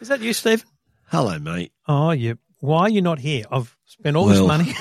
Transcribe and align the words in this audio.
Is 0.00 0.08
that 0.08 0.20
you, 0.20 0.32
Stephen? 0.32 0.66
Hello, 1.08 1.38
mate. 1.38 1.72
Oh, 1.86 2.10
you. 2.12 2.38
Why 2.60 2.82
are 2.82 2.88
you 2.90 3.02
not 3.02 3.18
here? 3.18 3.44
I've 3.50 3.76
spent 3.86 4.16
all 4.16 4.26
Well- 4.26 4.46
this 4.48 4.76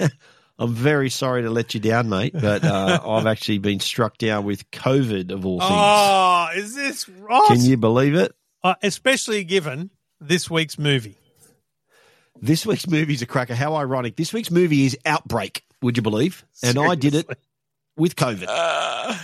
money. 0.00 0.10
I'm 0.58 0.74
very 0.74 1.10
sorry 1.10 1.42
to 1.42 1.50
let 1.50 1.74
you 1.74 1.80
down, 1.80 2.08
mate, 2.08 2.34
but 2.34 2.62
uh, 2.62 3.00
I've 3.04 3.26
actually 3.26 3.58
been 3.58 3.80
struck 3.80 4.18
down 4.18 4.44
with 4.44 4.70
COVID 4.70 5.32
of 5.32 5.44
all 5.46 5.58
things. 5.58 5.70
oh, 5.72 6.48
is 6.54 6.74
this 6.74 7.08
right? 7.08 7.48
Can 7.48 7.60
you 7.60 7.76
believe 7.76 8.14
it? 8.14 8.32
Uh, 8.62 8.74
especially 8.82 9.42
given 9.44 9.90
this 10.20 10.48
week's 10.48 10.78
movie. 10.78 11.16
This 12.40 12.64
week's 12.66 12.86
movie 12.88 13.14
is 13.14 13.22
a 13.22 13.26
cracker. 13.26 13.54
How 13.54 13.74
ironic. 13.76 14.14
This 14.16 14.32
week's 14.32 14.50
movie 14.50 14.84
is 14.84 14.96
Outbreak, 15.04 15.64
would 15.80 15.96
you 15.96 16.02
believe? 16.02 16.44
And 16.62 16.78
I 16.78 16.94
did 16.94 17.14
it 17.14 17.28
with 17.96 18.14
COVID. 18.14 18.44
Uh, 18.46 19.18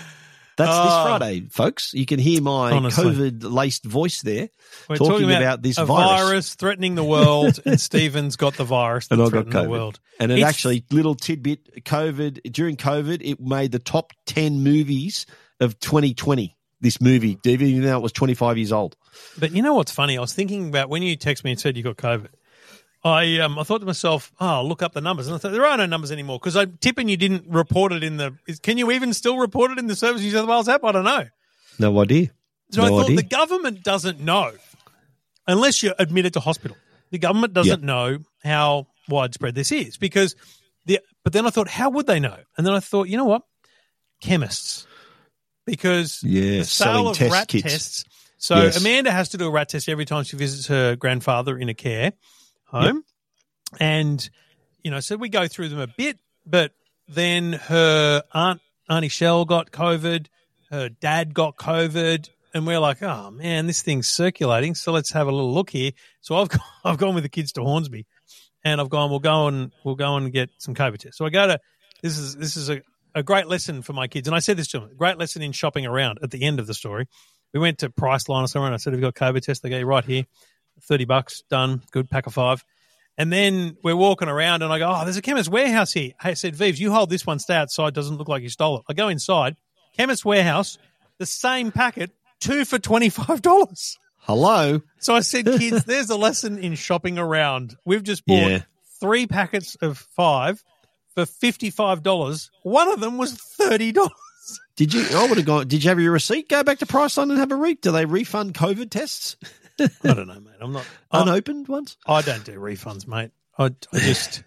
That's 0.59 0.71
this 0.71 0.93
Oh. 0.93 1.17
Friday, 1.19 1.47
folks. 1.51 1.95
You 1.95 2.05
can 2.05 2.19
hear 2.19 2.43
my 2.43 2.73
COVID 2.73 3.45
laced 3.51 3.85
voice 3.85 4.21
there. 4.23 4.51
we're 4.89 4.97
talking 4.97 5.31
about 5.31 5.63
this 5.63 5.79
a 5.79 5.87
virus. 5.87 6.55
threatening 6.55 6.95
the 6.97 7.05
world, 7.05 7.59
and 7.65 7.81
Stephen's 7.81 8.37
got 8.37 8.55
the 8.55 8.65
virus 8.65 9.07
that 9.09 9.15
And 9.15 9.23
I 9.23 9.25
got 9.27 9.31
threatened 9.31 9.53
the 9.67 9.71
world. 9.71 10.01
And 10.21 10.31
it 10.33 10.39
It's- 10.39 10.49
actually, 10.49 10.85
little 10.91 11.15
tidbit, 11.15 11.85
COVID, 11.85 12.53
during 12.53 12.77
COVID, 12.77 13.21
it 13.23 13.41
made 13.41 13.73
the 13.73 13.79
top 13.79 14.13
10 14.27 14.63
movies 14.63 15.25
of 15.61 15.79
2020. 15.81 16.55
This 16.81 17.01
movie, 17.01 17.37
even 17.45 17.83
though 17.83 17.97
it 17.97 18.03
was 18.03 18.13
25 18.13 18.57
years 18.57 18.71
old. 18.71 18.97
But 19.37 19.51
you 19.53 19.63
know 19.63 19.75
what's 19.75 19.91
funny? 19.91 20.17
I 20.17 20.21
was 20.21 20.33
thinking 20.33 20.69
about 20.69 20.89
when 20.89 21.03
you 21.03 21.17
text 21.17 21.43
me 21.43 21.51
and 21.51 21.59
said 21.61 21.77
you 21.77 21.83
got 21.83 21.97
COVID. 21.97 22.29
I 23.05 23.39
um 23.39 23.59
I 23.59 23.63
thought 23.63 23.79
to 23.79 23.87
myself, 23.87 24.33
oh, 24.41 24.47
I'll 24.47 24.69
look 24.69 24.83
up 24.83 24.93
the 24.93 25.01
numbers, 25.01 25.27
and 25.29 25.35
I 25.35 25.39
thought 25.39 25.53
there 25.53 25.65
are 25.65 25.77
no 25.77 25.87
numbers 25.87 26.11
anymore 26.11 26.39
because 26.39 26.57
I'm 26.57 26.77
tipping 26.81 27.09
you 27.09 27.17
didn't 27.17 27.45
report 27.49 27.93
it 27.93 28.03
in 28.03 28.17
the. 28.17 28.35
Is, 28.47 28.59
can 28.59 28.77
you 28.77 28.91
even 28.91 29.13
still 29.15 29.39
report 29.39 29.71
it 29.71 29.79
in 29.79 29.87
the 29.87 29.97
Service 29.97 30.23
New 30.23 30.31
South 30.31 30.49
Wales 30.49 30.69
app? 30.69 30.83
I 30.85 30.93
don't 30.93 31.05
know. 31.05 31.27
No 31.79 32.01
idea. 32.01 32.31
So 32.71 32.83
I 32.83 32.89
thought 32.89 33.05
idea. 33.05 33.17
the 33.17 33.23
government 33.23 33.83
doesn't 33.83 34.21
know 34.21 34.53
unless 35.47 35.83
you're 35.83 35.95
admitted 35.99 36.35
to 36.35 36.41
hospital. 36.41 36.77
The 37.11 37.19
government 37.19 37.55
doesn't 37.55 37.83
know 37.83 38.19
how 38.43 38.89
widespread 39.09 39.55
this 39.55 39.73
is 39.73 39.97
because 39.97 40.35
the. 40.87 41.01
But 41.23 41.33
then 41.33 41.47
I 41.47 41.51
thought, 41.51 41.69
how 41.69 41.91
would 41.91 42.07
they 42.07 42.21
know? 42.21 42.37
And 42.57 42.67
then 42.67 42.75
I 42.75 42.81
thought, 42.81 43.09
you 43.09 43.17
know 43.17 43.27
what? 43.27 43.43
Chemists, 44.21 44.87
because 45.67 46.21
Yeah, 46.25 46.59
the 46.59 46.65
sale 46.65 47.09
of 47.11 47.17
test 47.17 47.33
rat 47.33 47.49
kits. 47.49 47.63
tests. 47.63 48.05
So 48.39 48.57
Yes. 48.57 48.81
Amanda 48.81 49.13
has 49.13 49.29
to 49.31 49.37
do 49.37 49.47
a 49.47 49.51
rat 49.51 49.69
test 49.69 49.89
every 49.89 50.05
time 50.05 50.25
she 50.25 50.37
visits 50.37 50.67
her 50.67 50.97
grandfather 50.97 51.57
in 51.59 51.69
a 51.69 51.75
care 51.75 52.13
home, 52.69 53.05
and 53.81 54.29
you 54.83 54.91
know, 54.91 55.01
so 55.01 55.17
we 55.17 55.29
go 55.29 55.49
through 55.49 55.69
them 55.69 55.81
a 55.81 55.87
bit, 55.87 56.19
but 56.47 56.73
then 57.09 57.55
her 57.55 58.23
aunt 58.33 58.61
Auntie 58.89 59.09
Shell 59.09 59.45
got 59.45 59.71
COVID, 59.71 60.27
her 60.71 60.89
dad 60.89 61.35
got 61.35 61.57
COVID, 61.57 62.29
and 62.55 62.67
we're 62.67 62.79
like, 62.79 63.03
oh 63.03 63.31
man, 63.31 63.67
this 63.67 63.83
thing's 63.83 64.09
circulating. 64.09 64.75
So 64.75 64.93
let's 64.93 65.13
have 65.13 65.27
a 65.27 65.33
little 65.33 65.53
look 65.53 65.71
here. 65.71 65.93
So 66.21 66.37
I've 66.37 66.49
gone, 66.49 66.61
I've 66.85 66.99
gone 66.99 67.15
with 67.15 67.25
the 67.25 67.29
kids 67.29 67.53
to 67.53 67.63
Hornsby, 67.63 68.07
and 68.65 68.81
I've 68.81 68.91
gone. 68.91 69.11
We'll 69.11 69.19
go 69.19 69.49
and 69.49 69.73
we'll 69.85 69.95
go 69.95 70.17
and 70.17 70.33
get 70.33 70.51
some 70.59 70.75
COVID 70.75 70.99
tests. 70.99 71.19
So 71.19 71.27
I 71.27 71.31
go 71.31 71.47
to 71.47 71.59
this 72.03 72.19
is 72.19 72.37
this 72.37 72.57
is 72.57 72.71
a, 72.71 72.83
a 73.15 73.23
great 73.23 73.47
lesson 73.47 73.83
for 73.83 73.93
my 73.93 74.09
kids, 74.09 74.29
and 74.29 74.35
I 74.35 74.41
said 74.41 74.57
this 74.57 74.69
to 74.69 74.81
them. 74.81 74.91
Great 74.97 75.19
lesson 75.19 75.43
in 75.43 75.53
shopping 75.53 75.87
around. 75.87 76.19
At 76.23 76.31
the 76.31 76.43
end 76.45 76.61
of 76.61 76.67
the 76.67 76.75
story, 76.75 77.07
we 77.53 77.61
went 77.61 77.79
to 77.79 77.91
Priceline 77.91 78.45
or 78.45 78.49
somewhere, 78.49 78.69
and 78.69 78.75
I 78.75 78.79
said, 78.79 78.93
"Have 78.93 79.01
you 79.01 79.11
got 79.11 79.15
COVID 79.15 79.43
test?" 79.43 79.63
They 79.63 79.71
go, 79.71 79.81
"Right 79.83 80.05
here, 80.05 80.25
thirty 80.83 81.05
bucks, 81.05 81.43
done, 81.51 81.83
good, 81.93 82.11
pack 82.11 82.27
of 82.27 82.35
five. 82.35 82.65
And 83.17 83.33
then 83.33 83.77
we're 83.83 83.97
walking 83.97 84.29
around, 84.29 84.63
and 84.63 84.73
I 84.73 84.79
go, 84.79 84.89
"Oh, 84.95 85.05
there's 85.05 85.17
a 85.17 85.23
chemist 85.23 85.49
warehouse 85.51 85.93
here." 85.93 86.13
Hey, 86.21 86.31
I 86.31 86.35
said, 86.35 86.55
"Vives, 86.55 86.79
you 86.81 86.93
hold 86.93 87.11
this 87.11 87.27
one, 87.27 87.39
stay 87.39 87.57
outside. 87.57 87.95
Doesn't 87.95 88.17
look 88.17 88.29
like 88.29 88.43
you 88.43 88.49
stole 88.49 88.79
it." 88.79 88.85
I 88.89 88.93
go 88.95 89.09
inside, 89.09 89.57
chemist 89.97 90.25
warehouse, 90.25 90.79
the 91.19 91.27
same 91.27 91.73
packet, 91.73 92.13
two 92.41 92.65
for 92.65 92.79
twenty 92.79 93.09
five 93.09 93.43
dollars. 93.43 93.99
Hello. 94.19 94.83
So 94.99 95.15
I 95.17 95.21
said, 95.21 95.47
"Kids, 95.47 95.85
there's 95.87 96.11
a 96.11 96.17
lesson 96.17 96.59
in 96.59 96.75
shopping 96.77 97.19
around. 97.19 97.77
We've 97.85 98.03
just 98.05 98.25
bought 98.27 98.51
Yeah. 98.51 98.63
three 99.01 99.27
packets 99.27 99.75
of 99.83 99.99
five 99.99 100.63
for 101.15 101.27
fifty 101.27 101.71
five 101.71 102.03
dollars. 102.05 102.51
One 102.63 102.89
of 102.89 103.01
them 103.01 103.19
was 103.19 103.33
thirty 103.35 103.91
dollars." 103.93 104.13
Did 104.77 104.95
you? 104.95 105.05
I 105.13 105.27
would 105.27 105.39
have 105.39 105.47
gone. 105.47 105.67
Did 105.67 105.83
you 105.83 105.89
have 105.91 105.99
your 105.99 106.13
receipt? 106.13 106.49
Go 106.49 106.63
back 106.63 106.79
to 106.79 106.87
Priceline 106.87 107.31
and 107.31 107.39
have 107.39 107.51
a 107.51 107.57
read. 107.57 107.81
Do 107.81 107.91
they 107.91 108.05
refund 108.07 108.55
COVID 108.55 108.91
tests? 108.91 109.37
I 109.81 109.89
don't 110.15 110.27
know, 110.27 110.41
mate. 110.41 110.55
I'm 110.61 110.73
not. 110.73 110.87
I, 111.11 111.23
Unopened 111.23 111.69
ones? 111.69 111.97
I 112.07 112.23
don't 112.23 112.45
do 112.45 112.59
refunds, 112.59 113.07
mate. 113.07 113.31
I, 113.59 113.67
I 113.93 113.99
just, 113.99 114.43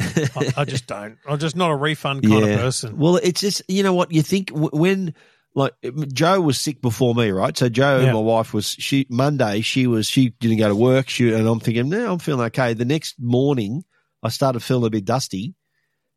I, 0.00 0.52
I 0.58 0.64
just 0.64 0.86
don't. 0.86 1.18
I'm 1.28 1.38
just 1.38 1.56
not 1.56 1.70
a 1.70 1.76
refund 1.76 2.22
kind 2.22 2.44
of 2.44 2.58
person. 2.58 2.98
Well, 2.98 3.16
it's 3.16 3.40
just 3.40 3.62
you 3.68 3.82
know 3.82 3.94
what 3.94 4.12
you 4.12 4.22
think 4.22 4.50
when 4.54 5.14
like 5.54 5.74
Joe 6.12 6.40
was 6.40 6.58
sick 6.60 6.80
before 6.80 7.14
me, 7.14 7.30
right? 7.30 7.56
So 7.56 7.68
Joe, 7.68 8.00
Yeah. 8.00 8.12
my 8.12 8.20
wife, 8.20 8.54
was 8.54 8.66
she 8.66 9.06
Monday. 9.10 9.60
She 9.60 9.86
was 9.86 10.06
she 10.08 10.30
didn't 10.30 10.58
go 10.58 10.68
to 10.68 10.74
work. 10.76 11.08
She 11.08 11.32
and 11.32 11.46
I'm 11.46 11.60
thinking, 11.60 11.88
no, 11.88 12.12
I'm 12.12 12.18
feeling 12.18 12.46
okay. 12.46 12.74
The 12.74 12.84
next 12.84 13.16
morning, 13.20 13.84
I 14.22 14.28
started 14.28 14.60
feeling 14.60 14.86
a 14.86 14.90
bit 14.90 15.04
dusty. 15.04 15.54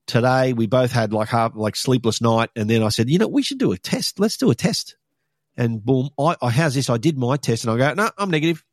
Today, 0.08 0.54
we 0.54 0.68
both 0.68 0.92
had 0.92 1.12
like 1.14 1.30
half 1.30 1.54
like 1.56 1.76
sleepless 1.76 2.22
night, 2.22 2.50
and 2.56 2.70
then 2.70 2.84
I 2.84 2.90
said, 2.90 3.10
you 3.10 3.18
know, 3.18 3.28
we 3.28 3.42
should 3.42 3.58
do 3.58 3.72
a 3.72 3.78
test. 3.78 4.20
Let's 4.20 4.38
do 4.38 4.52
a 4.52 4.56
test. 4.56 4.96
And 5.58 5.84
boom, 5.84 6.10
I, 6.20 6.36
I 6.42 6.50
how's 6.50 6.74
this? 6.76 6.90
I 6.90 6.98
did 6.98 7.18
my 7.18 7.38
test, 7.38 7.64
and 7.66 7.72
I 7.74 7.78
go, 7.78 7.94
no, 7.94 8.10
I'm 8.18 8.30
negative. 8.32 8.64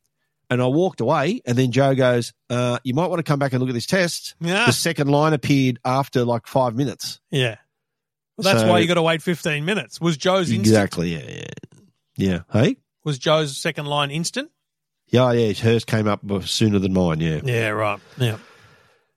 And 0.49 0.61
I 0.61 0.67
walked 0.67 0.99
away, 1.01 1.41
and 1.45 1.57
then 1.57 1.71
Joe 1.71 1.95
goes, 1.95 2.33
uh, 2.49 2.77
"You 2.83 2.93
might 2.93 3.07
want 3.07 3.19
to 3.19 3.23
come 3.23 3.39
back 3.39 3.53
and 3.53 3.61
look 3.61 3.69
at 3.69 3.73
this 3.73 3.85
test." 3.85 4.35
Yeah, 4.41 4.65
The 4.65 4.73
second 4.73 5.07
line 5.09 5.33
appeared 5.33 5.79
after 5.85 6.25
like 6.25 6.45
five 6.47 6.75
minutes. 6.75 7.19
yeah. 7.31 7.55
Well, 8.37 8.43
that's 8.45 8.61
So- 8.61 8.67
why 8.67 8.79
you 8.79 8.87
got 8.87 8.95
to 8.95 9.01
wait 9.03 9.21
15 9.21 9.63
minutes. 9.63 10.01
Was 10.01 10.17
Joe's 10.17 10.49
instant? 10.49 10.65
Exactly. 10.67 11.13
Yeah. 11.13 11.29
Yeah. 11.29 11.47
Yeah. 12.17 12.39
Hey. 12.51 12.77
Was 13.03 13.19
Joe's 13.19 13.55
second 13.57 13.85
line 13.85 14.09
instant? 14.11 14.49
Yeah. 15.07 15.31
Yeah. 15.33 15.53
Hers 15.53 15.85
came 15.85 16.07
up 16.07 16.21
sooner 16.43 16.79
than 16.79 16.93
mine. 16.93 17.19
Yeah. 17.21 17.41
Yeah, 17.43 17.69
right. 17.69 17.99
Yeah. 18.17 18.37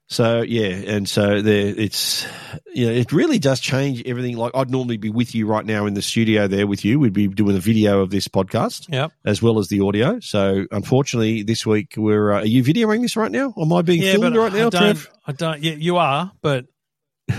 So 0.09 0.41
yeah, 0.41 0.67
and 0.69 1.07
so 1.07 1.41
there, 1.41 1.67
it's 1.77 2.25
you 2.73 2.85
know, 2.85 2.93
it 2.93 3.11
really 3.11 3.39
does 3.39 3.59
change 3.59 4.01
everything. 4.05 4.37
Like 4.37 4.53
I'd 4.55 4.69
normally 4.71 4.95
be 4.95 5.09
with 5.09 5.35
you 5.35 5.47
right 5.47 5.65
now 5.65 5.85
in 5.85 5.95
the 5.95 6.01
studio 6.01 6.47
there 6.47 6.65
with 6.65 6.85
you. 6.85 6.97
We'd 6.97 7.11
be 7.11 7.27
doing 7.27 7.57
a 7.57 7.59
video 7.59 7.99
of 7.99 8.09
this 8.09 8.29
podcast 8.29 8.85
Yep. 8.89 9.11
as 9.25 9.41
well 9.41 9.59
as 9.59 9.67
the 9.67 9.81
audio. 9.81 10.21
So 10.21 10.65
unfortunately, 10.71 11.43
this 11.43 11.65
week 11.65 11.95
we're. 11.97 12.31
Uh, 12.31 12.39
are 12.39 12.45
you 12.45 12.63
videoing 12.63 13.01
this 13.01 13.17
right 13.17 13.31
now? 13.31 13.53
Am 13.61 13.73
I 13.73 13.81
being 13.81 14.01
Yeah, 14.01 14.13
filmed 14.13 14.33
right 14.37 14.53
now, 14.53 14.67
I 14.67 14.69
don't. 14.69 14.81
Trev? 14.95 15.09
I 15.25 15.31
don't. 15.33 15.61
Yeah, 15.61 15.73
you 15.73 15.97
are, 15.97 16.31
but 16.41 16.67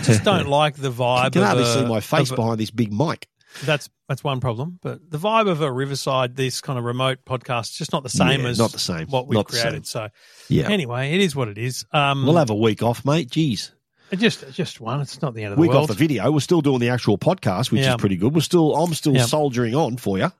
just 0.03 0.23
don't 0.25 0.47
like 0.61 0.77
the 0.77 0.91
vibe. 0.91 1.25
You 1.25 1.31
can 1.31 1.41
of 1.43 1.47
hardly 1.49 1.65
a- 1.65 1.67
see 1.73 1.87
my 1.87 2.01
face 2.01 2.31
a- 2.31 2.35
behind 2.37 2.61
this 2.61 2.71
big 2.71 2.93
mic. 2.93 3.27
That's 3.65 3.89
that's 4.09 4.23
one 4.25 4.41
problem. 4.41 4.79
But 4.83 5.11
the 5.11 5.19
vibe 5.19 5.49
of 5.51 5.61
a 5.61 5.71
Riverside, 5.73 6.37
this 6.37 6.61
kind 6.61 6.79
of 6.79 6.85
remote 6.85 7.19
podcast, 7.27 7.71
is 7.71 7.77
just 7.79 7.93
not 7.93 8.03
the 8.03 8.09
same 8.09 8.43
Yeah, 8.43 8.49
as 8.49 8.59
not 8.59 8.73
the 8.73 8.79
same. 8.79 9.07
what 9.09 9.27
we've 9.27 9.37
Not 9.37 9.49
created. 9.49 9.87
So 9.87 10.09
Yeah. 10.49 10.69
anyway, 10.69 11.13
it 11.15 11.21
is 11.21 11.35
what 11.37 11.49
it 11.49 11.59
is. 11.59 11.85
Um, 11.93 12.25
We'll 12.27 12.37
have 12.37 12.51
a 12.51 12.55
week 12.55 12.83
off, 12.83 13.05
mate. 13.05 13.31
Jeez. 13.31 13.71
just 14.17 14.51
just 14.53 14.81
one. 14.81 15.01
It's 15.01 15.21
not 15.23 15.35
the 15.35 15.43
end 15.45 15.53
of 15.53 15.57
the 15.57 15.63
week 15.63 15.71
world. 15.73 15.83
off 15.85 15.89
the 15.89 15.95
video. 15.95 16.31
We're 16.31 16.41
still 16.41 16.61
doing 16.61 16.79
the 16.81 16.89
actual 16.91 17.19
podcast, 17.19 17.71
which 17.71 17.83
Yeah. 17.83 17.91
is 17.91 17.97
pretty 17.97 18.17
good. 18.17 18.35
We're 18.35 18.41
still, 18.41 18.75
I'm 18.77 18.95
still 18.95 19.15
Yeah. 19.15 19.27
soldiering 19.27 19.75
on 19.75 19.97
for 19.97 20.19
you. 20.19 20.31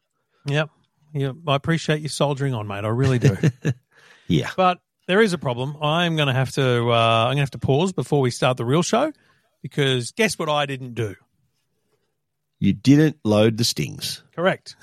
Yep. 0.47 0.71
Yeah, 1.15 1.33
I 1.47 1.55
appreciate 1.55 2.01
you 2.03 2.09
soldiering 2.09 2.53
on, 2.55 2.67
mate. 2.67 2.85
I 2.85 2.89
really 2.89 3.19
do. 3.19 3.37
Yeah. 4.29 4.51
but 4.57 4.79
there 5.07 5.23
is 5.23 5.33
a 5.33 5.39
problem. 5.39 5.77
I'm 5.83 6.17
going 6.17 6.29
to 6.29 6.35
have 6.35 6.53
to. 6.53 6.91
Uh, 6.93 7.25
I'm 7.25 7.29
going 7.29 7.37
to 7.37 7.43
have 7.43 7.51
to 7.53 7.59
pause 7.59 7.93
before 7.95 8.21
we 8.21 8.31
start 8.31 8.59
the 8.59 8.65
real 8.67 8.83
show 8.83 9.11
because 9.63 10.13
guess 10.13 10.39
what 10.39 10.49
I 10.51 10.67
didn't 10.67 10.93
do. 10.95 11.15
You 12.59 12.73
didn't 12.73 13.19
load 13.25 13.57
the 13.57 13.65
stings. 13.65 14.23
Correct. 14.35 14.77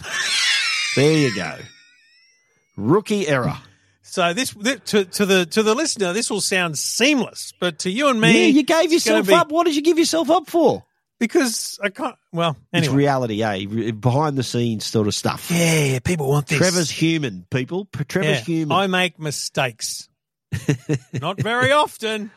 There 0.96 1.18
you 1.18 1.36
go. 1.36 1.58
Rookie 2.78 3.28
error. 3.28 3.58
So 4.02 4.34
this, 4.34 4.52
thi- 4.52 4.78
to 4.86 5.06
to 5.06 5.26
the 5.26 5.46
to 5.48 5.64
the 5.64 5.74
listener, 5.76 6.14
this 6.14 6.30
will 6.30 6.42
sound 6.42 6.78
seamless, 6.78 7.54
but 7.60 7.80
to 7.80 7.90
you 7.90 8.08
and 8.10 8.20
me, 8.22 8.32
yeah, 8.44 8.48
you 8.48 8.64
gave 8.64 8.92
yourself 8.94 9.28
be- 9.28 9.34
up. 9.34 9.52
What 9.52 9.66
did 9.66 9.76
you 9.76 9.82
give 9.82 9.98
yourself 10.00 10.30
up 10.30 10.48
for? 10.50 10.84
because 11.18 11.80
I 11.82 11.90
can't. 11.90 12.16
Well, 12.34 12.58
It's 12.74 12.90
reality, 12.90 13.42
eh? 13.42 13.92
Behind 13.92 14.38
the 14.38 14.44
scenes 14.44 14.84
sort 14.86 15.08
of 15.08 15.16
stuff. 15.16 15.50
yeah, 15.50 15.84
yeah, 15.86 16.00
people 16.00 16.28
want 16.30 16.48
this. 16.48 16.58
Trevor's 16.58 16.90
human, 16.90 17.46
people. 17.50 17.86
Trevor's 18.10 18.40
Yeah, 18.40 18.44
human. 18.56 18.78
I 18.78 18.88
make 18.88 19.18
mistakes. 19.18 20.10
Not 21.14 21.42
very 21.42 21.72
often, 21.72 22.32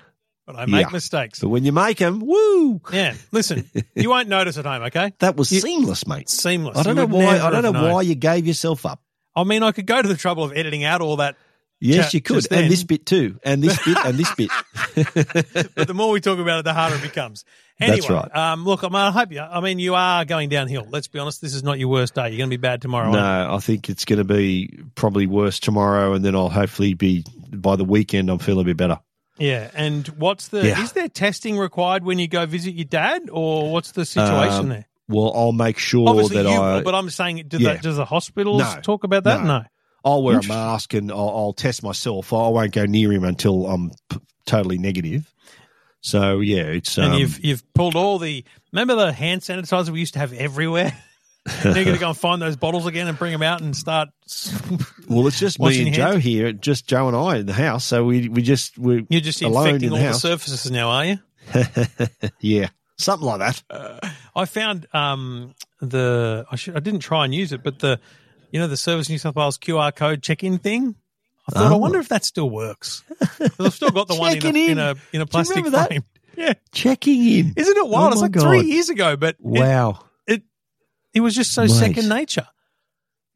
but 0.48 0.56
I 0.58 0.64
make 0.64 0.86
Yeah. 0.86 0.92
mistakes. 0.92 1.40
but 1.40 1.50
when 1.50 1.62
you 1.66 1.72
make 1.72 1.98
them, 1.98 2.20
woo! 2.20 2.80
Yeah, 2.90 3.12
listen, 3.32 3.68
you 3.94 4.08
won't 4.08 4.28
notice 4.28 4.56
at 4.56 4.64
home, 4.64 4.82
okay? 4.84 5.12
That 5.18 5.36
was 5.36 5.52
You- 5.52 5.60
seamless, 5.60 6.06
mate. 6.06 6.30
Seamless. 6.30 6.78
I 6.78 6.82
don't 6.84 6.96
You 6.96 7.06
know 7.06 7.14
why. 7.16 7.38
I 7.38 7.50
don't 7.50 7.62
know 7.62 7.72
known. 7.72 7.92
why 7.92 8.00
you 8.00 8.14
gave 8.14 8.46
yourself 8.46 8.86
up. 8.86 9.02
I 9.36 9.44
mean, 9.44 9.62
I 9.62 9.72
could 9.72 9.86
go 9.86 10.00
to 10.00 10.08
the 10.08 10.16
trouble 10.16 10.44
of 10.44 10.52
editing 10.56 10.84
out 10.84 11.02
all 11.02 11.16
that, 11.16 11.36
Yes, 11.80 12.12
you 12.14 12.20
could, 12.22 12.50
and 12.50 12.68
this 12.70 12.82
bit 12.82 13.04
too, 13.06 13.38
and 13.44 13.62
this 13.62 13.78
bit, 13.84 13.96
and 14.04 14.16
this 14.18 14.34
bit. 14.34 14.50
but 15.76 15.86
the 15.86 15.94
more 15.94 16.10
we 16.10 16.20
talk 16.20 16.38
about 16.38 16.60
it, 16.60 16.64
the 16.64 16.72
harder 16.72 16.96
it 16.96 17.02
becomes. 17.02 17.44
Anyway, 17.78 17.98
That's 17.98 18.10
right. 18.10 18.36
um, 18.36 18.64
look, 18.64 18.82
I, 18.82 18.88
mean, 18.88 18.96
I 18.96 19.10
hope 19.12 19.30
you. 19.30 19.40
I 19.40 19.60
mean, 19.60 19.78
you 19.78 19.94
are 19.94 20.24
going 20.24 20.48
downhill. 20.48 20.86
Let's 20.90 21.06
be 21.06 21.20
honest. 21.20 21.40
This 21.40 21.54
is 21.54 21.62
not 21.62 21.78
your 21.78 21.86
worst 21.88 22.14
day. 22.14 22.30
You're 22.30 22.38
going 22.38 22.50
to 22.50 22.56
be 22.56 22.60
bad 22.60 22.82
tomorrow. 22.82 23.12
No, 23.12 23.54
I 23.54 23.58
think 23.60 23.88
it's 23.88 24.04
going 24.04 24.16
to 24.18 24.24
be 24.24 24.80
probably 24.96 25.26
worse 25.28 25.60
tomorrow, 25.60 26.14
and 26.14 26.24
then 26.24 26.34
I'll 26.34 26.48
hopefully 26.48 26.94
be 26.94 27.24
by 27.52 27.76
the 27.76 27.84
weekend. 27.84 28.30
I'm 28.30 28.38
feeling 28.40 28.62
a 28.62 28.64
bit 28.64 28.76
better. 28.76 28.98
Yeah. 29.38 29.70
And 29.74 30.06
what's 30.08 30.48
the? 30.48 30.66
Yeah. 30.66 30.82
Is 30.82 30.92
there 30.92 31.08
testing 31.08 31.56
required 31.58 32.04
when 32.04 32.18
you 32.18 32.28
go 32.28 32.44
visit 32.46 32.74
your 32.74 32.84
dad, 32.84 33.28
or 33.30 33.70
what's 33.72 33.92
the 33.92 34.04
situation 34.04 34.60
Um, 34.60 34.68
there? 34.68 34.84
Well, 35.08 35.32
I'll 35.34 35.52
make 35.52 35.78
sure 35.78 36.08
Obviously, 36.08 36.42
that 36.42 36.50
you 36.50 36.60
I. 36.60 36.82
but 36.82 36.94
I'm 36.94 37.08
saying, 37.08 37.44
does, 37.48 37.60
Yeah. 37.60 37.74
that, 37.74 37.82
does 37.82 37.96
the 37.96 38.04
hospitals 38.04 38.60
No. 38.60 38.80
talk 38.82 39.04
about 39.04 39.24
that? 39.24 39.40
No. 39.40 39.60
No. 39.60 39.64
I'll 40.04 40.22
wear 40.22 40.38
a 40.38 40.46
mask 40.46 40.94
and 40.94 41.10
I'll, 41.10 41.18
I'll 41.30 41.52
test 41.52 41.82
myself. 41.82 42.32
I 42.32 42.48
won't 42.48 42.72
go 42.72 42.84
near 42.86 43.12
him 43.12 43.24
until 43.24 43.66
I'm 43.66 43.90
p- 44.10 44.18
totally 44.46 44.78
negative. 44.78 45.32
So 46.00 46.40
yeah, 46.40 46.62
it's 46.62 46.96
um, 46.98 47.04
and 47.12 47.18
you've 47.20 47.44
you've 47.44 47.74
pulled 47.74 47.96
all 47.96 48.18
the 48.18 48.44
remember 48.72 48.94
the 48.94 49.12
hand 49.12 49.40
sanitizer 49.42 49.88
we 49.90 50.00
used 50.00 50.12
to 50.14 50.20
have 50.20 50.32
everywhere. 50.32 50.92
you're 51.64 51.74
going 51.74 51.86
to 51.86 51.98
go 51.98 52.08
and 52.10 52.16
find 52.16 52.40
those 52.42 52.56
bottles 52.56 52.86
again 52.86 53.06
and 53.08 53.18
bring 53.18 53.32
them 53.32 53.42
out 53.42 53.60
and 53.60 53.76
start. 53.76 54.08
well, 55.08 55.26
it's 55.26 55.38
just 55.38 55.58
me 55.60 55.86
and 55.86 55.94
Joe 55.94 56.16
here, 56.18 56.52
just 56.52 56.86
Joe 56.86 57.08
and 57.08 57.16
I 57.16 57.36
in 57.38 57.46
the 57.46 57.52
house. 57.52 57.84
So 57.84 58.04
we 58.04 58.28
we 58.28 58.42
just 58.42 58.78
we 58.78 59.06
You're 59.08 59.20
just 59.20 59.40
infecting 59.42 59.84
in 59.84 59.92
all 59.92 59.98
the 59.98 60.04
the 60.04 60.12
surfaces 60.14 60.70
now, 60.70 60.88
are 60.90 61.04
you? 61.04 61.18
yeah, 62.40 62.68
something 62.96 63.26
like 63.26 63.40
that. 63.68 64.12
I 64.34 64.44
found 64.44 64.86
um, 64.94 65.54
the 65.80 66.44
I 66.50 66.56
should 66.56 66.76
I 66.76 66.80
didn't 66.80 67.00
try 67.00 67.24
and 67.24 67.34
use 67.34 67.52
it, 67.52 67.62
but 67.62 67.78
the 67.78 68.00
you 68.50 68.60
know 68.60 68.66
the 68.68 68.76
Service 68.76 69.08
New 69.08 69.18
South 69.18 69.34
Wales 69.36 69.58
QR 69.58 69.94
code 69.94 70.22
check-in 70.22 70.58
thing. 70.58 70.94
I 71.48 71.52
thought 71.52 71.72
I 71.72 71.74
Oh. 71.74 71.78
wonder 71.78 71.98
if 71.98 72.08
that 72.10 72.24
still 72.24 72.50
works. 72.50 73.02
I've 73.58 73.72
still 73.72 73.90
got 73.90 74.06
the 74.08 74.14
one 74.16 74.36
in 74.36 74.44
a, 74.44 74.48
in 74.48 74.56
in. 74.56 74.78
a 74.78 74.94
in 75.14 75.20
a 75.22 75.26
plastic 75.26 75.56
remember 75.56 75.78
that? 75.78 75.88
frame. 75.88 76.04
Yeah, 76.36 76.52
Checking 76.72 77.26
in. 77.26 77.52
isn't 77.56 77.76
it 77.76 77.88
wild? 77.88 78.10
Oh 78.10 78.12
it's 78.12 78.20
like 78.20 78.32
three 78.38 78.70
years 78.70 78.90
ago, 78.90 79.16
but 79.16 79.36
Wow. 79.40 80.04
It 81.14 81.20
was 81.20 81.34
just 81.34 81.52
so 81.52 81.66
second 81.66 82.08
nature. 82.08 82.46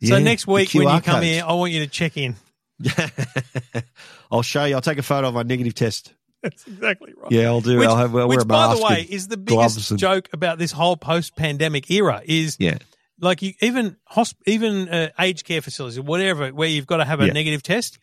So 0.04 0.19
next 0.19 0.46
week 0.46 0.72
when 0.74 0.82
you 0.88 1.00
come 1.00 1.16
codes. 1.16 1.26
here, 1.26 1.44
I 1.46 1.52
want 1.54 1.72
you 1.72 1.80
to 1.80 1.86
check 1.86 2.16
in. 2.16 2.34
I'll 4.30 4.42
show 4.42 4.64
you. 4.64 4.74
I'll 4.74 4.80
take 4.80 4.98
a 4.98 5.02
photo 5.02 5.28
of 5.28 5.34
my 5.34 5.42
negative 5.42 5.74
test. 5.74 6.12
That's 6.42 6.66
exactly 6.66 7.14
right. 7.16 7.30
Yeah, 7.30 7.46
I'll 7.46 7.60
do. 7.60 7.78
Which, 7.78 7.88
I'll 7.88 7.96
have. 7.96 8.16
I'll 8.16 8.26
which 8.28 8.46
by 8.46 8.74
the 8.74 8.82
way, 8.82 9.06
is 9.08 9.28
the 9.28 9.36
biggest 9.36 9.90
and- 9.92 10.00
joke 10.00 10.28
about 10.32 10.58
this 10.58 10.72
whole 10.72 10.96
post-pandemic 10.96 11.88
era 11.90 12.20
is 12.24 12.56
yeah, 12.58 12.78
like 13.20 13.42
you 13.42 13.52
even 13.60 13.96
hosp- 14.10 14.34
even 14.46 14.88
uh, 14.88 15.10
aged 15.20 15.44
care 15.44 15.62
facilities 15.62 15.98
or 15.98 16.02
whatever 16.02 16.48
where 16.48 16.68
you've 16.68 16.86
got 16.86 16.96
to 16.96 17.04
have 17.04 17.20
a 17.20 17.26
Yeah. 17.26 17.32
negative 17.32 17.62
test, 17.62 17.98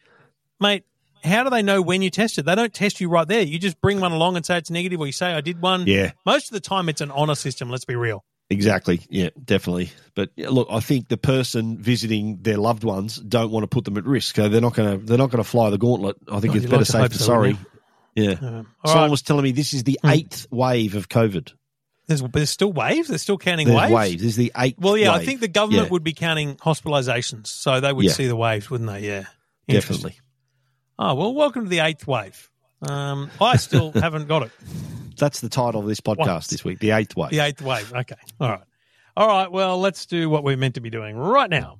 mate. 0.60 0.86
How 1.22 1.44
do 1.44 1.50
they 1.50 1.62
know 1.64 1.82
when 1.82 2.02
you 2.02 2.10
tested? 2.10 2.46
They 2.46 2.56
don't 2.56 2.74
test 2.74 3.02
you 3.02 3.10
right 3.10 3.28
there. 3.28 3.42
You 3.42 3.60
just 3.60 3.82
bring 3.82 4.00
one 4.00 4.14
along 4.14 4.38
and 4.38 4.46
say 4.46 4.58
it's 4.58 4.70
negative, 4.72 5.02
or 5.02 5.06
you 5.06 5.12
say 5.12 5.34
I 5.34 5.42
did 5.42 5.62
one. 5.62 5.86
yeah, 5.86 6.12
Most 6.26 6.46
of 6.46 6.52
the 6.54 6.62
time, 6.62 6.88
it's 6.88 7.02
an 7.02 7.12
honor 7.12 7.36
system. 7.36 7.70
Let's 7.70 7.84
be 7.84 7.98
real. 7.98 8.24
Exactly. 8.50 9.02
Yeah, 9.10 9.30
definitely. 9.44 9.92
But 10.16 10.32
yeah, 10.36 10.50
look, 10.50 10.68
I 10.72 10.80
think 10.80 11.08
the 11.08 11.18
person 11.18 11.78
visiting 11.78 12.38
their 12.42 12.58
loved 12.58 12.84
ones 12.84 13.18
don't 13.18 13.52
want 13.52 13.64
to 13.64 13.68
put 13.68 13.86
them 13.86 13.98
at 13.98 14.06
risk, 14.06 14.36
so 14.36 14.50
they're 14.50 14.62
not 14.62 14.74
going 14.76 15.00
to. 15.00 15.06
They're 15.06 15.18
not 15.18 15.30
going 15.32 15.44
to 15.44 15.50
fly 15.50 15.70
the 15.70 15.78
gauntlet. 15.78 16.18
I 16.32 16.40
think 16.40 16.54
Oh, 16.54 16.58
it's 16.58 16.66
better 16.66 16.78
like 16.78 16.86
safe 16.88 17.10
than 17.10 17.20
so, 17.20 17.26
sorry. 17.26 17.58
Yeah. 18.16 18.32
Um, 18.32 18.68
Someone 18.86 19.04
right. 19.04 19.12
was 19.12 19.22
telling 19.22 19.44
me 19.44 19.52
this 19.52 19.74
is 19.74 19.84
the 19.84 20.00
Hmm. 20.02 20.10
eighth 20.10 20.48
wave 20.52 20.96
of 20.96 21.08
COVID. 21.10 21.54
There's, 22.08 22.22
there's 22.34 22.50
still 22.50 22.74
waves. 22.74 23.08
They're 23.08 23.20
still 23.20 23.38
counting 23.38 23.68
There's 23.68 23.80
waves. 23.80 23.94
waves. 23.94 24.22
This 24.24 24.30
is 24.32 24.36
the 24.36 24.52
eighth. 24.58 24.80
Well, 24.80 24.98
yeah, 24.98 25.14
I 25.14 25.24
think 25.24 25.42
the 25.42 25.48
government 25.48 25.84
Yeah. 25.86 25.90
would 25.92 26.04
be 26.04 26.14
counting 26.14 26.56
hospitalizations, 26.56 27.46
so 27.48 27.80
they 27.80 27.94
would 27.94 28.06
Yeah. 28.06 28.12
see 28.14 28.26
the 28.26 28.36
waves, 28.36 28.68
wouldn't 28.70 28.90
they? 28.90 29.06
Yeah, 29.08 29.26
definitely. 29.68 30.18
Oh 30.98 31.14
well, 31.14 31.34
welcome 31.36 31.66
to 31.66 31.70
the 31.70 31.80
eighth 31.80 32.08
wave. 32.08 32.50
Um, 32.82 33.30
I 33.40 33.58
still 33.58 33.92
haven't 33.96 34.28
got 34.28 34.42
it. 34.44 34.52
That's 35.20 35.42
the 35.42 35.50
title 35.50 35.82
of 35.82 35.88
this 35.88 36.00
podcast 36.02 36.18
What? 36.28 36.48
this 36.48 36.64
week. 36.66 36.80
The 36.80 36.92
eighth 36.92 37.16
wave. 37.16 37.30
The 37.32 37.40
eighth 37.40 37.62
wave. 37.62 37.92
Okay. 37.94 38.16
All 38.40 38.50
right. 38.50 38.62
All 39.18 39.28
right. 39.28 39.52
Well, 39.52 39.80
let's 39.80 40.06
do 40.06 40.30
what 40.30 40.44
we're 40.44 40.58
meant 40.58 40.76
to 40.76 40.82
be 40.82 40.90
doing 40.90 41.18
right 41.18 41.50
now. 41.50 41.78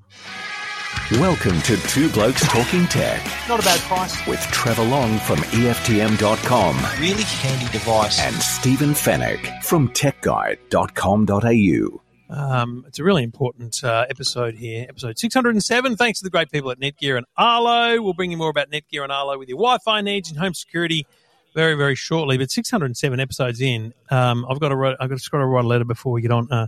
Welcome 1.12 1.62
to 1.64 1.76
Two 1.88 2.10
Blokes 2.10 2.46
Talking 2.48 2.86
Tech 2.88 3.24
Not 3.48 3.60
a 3.60 3.64
bad 3.64 3.80
price. 3.82 4.26
with 4.28 4.40
Trevor 4.52 4.84
Long 4.84 5.18
from 5.20 5.38
EFTM.com 5.40 6.76
Really 7.02 7.24
handy 7.24 7.72
device. 7.72 8.20
and 8.20 8.36
Stephen 8.36 8.90
Fenech 8.92 9.64
from 9.64 9.90
TechGuide.com.au. 9.90 12.02
Um, 12.32 12.84
it's 12.88 13.00
a 13.00 13.04
really 13.04 13.24
important 13.24 13.84
uh, 13.84 14.06
episode 14.10 14.54
here, 14.56 14.86
episode 14.88 15.18
607. 15.18 15.96
Thanks 15.96 16.20
to 16.20 16.24
the 16.24 16.30
great 16.30 16.52
people 16.52 16.70
at 16.70 16.80
Netgear 16.80 17.18
and 17.18 17.26
Arlo. 17.38 18.00
We'll 18.04 18.14
bring 18.14 18.30
you 18.30 18.38
more 18.38 18.52
about 18.52 18.70
Netgear 18.70 19.02
and 19.04 19.12
Arlo 19.12 19.40
with 19.40 19.50
your 19.50 19.58
Wi 19.58 19.80
Fi 19.84 20.02
needs 20.02 20.30
and 20.30 20.38
home 20.38 20.54
security 20.54 21.08
very, 21.60 21.76
very 21.76 21.96
shortly. 21.96 22.38
But 22.38 22.50
607 22.50 23.20
episodes 23.20 23.60
in, 23.60 23.94
um, 24.10 24.46
I've 24.50 24.62
got 24.62 24.70
to 24.70 24.78
write, 24.78 24.96
I've 24.98 25.10
just 25.10 25.30
got 25.30 25.40
to 25.40 25.46
write 25.46 25.66
a 25.66 25.68
letter 25.68 25.84
before 25.84 26.14
we 26.14 26.22
get 26.22 26.32
on. 26.32 26.50
Uh, 26.50 26.68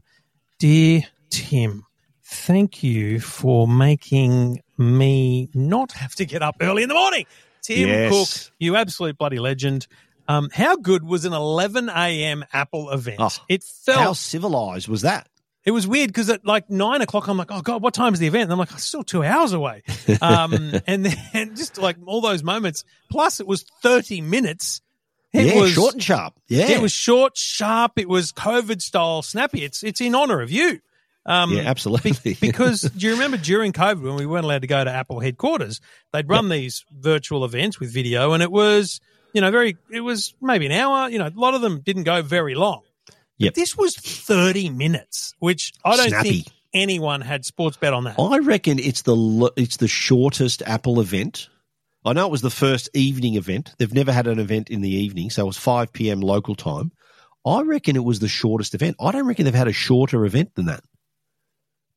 Dear 0.59 1.03
Tim, 1.29 1.85
thank 2.25 2.83
you 2.83 3.21
for 3.21 3.69
making 3.69 4.61
me 4.77 5.49
not 5.53 5.93
have 5.93 6.13
to 6.15 6.25
get 6.25 6.41
up 6.41 6.57
early 6.59 6.83
in 6.83 6.89
the 6.89 6.95
morning. 6.95 7.25
Tim 7.61 7.87
Yes. 7.87 8.11
Cook, 8.11 8.53
you 8.59 8.75
absolute 8.75 9.17
bloody 9.17 9.39
legend. 9.39 9.87
Um, 10.27 10.49
how 10.51 10.75
good 10.75 11.03
was 11.03 11.23
an 11.23 11.31
11 11.31 11.87
a.m. 11.89 12.43
Apple 12.51 12.89
event? 12.89 13.17
Oh, 13.19 13.29
it 13.47 13.63
felt 13.63 13.99
How 13.99 14.13
civilized 14.13 14.89
was 14.89 15.03
that? 15.03 15.29
It 15.63 15.71
was 15.71 15.87
weird 15.87 16.07
because 16.07 16.29
at 16.29 16.45
like 16.45 16.69
nine 16.69 17.01
o'clock, 17.01 17.27
I'm 17.27 17.37
like, 17.37 17.51
oh 17.51 17.61
god, 17.61 17.81
what 17.81 17.93
time 17.93 18.13
is 18.13 18.19
the 18.19 18.27
event? 18.27 18.43
And 18.43 18.53
I'm 18.53 18.59
like, 18.59 18.71
I'm 18.71 18.79
still 18.79 19.03
two 19.03 19.23
hours 19.23 19.53
away. 19.53 19.83
Um, 20.21 20.73
and 20.87 21.05
then 21.05 21.55
just 21.55 21.77
like 21.77 21.95
all 22.05 22.21
those 22.21 22.43
moments. 22.43 22.83
Plus, 23.09 23.39
it 23.39 23.47
was 23.47 23.63
30 23.81 24.21
minutes. 24.21 24.81
It 25.33 25.47
yeah, 25.47 25.61
was 25.61 25.71
short 25.71 25.93
and 25.93 26.03
sharp. 26.03 26.33
Yeah, 26.47 26.69
It 26.69 26.81
was 26.81 26.91
short, 26.91 27.37
sharp. 27.37 27.93
It 27.97 28.09
was 28.09 28.31
COVID 28.33 28.81
style, 28.81 29.21
snappy. 29.21 29.63
It's 29.63 29.83
it's 29.83 30.01
in 30.01 30.13
honor 30.13 30.41
of 30.41 30.51
you. 30.51 30.81
Um, 31.25 31.53
yeah, 31.53 31.61
absolutely. 31.61 32.35
because 32.41 32.81
do 32.81 33.07
you 33.07 33.13
remember 33.13 33.37
during 33.37 33.71
COVID 33.73 34.01
when 34.01 34.15
we 34.15 34.25
weren't 34.25 34.43
allowed 34.43 34.61
to 34.61 34.67
go 34.67 34.83
to 34.83 34.91
Apple 34.91 35.19
headquarters, 35.19 35.79
they'd 36.11 36.27
run 36.27 36.49
these 36.49 36.83
virtual 36.91 37.45
events 37.45 37.79
with 37.79 37.93
video, 37.93 38.33
and 38.33 38.43
it 38.43 38.51
was 38.51 38.99
you 39.33 39.39
know 39.41 39.51
very 39.51 39.77
it 39.91 40.01
was 40.01 40.33
maybe 40.41 40.65
an 40.65 40.71
hour. 40.73 41.09
You 41.09 41.19
know, 41.19 41.27
a 41.27 41.31
lot 41.35 41.53
of 41.53 41.61
them 41.61 41.79
didn't 41.79 42.03
go 42.03 42.21
very 42.21 42.55
long. 42.55 42.81
Yep. 43.45 43.53
This 43.55 43.75
was 43.77 43.95
thirty 43.95 44.69
minutes, 44.69 45.33
which 45.39 45.73
I 45.83 45.95
don't 45.97 46.09
Snappy. 46.09 46.29
think 46.29 46.47
anyone 46.73 47.21
had 47.21 47.45
sports 47.45 47.77
bet 47.77 47.93
on 47.93 48.03
that. 48.05 48.15
I 48.19 48.37
reckon 48.39 48.79
it's 48.79 49.01
the 49.03 49.51
it's 49.55 49.77
the 49.77 49.87
shortest 49.87 50.61
Apple 50.65 50.99
event. 51.01 51.49
I 52.03 52.13
know 52.13 52.25
it 52.25 52.31
was 52.31 52.41
the 52.41 52.49
first 52.49 52.89
evening 52.93 53.35
event. 53.35 53.75
They've 53.77 53.93
never 53.93 54.11
had 54.11 54.25
an 54.27 54.39
event 54.39 54.69
in 54.69 54.81
the 54.81 54.89
evening, 54.89 55.29
so 55.29 55.43
it 55.43 55.47
was 55.47 55.57
five 55.57 55.93
p.m. 55.93 56.21
local 56.21 56.55
time. 56.55 56.91
I 57.45 57.61
reckon 57.61 57.95
it 57.95 58.03
was 58.03 58.19
the 58.19 58.27
shortest 58.27 58.73
event. 58.75 58.95
I 58.99 59.11
don't 59.11 59.25
reckon 59.27 59.45
they've 59.45 59.53
had 59.53 59.67
a 59.67 59.73
shorter 59.73 60.25
event 60.25 60.53
than 60.55 60.65
that. 60.65 60.83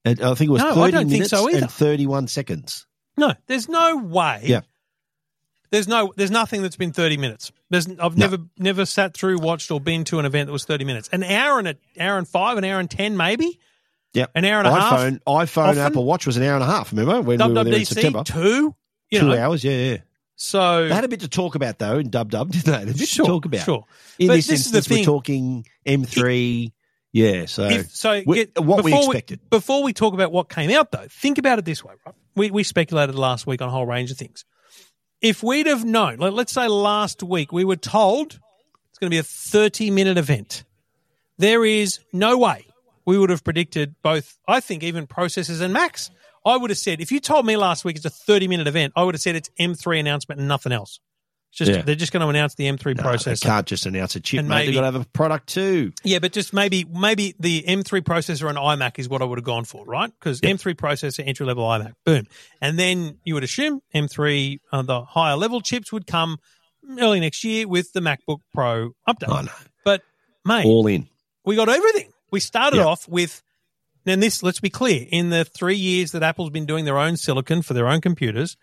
And 0.05 0.21
I 0.23 0.35
think 0.35 0.49
it 0.49 0.53
was 0.53 0.63
No, 0.63 0.71
I 0.71 0.75
thirty 0.75 0.93
don't 0.93 1.01
think 1.03 1.11
minutes 1.13 1.31
so 1.31 1.49
either. 1.49 1.59
and 1.59 1.71
thirty-one 1.71 2.29
seconds. 2.29 2.87
No, 3.17 3.33
there's 3.47 3.69
no 3.69 3.97
way. 3.99 4.41
Yeah. 4.45 4.61
There's 5.75 5.89
no, 5.89 6.13
there's 6.17 6.31
nothing 6.31 6.63
that's 6.63 6.77
been 6.77 6.93
30 6.93 7.17
minutes. 7.17 7.51
There's, 7.69 7.89
I've 7.99 8.17
never, 8.17 8.39
never 8.59 8.87
sat 8.87 9.13
through, 9.13 9.39
watched, 9.41 9.71
or 9.73 9.81
been 9.81 10.05
to 10.05 10.21
an 10.21 10.25
event 10.25 10.47
that 10.47 10.53
was 10.53 10.65
30 10.65 10.85
minutes. 10.85 11.09
An 11.13 11.25
hour 11.25 11.59
and 11.59 11.67
a 11.69 11.77
hour 11.99 12.17
and 12.17 12.29
five, 12.29 12.57
an 12.59 12.65
hour 12.65 12.79
and 12.79 12.89
ten, 12.89 13.17
maybe. 13.17 13.59
Yep. 14.13 14.31
An 14.37 14.45
hour 14.45 14.59
and 14.61 14.69
a 14.69 14.71
half. 14.71 15.01
iPhone, 15.01 15.19
iPhone, 15.27 15.67
often. 15.71 15.79
Apple 15.79 16.05
Watch 16.05 16.27
was 16.27 16.37
an 16.37 16.45
hour 16.45 16.55
and 16.55 16.63
a 16.63 16.67
half. 16.67 16.93
Remember 16.93 17.15
when 17.23 17.25
we 17.27 17.37
were 17.37 17.65
there 17.65 17.75
in 17.75 17.85
September? 17.85 18.21
WWDC 18.21 18.27
two. 18.27 18.75
You 19.11 19.19
Two 19.21 19.27
know, 19.29 19.37
hours. 19.39 19.65
Yeah, 19.65 19.73
yeah. 19.73 19.97
so 20.37 20.87
They 20.89 20.95
had 20.95 21.03
a 21.05 21.09
bit 21.09 21.21
to 21.21 21.29
talk 21.29 21.57
about 21.57 21.81
though 21.81 21.99
in 21.99 22.09
Dub 22.11 22.31
Dub, 22.31 22.53
didn't 22.53 22.73
they? 22.87 22.93
A 22.93 22.95
bit 22.95 23.09
sure, 23.09 23.27
to 23.27 23.33
talk 23.33 23.45
about. 23.45 23.65
sure. 23.65 23.85
In 24.21 24.29
But 24.29 24.35
this, 24.35 24.47
this 24.47 24.67
is 24.67 24.71
the 24.71 24.79
instance, 24.79 24.99
we're 25.01 25.05
talking 25.05 25.67
M3. 25.85 26.73
yeah, 27.13 27.47
so 27.47 27.65
If, 27.65 27.91
so 27.91 28.23
we- 28.25 28.37
get, 28.45 28.59
what 28.65 28.85
we 28.85 28.95
expected. 28.95 29.41
before 29.51 29.83
we 29.83 29.93
talk 29.93 30.15
about 30.15 30.31
what 30.31 30.49
came 30.49 30.71
out, 30.71 30.93
though, 30.93 31.07
think 31.11 31.39
about 31.39 31.59
it 31.59 31.65
this 31.65 31.83
way, 31.85 31.95
right? 32.07 32.15
We 32.37 32.51
we 32.53 32.63
speculated 32.65 33.15
last 33.17 33.47
week 33.47 33.61
on 33.63 33.69
a 33.69 33.71
whole 33.73 33.87
range 33.87 34.11
of 34.11 34.17
things. 34.17 34.45
If 35.25 35.43
we'd 35.43 35.67
have 35.69 35.87
known, 35.87 36.19
let's 36.19 36.53
say 36.53 36.69
last 36.69 37.23
week, 37.23 37.51
we 37.51 37.65
were 37.65 37.77
told 37.77 38.39
it's 38.91 38.99
going 38.99 39.09
to 39.11 39.15
be 39.15 39.19
a 39.19 39.23
thirty 39.23 39.91
minute 39.91 40.19
event. 40.19 40.65
There 41.39 41.65
is 41.65 42.01
no 42.13 42.37
way 42.37 42.67
we 43.07 43.17
would 43.17 43.31
have 43.31 43.43
predicted 43.43 43.95
both. 44.03 44.39
I 44.47 44.61
think 44.61 44.83
even 44.83 45.07
processors 45.07 45.63
and 45.63 45.73
Macs. 45.73 46.11
I 46.45 46.59
would 46.59 46.69
have 46.69 46.79
said 46.79 47.01
if 47.01 47.11
you 47.11 47.21
told 47.21 47.47
me 47.47 47.57
last 47.57 47.87
week 47.87 47.97
it's 47.97 48.05
a 48.05 48.11
thirty 48.11 48.49
minute 48.49 48.67
event, 48.67 48.93
I 48.97 49.03
would 49.03 49.15
have 49.15 49.23
said 49.23 49.35
it's 49.35 49.49
M3 49.59 49.99
announcement 49.99 50.41
and 50.41 50.47
nothing 50.47 50.73
else. 50.73 51.01
Just 51.55 51.71
Yeah. 51.71 51.83
they're 51.83 51.95
just 51.95 52.13
going 52.13 52.21
to 52.23 52.27
announce 52.29 52.57
the 52.57 52.65
M3 52.67 52.95
No, 52.97 53.03
they 53.03 53.09
processor. 53.09 53.43
can't 53.43 53.67
just 53.67 53.87
announce 53.87 54.17
a 54.17 54.21
chip, 54.21 54.41
And 54.41 54.49
mate. 54.49 54.55
maybe- 54.57 54.67
They've 54.67 54.75
got 54.75 54.81
to 54.81 54.87
have 54.87 54.95
a 54.97 55.05
product 55.07 55.47
too. 55.49 55.93
Yeah, 56.03 56.19
but 56.19 56.33
just 56.33 56.53
maybe 56.53 56.85
maybe 56.85 57.35
the 57.39 57.63
M3 57.67 58.01
processor 58.01 58.49
and 58.49 58.59
iMac 58.59 58.99
is 58.99 59.09
what 59.09 59.23
I 59.23 59.25
would 59.25 59.39
have 59.39 59.45
gone 59.45 59.65
for, 59.65 59.85
right? 59.87 60.11
Because 60.19 60.41
M3 60.41 60.75
processor, 60.75 61.23
entry 61.27 61.47
level 61.47 61.65
iMac, 61.65 61.93
boom, 62.05 62.27
and 62.61 62.79
then 62.79 63.19
you 63.25 63.35
would 63.35 63.45
assume 63.45 63.81
M3, 63.95 64.59
uh, 64.73 64.83
the 64.83 65.05
higher 65.05 65.37
level 65.37 65.61
chips 65.61 65.93
would 65.93 66.07
come 66.09 66.39
early 66.99 67.21
next 67.21 67.45
year 67.45 67.69
with 67.69 67.93
the 67.93 68.01
MacBook 68.01 68.39
Pro 68.53 68.91
update. 69.09 69.33
I 69.33 69.43
know. 69.43 69.53
But 69.85 70.03
mate, 70.45 70.67
All 70.67 70.87
in. 70.89 71.09
we 71.45 71.55
got 71.57 71.69
everything. 71.69 72.11
We 72.33 72.41
started 72.41 72.79
Yeah. 72.79 72.87
off 72.87 73.07
with. 73.09 73.43
Now, 74.07 74.17
this 74.17 74.43
let's 74.43 74.61
be 74.61 74.71
clear: 74.71 75.07
in 75.11 75.31
the 75.31 75.45
three 75.45 75.77
years 75.77 76.11
that 76.13 76.23
Apple's 76.25 76.51
been 76.51 76.67
doing 76.67 76.85
their 76.85 76.99
own 76.99 77.17
silicon 77.17 77.63
for 77.63 77.73
their 77.75 77.87
own 77.89 78.01
computers, 78.01 78.57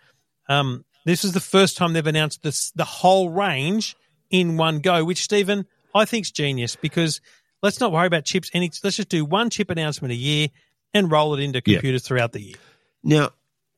um, 0.48 0.84
this 1.04 1.24
is 1.24 1.32
the 1.32 1.40
first 1.40 1.76
time 1.76 1.92
they've 1.92 2.06
announced 2.06 2.42
this 2.42 2.70
the 2.72 2.84
whole 2.84 3.30
range 3.30 3.96
in 4.30 4.56
one 4.56 4.80
go. 4.80 5.04
Which 5.04 5.22
Stephen, 5.22 5.66
I 5.94 6.04
think's 6.04 6.30
genius 6.30 6.76
because 6.76 7.20
let's 7.62 7.80
not 7.80 7.92
worry 7.92 8.06
about 8.06 8.24
chips. 8.24 8.50
Any, 8.54 8.70
let's 8.82 8.96
just 8.96 9.08
do 9.08 9.24
one 9.24 9.50
chip 9.50 9.70
announcement 9.70 10.12
a 10.12 10.16
year 10.16 10.48
and 10.94 11.10
roll 11.10 11.34
it 11.34 11.40
into 11.40 11.62
Yeah. 11.64 11.76
computers 11.76 12.02
throughout 12.06 12.32
the 12.32 12.40
year. 12.42 12.56
Now, 13.02 13.30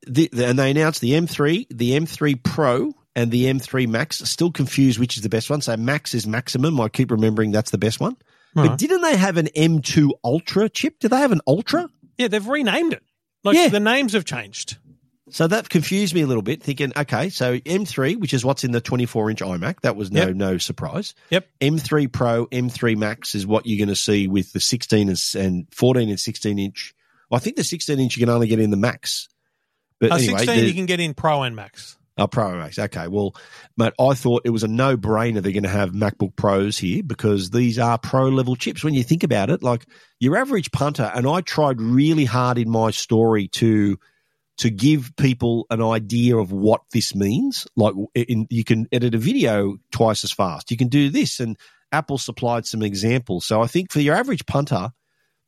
the, 0.07 0.29
the, 0.33 0.47
and 0.47 0.59
they 0.59 0.71
announced 0.71 1.01
the 1.01 1.13
M3, 1.13 1.67
the 1.71 1.93
M3 1.93 2.43
Pro, 2.43 2.93
and 3.17 3.31
the 3.31 3.45
M3 3.45 3.87
Max. 3.89 4.19
Still 4.19 4.51
confused 4.51 4.99
which 4.99 5.17
is 5.17 5.23
the 5.23 5.29
best 5.29 5.49
one. 5.49 5.61
So 5.61 5.77
Max 5.77 6.15
is 6.15 6.27
maximum. 6.27 6.81
I 6.81 6.89
keep 6.89 7.11
remembering 7.11 7.53
that's 7.53 7.71
the 7.71 7.79
best 7.79 8.01
one. 8.01 8.17
But 8.57 8.79
didn't 8.79 9.01
they 9.03 9.17
have 9.17 9.37
an 9.37 9.47
M2 9.57 10.11
Ultra 10.23 10.69
chip? 10.69 11.01
Do 11.01 11.09
they 11.09 11.17
have 11.19 11.33
an 11.33 11.41
Ultra? 11.47 11.89
Yeah, 12.19 12.29
they've 12.29 12.47
renamed 12.47 12.93
it. 12.93 13.03
Like 13.43 13.57
Yeah. 13.57 13.69
the 13.69 13.81
names 13.81 14.13
have 14.13 14.25
changed. 14.25 14.77
So 15.31 15.47
that 15.47 15.71
confused 15.71 16.15
me 16.15 16.21
a 16.21 16.27
little 16.27 16.43
bit, 16.43 16.63
thinking, 16.63 16.93
okay, 16.95 17.31
so 17.31 17.59
M3, 17.59 18.17
which 18.19 18.35
is 18.35 18.45
what's 18.45 18.63
in 18.63 18.73
the 18.73 18.81
24 18.81 19.31
inch 19.31 19.41
iMac, 19.41 19.81
that 19.81 19.97
was 19.97 20.13
no 20.13 20.27
Yep. 20.27 20.37
no 20.37 20.59
surprise. 20.59 21.15
Yep. 21.31 21.49
M3 21.63 22.13
Pro, 22.13 22.47
M3 22.47 22.95
Max 22.97 23.35
is 23.35 23.47
what 23.47 23.65
you're 23.67 23.79
going 23.79 23.89
to 23.95 23.97
see 24.01 24.29
with 24.29 24.53
the 24.53 24.61
16 24.61 25.09
and, 25.37 25.67
14 25.75 26.09
and 26.11 26.21
16 26.21 26.59
inch. 26.59 26.95
Well, 27.31 27.37
I 27.39 27.41
think 27.41 27.57
the 27.57 27.65
16 27.65 27.99
inch 27.99 28.17
you 28.17 28.21
can 28.21 28.29
only 28.29 28.49
get 28.49 28.59
in 28.61 28.71
the 28.71 28.77
Max. 28.77 29.29
But 29.99 30.13
Uh, 30.13 30.17
anyway, 30.17 30.39
16 30.41 30.61
the- 30.61 30.67
you 30.67 30.75
can 30.75 30.87
get 30.87 31.01
in 31.01 31.15
Pro 31.15 31.43
and 31.43 31.57
Max. 31.57 31.97
Oh, 32.19 32.27
Pro 32.29 32.59
Max. 32.59 32.79
Okay. 32.79 33.09
Well, 33.09 33.35
mate, 33.79 33.93
I 33.99 34.15
thought 34.15 34.43
it 34.45 34.51
was 34.51 34.63
a 34.63 34.69
no 34.69 34.97
brainer 34.97 35.43
they're 35.43 35.51
going 35.53 35.63
to 35.65 35.69
have 35.69 35.91
MacBook 35.93 36.37
Pros 36.37 36.77
here 36.79 37.03
because 37.03 37.51
these 37.51 37.79
are 37.79 37.99
pro 37.99 38.29
level 38.29 38.55
chips. 38.57 38.85
When 38.85 38.95
you 38.95 39.03
think 39.03 39.25
about 39.25 39.49
it, 39.51 39.63
like 39.65 39.85
your 40.21 40.37
average 40.37 40.71
punter, 40.71 41.11
and 41.15 41.27
I 41.27 41.41
tried 41.41 41.81
really 41.81 42.25
hard 42.27 42.59
in 42.59 42.71
my 42.71 42.91
story 42.93 43.49
to 43.55 43.99
to 44.59 44.71
give 44.71 45.13
people 45.17 45.67
an 45.71 45.83
idea 45.83 46.37
of 46.37 46.53
what 46.53 46.83
this 46.93 47.15
means. 47.15 47.67
Like, 47.77 47.95
in, 48.15 48.47
you 48.51 48.65
can 48.65 48.87
edit 48.93 49.15
a 49.15 49.19
video 49.19 49.77
twice 49.91 50.25
as 50.25 50.33
fast. 50.33 50.71
You 50.71 50.77
can 50.77 50.89
do 50.89 51.11
this, 51.11 51.41
and 51.41 51.59
Apple 51.93 52.19
supplied 52.19 52.67
some 52.67 52.83
examples. 52.83 53.47
So 53.47 53.61
I 53.61 53.67
think 53.67 53.91
for 53.91 54.01
your 54.01 54.15
average 54.15 54.47
punter, 54.47 54.93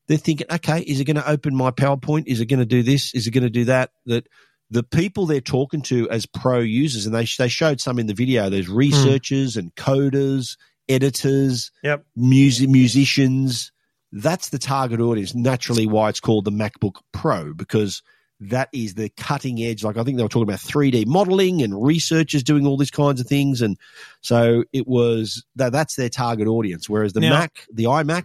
they're 0.09 0.17
thinking, 0.17 0.47
okay, 0.51 0.81
is 0.81 1.01
it 1.01 1.05
going 1.05 1.17
to 1.17 1.29
open 1.29 1.55
my 1.55 1.71
PowerPoint? 1.71 2.25
Is 2.27 2.41
it 2.41 2.47
going 2.47 2.61
to 2.61 2.67
do 2.67 2.83
this? 2.83 3.15
Is 3.15 3.27
it 3.27 3.33
going 3.33 3.45
to 3.45 3.51
do 3.51 3.65
that? 3.67 3.91
That 4.07 4.29
the 4.71 4.83
people 4.83 5.27
they're 5.27 5.41
talking 5.41 5.83
to 5.83 6.09
as 6.11 6.27
pro 6.27 6.59
users, 6.59 7.07
and 7.07 7.15
they 7.15 7.27
they 7.39 7.49
showed 7.49 7.81
some 7.81 7.99
in 7.99 8.07
the 8.07 8.15
video. 8.15 8.51
There's 8.51 8.67
hmm. 8.67 8.77
researchers 8.77 9.57
and 9.57 9.75
coders, 9.75 10.57
editors, 10.89 11.71
Yep. 11.83 12.05
music 12.17 12.69
musicians. 12.69 13.73
That's 14.13 14.49
the 14.49 14.59
target 14.59 15.01
audience. 15.01 15.35
Naturally, 15.35 15.87
why 15.87 16.09
it's 16.09 16.21
called 16.21 16.45
the 16.45 16.53
MacBook 16.53 17.01
Pro 17.13 17.53
because 17.53 18.03
that 18.41 18.69
is 18.73 18.95
the 18.95 19.09
cutting 19.17 19.63
edge. 19.63 19.83
Like 19.83 19.97
I 19.97 20.05
think 20.05 20.17
they 20.17 20.23
were 20.23 20.29
talking 20.29 20.49
about 20.49 20.61
3D 20.61 21.07
modeling 21.07 21.63
and 21.63 21.83
researchers 21.83 22.43
doing 22.43 22.67
all 22.67 22.77
these 22.77 22.91
kinds 22.91 23.21
of 23.21 23.27
things, 23.27 23.63
and 23.63 23.79
so 24.21 24.65
it 24.73 24.87
was 24.87 25.45
that 25.57 25.73
that's 25.73 25.97
their 25.97 26.09
target 26.09 26.47
audience. 26.47 26.89
Whereas 26.89 27.13
the 27.13 27.21
Now- 27.21 27.39
Mac, 27.39 27.67
the 27.73 27.85
iMac, 27.85 28.25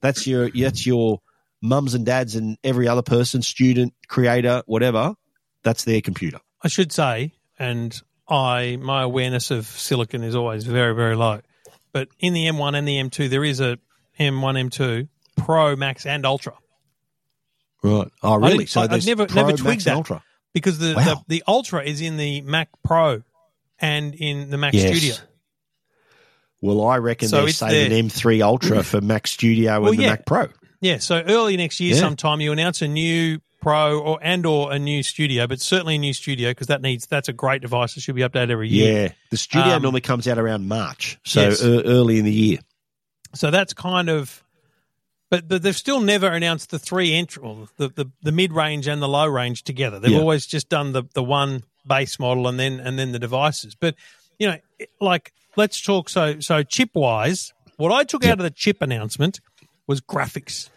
that's 0.00 0.26
your 0.26 0.50
that's 0.50 0.86
your 0.86 1.20
mums 1.60 1.94
and 1.94 2.04
dads 2.06 2.34
and 2.36 2.56
every 2.64 2.88
other 2.88 3.02
person, 3.02 3.42
student, 3.42 3.94
creator, 4.08 4.62
whatever. 4.66 5.14
That's 5.62 5.84
their 5.84 6.00
computer. 6.00 6.38
I 6.62 6.68
should 6.68 6.92
say, 6.92 7.32
and 7.58 8.00
I 8.28 8.78
my 8.80 9.02
awareness 9.02 9.50
of 9.50 9.66
silicon 9.66 10.22
is 10.22 10.34
always 10.34 10.64
very 10.64 10.94
very 10.94 11.16
low, 11.16 11.40
but 11.92 12.08
in 12.20 12.32
the 12.32 12.46
M1 12.46 12.76
and 12.76 12.86
the 12.86 12.98
M2 12.98 13.28
there 13.28 13.44
is 13.44 13.60
a 13.60 13.78
M1 14.18 14.70
M2 14.70 15.08
Pro 15.36 15.74
Max 15.76 16.06
and 16.06 16.24
Ultra 16.26 16.54
Right. 17.82 18.08
Oh, 18.22 18.36
really? 18.36 18.66
So 18.66 18.80
I- 18.80 18.88
I've 18.90 19.06
never- 19.06 19.26
Pro, 19.26 19.42
never 19.46 19.56
twigged 19.56 19.84
that. 19.86 19.96
Ultra. 19.96 20.22
because 20.54 20.78
the, 20.78 20.94
Wow. 20.94 21.04
the 21.04 21.36
the 21.38 21.42
Ultra 21.48 21.82
is 21.82 22.00
in 22.00 22.16
the 22.16 22.40
Mac 22.42 22.68
Pro 22.84 23.22
and 23.80 24.14
in 24.14 24.50
the 24.50 24.58
Mac 24.58 24.74
Yes. 24.74 24.96
Studio. 24.96 25.14
Well, 26.60 26.84
I 26.86 26.98
reckon 26.98 27.28
So 27.28 27.42
they're 27.42 27.52
saving 27.52 27.90
there. 27.90 28.02
M3 28.04 28.40
Ultra 28.42 28.82
for 28.84 29.00
Mac 29.00 29.26
Studio 29.26 29.80
Well, 29.80 29.90
and 29.90 29.98
the 29.98 30.02
yeah. 30.04 30.10
Mac 30.10 30.26
Pro. 30.26 30.48
Yeah, 30.80 30.98
so 30.98 31.20
early 31.26 31.56
next 31.56 31.80
year, 31.80 31.94
Yeah. 31.94 32.00
sometime 32.00 32.40
you 32.40 32.52
announce 32.52 32.82
a 32.82 32.88
new 32.88 33.40
Pro 33.60 33.98
or 34.00 34.18
and 34.22 34.44
or 34.44 34.72
a 34.72 34.78
new 34.78 35.02
Studio, 35.04 35.46
but 35.46 35.60
certainly 35.60 35.94
a 35.94 35.98
new 35.98 36.12
Studio 36.12 36.50
because 36.50 36.66
that 36.66 36.82
needs 36.82 37.06
that's 37.06 37.28
a 37.28 37.32
great 37.32 37.62
device. 37.62 37.96
It 37.96 38.00
should 38.00 38.16
be 38.16 38.22
updated 38.22 38.50
every 38.50 38.68
year. 38.68 39.02
Yeah. 39.04 39.08
The 39.30 39.36
Studio 39.36 39.74
Um, 39.74 39.82
normally 39.82 40.00
comes 40.00 40.26
out 40.28 40.38
around 40.38 40.66
March, 40.68 41.18
so 41.24 41.42
Yes. 41.48 41.62
ear- 41.62 41.82
early 41.84 42.18
in 42.18 42.24
the 42.24 42.32
year. 42.32 42.58
So 43.34 43.50
that's 43.52 43.72
kind 43.72 44.08
of, 44.10 44.42
but, 45.32 45.48
but 45.48 45.62
they've 45.62 45.74
still 45.76 46.00
never 46.00 46.28
announced 46.28 46.68
the 46.70 46.78
three 46.78 47.14
entry, 47.14 47.42
well, 47.42 47.66
the, 47.78 47.88
the, 47.88 48.10
the 48.22 48.32
mid 48.32 48.52
range 48.52 48.86
and 48.86 49.00
the 49.00 49.08
low 49.08 49.26
range 49.26 49.62
together. 49.64 49.98
They've 49.98 50.12
Yeah. 50.12 50.18
always 50.18 50.44
just 50.46 50.68
done 50.68 50.92
the, 50.92 51.04
the 51.14 51.22
one 51.24 51.62
base 51.86 52.18
model 52.18 52.46
and 52.48 52.60
then 52.60 52.78
and 52.80 52.98
then 52.98 53.12
the 53.12 53.18
devices. 53.18 53.74
But 53.74 53.94
you 54.38 54.46
know, 54.48 54.56
like 55.00 55.32
let's 55.56 55.80
talk 55.80 56.08
so 56.10 56.38
so 56.40 56.62
chip 56.62 56.90
wise. 56.94 57.52
What 57.78 57.90
I 57.92 58.04
took 58.04 58.22
Yep. 58.22 58.32
out 58.32 58.38
of 58.40 58.44
the 58.44 58.50
chip 58.50 58.82
announcement 58.82 59.40
was 59.86 60.00
graphics. 60.02 60.68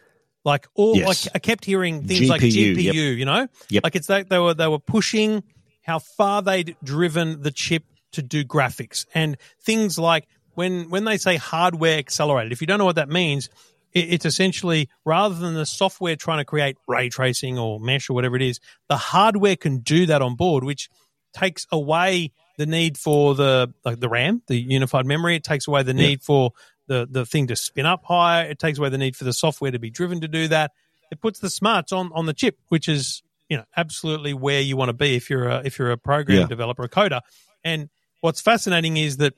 Like 0.45 0.67
all, 0.73 0.95
Yes. 0.95 1.25
like 1.25 1.35
I 1.35 1.39
kept 1.39 1.65
hearing 1.65 2.07
things 2.07 2.29
like 2.29 2.41
GPU, 2.41 2.75
GPU. 2.75 2.83
yep. 2.85 2.95
You 2.95 3.25
know, 3.25 3.47
Yep. 3.69 3.83
like 3.83 3.95
it's 3.95 4.07
like 4.09 4.29
they 4.29 4.39
were 4.39 4.53
they 4.53 4.67
were 4.67 4.79
pushing 4.79 5.43
how 5.83 5.99
far 5.99 6.41
they'd 6.41 6.75
driven 6.83 7.41
the 7.41 7.51
chip 7.51 7.83
to 8.13 8.21
do 8.21 8.45
graphics 8.45 9.05
and 9.13 9.37
things 9.61 9.99
like 9.99 10.27
when 10.53 10.89
when 10.89 11.03
they 11.03 11.17
say 11.17 11.35
hardware 11.35 11.97
accelerated. 11.97 12.51
If 12.53 12.61
you 12.61 12.67
don't 12.67 12.79
know 12.79 12.85
what 12.85 12.95
that 12.95 13.09
means, 13.09 13.49
it's 13.95 14.25
essentially 14.25 14.89
rather 15.05 15.35
than 15.35 15.53
the 15.53 15.65
software 15.65 16.15
trying 16.15 16.39
to 16.39 16.45
create 16.45 16.77
ray 16.87 17.09
tracing 17.09 17.57
or 17.57 17.79
mesh 17.79 18.09
or 18.09 18.13
whatever 18.13 18.35
it 18.35 18.41
is, 18.41 18.59
the 18.89 18.97
hardware 18.97 19.55
can 19.55 19.79
do 19.79 20.05
that 20.07 20.21
on 20.21 20.35
board, 20.35 20.63
which 20.63 20.89
takes 21.33 21.65
away 21.71 22.31
the 22.57 22.65
need 22.65 22.97
for 22.97 23.35
the 23.35 23.73
like 23.83 23.99
the 23.99 24.09
RAM, 24.09 24.41
the 24.47 24.57
unified 24.57 25.05
memory. 25.05 25.35
It 25.35 25.43
takes 25.43 25.67
away 25.67 25.83
the 25.83 25.93
Yeah. 25.93 26.07
need 26.07 26.21
for 26.23 26.51
the 26.87 27.07
the 27.09 27.25
thing 27.25 27.47
to 27.47 27.55
spin 27.55 27.85
up 27.85 28.03
higher. 28.05 28.45
It 28.49 28.59
takes 28.59 28.77
away 28.77 28.89
the 28.89 28.97
need 28.97 29.15
for 29.15 29.23
the 29.23 29.33
software 29.33 29.71
to 29.71 29.79
be 29.79 29.89
driven 29.89 30.21
to 30.21 30.27
do 30.27 30.47
that. 30.49 30.71
It 31.11 31.21
puts 31.21 31.39
the 31.39 31.49
smarts 31.49 31.91
on 31.91 32.11
on 32.13 32.25
the 32.25 32.33
chip, 32.33 32.57
which 32.69 32.87
is 32.89 33.23
you 33.49 33.57
know 33.57 33.63
absolutely 33.77 34.33
where 34.33 34.61
you 34.61 34.75
want 34.77 34.89
to 34.89 34.93
be 34.93 35.15
if 35.15 35.29
you're 35.29 35.47
a 35.47 35.61
if 35.65 35.79
you're 35.79 35.91
a 35.91 35.97
program 35.97 36.39
Yeah. 36.39 36.45
developer, 36.47 36.83
a 36.83 36.89
coder. 36.89 37.21
And 37.63 37.89
what's 38.21 38.41
fascinating 38.41 38.97
is 38.97 39.17
that 39.17 39.33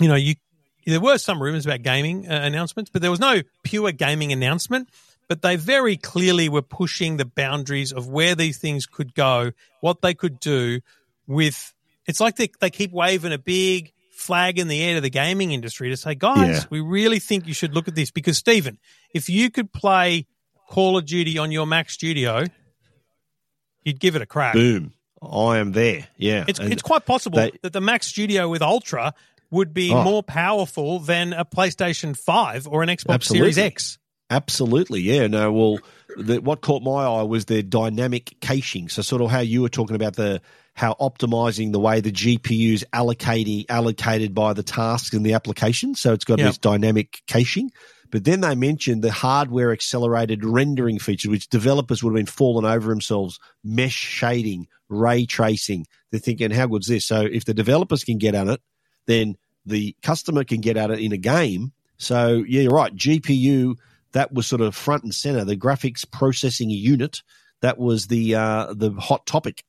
you 0.00 0.08
know 0.08 0.14
you 0.14 0.34
there 0.86 1.00
were 1.00 1.18
some 1.18 1.42
rumors 1.42 1.64
about 1.66 1.82
gaming 1.82 2.28
uh, 2.28 2.32
announcements, 2.42 2.90
but 2.90 3.02
there 3.02 3.10
was 3.10 3.20
no 3.20 3.42
pure 3.62 3.92
gaming 3.92 4.32
announcement. 4.32 4.88
But 5.28 5.40
they 5.40 5.56
very 5.56 5.96
clearly 5.96 6.48
were 6.48 6.62
pushing 6.62 7.16
the 7.16 7.24
boundaries 7.24 7.92
of 7.92 8.08
where 8.08 8.34
these 8.34 8.58
things 8.58 8.86
could 8.86 9.14
go, 9.14 9.52
what 9.80 10.02
they 10.02 10.12
could 10.14 10.40
do 10.40 10.80
with. 11.26 11.72
It's 12.06 12.20
like 12.20 12.36
they, 12.36 12.50
they 12.60 12.68
keep 12.70 12.92
waving 12.92 13.32
a 13.32 13.38
big 13.38 13.92
flag 14.10 14.58
in 14.58 14.68
the 14.68 14.82
air 14.82 14.96
to 14.96 15.00
the 15.00 15.08
gaming 15.10 15.52
industry 15.52 15.88
to 15.90 15.96
say, 15.96 16.14
guys, 16.16 16.48
Yeah. 16.48 16.64
we 16.70 16.80
really 16.80 17.18
think 17.20 17.46
you 17.46 17.54
should 17.54 17.72
look 17.74 17.88
at 17.88 17.94
this. 17.94 18.10
Because, 18.10 18.36
Stephen, 18.36 18.78
if 19.14 19.28
you 19.30 19.50
could 19.50 19.72
play 19.72 20.26
Call 20.68 20.98
of 20.98 21.06
Duty 21.06 21.38
on 21.38 21.50
your 21.52 21.66
Mac 21.66 21.88
Studio, 21.88 22.44
you'd 23.84 24.00
give 24.00 24.16
it 24.16 24.22
a 24.22 24.26
crack. 24.26 24.54
Boom. 24.54 24.92
I 25.22 25.58
am 25.58 25.72
there. 25.72 26.08
Yeah. 26.16 26.44
It's, 26.48 26.58
And 26.58 26.72
it's 26.72 26.82
quite 26.82 27.06
possible 27.06 27.36
they- 27.38 27.52
that 27.62 27.72
the 27.72 27.80
Mac 27.80 28.02
Studio 28.02 28.48
with 28.48 28.60
Ultra 28.60 29.14
would 29.52 29.72
be 29.72 29.92
Oh. 29.92 30.02
more 30.02 30.22
powerful 30.24 30.98
than 30.98 31.32
a 31.32 31.44
PlayStation 31.44 32.16
5 32.16 32.66
or 32.66 32.82
an 32.82 32.88
Xbox 32.88 33.14
Absolutely. 33.14 33.52
Series 33.52 33.58
X. 33.58 33.98
Absolutely, 34.30 35.02
yeah. 35.02 35.26
No, 35.26 35.52
well, 35.52 35.78
the, 36.16 36.40
what 36.40 36.62
caught 36.62 36.82
my 36.82 37.04
eye 37.04 37.22
was 37.22 37.44
their 37.44 37.62
dynamic 37.62 38.34
caching. 38.40 38.88
So, 38.88 39.02
sort 39.02 39.20
of 39.22 39.30
how 39.30 39.40
you 39.40 39.60
were 39.62 39.68
talking 39.68 39.94
about 39.94 40.16
the 40.16 40.40
how 40.74 40.94
optimizing 40.98 41.70
the 41.72 41.78
way 41.78 42.00
the 42.00 42.10
GPU's 42.10 42.82
allocating 42.94 43.66
allocated 43.68 44.34
by 44.34 44.54
the 44.54 44.62
tasks 44.62 45.14
in 45.14 45.22
the 45.22 45.34
application. 45.34 45.94
So 45.94 46.14
it's 46.14 46.24
got 46.24 46.38
Yeah. 46.38 46.46
this 46.46 46.56
dynamic 46.56 47.20
caching. 47.26 47.70
But 48.10 48.24
then 48.24 48.40
they 48.40 48.54
mentioned 48.54 49.02
the 49.02 49.12
hardware 49.12 49.70
accelerated 49.72 50.44
rendering 50.46 50.98
features, 50.98 51.30
which 51.30 51.48
developers 51.50 52.02
would 52.02 52.12
have 52.12 52.16
been 52.16 52.24
falling 52.26 52.64
over 52.64 52.88
themselves. 52.88 53.38
Mesh 53.62 53.92
shading, 53.94 54.66
ray 54.88 55.26
tracing. 55.26 55.86
They're 56.10 56.20
thinking, 56.20 56.50
how 56.52 56.66
good's 56.68 56.86
this? 56.88 57.04
So 57.06 57.20
if 57.20 57.44
the 57.44 57.52
developers 57.54 58.02
can 58.04 58.16
get 58.16 58.34
at 58.34 58.48
it, 58.48 58.60
then 59.06 59.36
the 59.66 59.94
customer 60.02 60.44
can 60.44 60.60
get 60.60 60.76
at 60.76 60.90
it 60.90 60.98
in 61.00 61.12
a 61.12 61.16
game. 61.16 61.72
So 61.98 62.44
yeah, 62.46 62.62
you're 62.62 62.72
right. 62.72 62.94
GPU 62.94 63.76
that 64.12 64.32
was 64.32 64.46
sort 64.46 64.60
of 64.60 64.74
front 64.74 65.04
and 65.04 65.14
center. 65.14 65.44
The 65.44 65.56
graphics 65.56 66.08
processing 66.10 66.70
unit 66.70 67.22
that 67.60 67.78
was 67.78 68.08
the 68.08 68.34
uh, 68.34 68.74
the 68.74 68.90
hot 68.92 69.24
topic. 69.26 69.64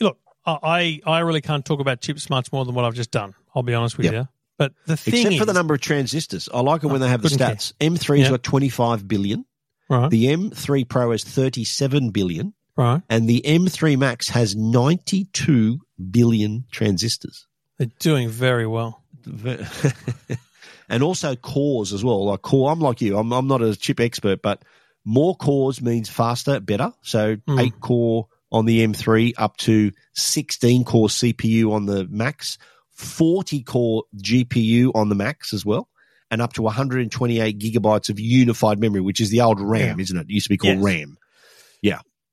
Look, 0.00 0.18
I, 0.46 1.00
I 1.06 1.20
really 1.20 1.40
can't 1.40 1.64
talk 1.64 1.80
about 1.80 2.00
chips 2.00 2.30
much 2.30 2.52
more 2.52 2.64
than 2.64 2.74
what 2.74 2.84
I've 2.84 2.94
just 2.94 3.10
done. 3.10 3.34
I'll 3.54 3.62
be 3.62 3.74
honest 3.74 3.96
with 3.96 4.04
Yep. 4.06 4.14
you. 4.14 4.28
But 4.56 4.72
the 4.86 4.96
thing 4.96 5.14
Except 5.14 5.32
is, 5.34 5.38
for 5.40 5.44
the 5.46 5.52
number 5.52 5.74
of 5.74 5.80
transistors, 5.80 6.48
I 6.52 6.60
like 6.60 6.82
it 6.84 6.88
when 6.88 7.00
they 7.00 7.08
have 7.08 7.22
the 7.22 7.28
care. 7.30 7.50
stats. 7.54 7.72
M3's 7.80 8.20
Yeah. 8.22 8.30
got 8.30 8.42
25 8.42 9.06
billion. 9.08 9.44
right, 9.88 10.10
The 10.10 10.26
M3 10.26 10.86
Pro 10.88 11.12
has 11.12 11.24
37 11.24 12.10
billion, 12.10 12.52
right, 12.76 13.00
and 13.08 13.28
the 13.28 13.40
M3 13.46 13.96
Max 13.98 14.28
has 14.28 14.54
92 14.56 15.80
billion 16.10 16.64
transistors. 16.70 17.46
They're 17.78 17.88
doing 17.98 18.28
very 18.28 18.66
well. 18.66 19.02
and 20.88 21.02
also 21.02 21.36
cores 21.36 21.92
as 21.92 22.04
well. 22.04 22.26
Like 22.26 22.42
core, 22.42 22.70
I'm 22.70 22.80
like 22.80 23.00
you. 23.00 23.18
I'm 23.18 23.32
I'm 23.32 23.46
not 23.46 23.62
a 23.62 23.76
chip 23.76 24.00
expert, 24.00 24.42
but 24.42 24.62
more 25.04 25.34
cores 25.36 25.80
means 25.82 26.08
faster, 26.08 26.60
better. 26.60 26.92
So 27.02 27.36
Mm. 27.36 27.60
eight 27.60 27.80
core 27.80 28.28
on 28.50 28.64
the 28.64 28.80
M3 28.86 29.34
up 29.36 29.56
to 29.58 29.92
16 30.14 30.84
core 30.84 31.08
CPU 31.08 31.72
on 31.72 31.84
the 31.86 32.06
Max, 32.08 32.56
40 32.92 33.62
core 33.62 34.04
GPU 34.16 34.90
on 34.94 35.08
the 35.10 35.14
Max 35.14 35.52
as 35.52 35.64
well, 35.66 35.88
and 36.30 36.40
up 36.40 36.54
to 36.54 36.62
128 36.62 37.58
gigabytes 37.58 38.08
of 38.08 38.18
unified 38.18 38.78
memory, 38.80 39.02
which 39.02 39.20
is 39.20 39.28
the 39.30 39.42
old 39.42 39.60
RAM, 39.60 40.00
isn't 40.00 40.16
it? 40.16 40.22
It 40.28 40.30
used 40.32 40.46
to 40.46 40.50
be 40.50 40.56
called 40.56 40.76
Yes. 40.76 40.84
RAM. 40.84 41.18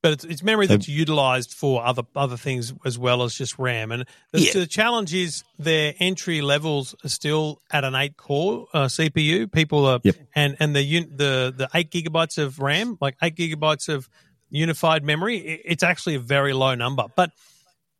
But 0.05 0.13
it's, 0.13 0.24
it's 0.24 0.43
memory 0.43 0.67
that's 0.67 0.88
utilized 0.88 1.51
for 1.51 1.83
other 1.83 2.03
other 2.15 2.38
things 2.38 2.71
as 2.85 2.95
well 3.00 3.24
as 3.24 3.33
just 3.33 3.57
RAM. 3.57 3.91
And 3.91 4.05
the, 4.31 4.39
Yeah. 4.41 4.53
the 4.53 4.67
challenge 4.67 5.15
is 5.15 5.43
their 5.57 5.95
entry 5.97 6.41
levels 6.41 6.93
are 7.03 7.09
still 7.09 7.59
at 7.71 7.83
an 7.83 7.95
eight 7.95 8.15
core 8.15 8.67
uh, 8.71 8.85
CPU. 8.85 9.51
People 9.51 9.88
are 9.88 10.00
Yep. 10.03 10.15
and 10.35 10.57
and 10.59 10.75
the 10.75 10.83
un- 10.83 11.09
the 11.15 11.51
the 11.57 11.67
eight 11.74 11.89
gigabytes 11.89 12.38
of 12.38 12.59
RAM, 12.59 13.00
like 13.01 13.15
eight 13.24 13.35
gigabytes 13.35 13.89
of 13.89 14.07
unified 14.51 15.03
memory, 15.03 15.38
i- 15.39 15.62
it's 15.65 15.81
actually 15.81 16.13
a 16.13 16.19
very 16.19 16.53
low 16.53 16.75
number. 16.75 17.05
But 17.15 17.31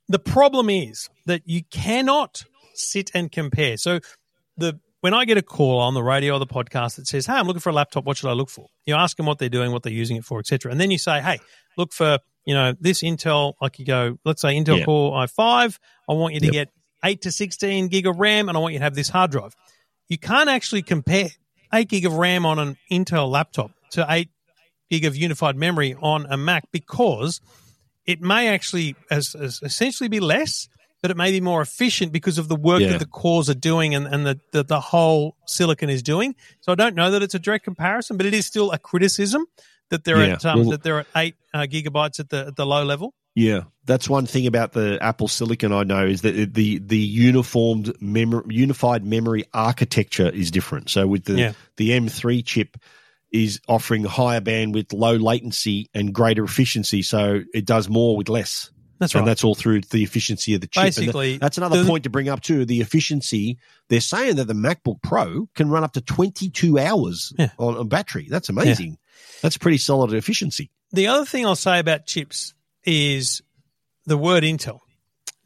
the 0.08 0.20
problem 0.20 0.70
is 0.70 1.10
that 1.26 1.42
you 1.46 1.64
cannot 1.72 2.44
sit 2.76 3.10
and 3.16 3.32
compare. 3.32 3.78
So 3.78 4.00
the 4.58 4.80
when 5.06 5.14
I 5.14 5.24
get 5.26 5.38
a 5.38 5.44
call 5.44 5.78
on 5.82 5.94
the 5.94 6.02
radio 6.02 6.34
or 6.34 6.40
the 6.40 6.48
podcast 6.48 6.96
that 6.96 7.06
says, 7.06 7.28
"Hey, 7.28 7.34
I'm 7.34 7.46
looking 7.46 7.60
for 7.60 7.70
a 7.70 7.74
laptop. 7.74 8.06
What 8.06 8.18
should 8.18 8.28
I 8.28 8.34
look 8.34 8.50
for?" 8.50 8.70
You 8.88 8.96
ask 8.96 9.16
them 9.18 9.28
what 9.28 9.38
they're 9.38 9.50
doing, 9.50 9.72
what 9.72 9.84
they're 9.84 9.94
using 9.94 10.18
it 10.18 10.26
for, 10.26 10.40
etc. 10.40 10.72
And 10.72 10.82
then 10.82 10.90
you 10.90 10.98
say, 10.98 11.22
"Hey, 11.22 11.38
look 11.78 11.94
for 11.94 12.18
you 12.44 12.56
know 12.56 12.74
this 12.80 13.04
Intel. 13.04 13.54
Like 13.62 13.78
you 13.78 13.86
go, 13.86 14.18
let's 14.26 14.42
say 14.42 14.56
Intel 14.60 14.80
Yeah. 14.80 14.86
Core 14.86 15.14
i5. 15.22 15.78
I 16.10 16.14
want 16.14 16.34
you 16.34 16.40
to 16.40 16.46
Yep. 16.48 16.54
get 16.54 16.70
eight 17.04 17.22
to 17.22 17.32
sixteen 17.32 17.88
gig 17.88 18.08
of 18.08 18.18
RAM, 18.18 18.50
and 18.50 18.58
I 18.58 18.62
want 18.62 18.74
you 18.74 18.80
to 18.80 18.84
have 18.84 18.96
this 18.96 19.10
hard 19.10 19.30
drive." 19.30 19.54
You 20.10 20.18
can't 20.18 20.50
actually 20.50 20.82
compare 20.82 21.30
eight 21.72 21.90
gig 21.90 22.08
of 22.08 22.14
RAM 22.14 22.44
on 22.44 22.58
an 22.58 22.76
Intel 22.92 23.30
laptop 23.30 23.70
to 23.92 24.08
eight 24.10 24.30
gig 24.90 25.06
of 25.06 25.16
unified 25.16 25.56
memory 25.56 25.96
on 26.02 26.26
a 26.32 26.38
Mac 26.38 26.64
because 26.72 27.42
it 28.08 28.22
may 28.22 28.48
actually 28.48 28.96
as, 29.12 29.36
as 29.36 29.60
essentially 29.62 30.08
be 30.10 30.20
less, 30.20 30.68
but 31.06 31.12
it 31.12 31.18
may 31.18 31.30
be 31.30 31.40
more 31.40 31.62
efficient 31.62 32.12
because 32.12 32.40
of 32.40 32.48
the 32.48 32.56
work 32.56 32.82
Yeah. 32.82 32.90
that 32.94 32.98
the 33.00 33.06
cores 33.06 33.48
are 33.48 33.54
doing 33.54 33.94
and, 33.94 34.08
and 34.08 34.26
the, 34.26 34.40
the, 34.52 34.64
the 34.64 34.80
whole 34.80 35.36
silicon 35.46 35.88
is 35.92 36.02
doing. 36.02 36.34
So 36.62 36.72
I 36.72 36.76
don't 36.76 36.96
know 36.96 37.12
that 37.12 37.22
it's 37.22 37.36
a 37.36 37.40
direct 37.40 37.64
comparison, 37.64 38.18
but 38.18 38.26
it 38.26 38.34
is 38.34 38.48
still 38.48 38.72
a 38.72 38.80
criticism 38.80 39.46
that 39.92 40.04
they're 40.04 40.26
Yeah. 40.26 40.34
at 40.34 40.46
um, 40.48 40.62
Well- 40.62 40.70
that 40.72 40.82
they're 40.82 41.02
at 41.02 41.08
eight 41.16 41.36
uh, 41.54 41.68
gigabytes 41.70 42.20
at 42.20 42.30
the 42.30 42.48
at 42.48 42.56
the 42.56 42.66
low 42.66 42.84
level. 42.84 43.14
Yeah, 43.36 43.66
that's 43.86 44.10
one 44.10 44.26
thing 44.26 44.48
about 44.48 44.72
the 44.72 44.98
Apple 45.00 45.28
Silicon 45.28 45.72
I 45.74 45.84
know 45.84 46.08
is 46.08 46.22
that 46.22 46.56
the 46.56 46.80
the 46.80 46.98
uniformed 46.98 47.94
memory, 48.02 48.46
unified 48.50 49.06
memory 49.06 49.44
architecture 49.54 50.30
is 50.30 50.50
different. 50.50 50.90
So 50.90 51.06
with 51.06 51.26
the 51.26 51.34
Yeah. 51.34 51.52
the 51.78 51.92
M3 51.92 52.44
chip 52.44 52.78
is 53.32 53.60
offering 53.68 54.06
higher 54.06 54.42
bandwidth, 54.42 54.92
low 54.94 55.16
latency, 55.18 55.90
and 55.94 56.14
greater 56.14 56.44
efficiency. 56.46 57.02
So 57.04 57.42
it 57.54 57.66
does 57.66 57.90
more 57.90 58.16
with 58.18 58.30
less. 58.30 58.72
That's 59.00 59.14
right. 59.14 59.20
and 59.22 59.28
that's 59.28 59.44
all 59.44 59.56
through 59.56 59.82
the 59.82 60.04
efficiency 60.04 60.54
of 60.56 60.62
the 60.62 60.68
chip. 60.68 60.84
Basically, 60.84 61.38
that's 61.38 61.58
another 61.58 61.84
the- 61.84 61.90
point 61.90 62.04
to 62.06 62.10
bring 62.10 62.30
up 62.30 62.42
too. 62.42 62.66
The 62.66 62.82
efficiency. 62.82 63.58
They're 63.90 64.00
saying 64.02 64.38
that 64.38 64.46
the 64.48 64.54
MacBook 64.54 65.02
Pro 65.04 65.48
can 65.56 65.70
run 65.70 65.84
up 65.84 65.94
to 65.94 66.02
22 66.02 66.80
hours 66.80 67.34
Yeah. 67.38 67.50
on 67.58 67.76
a 67.78 67.84
battery. 67.84 68.28
That's 68.30 68.50
amazing. 68.50 68.98
That's 69.42 69.58
pretty 69.58 69.78
solid 69.78 70.14
efficiency. 70.14 70.72
The 70.92 71.08
other 71.08 71.26
thing 71.26 71.46
I'll 71.46 71.56
say 71.56 71.80
about 71.80 72.06
chips 72.06 72.54
is 72.86 73.42
the 74.06 74.18
word 74.18 74.44
Intel. 74.44 74.80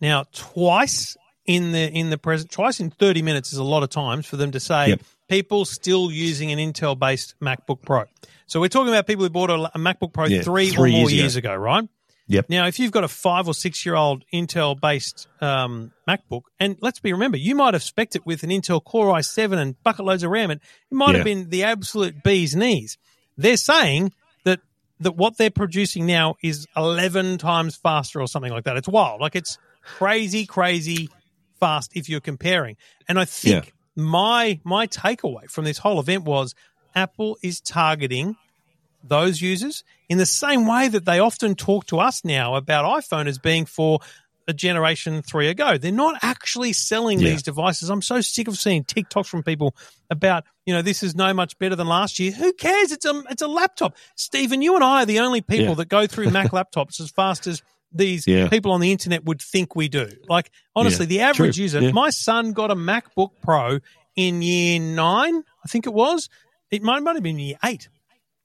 Now, 0.02 0.26
twice 0.32 1.18
in 1.46 1.72
the 1.72 1.90
in 1.92 2.10
the 2.10 2.18
present, 2.18 2.52
twice 2.52 2.80
in 2.80 2.92
thirty 2.92 3.22
minutes 3.22 3.52
is 3.52 3.58
a 3.58 3.64
lot 3.64 3.84
of 3.84 3.90
times 3.90 4.26
for 4.26 4.38
them 4.38 4.52
to 4.52 4.60
say 4.60 4.90
Yep. 4.90 5.02
people 5.28 5.66
still 5.66 6.12
using 6.12 6.52
an 6.52 6.60
Intel 6.60 6.98
based 6.98 7.36
MacBook 7.42 7.82
Pro. 7.82 8.06
So 8.46 8.60
we're 8.60 8.70
talking 8.70 8.90
about 8.90 9.08
people 9.08 9.24
who 9.26 9.30
bought 9.30 9.50
a, 9.50 9.56
a 9.76 9.80
MacBook 9.80 10.14
Pro 10.14 10.26
Yeah, 10.26 10.42
three, 10.42 10.70
three 10.70 10.92
or 10.92 10.92
more 10.92 11.10
years 11.10 11.14
years 11.14 11.36
ago, 11.36 11.56
right? 11.56 11.88
Yep. 12.30 12.46
Now, 12.50 12.68
if 12.68 12.80
you've 12.80 12.92
got 12.92 13.04
a 13.04 13.08
five 13.08 13.48
or 13.48 13.54
six 13.56 13.86
year 13.86 13.96
old 13.96 14.24
Intel 14.32 14.80
based 14.80 15.28
um, 15.42 15.92
MacBook, 16.08 16.44
and 16.60 16.78
let's 16.80 17.00
be 17.00 17.12
remember, 17.12 17.38
you 17.38 17.56
might 17.56 17.74
have 17.74 17.84
spec'd 17.84 18.16
it 18.16 18.26
with 18.26 18.44
an 18.44 18.52
Intel 18.52 18.84
Core 18.84 19.14
i7 19.16 19.58
and 19.58 19.82
bucket 19.84 20.06
loads 20.06 20.24
of 20.24 20.30
RAM, 20.32 20.52
and 20.52 20.62
it 20.62 20.94
might 20.96 21.10
Yeah. 21.12 21.16
have 21.18 21.24
been 21.26 21.50
the 21.50 21.64
absolute 21.64 22.24
bee's 22.24 22.56
knees. 22.56 22.98
They're 23.36 23.58
saying 23.58 24.14
that 24.46 24.60
that 25.00 25.16
what 25.16 25.38
they're 25.38 25.50
producing 25.50 26.06
now 26.06 26.36
is 26.44 26.68
11 26.78 27.40
times 27.40 27.76
faster 27.76 28.22
or 28.22 28.28
something 28.28 28.52
like 28.52 28.66
that. 28.66 28.78
It's 28.78 28.88
wild. 28.88 29.22
Like 29.22 29.36
it's 29.36 29.58
crazy, 29.82 30.46
crazy 30.46 31.10
fast 31.60 31.92
if 31.96 32.10
you're 32.10 32.20
comparing. 32.22 32.78
And 33.08 33.20
I 33.20 33.26
think 33.26 33.74
my 33.96 34.60
my 34.64 34.86
takeaway 34.88 35.50
from 35.50 35.66
this 35.66 35.80
whole 35.80 36.00
event 36.00 36.26
was 36.26 36.54
Apple 36.96 37.38
is 37.42 37.60
targeting 37.60 38.36
those 39.04 39.42
users 39.42 39.84
in 40.10 40.18
the 40.18 40.26
same 40.26 40.68
way 40.68 40.88
that 40.88 41.06
they 41.06 41.20
often 41.20 41.56
talk 41.56 41.86
to 41.88 42.00
us 42.00 42.24
now 42.26 42.56
about 42.56 42.86
iPhone 42.86 43.28
as 43.28 43.38
being 43.38 43.66
for 43.66 44.00
a 44.48 44.54
generation 44.54 45.22
three 45.22 45.48
ago. 45.48 45.78
They're 45.78 45.92
not 45.92 46.20
actually 46.24 46.74
selling 46.74 47.20
Yeah. 47.20 47.30
these 47.30 47.44
devices. 47.44 47.90
I'm 47.90 48.02
so 48.02 48.20
sick 48.22 48.48
of 48.48 48.58
seeing 48.58 48.84
TikToks 48.84 49.28
from 49.28 49.44
people 49.44 49.76
about, 50.10 50.44
you 50.66 50.74
know, 50.74 50.82
this 50.82 51.04
is 51.04 51.16
no 51.16 51.34
much 51.36 51.58
better 51.60 51.76
than 51.76 51.88
last 51.88 52.20
year. 52.20 52.32
Who 52.32 52.52
cares? 52.54 52.92
It's 52.92 53.06
a 53.06 53.24
it's 53.30 53.44
a 53.44 53.48
laptop. 53.48 53.96
Stephen, 54.16 54.62
you 54.64 54.74
and 54.76 54.84
I 54.84 55.04
are 55.04 55.06
the 55.06 55.20
only 55.20 55.42
people 55.42 55.68
Yeah. 55.68 55.74
that 55.76 55.90
go 55.90 56.08
through 56.08 56.32
Mac 56.32 56.48
laptops 56.52 57.00
as 57.00 57.12
fast 57.12 57.46
as 57.46 57.62
these 57.92 58.26
Yeah. 58.26 58.48
people 58.50 58.72
on 58.72 58.82
the 58.82 58.92
internet 58.92 59.24
would 59.26 59.40
think 59.42 59.76
we 59.76 59.88
do. 59.88 60.10
Like 60.28 60.50
honestly, 60.76 61.06
the 61.06 61.22
average 61.22 61.56
True. 61.56 61.64
user, 61.64 61.94
my 61.94 62.10
son 62.10 62.52
got 62.54 62.72
a 62.72 62.76
MacBook 62.76 63.32
Pro 63.44 63.80
in 64.16 64.42
year 64.42 64.80
nine, 64.80 65.44
I 65.64 65.68
think 65.68 65.86
it 65.86 65.94
was. 65.94 66.28
It 66.72 66.82
might, 66.82 67.02
might 67.04 67.16
have 67.16 67.24
been 67.24 67.38
year 67.40 67.58
eight 67.64 67.88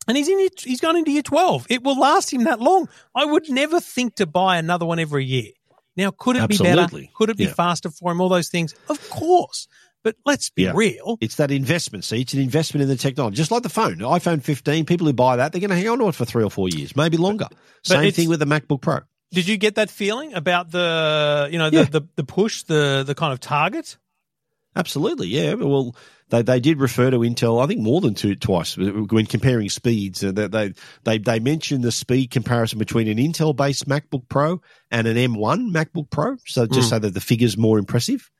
and 0.08 0.16
he's 0.16 0.28
in 0.28 0.38
year, 0.38 0.48
he's 0.58 0.80
gone 0.80 0.96
into 0.96 1.10
year 1.10 1.22
12 1.22 1.66
it 1.70 1.82
will 1.82 1.98
last 1.98 2.32
him 2.32 2.44
that 2.44 2.60
long 2.60 2.88
i 3.14 3.24
would 3.24 3.48
never 3.50 3.80
think 3.80 4.14
to 4.16 4.26
buy 4.26 4.56
another 4.56 4.84
one 4.86 4.98
every 4.98 5.24
year 5.24 5.50
now 5.96 6.10
could 6.10 6.36
it 6.36 6.48
be 6.48 6.56
better 6.58 6.86
could 7.14 7.30
it 7.30 7.36
be 7.36 7.44
Yeah. 7.44 7.52
faster 7.54 7.90
for 7.90 8.12
him 8.12 8.20
all 8.20 8.28
those 8.28 8.48
things 8.48 8.74
of 8.88 9.10
course 9.10 9.66
but 10.02 10.16
let's 10.26 10.50
be 10.50 10.64
Yeah. 10.64 10.72
real 10.74 11.16
It's 11.22 11.36
that 11.36 11.50
investment. 11.50 12.04
See, 12.04 12.20
it's 12.20 12.34
an 12.34 12.40
investment 12.40 12.82
in 12.82 12.90
the 12.90 12.96
technology, 12.96 13.36
just 13.36 13.50
like 13.50 13.62
the 13.62 13.70
phone, 13.70 13.96
iPhone 14.00 14.42
15. 14.42 14.84
People 14.84 15.06
who 15.06 15.14
buy 15.14 15.36
that, 15.36 15.50
they're 15.52 15.62
going 15.62 15.70
to 15.70 15.76
hang 15.76 15.88
on 15.88 15.98
to 16.00 16.08
it 16.08 16.14
for 16.14 16.26
three 16.26 16.44
or 16.44 16.50
four 16.50 16.68
years, 16.68 16.94
maybe 16.94 17.16
longer. 17.16 17.48
Same 17.84 18.00
it's- 18.00 18.14
thing 18.16 18.28
with 18.28 18.40
the 18.40 18.44
MacBook 18.44 18.82
Pro. 18.82 18.98
did 19.32 19.48
you 19.48 19.56
get 19.56 19.76
that 19.76 19.88
feeling 19.88 20.34
about 20.34 20.70
the 20.72 21.48
you 21.50 21.56
know 21.56 21.70
the, 21.70 21.76
Yeah. 21.78 21.84
the, 21.84 22.02
the 22.16 22.24
push 22.24 22.64
the 22.64 23.02
the 23.06 23.14
kind 23.14 23.32
of 23.32 23.40
target 23.40 23.96
Absolutely, 24.76 25.28
yeah. 25.28 25.54
Well, 25.54 25.94
they 26.30 26.42
they 26.42 26.58
did 26.60 26.80
refer 26.80 27.10
to 27.10 27.18
Intel, 27.18 27.62
I 27.62 27.66
think 27.66 27.80
more 27.80 28.00
than 28.00 28.14
two 28.14 28.34
twice 28.34 28.76
when 28.76 29.26
comparing 29.26 29.68
speeds. 29.68 30.24
Uh, 30.24 30.32
They 30.32 30.48
they 30.48 30.72
they, 31.04 31.18
they 31.18 31.38
mentioned 31.40 31.84
the 31.84 31.92
speed 31.92 32.30
comparison 32.30 32.78
between 32.78 33.06
an 33.08 33.18
Intel 33.18 33.54
based 33.54 33.88
MacBook 33.88 34.28
Pro 34.28 34.60
and 34.90 35.06
an 35.06 35.16
M1 35.16 35.70
MacBook 35.72 36.10
Pro, 36.10 36.36
so 36.46 36.66
just 36.66 36.88
Mm. 36.88 36.90
so 36.90 36.98
that 37.00 37.14
the 37.14 37.20
figures 37.20 37.56
more 37.56 37.78
impressive. 37.78 38.30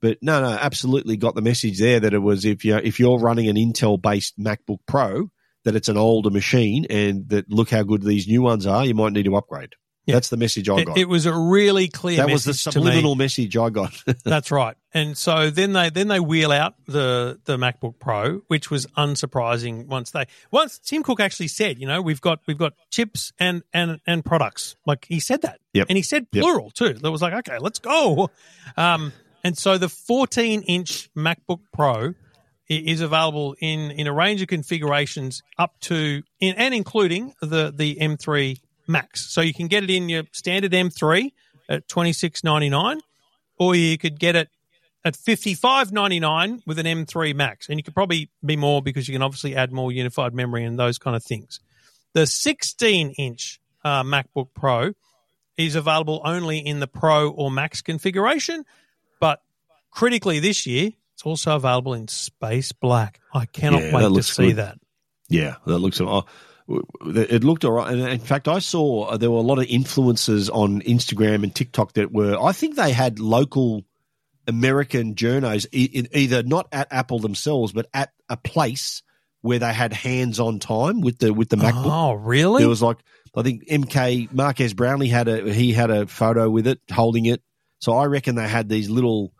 But 0.00 0.18
no, 0.22 0.40
no, 0.40 0.48
absolutely 0.48 1.16
got 1.16 1.34
the 1.34 1.42
message 1.42 1.78
there 1.78 2.00
that 2.00 2.14
it 2.14 2.18
was 2.18 2.44
if 2.44 2.64
you 2.64 2.76
if 2.76 2.98
you're 3.00 3.18
running 3.18 3.48
an 3.48 3.56
Intel 3.56 4.00
based 4.00 4.38
MacBook 4.38 4.78
Pro, 4.86 5.30
that 5.64 5.76
it's 5.76 5.88
an 5.88 5.96
older 5.98 6.30
machine, 6.30 6.86
and 6.88 7.28
that 7.28 7.50
look 7.50 7.70
how 7.70 7.82
good 7.82 8.02
these 8.02 8.26
new 8.28 8.42
ones 8.42 8.66
are. 8.66 8.84
You 8.86 8.94
might 8.94 9.12
need 9.12 9.24
to 9.24 9.36
upgrade. 9.36 9.74
Yeah. 10.06 10.16
That's 10.16 10.28
the 10.28 10.36
message 10.36 10.68
I 10.68 10.76
it, 10.80 10.84
got. 10.86 10.98
it 10.98 11.08
was 11.08 11.24
a 11.24 11.32
really 11.32 11.88
clear 11.88 12.18
that 12.18 12.28
was 12.30 12.44
the 12.44 12.52
to 12.52 12.68
me. 12.68 12.72
subliminal 12.84 13.14
message 13.14 13.56
I 13.56 13.70
got. 13.70 13.94
That's 14.24 14.50
right. 14.50 14.76
And 14.92 15.16
so 15.16 15.48
then 15.48 15.72
they 15.72 15.88
then 15.88 16.08
they 16.08 16.20
wheel 16.20 16.52
out 16.52 16.74
the 16.86 17.40
the 17.46 17.56
MacBook 17.56 17.98
Pro, 17.98 18.42
which 18.48 18.70
was 18.70 18.86
unsurprising 18.98 19.86
once 19.86 20.10
they 20.10 20.26
once 20.50 20.78
Tim 20.78 21.02
Cook 21.02 21.20
actually 21.20 21.48
said, 21.48 21.78
you 21.80 21.86
know, 21.86 22.02
we've 22.02 22.20
got 22.20 22.40
we've 22.46 22.58
got 22.58 22.74
chips 22.90 23.32
and 23.38 23.62
and 23.72 23.98
and 24.06 24.24
products. 24.24 24.76
Like 24.86 25.06
he 25.08 25.20
said 25.20 25.40
that. 25.42 25.60
Yep. 25.72 25.86
And 25.88 25.96
he 25.96 26.02
said 26.02 26.26
Yep. 26.32 26.42
plural 26.42 26.70
too. 26.70 26.92
That 26.94 27.10
was 27.10 27.22
like, 27.22 27.32
okay, 27.48 27.58
let's 27.58 27.78
go. 27.78 28.30
Um 28.76 29.12
and 29.42 29.56
so 29.56 29.78
the 29.78 29.88
14 29.88 30.62
inch 30.62 31.08
MacBook 31.14 31.60
Pro 31.72 32.14
is 32.68 33.00
available 33.00 33.54
in 33.60 33.90
in 33.90 34.06
a 34.06 34.12
range 34.12 34.40
of 34.42 34.48
configurations 34.48 35.42
up 35.58 35.78
to 35.80 36.22
in, 36.40 36.54
and 36.56 36.74
including 36.74 37.34
the 37.40 37.72
the 37.74 37.96
M3 38.00 38.60
Max. 38.86 39.30
So 39.30 39.40
you 39.40 39.54
can 39.54 39.68
get 39.68 39.84
it 39.84 39.90
in 39.90 40.08
your 40.08 40.24
standard 40.32 40.72
M3 40.72 41.32
at 41.68 41.88
26.99 41.88 43.00
or 43.58 43.74
you 43.74 43.96
could 43.98 44.18
get 44.18 44.36
it 44.36 44.48
at 45.04 45.14
fifty 45.16 45.52
five 45.54 45.92
ninety 45.92 46.18
nine 46.18 46.62
with 46.66 46.78
an 46.78 46.86
M3 46.86 47.34
Max, 47.34 47.68
and 47.68 47.78
you 47.78 47.82
could 47.84 47.94
probably 47.94 48.30
be 48.44 48.56
more 48.56 48.80
because 48.82 49.06
you 49.06 49.14
can 49.14 49.20
obviously 49.22 49.54
add 49.54 49.70
more 49.70 49.92
unified 49.92 50.32
memory 50.34 50.64
and 50.64 50.78
those 50.78 50.98
kind 50.98 51.14
of 51.14 51.22
things. 51.22 51.60
The 52.14 52.26
sixteen 52.26 53.10
inch 53.18 53.60
uh, 53.84 54.02
MacBook 54.02 54.48
Pro 54.54 54.94
is 55.58 55.74
available 55.74 56.22
only 56.24 56.58
in 56.58 56.80
the 56.80 56.86
Pro 56.86 57.28
or 57.30 57.50
Max 57.50 57.82
configuration, 57.82 58.64
but 59.20 59.42
critically 59.90 60.38
this 60.40 60.66
year 60.66 60.92
it's 61.12 61.22
also 61.24 61.54
available 61.54 61.92
in 61.94 62.08
Space 62.08 62.72
Black. 62.72 63.20
I 63.32 63.44
cannot 63.46 63.82
Yeah, 63.82 63.94
wait 64.08 64.14
to 64.16 64.22
see 64.22 64.48
good. 64.48 64.56
that. 64.56 64.78
Yeah, 65.28 65.56
that 65.66 65.78
looks. 65.78 66.00
Oh, 66.00 66.24
it 66.68 67.44
looked 67.44 67.64
all 67.64 67.72
right. 67.72 67.92
And 67.92 68.00
in 68.00 68.20
fact, 68.20 68.48
I 68.48 68.58
saw 68.58 69.04
uh, 69.04 69.16
there 69.16 69.30
were 69.30 69.38
a 69.38 69.42
lot 69.42 69.58
of 69.58 69.66
influencers 69.66 70.48
on 70.52 70.80
Instagram 70.82 71.42
and 71.42 71.54
TikTok 71.54 71.94
that 71.94 72.12
were. 72.12 72.38
I 72.40 72.52
think 72.52 72.76
they 72.76 72.92
had 72.92 73.18
local 73.18 73.84
American 74.46 75.14
journos, 75.14 75.66
e- 75.72 76.06
either 76.12 76.42
not 76.42 76.68
at 76.72 76.88
Apple 76.90 77.18
themselves, 77.18 77.72
but 77.72 77.86
at 77.92 78.12
a 78.28 78.36
place 78.36 79.02
where 79.42 79.58
they 79.58 79.72
had 79.74 79.92
hands-on 79.92 80.58
time 80.58 81.02
with 81.02 81.18
the 81.18 81.32
with 81.32 81.50
the 81.50 81.56
MacBook. 81.56 81.82
Oh, 81.84 82.12
really? 82.14 82.60
There 82.62 82.68
was 82.68 82.82
like 82.82 82.98
I 83.36 83.42
think 83.42 83.66
MK 83.68 84.32
Marques 84.32 84.72
Brownlee 84.72 85.08
had 85.08 85.28
a 85.28 85.52
he 85.52 85.72
had 85.72 85.90
a 85.90 86.06
photo 86.06 86.48
with 86.48 86.66
it 86.66 86.80
holding 86.90 87.26
it. 87.26 87.42
So 87.78 87.92
I 87.92 88.06
reckon 88.06 88.36
they 88.36 88.48
had 88.48 88.70
these 88.70 88.88
little 88.88 89.34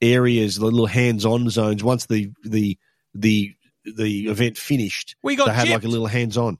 areas, 0.00 0.56
the 0.56 0.64
little 0.64 0.86
hands-on 0.86 1.50
zones. 1.50 1.84
Once 1.84 2.06
the 2.06 2.30
the 2.42 2.78
the 3.14 3.54
the 3.84 4.28
event 4.28 4.56
finished, 4.56 5.16
we 5.22 5.36
got 5.36 5.46
they 5.46 5.52
had 5.52 5.68
like 5.68 5.84
a 5.84 5.88
little 5.88 6.06
hands-on. 6.06 6.58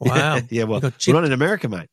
Wow. 0.00 0.40
yeah. 0.50 0.64
Well, 0.64 0.80
we're 0.80 1.12
not 1.14 1.24
in 1.24 1.32
America, 1.32 1.68
mate. 1.68 1.88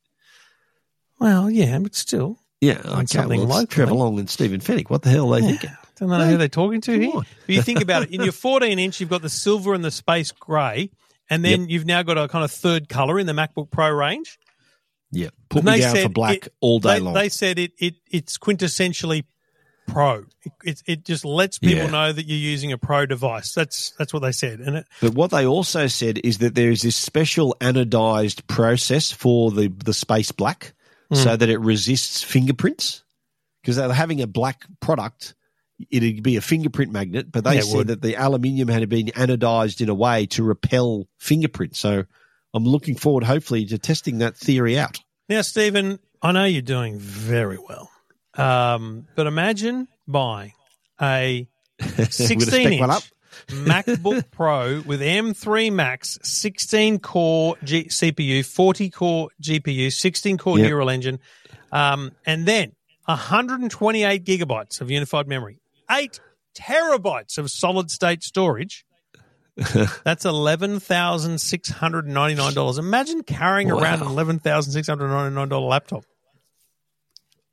Well, 1.20 1.50
yeah, 1.50 1.78
but 1.80 1.96
still. 1.96 2.40
Yeah, 2.62 2.82
okay. 2.86 3.06
something 3.06 3.40
well, 3.42 3.50
locally. 3.50 3.68
Trevor 3.68 3.94
Long 3.94 4.18
and 4.20 4.30
Stephen 4.30 4.60
Fenech. 4.60 4.90
What 4.90 5.04
the 5.04 5.10
hell 5.10 5.34
are 5.34 5.40
they 5.40 5.48
thinking? 5.48 5.70
Don't 6.00 6.10
know 6.10 6.18
Hey, 6.20 6.32
who 6.32 6.38
they're 6.38 6.48
talking 6.48 6.82
to 6.82 7.00
here. 7.00 7.12
But 7.14 7.26
you 7.56 7.62
think 7.62 7.82
about 7.82 8.04
it, 8.04 8.12
in 8.12 8.22
your 8.24 8.32
14 8.34 8.80
inch, 8.80 9.00
you've 9.00 9.10
got 9.10 9.22
the 9.22 9.30
silver 9.30 9.74
and 9.74 9.84
the 9.86 9.92
space 9.92 10.32
grey, 10.32 10.90
and 11.30 11.44
then 11.46 11.70
you've 11.70 11.86
now 11.86 12.02
got 12.04 12.18
a 12.18 12.28
kind 12.28 12.44
of 12.44 12.52
third 12.52 12.90
color 12.90 13.20
in 13.20 13.26
the 13.28 13.34
MacBook 13.34 13.70
Pro 13.72 13.90
range. 13.90 14.40
Yeah, 15.12 15.30
put 15.50 15.60
And 15.60 15.66
me 15.68 15.72
they 15.74 15.80
down 15.82 15.96
for 16.04 16.10
black 16.10 16.48
it- 16.48 16.54
all 16.60 16.80
day 16.80 16.96
they, 16.96 17.00
long. 17.00 17.14
They 17.14 17.30
said 17.30 17.60
it, 17.60 17.72
it 17.80 17.96
it's 18.12 18.38
quintessentially 18.38 19.24
pro. 19.88 20.26
It, 20.64 20.84
it, 20.86 21.06
just 21.06 21.26
lets 21.26 21.58
people 21.58 21.86
Yeah. 21.86 21.92
know 21.92 22.12
that 22.12 22.26
you're 22.26 22.38
using 22.38 22.72
a 22.72 22.78
pro 22.78 23.06
device. 23.06 23.54
That's 23.54 23.92
that's 23.98 24.14
what 24.14 24.22
they 24.22 24.32
said, 24.32 24.60
and 24.60 24.78
it, 24.78 24.86
But 25.02 25.14
what 25.16 25.32
they 25.32 25.46
also 25.46 25.88
said 25.88 26.20
is 26.24 26.38
that 26.40 26.54
there 26.56 26.70
is 26.70 26.84
this 26.84 26.96
special 26.96 27.56
anodized 27.60 28.46
process 28.48 29.12
for 29.12 29.52
the, 29.52 29.68
the 29.70 29.94
space 29.94 30.32
black 30.32 30.74
Hmm. 31.10 31.16
so 31.16 31.36
that 31.38 31.50
it 31.50 31.60
resists 31.60 32.22
fingerprints. 32.22 33.04
Because 33.62 33.78
they're 33.78 33.92
having 33.94 34.22
a 34.22 34.28
black 34.28 34.66
product, 34.82 35.36
it'd 35.90 36.22
be 36.24 36.36
a 36.38 36.42
fingerprint 36.42 36.92
magnet, 36.92 37.32
but 37.32 37.44
they 37.44 37.56
Yeah, 37.56 37.62
said 37.62 37.88
that 37.88 38.02
the 38.02 38.16
aluminium 38.16 38.68
had 38.68 38.88
been 38.90 39.08
anodized 39.08 39.80
in 39.82 39.90
a 39.90 39.94
way 39.94 40.26
to 40.28 40.44
repel 40.44 41.08
fingerprints. 41.18 41.80
So 41.80 42.04
I'm 42.54 42.66
looking 42.66 42.96
forward, 42.96 43.24
hopefully, 43.24 43.66
to 43.68 43.78
testing 43.78 44.18
that 44.20 44.36
theory 44.38 44.78
out. 44.78 45.00
Now, 45.30 45.42
Stephen, 45.42 46.00
I 46.22 46.32
know 46.32 46.46
you're 46.46 46.62
doing 46.62 46.98
very 47.00 47.58
well, 47.58 47.90
um, 48.38 49.08
but 49.16 49.28
imagine 49.28 49.88
buying 50.08 50.54
a 51.02 51.48
16 51.80 52.40
spec 52.42 52.80
one 52.80 52.90
up. 52.90 53.04
inch 53.04 53.12
MacBook 53.68 54.32
Pro 54.32 54.82
with 54.82 55.00
M3 55.02 55.72
Max, 55.72 56.18
16 56.24 57.00
core 57.00 57.56
G- 57.64 57.86
CPU, 57.86 58.44
40 58.46 58.90
core 58.90 59.30
GPU, 59.42 59.92
16 59.94 60.38
core 60.38 60.58
Yep. 60.58 60.68
neural 60.68 60.90
engine, 60.90 61.20
um, 61.72 62.12
and 62.26 62.46
then 62.46 62.74
128 63.06 64.26
gigabytes 64.26 64.82
of 64.82 64.90
unified 64.90 65.28
memory, 65.28 65.60
eight 65.92 66.20
terabytes 66.56 67.38
of 67.38 67.50
solid 67.52 67.92
state 67.92 68.24
storage. 68.24 68.86
That's 70.04 70.24
eleven 70.26 70.80
thousand 70.80 71.40
six 71.40 71.70
hundred 71.70 72.08
ninety 72.08 72.36
nine 72.36 72.54
dollars. 72.54 72.78
Imagine 72.78 73.24
carrying 73.24 73.72
around 73.72 74.02
an 74.02 74.08
eleven 74.08 74.38
thousand 74.40 74.72
six 74.74 74.88
hundred 74.88 75.08
ninety 75.10 75.34
nine 75.34 75.50
dollar 75.50 75.66
laptop. 75.68 76.04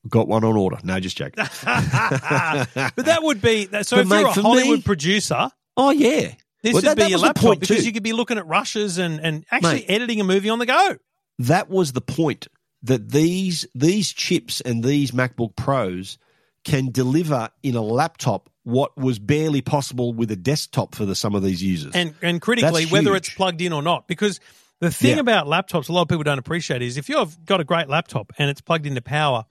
Got 0.09 0.29
one 0.29 0.45
on 0.45 0.57
order. 0.57 0.79
No, 0.85 1.01
just 1.01 1.17
joking. 1.17 1.45
but 1.65 3.05
that 3.07 3.19
would 3.23 3.41
be 3.41 3.65
so. 3.83 3.97
But 3.97 4.01
if 4.03 4.09
mate, 4.09 4.21
you're 4.21 4.29
a 4.29 4.33
Hollywood 4.33 4.79
me- 4.79 4.83
producer, 4.83 5.51
oh, 5.77 5.91
yeah. 5.91 6.33
this 6.63 6.73
Well, 6.73 6.75
would 6.75 6.85
that- 6.85 6.97
be 6.97 7.03
that 7.05 7.11
your 7.11 7.19
laptop 7.21 7.43
point 7.45 7.61
because 7.61 7.79
too. 7.79 7.85
you 7.87 7.93
could 7.93 8.03
be 8.03 8.13
looking 8.13 8.39
at 8.39 8.47
rushes 8.47 8.99
and 8.99 9.21
and 9.21 9.45
actually 9.51 9.81
Mate. 9.81 9.85
editing 9.91 10.21
a 10.21 10.25
movie 10.25 10.51
on 10.51 10.59
the 10.59 10.67
go. 10.67 10.97
that 11.41 11.69
was 11.71 11.93
the 11.93 12.01
point 12.01 12.49
that 12.83 13.11
these 13.11 13.67
these 13.75 14.13
chips 14.13 14.61
and 14.61 14.85
these 14.85 15.11
MacBook 15.13 15.57
Pros 15.57 16.19
can 16.65 16.91
deliver 16.91 17.49
in 17.63 17.75
a 17.77 17.83
laptop 17.83 18.49
what 18.63 18.97
was 18.97 19.19
barely 19.19 19.61
possible 19.61 20.15
with 20.15 20.31
a 20.31 20.37
desktop 20.37 20.95
for 20.95 21.05
the, 21.05 21.15
some 21.15 21.35
of 21.35 21.43
these 21.43 21.63
users. 21.63 21.95
and 21.95 22.15
and 22.23 22.41
critically 22.41 22.87
whether 22.87 23.15
it's 23.17 23.29
plugged 23.31 23.61
in 23.61 23.73
or 23.73 23.83
not 23.83 24.07
because 24.09 24.41
the 24.81 24.91
thing 24.91 25.15
Yeah. 25.17 25.21
about 25.21 25.47
laptops 25.47 25.89
a 25.89 25.93
lot 25.93 26.03
of 26.03 26.09
people 26.09 26.25
don't 26.25 26.39
appreciate 26.39 26.81
is 26.83 26.97
if 26.99 27.09
you've 27.09 27.45
got 27.45 27.61
a 27.61 27.65
great 27.65 27.89
laptop 27.89 28.33
and 28.39 28.49
it's 28.51 28.61
plugged 28.63 28.87
into 28.87 29.03
power 29.03 29.45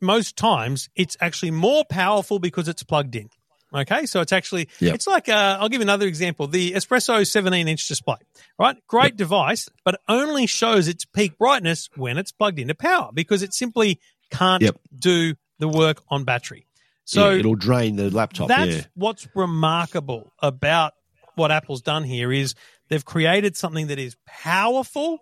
most 0.00 0.36
times 0.36 0.88
it's 0.96 1.16
actually 1.20 1.50
more 1.50 1.84
powerful 1.84 2.38
because 2.38 2.68
it's 2.68 2.82
plugged 2.82 3.16
in 3.16 3.28
okay 3.74 4.06
so 4.06 4.20
it's 4.20 4.32
actually 4.32 4.68
Yep. 4.80 4.94
it's 4.94 5.06
like 5.06 5.28
uh, 5.28 5.58
i'll 5.60 5.68
give 5.68 5.80
you 5.80 5.84
another 5.86 6.06
example 6.06 6.46
the 6.46 6.72
espresso 6.72 7.26
17 7.26 7.66
inch 7.66 7.88
display 7.88 8.16
right 8.58 8.76
great 8.86 9.16
device 9.16 9.68
but 9.84 10.00
only 10.08 10.46
shows 10.46 10.86
its 10.86 11.04
peak 11.04 11.36
brightness 11.38 11.88
when 11.96 12.16
it's 12.18 12.30
plugged 12.32 12.58
into 12.58 12.74
power 12.74 13.10
because 13.12 13.42
it 13.42 13.52
simply 13.54 13.98
can't 14.30 14.62
Yep. 14.62 14.76
do 14.98 15.34
the 15.58 15.68
work 15.68 16.02
on 16.08 16.24
battery 16.24 16.66
so 17.04 17.30
yeah, 17.30 17.38
it'll 17.38 17.54
drain 17.54 17.96
the 17.96 18.10
laptop. 18.10 18.48
that's 18.48 18.74
yeah. 18.76 18.82
what's 18.94 19.26
remarkable 19.34 20.32
about 20.40 20.92
what 21.36 21.50
Apple's 21.52 21.82
done 21.82 22.02
here 22.04 22.32
is 22.32 22.54
they've 22.88 23.04
created 23.04 23.56
something 23.56 23.88
that 23.88 23.98
is 23.98 24.16
powerful 24.26 25.18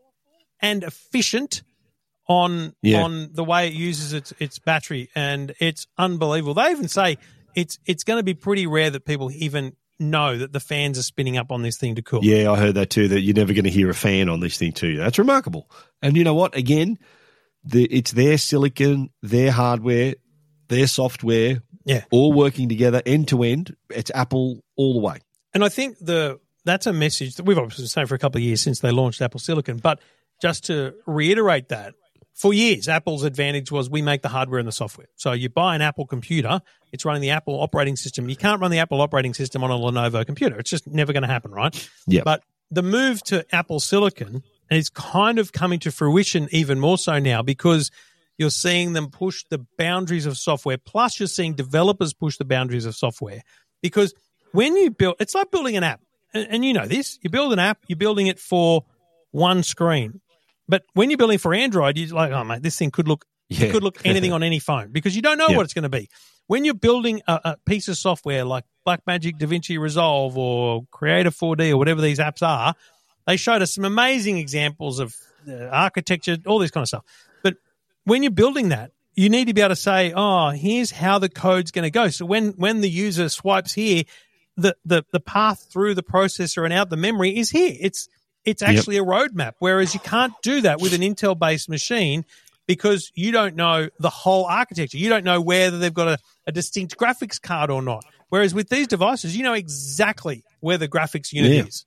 and 0.61 0.83
efficient 0.85 1.63
on 2.27 2.75
Yeah. 2.83 3.03
on 3.03 3.31
the 3.33 3.45
way 3.45 3.69
it 3.69 3.75
uses 3.75 4.13
its 4.13 4.33
its 4.39 4.59
battery 4.59 5.11
and 5.15 5.55
it's 5.61 5.87
unbelievable. 5.99 6.55
They 6.55 6.71
even 6.71 6.89
say 6.89 7.19
it's 7.55 7.79
it's 7.87 8.05
going 8.05 8.19
to 8.19 8.23
be 8.25 8.35
pretty 8.35 8.67
rare 8.67 8.91
that 8.91 9.05
people 9.05 9.31
even 9.33 9.77
know 10.01 10.37
that 10.39 10.53
the 10.53 10.61
fans 10.61 10.99
are 10.99 11.03
spinning 11.03 11.37
up 11.37 11.53
on 11.53 11.63
this 11.63 11.77
thing 11.79 11.95
to 11.95 12.03
cool. 12.03 12.25
Yeah, 12.25 12.51
I 12.51 12.57
heard 12.57 12.75
that 12.75 12.91
too. 12.91 13.09
That 13.09 13.21
you're 13.21 13.35
never 13.35 13.53
going 13.53 13.65
to 13.65 13.71
hear 13.71 13.91
a 13.91 13.95
fan 13.95 14.29
on 14.29 14.41
this 14.41 14.57
thing 14.59 14.73
too. 14.73 14.97
That's 14.97 15.19
remarkable. 15.19 15.71
And 16.03 16.17
you 16.17 16.25
know 16.25 16.35
what? 16.35 16.57
Again, 16.57 16.99
the, 17.63 17.85
it's 17.85 18.11
their 18.13 18.37
silicon, 18.39 19.11
their 19.23 19.53
hardware, 19.53 20.15
their 20.69 20.87
software, 20.89 21.63
Yeah. 21.85 22.03
all 22.11 22.33
working 22.33 22.69
together 22.69 23.03
end 23.07 23.29
to 23.29 23.43
end. 23.45 23.77
It's 23.91 24.11
Apple 24.15 24.65
all 24.77 24.95
the 24.95 25.01
way. 25.01 25.19
And 25.55 25.63
I 25.65 25.69
think 25.69 25.97
the 26.01 26.41
that's 26.65 26.87
a 26.87 26.93
message 26.93 27.37
that 27.37 27.45
we've 27.45 27.59
obviously 27.59 27.83
been 27.83 27.89
saying 27.89 28.07
for 28.09 28.15
a 28.15 28.19
couple 28.19 28.39
of 28.39 28.43
years 28.43 28.63
since 28.63 28.81
they 28.81 28.91
launched 28.91 29.21
Apple 29.23 29.39
Silicon. 29.39 29.77
But 29.77 30.01
just 30.43 30.65
to 30.65 30.95
reiterate 31.07 31.69
that, 31.69 31.95
for 32.35 32.53
years, 32.53 32.89
Apple's 32.89 33.23
advantage 33.23 33.71
was 33.71 33.89
we 33.89 34.03
make 34.03 34.23
the 34.23 34.29
hardware 34.29 34.59
and 34.59 34.67
the 34.67 34.73
software. 34.73 35.07
So 35.15 35.33
you 35.33 35.49
buy 35.49 35.77
an 35.77 35.83
Apple 35.83 36.05
computer, 36.05 36.61
it's 36.93 37.05
running 37.05 37.23
the 37.23 37.31
Apple 37.31 37.61
operating 37.61 37.97
system. 37.97 38.29
You 38.29 38.37
can't 38.37 38.61
run 38.61 38.73
the 38.73 38.81
Apple 38.81 39.01
operating 39.01 39.35
system 39.35 39.63
on 39.63 39.71
a 39.71 39.75
Lenovo 39.75 40.27
computer. 40.27 40.59
It's 40.59 40.71
just 40.71 40.87
never 40.87 41.13
going 41.13 41.23
to 41.23 41.29
happen, 41.29 41.53
right? 41.53 41.91
Yeah. 42.07 42.23
But 42.25 42.43
the 42.73 42.83
move 42.83 43.23
to 43.25 43.47
Apple 43.55 43.79
Silicon 43.79 44.43
is 44.69 44.91
kind 44.91 45.39
of 45.39 45.53
coming 45.53 45.79
to 45.81 45.93
fruition 45.93 46.49
even 46.51 46.81
more 46.81 46.99
so 46.99 47.21
now 47.21 47.43
because 47.43 47.93
you're 48.37 48.51
seeing 48.51 48.95
them 48.95 49.11
push 49.11 49.45
the 49.49 49.65
boundaries 49.79 50.27
of 50.27 50.37
software. 50.37 50.77
Plus, 50.77 51.21
you're 51.21 51.29
seeing 51.29 51.55
developers 51.55 52.13
push 52.15 52.37
the 52.37 52.45
boundaries 52.45 52.85
of 52.85 52.97
software 52.97 53.43
because 53.81 54.13
when 54.51 54.77
you 54.77 54.91
build, 54.91 55.17
it's 55.21 55.35
like 55.35 55.51
building 55.53 55.77
an 55.77 55.85
app, 55.85 56.01
and, 56.33 56.49
and 56.51 56.65
you 56.65 56.73
know 56.73 56.87
this. 56.87 57.19
You 57.23 57.31
build 57.31 57.53
an 57.53 57.61
app, 57.61 57.79
you're 57.87 57.97
building 57.97 58.27
it 58.27 58.41
for 58.41 58.85
one 59.31 59.63
screen, 59.63 60.21
but 60.69 60.83
when 60.95 61.11
you're 61.11 61.19
building 61.19 61.39
for 61.39 61.55
Android, 61.55 61.97
you're 61.99 62.15
like, 62.15 62.33
oh 62.33 62.45
mate, 62.45 62.63
this 62.63 62.79
thing 62.79 62.91
could 62.91 63.09
look 63.09 63.25
Yeah. 63.49 63.67
it 63.67 63.73
could 63.73 63.83
look 63.83 63.99
anything 64.05 64.33
on 64.37 64.43
any 64.43 64.59
phone 64.59 64.91
because 64.93 65.15
you 65.17 65.23
don't 65.23 65.39
know 65.39 65.49
Yeah. 65.49 65.57
what 65.57 65.65
it's 65.65 65.75
going 65.75 65.83
to 65.85 65.89
be. 65.89 66.09
When 66.47 66.65
you're 66.65 66.75
building 66.75 67.23
a, 67.27 67.41
a 67.45 67.57
piece 67.65 67.89
of 67.89 67.97
software 67.97 68.45
like 68.45 68.65
Blackmagic 68.87 69.39
DaVinci 69.39 69.79
Resolve 69.79 70.37
or 70.37 70.85
Creator 70.91 71.31
4D 71.31 71.71
or 71.71 71.77
whatever 71.79 72.01
these 72.03 72.19
apps 72.19 72.43
are, 72.47 72.75
they 73.27 73.37
showed 73.39 73.63
us 73.63 73.75
some 73.75 73.85
amazing 73.87 74.37
examples 74.39 74.99
of 74.99 75.15
uh, 75.49 75.55
architecture, 75.69 76.37
all 76.47 76.59
this 76.59 76.71
kind 76.71 76.83
of 76.83 76.89
stuff. 76.89 77.05
But 77.43 77.57
when 78.05 78.23
you're 78.23 78.31
building 78.33 78.69
that, 78.71 78.91
you 79.15 79.31
need 79.31 79.47
to 79.47 79.55
be 79.55 79.61
able 79.63 79.71
to 79.71 79.77
say, 79.77 80.13
"Oh, 80.15 80.51
here's 80.51 80.91
how 80.91 81.19
the 81.19 81.29
code's 81.29 81.71
going 81.71 81.85
to 81.85 81.91
go." 81.91 82.09
So 82.09 82.27
when 82.27 82.51
when 82.59 82.81
the 82.83 82.91
user 82.91 83.29
swipes 83.31 83.73
here, 83.73 84.03
the 84.57 84.77
the 84.85 85.05
the 85.13 85.21
path 85.21 85.67
through 85.73 85.95
the 85.95 86.03
processor 86.03 86.65
and 86.65 86.73
out 86.73 86.91
the 86.91 86.97
memory 86.97 87.39
is 87.39 87.49
here. 87.51 87.75
It's 87.81 88.09
it's 88.45 88.63
actually 88.63 88.97
a 88.99 89.05
roadmap. 89.05 89.53
Whereas 89.59 89.95
you 89.95 90.01
can't 90.01 90.33
do 90.43 90.61
that 90.63 90.81
with 90.81 90.93
an 90.95 91.01
Intel 91.01 91.39
based 91.39 91.69
machine 91.69 92.25
because 92.67 93.11
you 93.15 93.31
don't 93.33 93.57
know 93.57 93.89
the 93.99 94.11
whole 94.11 94.45
architecture. 94.47 94.99
You 94.99 95.09
don't 95.09 95.25
know 95.25 95.41
whether 95.41 95.79
they've 95.79 95.93
got 95.93 96.09
a, 96.09 96.19
a 96.47 96.53
distinct 96.53 96.97
graphics 96.97 97.41
card 97.41 97.71
or 97.71 97.83
not. 97.83 98.05
Whereas 98.31 98.55
with 98.55 98.69
these 98.69 98.87
devices, 98.87 99.37
you 99.37 99.43
know 99.45 99.53
exactly 99.55 100.45
where 100.61 100.79
the 100.79 100.89
graphics 100.89 101.33
unit 101.33 101.53
Yeah. 101.53 101.65
is. 101.65 101.87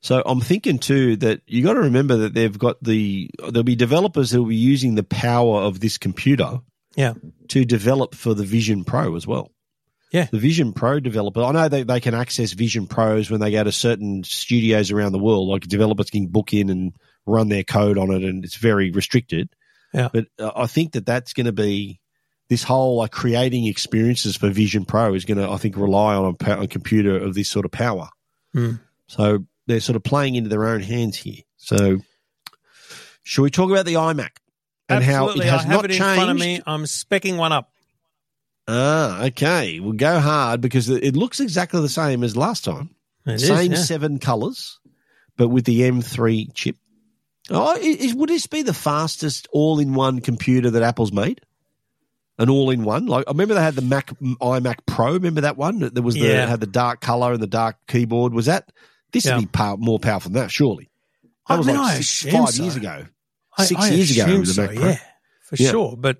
So 0.00 0.20
I'm 0.26 0.40
thinking 0.40 0.78
too 0.80 1.16
that 1.18 1.42
you 1.46 1.62
got 1.62 1.74
to 1.74 1.80
remember 1.80 2.16
that 2.18 2.34
they've 2.34 2.58
got 2.58 2.82
the 2.82 3.30
there'll 3.38 3.62
be 3.62 3.76
developers 3.76 4.32
who 4.32 4.42
will 4.42 4.48
be 4.48 4.56
using 4.56 4.96
the 4.96 5.04
power 5.04 5.60
of 5.60 5.78
this 5.78 5.96
computer 5.96 6.58
Yeah. 6.96 7.14
to 7.48 7.64
develop 7.64 8.16
for 8.16 8.34
the 8.34 8.42
Vision 8.44 8.82
Pro 8.84 9.14
as 9.14 9.26
well. 9.28 9.52
Yeah. 10.12 10.26
The 10.30 10.38
Vision 10.38 10.74
Pro 10.74 11.00
developer, 11.00 11.42
I 11.42 11.52
know 11.52 11.68
they, 11.68 11.84
they 11.84 12.00
can 12.00 12.14
access 12.14 12.52
Vision 12.52 12.86
Pros 12.86 13.30
when 13.30 13.40
they 13.40 13.50
go 13.50 13.64
to 13.64 13.72
certain 13.72 14.24
studios 14.24 14.90
around 14.90 15.12
the 15.12 15.18
world, 15.18 15.48
like 15.48 15.62
developers 15.62 16.10
can 16.10 16.26
book 16.26 16.52
in 16.52 16.68
and 16.68 16.92
run 17.24 17.48
their 17.48 17.64
code 17.64 17.96
on 17.96 18.10
it, 18.10 18.22
and 18.22 18.44
it's 18.44 18.56
very 18.56 18.90
restricted. 18.90 19.48
Yeah. 19.94 20.10
But 20.12 20.26
uh, 20.38 20.52
I 20.54 20.66
think 20.66 20.92
that 20.92 21.06
that's 21.06 21.32
going 21.32 21.46
to 21.46 21.52
be 21.52 21.98
this 22.48 22.62
whole 22.62 22.96
like 22.96 23.10
creating 23.10 23.66
experiences 23.66 24.36
for 24.36 24.50
Vision 24.50 24.84
Pro 24.84 25.14
is 25.14 25.24
going 25.24 25.38
to, 25.38 25.48
I 25.48 25.56
think, 25.56 25.76
rely 25.76 26.14
on 26.14 26.36
a, 26.38 26.60
a 26.60 26.68
computer 26.68 27.16
of 27.16 27.34
this 27.34 27.48
sort 27.48 27.64
of 27.64 27.70
power. 27.70 28.08
Hmm. 28.52 28.72
So 29.06 29.46
they're 29.66 29.80
sort 29.80 29.96
of 29.96 30.02
playing 30.02 30.34
into 30.34 30.50
their 30.50 30.66
own 30.66 30.80
hands 30.80 31.16
here. 31.16 31.42
So, 31.56 32.00
should 33.22 33.42
we 33.42 33.50
talk 33.50 33.70
about 33.70 33.86
the 33.86 33.94
iMac 33.94 34.30
and 34.88 35.02
Absolutely. 35.02 35.06
how 35.06 35.28
it 35.28 35.44
has 35.44 35.60
I 35.60 35.62
have 35.62 35.68
not 35.68 35.84
it 35.86 35.90
in 35.92 35.96
changed? 35.98 36.14
front 36.16 36.30
of 36.30 36.36
me. 36.36 36.60
I'm 36.66 36.84
specking 36.84 37.36
one 37.36 37.52
up. 37.52 37.71
Ah, 38.68 39.24
okay. 39.26 39.80
We'll 39.80 39.92
go 39.92 40.20
hard 40.20 40.60
because 40.60 40.88
it 40.88 41.16
looks 41.16 41.40
exactly 41.40 41.80
the 41.80 41.88
same 41.88 42.22
as 42.22 42.36
last 42.36 42.64
time. 42.64 42.90
It 43.26 43.34
is, 43.34 43.46
same 43.46 43.72
yeah. 43.72 43.78
seven 43.78 44.18
colors, 44.18 44.78
but 45.36 45.48
with 45.48 45.64
the 45.64 45.80
M3 45.82 46.52
chip. 46.54 46.76
Oh, 47.50 47.76
is, 47.80 48.14
would 48.14 48.28
this 48.28 48.46
be 48.46 48.62
the 48.62 48.72
fastest 48.74 49.48
all-in-one 49.52 50.20
computer 50.20 50.70
that 50.70 50.82
Apple's 50.82 51.12
made? 51.12 51.40
An 52.38 52.48
all-in-one. 52.48 53.06
Like 53.06 53.24
I 53.26 53.32
remember 53.32 53.54
they 53.54 53.62
had 53.62 53.74
the 53.74 53.82
Mac 53.82 54.10
iMac 54.20 54.86
Pro. 54.86 55.12
Remember 55.14 55.42
that 55.42 55.56
one? 55.56 55.90
There 55.92 56.02
was 56.02 56.14
the 56.14 56.20
Yeah. 56.20 56.46
had 56.46 56.60
the 56.60 56.66
dark 56.66 57.00
color 57.00 57.32
and 57.32 57.42
the 57.42 57.46
dark 57.46 57.76
keyboard. 57.88 58.32
Was 58.32 58.46
that? 58.46 58.70
This 59.12 59.26
Yeah. 59.26 59.36
would 59.36 59.42
be 59.42 59.46
pow- 59.46 59.76
more 59.76 59.98
powerful 59.98 60.30
than 60.30 60.40
that, 60.40 60.50
surely. 60.50 60.88
That 61.48 61.54
I 61.54 61.58
was 61.58 61.66
mean, 61.66 61.76
like 61.76 62.02
six, 62.02 62.32
five 62.34 62.48
so. 62.50 62.62
years 62.62 62.76
ago. 62.76 63.04
I- 63.58 63.64
Six 63.66 63.80
I 63.82 63.90
years 63.90 64.10
ago, 64.16 64.44
so. 64.44 64.70
Yeah, 64.70 64.98
for 65.42 65.56
sure. 65.56 65.96
But 65.96 66.18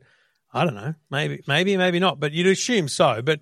I 0.53 0.65
don't 0.65 0.75
know. 0.75 0.95
Maybe, 1.11 1.43
maybe, 1.47 1.77
maybe 1.77 1.99
not. 1.99 2.21
But 2.21 2.33
you'd 2.33 2.47
assume 2.47 2.89
so. 2.89 3.23
But 3.23 3.41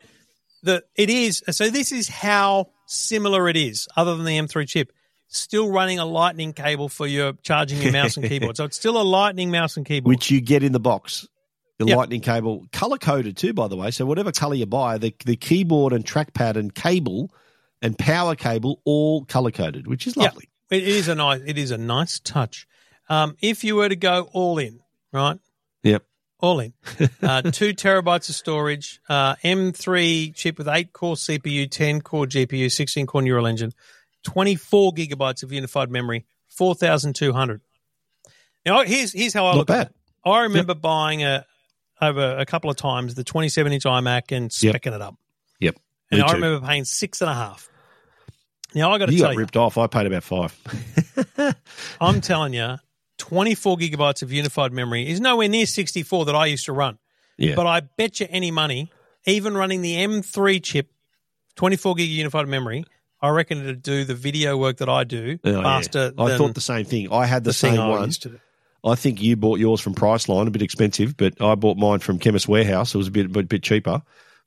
the 0.63 0.85
it 0.97 1.11
is. 1.11 1.43
So 1.51 1.69
this 1.71 1.93
is 1.93 2.09
how 2.09 2.71
similar 2.87 3.49
it 3.49 3.57
is, 3.57 3.89
other 3.97 4.17
than 4.17 4.25
the 4.27 4.39
M3 4.39 4.67
chip. 4.69 4.93
still 5.29 5.71
running 5.71 5.99
a 5.99 6.05
lightning 6.05 6.53
cable 6.53 6.89
for 6.89 7.07
your 7.07 7.33
charging 7.43 7.81
your 7.83 7.93
mouse 7.93 8.17
and 8.17 8.27
keyboard. 8.29 8.57
So 8.59 8.65
it's 8.65 8.77
still 8.77 9.01
a 9.01 9.03
lightning 9.05 9.51
mouse 9.51 9.77
and 9.77 9.87
keyboard. 9.87 10.09
which 10.15 10.31
you 10.31 10.41
get 10.41 10.63
in 10.63 10.73
the 10.73 10.81
box. 10.81 11.27
The 11.79 11.87
Yep. 11.87 11.97
lightning 11.97 12.21
cable, 12.21 12.67
color 12.73 12.99
coded 12.99 13.37
too, 13.39 13.55
by 13.55 13.67
the 13.69 13.77
way. 13.77 13.91
So 13.91 14.05
whatever 14.05 14.33
color 14.33 14.55
you 14.55 14.67
buy, 14.67 14.99
the 14.99 15.15
the 15.25 15.37
keyboard 15.37 15.93
and 15.95 16.05
trackpad 16.05 16.57
and 16.57 16.75
cable 16.75 17.33
and 17.81 17.97
power 17.97 18.35
cable 18.35 18.83
all 18.85 19.25
color 19.25 19.51
coded, 19.51 19.87
which 19.87 20.07
is 20.07 20.15
lovely. 20.17 20.51
It 20.69 20.87
is 20.87 21.09
a 21.09 21.15
nice. 21.15 21.41
It 21.47 21.57
is 21.59 21.71
a 21.71 21.79
nice 21.79 22.21
touch. 22.21 22.67
Um, 23.09 23.35
if 23.41 23.65
you 23.65 23.77
were 23.77 23.89
to 23.89 23.97
go 23.97 24.29
all 24.33 24.59
in, 24.59 24.81
right? 25.13 25.39
Yep. 25.83 26.05
All 26.41 26.61
in. 26.61 26.73
Uh, 27.23 27.43
two 27.51 27.75
terabytes 27.75 28.29
of 28.31 28.35
storage, 28.35 29.01
uh, 29.09 29.35
M3 29.37 30.35
chip 30.35 30.59
with 30.59 30.69
eight 30.69 30.93
core 30.93 31.15
CPU, 31.17 31.71
10 31.71 32.01
core 32.01 32.27
GPU, 32.27 32.71
16 32.73 33.07
core 33.07 33.23
neural 33.23 33.47
engine, 33.47 33.73
24 34.25 34.93
gigabytes 34.93 35.43
of 35.43 35.53
unified 35.53 35.91
memory, 35.91 36.25
4,200. 36.49 37.61
Now, 38.65 38.83
here's, 38.85 39.13
here's 39.13 39.35
how 39.35 39.47
I 39.47 39.51
Not 39.51 39.57
look 39.59 39.67
bad. 39.69 39.81
at 39.81 39.87
it. 39.89 39.95
I 40.25 40.43
remember 40.43 40.75
buying 40.75 41.23
a, 41.25 41.45
over 42.01 42.37
a 42.39 42.47
couple 42.47 42.71
of 42.71 42.77
times 42.77 43.15
the 43.15 43.25
27 43.25 43.73
inch 43.73 43.85
iMac 43.85 44.35
and 44.37 44.51
Yep. 44.63 44.75
specking 44.77 44.95
it 44.95 45.01
up. 45.03 45.17
Yep. 45.61 45.77
And 46.11 46.21
Me 46.21 46.25
I 46.25 46.29
too. 46.29 46.35
remember 46.35 46.67
paying 46.67 46.85
six 46.85 47.21
and 47.21 47.31
a 47.31 47.35
half. 47.35 47.69
Now, 48.75 48.93
I 48.93 48.99
got 48.99 49.07
to 49.07 49.13
You 49.13 49.19
tell 49.19 49.29
got 49.29 49.33
you, 49.35 49.39
ripped 49.41 49.57
off. 49.57 49.79
I 49.79 49.87
paid 49.89 50.07
about 50.07 50.23
five. 50.23 51.55
I'm 52.01 52.21
telling 52.21 52.53
you, 52.55 52.77
24 53.21 53.77
gigabytes 53.77 54.23
of 54.23 54.33
unified 54.33 54.73
memory 54.73 55.07
is 55.09 55.21
nowhere 55.21 55.49
near 55.49 55.67
64 55.67 56.25
that 56.25 56.35
I 56.35 56.47
used 56.47 56.65
to 56.65 56.73
run. 56.73 56.99
Yeah. 57.37 57.55
But 57.55 57.67
I 57.67 57.81
bet 57.81 58.19
you 58.21 58.27
any 58.31 58.51
money, 58.51 58.91
even 59.27 59.55
running 59.57 59.83
the 59.83 59.95
M3 59.95 60.63
chip, 60.63 60.91
24 61.57 61.95
gig 61.97 62.09
unified 62.09 62.49
memory, 62.49 62.85
I 63.21 63.29
reckon 63.29 63.59
it'd 63.61 63.83
do 63.83 64.05
the 64.05 64.15
video 64.15 64.57
work 64.57 64.79
that 64.79 64.89
I 64.89 65.05
do 65.05 65.39
Oh, 65.45 65.51
yeah. 65.51 65.63
faster 65.63 66.13
I 66.19 66.29
than 66.29 66.39
thought 66.39 66.55
the 66.55 66.61
same 66.63 66.87
thing. 66.87 67.13
I 67.13 67.27
had 67.27 67.45
the, 67.45 67.51
the 67.51 67.55
same 67.55 67.79
I 67.79 67.89
one. 67.89 68.11
I 68.83 68.95
think 68.95 69.21
you 69.21 69.37
bought 69.37 69.59
yours 69.59 69.81
from 69.83 69.95
Priceline, 69.95 70.47
a 70.47 70.51
bit 70.51 70.63
expensive, 70.63 71.15
but 71.17 71.41
I 71.43 71.55
bought 71.55 71.77
mine 71.77 71.99
from 71.99 72.19
Chemist 72.19 72.49
Warehouse. 72.49 72.95
It 72.95 72.99
was 72.99 73.09
a 73.09 73.11
bit 73.11 73.27
a 73.37 73.43
bit 73.43 73.63
cheaper. 73.63 74.03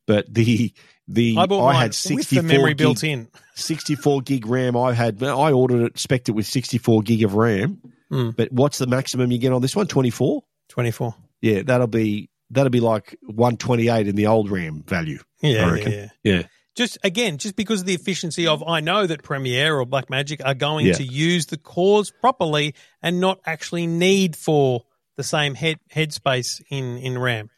But 0.08 0.34
the 0.34 0.74
the 1.08 1.36
I 1.38 1.46
bought 1.46 1.66
mine 1.66 1.76
had 1.76 1.90
with 1.90 1.96
64 1.96 2.42
the 2.42 2.48
memory 2.48 2.72
gig, 2.72 2.78
built 2.78 3.04
in. 3.04 3.28
64 3.56 4.22
gig 4.22 4.48
RAM. 4.48 4.76
I 4.76 4.94
had 4.94 5.22
I 5.22 5.52
ordered 5.52 5.84
it, 5.84 6.00
spec 6.00 6.28
it 6.28 6.32
with 6.32 6.48
64 6.48 7.04
gig 7.04 7.24
of 7.24 7.36
RAM. 7.36 7.80
Hmm. 8.14 8.30
But 8.30 8.52
what's 8.52 8.78
the 8.78 8.86
maximum 8.88 9.32
you 9.32 9.40
get 9.40 9.52
on 9.54 9.62
this 9.62 9.76
one? 9.76 9.88
24. 9.88 10.44
24. 10.70 11.16
Yeah, 11.42 11.64
that'll 11.64 11.88
be 11.88 12.30
that'll 12.52 12.70
be 12.70 12.80
like 12.80 13.18
128 13.24 14.08
in 14.08 14.16
the 14.16 14.28
old 14.28 14.52
RAM 14.52 14.84
value. 14.88 15.20
Yeah, 15.42 15.66
I 15.72 15.76
yeah, 15.78 15.90
yeah. 15.90 16.08
Yeah, 16.24 16.44
Just 16.76 16.98
again, 17.04 17.38
just 17.40 17.56
because 17.56 17.82
of 17.82 17.88
the 17.88 17.96
efficiency 17.96 18.46
of, 18.48 18.64
I 18.68 18.80
know 18.80 19.08
that 19.08 19.24
Premiere 19.24 19.80
or 19.80 19.86
Blackmagic 19.86 20.42
are 20.46 20.54
going 20.54 20.86
Yeah. 20.86 20.94
to 20.94 21.04
use 21.04 21.48
the 21.48 21.58
cores 21.58 22.12
properly 22.12 22.76
and 23.02 23.20
not 23.20 23.40
actually 23.46 23.88
need 23.88 24.36
for 24.36 24.84
the 25.16 25.24
same 25.24 25.56
head 25.56 25.80
headspace 25.94 26.62
in 26.70 26.98
in 27.00 27.18
RAM. 27.18 27.50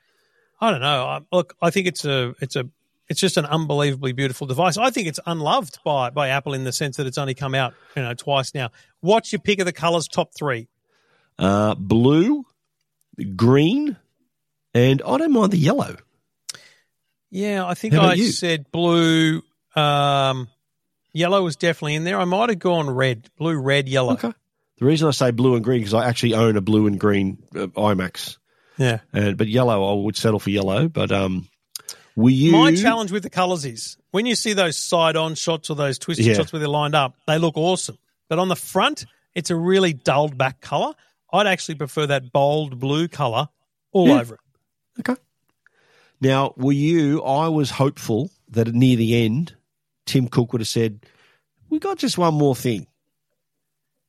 I 0.62 0.72
don't 0.72 0.82
know. 0.82 1.04
I, 1.06 1.20
look, 1.34 1.56
I 1.62 1.70
think 1.70 1.88
it's 1.88 2.06
a 2.06 2.34
it's 2.40 2.56
a 2.56 2.70
it's 3.08 3.20
just 3.20 3.38
an 3.38 3.46
unbelievably 3.46 4.14
beautiful 4.14 4.48
device. 4.48 4.78
I 4.78 4.90
think 4.90 5.08
it's 5.08 5.20
unloved 5.26 5.80
by 5.84 6.10
by 6.10 6.30
Apple 6.30 6.54
in 6.54 6.64
the 6.64 6.72
sense 6.74 6.98
that 6.98 7.08
it's 7.08 7.18
only 7.18 7.34
come 7.34 7.54
out 7.56 7.74
you 7.96 8.02
know 8.02 8.14
twice 8.14 8.54
now. 8.54 8.70
What's 9.02 9.32
your 9.32 9.40
pick 9.40 9.60
of 9.60 9.66
the 9.66 9.74
colors? 9.74 10.08
Top 10.08 10.34
three. 10.36 10.68
uh, 11.40 11.76
blue, 11.76 12.46
green, 13.36 13.98
and 14.74 15.02
I 15.06 15.18
don't 15.18 15.32
mind 15.34 15.52
the 15.52 15.58
yellow. 15.58 15.96
Yeah, 17.32 17.66
I 17.66 17.74
think 17.74 17.94
I 17.96 18.14
you? 18.14 18.28
said 18.28 18.72
blue. 18.72 19.42
Um, 19.76 20.48
yellow 21.12 21.44
was 21.44 21.56
definitely 21.58 21.96
in 21.96 22.04
there. 22.06 22.18
I 22.20 22.26
might 22.26 22.50
have 22.50 22.60
gone 22.60 22.90
red, 22.90 23.30
blue, 23.38 23.58
red, 23.58 23.90
yellow. 23.90 24.14
Okay. 24.14 24.32
The 24.78 24.86
reason 24.86 25.08
I 25.08 25.12
say 25.12 25.32
blue 25.32 25.56
and 25.56 25.64
green 25.64 25.80
because 25.80 25.94
I 25.94 26.08
actually 26.08 26.34
own 26.34 26.56
a 26.58 26.62
blue 26.62 26.88
and 26.88 27.00
green 27.00 27.38
uh, 27.56 27.68
iMacs, 27.68 28.38
Yeah. 28.78 29.00
and 29.14 29.38
but 29.38 29.48
yellow 29.48 29.90
I 29.92 30.04
would 30.04 30.16
settle 30.18 30.40
for 30.40 30.50
yellow. 30.50 30.88
But 30.88 31.12
um, 31.12 31.48
were 32.16 32.30
you 32.30 32.52
My 32.54 32.74
challenge 32.76 33.12
with 33.12 33.24
the 33.24 33.30
colors 33.30 33.66
is 33.66 33.98
when 34.12 34.26
you 34.26 34.36
see 34.36 34.54
those 34.54 34.78
side 34.78 35.16
on 35.16 35.36
shots 35.36 35.70
or 35.70 35.76
those 35.76 36.00
twisted 36.00 36.26
Yeah. 36.26 36.34
shots 36.36 36.54
where 36.54 36.60
they're 36.60 36.68
lined 36.70 36.96
up, 36.96 37.16
they 37.28 37.38
look 37.38 37.58
awesome. 37.58 37.98
But 38.30 38.40
on 38.40 38.48
the 38.48 38.56
front, 38.56 39.06
it's 39.34 39.50
a 39.50 39.56
really 39.56 39.94
dulled 39.94 40.38
back 40.38 40.62
color. 40.62 40.94
I'd 41.34 41.48
actually 41.48 41.76
prefer 41.76 42.08
that 42.08 42.32
bold 42.32 42.80
blue 42.80 43.08
color 43.08 43.50
all 43.92 44.08
Yeah. 44.08 44.22
over 44.22 44.36
it. 44.36 44.42
Okay. 45.00 45.22
Now, 46.22 46.54
were 46.56 46.72
you? 46.72 47.22
I 47.24 47.50
was 47.50 47.72
hopeful 47.72 48.32
that 48.50 48.74
near 48.74 48.96
the 48.96 49.24
end, 49.26 49.56
Tim 50.06 50.28
Cook 50.30 50.54
would 50.54 50.62
have 50.62 50.68
said, 50.70 51.06
"We 51.70 51.80
got 51.80 51.98
just 51.98 52.18
one 52.18 52.36
more 52.36 52.56
thing," 52.56 52.88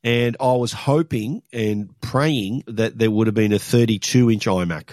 and 0.04 0.36
I 0.38 0.52
was 0.52 0.72
hoping 0.72 1.42
and 1.52 1.98
praying 2.00 2.62
that 2.68 2.98
there 2.98 3.10
would 3.10 3.26
have 3.26 3.34
been 3.34 3.52
a 3.52 3.58
32-inch 3.58 4.46
iMac. 4.46 4.90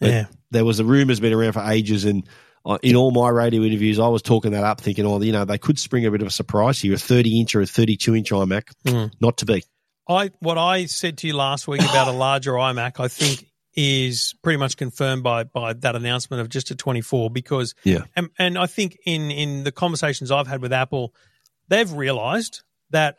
But 0.00 0.10
Yeah. 0.10 0.24
there 0.50 0.64
was 0.64 0.80
a 0.80 0.84
rumor's 0.84 1.20
been 1.20 1.32
around 1.32 1.52
for 1.52 1.62
ages, 1.62 2.04
and 2.04 2.24
uh, 2.64 2.78
in 2.82 2.96
all 2.96 3.10
my 3.10 3.28
radio 3.28 3.62
interviews, 3.62 3.98
I 3.98 4.08
was 4.08 4.22
talking 4.22 4.52
that 4.52 4.64
up, 4.64 4.80
thinking, 4.80 5.06
"Oh, 5.06 5.20
you 5.20 5.32
know, 5.32 5.44
they 5.44 5.58
could 5.58 5.78
spring 5.78 6.04
a 6.06 6.10
bit 6.10 6.20
of 6.22 6.28
a 6.28 6.30
surprise 6.30 6.80
here: 6.80 6.92
a 6.92 6.96
30-inch 6.96 7.54
or 7.54 7.60
a 7.60 7.64
32-inch 7.64 8.30
iMac." 8.30 8.62
Mm. 8.86 9.10
Not 9.20 9.38
to 9.38 9.46
be. 9.46 9.62
I 10.08 10.30
what 10.40 10.58
I 10.58 10.86
said 10.86 11.18
to 11.18 11.26
you 11.26 11.34
last 11.36 11.68
week 11.68 11.80
about 11.82 12.08
a 12.08 12.12
larger 12.16 12.52
iMac, 12.52 13.00
I 13.00 13.08
think 13.08 13.44
is 13.74 14.34
pretty 14.42 14.56
much 14.56 14.76
confirmed 14.76 15.22
by 15.22 15.44
by 15.44 15.72
that 15.72 15.94
announcement 15.94 16.40
of 16.40 16.48
just 16.48 16.70
a 16.70 16.74
24 16.74 17.30
because 17.30 17.74
Yeah. 17.84 18.04
and, 18.16 18.28
and 18.38 18.58
I 18.58 18.66
think 18.66 18.98
in 19.06 19.30
in 19.30 19.62
the 19.64 19.70
conversations 19.72 20.30
I've 20.32 20.48
had 20.48 20.60
with 20.62 20.72
Apple, 20.72 21.14
they've 21.68 21.90
realized 21.92 22.62
that 22.90 23.16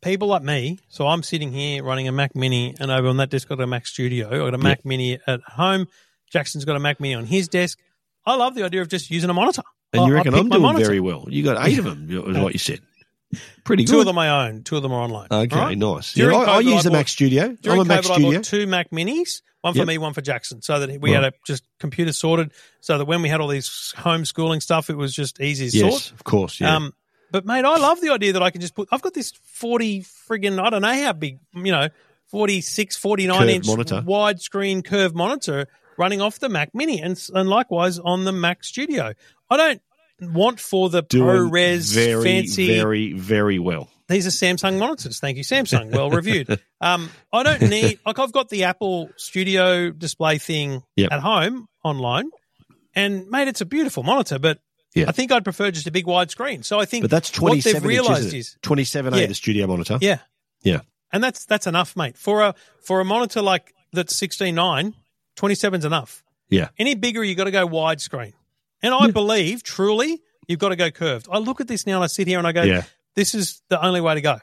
people 0.00 0.28
like 0.28 0.42
me, 0.42 0.78
so 0.88 1.06
I'm 1.06 1.22
sitting 1.22 1.52
here 1.52 1.84
running 1.84 2.08
a 2.08 2.12
Mac 2.12 2.34
Mini, 2.34 2.74
and 2.80 2.90
over 2.90 3.08
on 3.08 3.18
that 3.18 3.28
desk 3.30 3.48
I've 3.50 3.58
got 3.58 3.64
a 3.64 3.66
Mac 3.66 3.86
Studio, 3.86 4.26
I've 4.28 4.38
got 4.38 4.54
a 4.54 4.58
Mac 4.58 4.84
Mini 4.86 5.18
at 5.26 5.40
home. 5.42 5.86
Jackson's 6.30 6.64
got 6.64 6.76
a 6.76 6.80
Mac 6.80 7.00
Mini 7.00 7.14
on 7.14 7.26
his 7.26 7.48
desk. 7.48 7.78
I 8.24 8.36
love 8.36 8.54
the 8.54 8.64
idea 8.64 8.82
of 8.82 8.88
just 8.88 9.10
using 9.10 9.30
a 9.30 9.34
monitor. 9.34 9.62
And 9.92 10.02
I- 10.02 10.06
you 10.06 10.14
reckon 10.14 10.34
I'm 10.34 10.48
doing 10.48 10.62
monitor. 10.62 10.84
very 10.86 11.00
well? 11.00 11.26
You 11.28 11.42
got 11.42 11.66
eight 11.66 11.78
of 11.78 11.84
them, 11.84 12.06
is 12.10 12.38
what 12.38 12.52
you 12.52 12.58
said. 12.58 12.80
Pretty 13.64 13.84
good. 13.84 13.92
Two 13.92 14.00
of 14.00 14.06
them 14.06 14.18
I 14.18 14.46
own, 14.48 14.62
two 14.64 14.76
of 14.76 14.82
them 14.82 14.92
are 14.92 15.02
online. 15.02 15.28
Okay, 15.30 15.54
All 15.56 15.62
right? 15.62 15.78
nice. 15.78 16.14
During 16.14 16.36
yeah, 16.36 16.44
I, 16.44 16.56
I 16.58 16.62
COVID, 16.62 16.74
use 16.74 16.82
the 16.84 16.90
I 16.90 16.92
Mac 16.92 17.08
Studio. 17.08 17.56
During 17.60 17.80
I'm 17.80 17.86
a 17.86 17.88
Mac 17.88 18.00
COVID, 18.02 18.10
I 18.10 18.14
Studio. 18.14 18.32
bought 18.32 18.44
two 18.44 18.66
Mac 18.66 18.90
Minis, 18.90 19.42
one 19.60 19.72
for 19.74 19.78
Yep. 19.78 19.86
me, 19.88 19.98
one 19.98 20.12
for 20.14 20.20
Jackson, 20.20 20.62
so 20.62 20.80
that 20.80 20.88
we 21.00 21.14
Right. 21.14 21.22
had 21.22 21.32
a 21.32 21.36
just 21.46 21.62
computer 21.78 22.12
sorted, 22.12 22.52
so 22.80 22.98
that 22.98 23.04
when 23.04 23.22
we 23.22 23.28
had 23.28 23.40
all 23.40 23.48
these 23.48 23.68
homeschooling 23.96 24.60
stuff, 24.62 24.90
it 24.90 24.96
was 24.96 25.14
just 25.14 25.40
easy 25.40 25.70
to 25.70 25.76
yes, 25.76 25.90
sort. 26.06 26.12
of 26.12 26.24
course. 26.24 26.60
Yeah. 26.60 26.74
Um, 26.74 26.92
but 27.30 27.46
mate, 27.46 27.64
I 27.64 27.76
love 27.78 28.00
the 28.00 28.10
idea 28.10 28.32
that 28.32 28.42
I 28.42 28.50
can 28.50 28.60
just 28.60 28.74
put. 28.74 28.88
I've 28.90 29.02
got 29.02 29.14
this 29.14 29.32
forty 29.52 30.02
friggin' 30.02 30.60
I 30.60 30.70
don't 30.70 30.82
know 30.82 30.92
how 31.04 31.12
big, 31.12 31.38
you 31.54 31.70
know, 31.70 31.88
46, 32.26 32.96
49 32.96 33.38
Curved 33.38 33.50
inch 33.50 33.66
monitor. 33.66 34.02
widescreen 34.06 34.84
curved 34.84 35.14
monitor 35.14 35.66
running 36.00 36.20
off 36.20 36.38
the 36.40 36.48
Mac 36.48 36.70
Mini, 36.74 37.00
and 37.00 37.16
and 37.34 37.48
likewise 37.48 37.98
on 38.00 38.24
the 38.24 38.32
Mac 38.32 38.64
Studio. 38.64 39.12
I 39.50 39.56
don't 39.56 39.82
want 40.34 40.58
for 40.58 40.88
the 40.90 41.02
Doing 41.02 41.50
ProRes 41.50 41.94
very, 41.94 42.22
fancy 42.24 42.66
very, 42.78 43.12
very 43.12 43.58
well. 43.58 43.88
these 44.08 44.26
are 44.26 44.30
Samsung 44.30 44.78
monitors. 44.78 45.20
Thank 45.20 45.36
you, 45.36 45.44
Samsung. 45.44 45.92
Well 45.92 46.10
reviewed. 46.20 46.60
Um, 46.80 47.10
I 47.32 47.42
don't 47.44 47.62
need 47.70 48.00
like 48.04 48.18
I've 48.18 48.32
got 48.32 48.48
the 48.48 48.64
Apple 48.64 49.10
Studio 49.16 49.90
display 49.90 50.38
thing 50.38 50.82
Yep. 50.96 51.12
at 51.12 51.20
home 51.20 51.68
on 51.84 51.98
loan, 51.98 52.30
and 52.94 53.28
mate, 53.30 53.48
it's 53.48 53.60
a 53.60 53.66
beautiful 53.66 54.02
monitor. 54.02 54.38
But 54.38 54.58
Yeah. 54.94 55.06
I 55.08 55.12
think 55.12 55.30
I'd 55.32 55.44
prefer 55.44 55.70
just 55.70 55.86
a 55.86 55.90
big 55.92 56.06
wide 56.06 56.30
screen. 56.30 56.62
So 56.64 56.80
I 56.80 56.84
think 56.86 57.02
But 57.04 57.10
that's 57.10 57.30
what 57.40 57.50
27 57.50 57.82
they've 57.82 57.90
inch, 57.98 58.08
realized 58.08 58.34
is 58.34 58.56
27 58.62 59.14
Yeah. 59.14 59.20
A, 59.20 59.26
the 59.28 59.34
studio 59.34 59.66
monitor. 59.66 59.98
yeah, 60.00 60.18
Yeah. 60.62 60.80
and 61.12 61.22
that's 61.24 61.44
that's 61.46 61.66
enough, 61.66 61.96
mate. 61.96 62.16
For 62.18 62.42
a 62.42 62.54
for 62.82 63.00
a 63.00 63.04
monitor 63.04 63.40
like 63.42 63.72
that's 63.92 64.14
16.9, 64.14 64.94
27's 65.36 65.84
enough. 65.84 66.22
Yeah. 66.48 66.68
Any 66.78 66.94
bigger, 66.94 67.22
you 67.22 67.34
got 67.34 67.44
to 67.44 67.50
go 67.50 67.66
widescreen. 67.66 68.32
And 68.82 68.94
I 68.94 69.10
believe 69.10 69.62
truly 69.62 70.22
you've 70.48 70.58
got 70.58 70.70
to 70.70 70.76
go 70.76 70.90
curved. 70.90 71.28
I 71.30 71.38
look 71.38 71.60
at 71.60 71.68
this 71.68 71.86
now 71.86 71.96
and 71.96 72.04
I 72.04 72.06
sit 72.08 72.26
here 72.26 72.38
and 72.38 72.46
I 72.46 72.52
go, 72.52 72.62
Yeah. 72.62 72.84
this 73.14 73.34
is 73.34 73.62
the 73.68 73.84
only 73.84 74.00
way 74.00 74.14
to 74.14 74.20
go. 74.20 74.38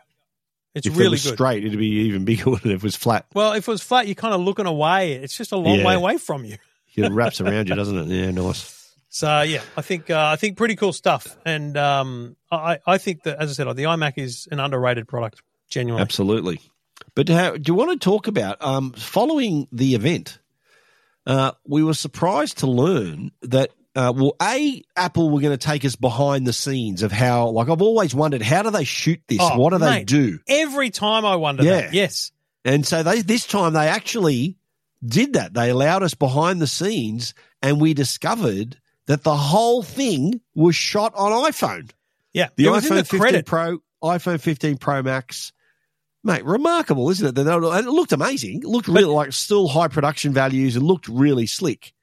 It's 0.76 0.86
If 0.86 0.94
it 0.94 0.98
really 1.00 1.12
was 1.12 1.24
good. 1.24 1.34
straight, 1.34 1.66
it'd 1.66 1.78
be 1.80 1.88
even 2.08 2.24
bigger 2.24 2.44
than 2.62 2.72
if 2.72 2.78
it 2.78 2.84
was 2.84 2.96
flat. 2.96 3.26
Well, 3.34 3.54
if 3.54 3.68
it 3.68 3.72
was 3.72 3.82
flat, 3.82 4.06
you're 4.08 4.16
kind 4.16 4.34
of 4.34 4.42
looking 4.42 4.66
away. 4.68 5.14
It's 5.14 5.36
just 5.36 5.52
a 5.52 5.58
long 5.58 5.80
Yeah. 5.80 5.86
way 5.88 5.94
away 5.96 6.18
from 6.18 6.46
you. 6.46 6.58
It 6.96 7.12
wraps 7.12 7.40
around 7.42 7.70
you, 7.70 7.76
doesn't 7.82 7.96
it? 7.96 8.08
Yeah, 8.08 8.32
nice. 8.32 8.96
So 9.10 9.42
yeah, 9.42 9.62
I 9.78 9.84
think 9.84 10.10
uh, 10.10 10.30
I 10.34 10.36
think 10.36 10.58
pretty 10.58 10.76
cool 10.76 10.92
stuff, 10.94 11.38
and 11.46 11.78
um, 11.78 12.36
I 12.52 12.80
I 12.88 12.98
think 12.98 13.22
that 13.24 13.38
as 13.40 13.52
I 13.52 13.54
said, 13.54 13.68
the 13.76 13.84
iMac 13.84 14.14
is 14.18 14.48
an 14.52 14.60
underrated 14.60 15.08
product. 15.08 15.44
Genuinely, 15.70 16.02
Absolutely. 16.02 16.60
But 17.14 17.30
how, 17.30 17.52
do 17.52 17.62
you 17.68 17.76
want 17.76 17.92
to 17.92 18.04
talk 18.04 18.26
about 18.28 18.58
um, 18.64 18.94
following 18.94 19.68
the 19.72 19.94
event? 19.94 20.40
Uh, 21.28 21.52
we 21.68 21.84
were 21.84 21.94
surprised 21.94 22.60
to 22.60 22.68
learn 22.68 23.32
that 23.42 23.72
uh, 23.96 24.14
well, 24.16 24.34
a 24.42 24.82
Apple 24.96 25.30
were 25.30 25.42
going 25.42 25.58
to 25.58 25.64
take 25.64 25.84
us 25.84 25.96
behind 25.96 26.46
the 26.48 26.54
scenes 26.54 27.04
of 27.04 27.12
how. 27.12 27.50
Like 27.50 27.68
I've 27.68 27.82
always 27.82 28.16
wondered, 28.16 28.42
how 28.42 28.64
do 28.64 28.70
they 28.72 28.84
shoot 28.86 29.20
this? 29.28 29.40
Oh, 29.42 29.60
what 29.60 29.72
do 29.74 29.80
they 29.80 30.04
do? 30.04 30.40
every 30.48 30.90
time 30.92 31.26
I 31.26 31.36
wonder 31.36 31.64
Yeah. 31.64 31.82
that. 31.82 31.94
Yes, 31.94 32.32
And 32.64 32.86
so 32.86 33.04
they 33.04 33.22
this 33.22 33.46
time 33.46 33.74
they 33.74 33.88
actually 33.88 34.56
did 35.06 35.34
that. 35.34 35.54
They 35.54 35.70
allowed 35.70 36.04
us 36.04 36.14
behind 36.14 36.62
the 36.62 36.68
scenes, 36.68 37.34
and 37.62 37.82
we 37.82 37.94
discovered 37.94 38.78
that 39.08 39.24
the 39.24 39.36
whole 39.36 39.84
thing 39.84 40.42
was 40.56 40.76
shot 40.76 41.14
on 41.16 41.32
iPhone. 41.52 41.90
yeah. 42.34 42.50
The 42.56 42.66
it 42.68 42.70
was 42.70 42.86
iPhone 42.86 42.92
in 42.92 42.98
the 42.98 43.04
15 43.04 43.20
credit. 43.20 43.46
Pro 43.46 43.80
iPhone 44.04 44.40
15 44.40 44.78
Pro 44.78 45.02
Max, 45.02 45.52
mate, 46.24 46.44
remarkable, 46.46 47.10
isn't 47.10 47.26
it? 47.28 47.36
They- 47.36 47.42
And 47.42 47.88
it 47.88 47.92
looked 47.92 48.12
amazing. 48.12 48.60
It 48.64 48.68
looked 48.68 48.88
really 48.88 49.06
like 49.06 49.34
still 49.34 49.68
high 49.68 49.88
production 49.88 50.34
values 50.34 50.76
and 50.76 50.86
looked 50.86 51.08
really 51.08 51.48
slick. 51.48 51.94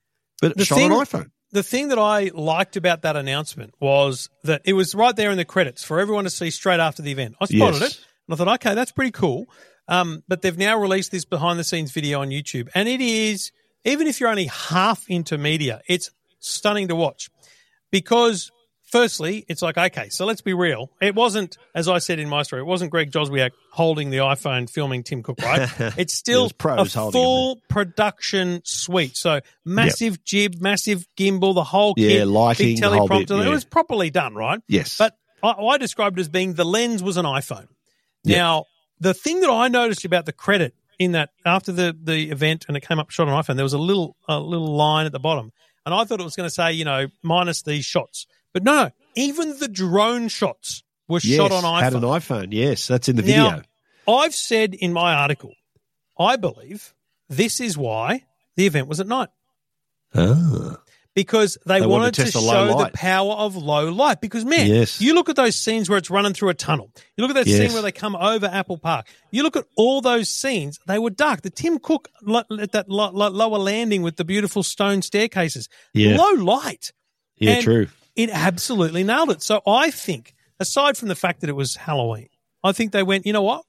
But 0.40 0.52
it 0.52 0.56
The 0.58 0.64
shot 0.64 0.76
thing- 0.76 0.92
on 0.92 1.04
iPhone. 1.04 1.30
the 1.52 1.62
thing 1.62 1.88
that 1.88 1.98
I 1.98 2.30
liked 2.34 2.76
about 2.76 3.02
that 3.02 3.16
announcement 3.16 3.74
was 3.80 4.28
that 4.44 4.62
it 4.64 4.72
was 4.72 4.94
right 4.94 5.14
there 5.14 5.30
in 5.30 5.36
the 5.36 5.44
credits 5.44 5.84
for 5.84 6.00
everyone 6.00 6.24
to 6.24 6.30
see 6.30 6.50
straight 6.50 6.80
after 6.80 7.02
the 7.02 7.12
event. 7.12 7.36
I 7.40 7.44
spotted 7.46 7.80
Yes. 7.80 7.92
it 7.92 8.00
and 8.28 8.34
I 8.34 8.36
thought, 8.36 8.54
okay, 8.56 8.74
that's 8.74 8.92
pretty 8.92 9.12
cool. 9.12 9.46
Um, 9.86 10.22
but 10.26 10.42
they've 10.42 10.56
now 10.58 10.78
released 10.78 11.10
this 11.12 11.24
behind 11.24 11.58
the 11.58 11.64
scenes 11.64 11.92
video 11.92 12.20
on 12.22 12.30
YouTube, 12.30 12.68
and 12.74 12.88
it 12.88 13.00
is 13.02 13.52
even 13.84 14.06
if 14.06 14.18
you're 14.18 14.30
only 14.30 14.46
half 14.46 15.04
into 15.08 15.36
media, 15.36 15.82
it's 15.86 16.10
stunning 16.40 16.88
to 16.88 16.94
watch 16.96 17.28
because. 17.90 18.50
Firstly, 18.84 19.44
it's 19.48 19.62
like 19.62 19.76
okay, 19.76 20.08
so 20.08 20.24
let's 20.24 20.40
be 20.40 20.52
real. 20.52 20.90
It 21.00 21.14
wasn't, 21.14 21.58
as 21.74 21.88
I 21.88 21.98
said 21.98 22.18
in 22.20 22.28
my 22.28 22.42
story, 22.42 22.62
it 22.62 22.66
wasn't 22.66 22.90
Greg 22.90 23.10
Joswiak 23.10 23.50
holding 23.72 24.10
the 24.10 24.18
iPhone 24.18 24.70
filming 24.70 25.02
Tim 25.02 25.22
Cook, 25.22 25.40
right? 25.42 25.68
It's 25.98 26.14
still 26.14 26.50
pros 26.50 26.94
a 26.94 27.10
full 27.10 27.56
production 27.68 28.60
suite. 28.64 29.16
So 29.16 29.40
massive 29.64 30.22
jib, 30.24 30.60
massive 30.60 31.06
gimbal, 31.16 31.54
the 31.54 31.64
whole 31.64 31.94
Yeah, 31.96 32.08
kit, 32.08 32.28
lighting, 32.28 32.76
big 32.76 32.84
whole 32.84 33.08
bit, 33.08 33.28
teleprompter. 33.28 33.46
It 33.46 33.50
was 33.50 33.64
properly 33.64 34.10
done, 34.10 34.34
right? 34.34 34.60
Yes. 34.68 34.96
But 34.98 35.16
I, 35.42 35.50
I 35.52 35.78
described 35.78 36.18
it 36.18 36.20
as 36.20 36.28
being 36.28 36.54
the 36.54 36.64
lens 36.64 37.02
was 37.02 37.16
an 37.16 37.24
iPhone. 37.24 37.66
Yeah. 38.22 38.38
Now, 38.38 38.64
the 39.00 39.14
thing 39.14 39.40
that 39.40 39.50
I 39.50 39.68
noticed 39.68 40.04
about 40.04 40.24
the 40.26 40.32
credit 40.32 40.74
in 40.98 41.12
that 41.12 41.30
after 41.44 41.72
the, 41.72 41.96
the 42.00 42.30
event 42.30 42.66
and 42.68 42.76
it 42.76 42.86
came 42.86 42.98
up 42.98 43.10
shot 43.10 43.28
on 43.28 43.42
iPhone, 43.42 43.56
there 43.56 43.64
was 43.64 43.72
a 43.72 43.78
little 43.78 44.16
a 44.28 44.38
little 44.38 44.74
line 44.76 45.06
at 45.06 45.12
the 45.12 45.18
bottom, 45.18 45.52
and 45.84 45.94
I 45.94 46.04
thought 46.04 46.20
it 46.20 46.24
was 46.24 46.36
going 46.36 46.46
to 46.48 46.54
say, 46.54 46.72
you 46.72 46.84
know, 46.84 47.06
minus 47.22 47.62
these 47.62 47.84
shots, 47.84 48.26
but 48.54 48.62
no, 48.64 48.90
even 49.14 49.58
the 49.58 49.68
drone 49.68 50.28
shots 50.28 50.82
were 51.08 51.20
yes, 51.22 51.36
shot 51.36 51.52
on 51.52 51.64
iPhone. 51.64 51.82
had 51.82 51.92
an 51.94 52.00
iPhone. 52.02 52.48
Yes, 52.52 52.86
that's 52.86 53.10
in 53.10 53.16
the 53.16 53.22
video. 53.22 53.50
Now, 53.50 53.62
I've 54.08 54.34
said 54.34 54.72
in 54.72 54.92
my 54.94 55.12
article, 55.12 55.52
I 56.18 56.36
believe 56.36 56.94
this 57.28 57.60
is 57.60 57.76
why 57.76 58.24
the 58.56 58.64
event 58.66 58.88
was 58.88 59.00
at 59.00 59.06
night 59.06 59.28
ah. 60.14 60.76
because 61.14 61.58
they, 61.66 61.80
They 61.80 61.86
wanted 61.86 62.02
wanted, 62.04 62.14
to 62.26 62.32
to, 62.32 62.38
show 62.38 62.78
the 62.78 62.90
power 62.94 63.32
of 63.32 63.56
low 63.56 63.90
light. 63.90 64.20
Because 64.20 64.44
man, 64.44 64.66
Yes. 64.66 65.00
you 65.00 65.14
look 65.14 65.28
at 65.28 65.36
those 65.36 65.56
scenes 65.56 65.88
where 65.88 65.98
it's 65.98 66.10
running 66.10 66.32
through 66.34 66.50
a 66.50 66.54
tunnel. 66.54 66.90
You 67.16 67.22
look 67.26 67.30
at 67.36 67.44
that 67.44 67.46
Yes. 67.50 67.58
scene 67.58 67.72
where 67.72 67.82
they 67.82 67.92
come 67.92 68.14
over 68.16 68.46
Apple 68.46 68.78
Park. 68.78 69.06
You 69.30 69.42
look 69.42 69.56
at 69.56 69.64
all 69.76 70.00
those 70.00 70.28
scenes; 70.28 70.78
they 70.86 70.98
were 70.98 71.10
dark. 71.10 71.42
The 71.42 71.50
Tim 71.50 71.78
Cook 71.78 72.08
at 72.28 72.72
that 72.72 72.88
lo- 72.88 73.10
lo- 73.12 73.30
lower 73.30 73.58
landing 73.58 74.02
with 74.02 74.16
the 74.16 74.24
beautiful 74.24 74.62
stone 74.62 75.02
staircases, 75.02 75.68
Yeah. 75.92 76.16
low 76.16 76.32
light. 76.42 76.92
Yeah, 77.36 77.52
And 77.54 77.64
true. 77.64 77.86
It 78.16 78.30
absolutely 78.30 79.02
nailed 79.04 79.30
it. 79.30 79.42
So 79.42 79.60
I 79.66 79.90
think, 79.90 80.34
aside 80.60 80.96
from 80.96 81.08
the 81.08 81.14
fact 81.16 81.40
that 81.40 81.50
it 81.50 81.56
was 81.56 81.76
Halloween, 81.76 82.28
I 82.62 82.72
think 82.72 82.92
they 82.92 83.02
went, 83.02 83.26
you 83.26 83.32
know 83.32 83.42
what? 83.42 83.64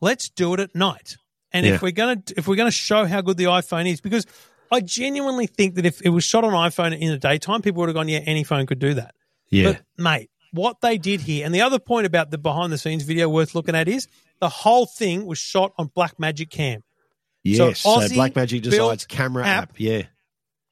Let's 0.00 0.28
do 0.28 0.54
it 0.54 0.60
at 0.60 0.74
night. 0.74 1.16
And 1.52 1.64
Yeah. 1.66 1.74
if 1.74 1.82
we're 1.82 1.92
gonna 1.92 2.22
if 2.36 2.48
we're 2.48 2.56
gonna 2.56 2.70
show 2.70 3.06
how 3.06 3.20
good 3.20 3.36
the 3.36 3.44
iPhone 3.44 3.86
is, 3.90 4.00
because 4.00 4.26
I 4.70 4.80
genuinely 4.80 5.46
think 5.46 5.76
that 5.76 5.86
if 5.86 6.02
it 6.02 6.08
was 6.10 6.24
shot 6.24 6.44
on 6.44 6.52
iPhone 6.52 6.98
in 6.98 7.08
the 7.10 7.18
daytime, 7.18 7.62
people 7.62 7.80
would 7.80 7.88
have 7.88 7.94
gone, 7.94 8.08
yeah, 8.08 8.18
any 8.18 8.44
phone 8.44 8.66
could 8.66 8.78
do 8.78 8.94
that. 8.94 9.14
Yeah. 9.50 9.72
But 9.72 9.82
mate, 9.96 10.30
what 10.52 10.80
they 10.80 10.98
did 10.98 11.20
here, 11.20 11.46
and 11.46 11.54
the 11.54 11.62
other 11.62 11.78
point 11.78 12.06
about 12.06 12.30
the 12.30 12.38
behind 12.38 12.72
the 12.72 12.78
scenes 12.78 13.04
video 13.04 13.28
worth 13.28 13.54
looking 13.54 13.74
at 13.76 13.88
is 13.88 14.08
the 14.40 14.48
whole 14.48 14.86
thing 14.86 15.24
was 15.24 15.38
shot 15.38 15.72
on 15.78 15.88
Blackmagic 15.88 16.50
Cam. 16.50 16.82
yes. 17.44 17.80
So, 17.80 17.90
Aussie 18.00 18.16
Blackmagic 18.16 18.62
decides 18.62 19.06
camera 19.06 19.46
app, 19.46 19.62
app. 19.70 19.80
Yeah. 19.80 20.02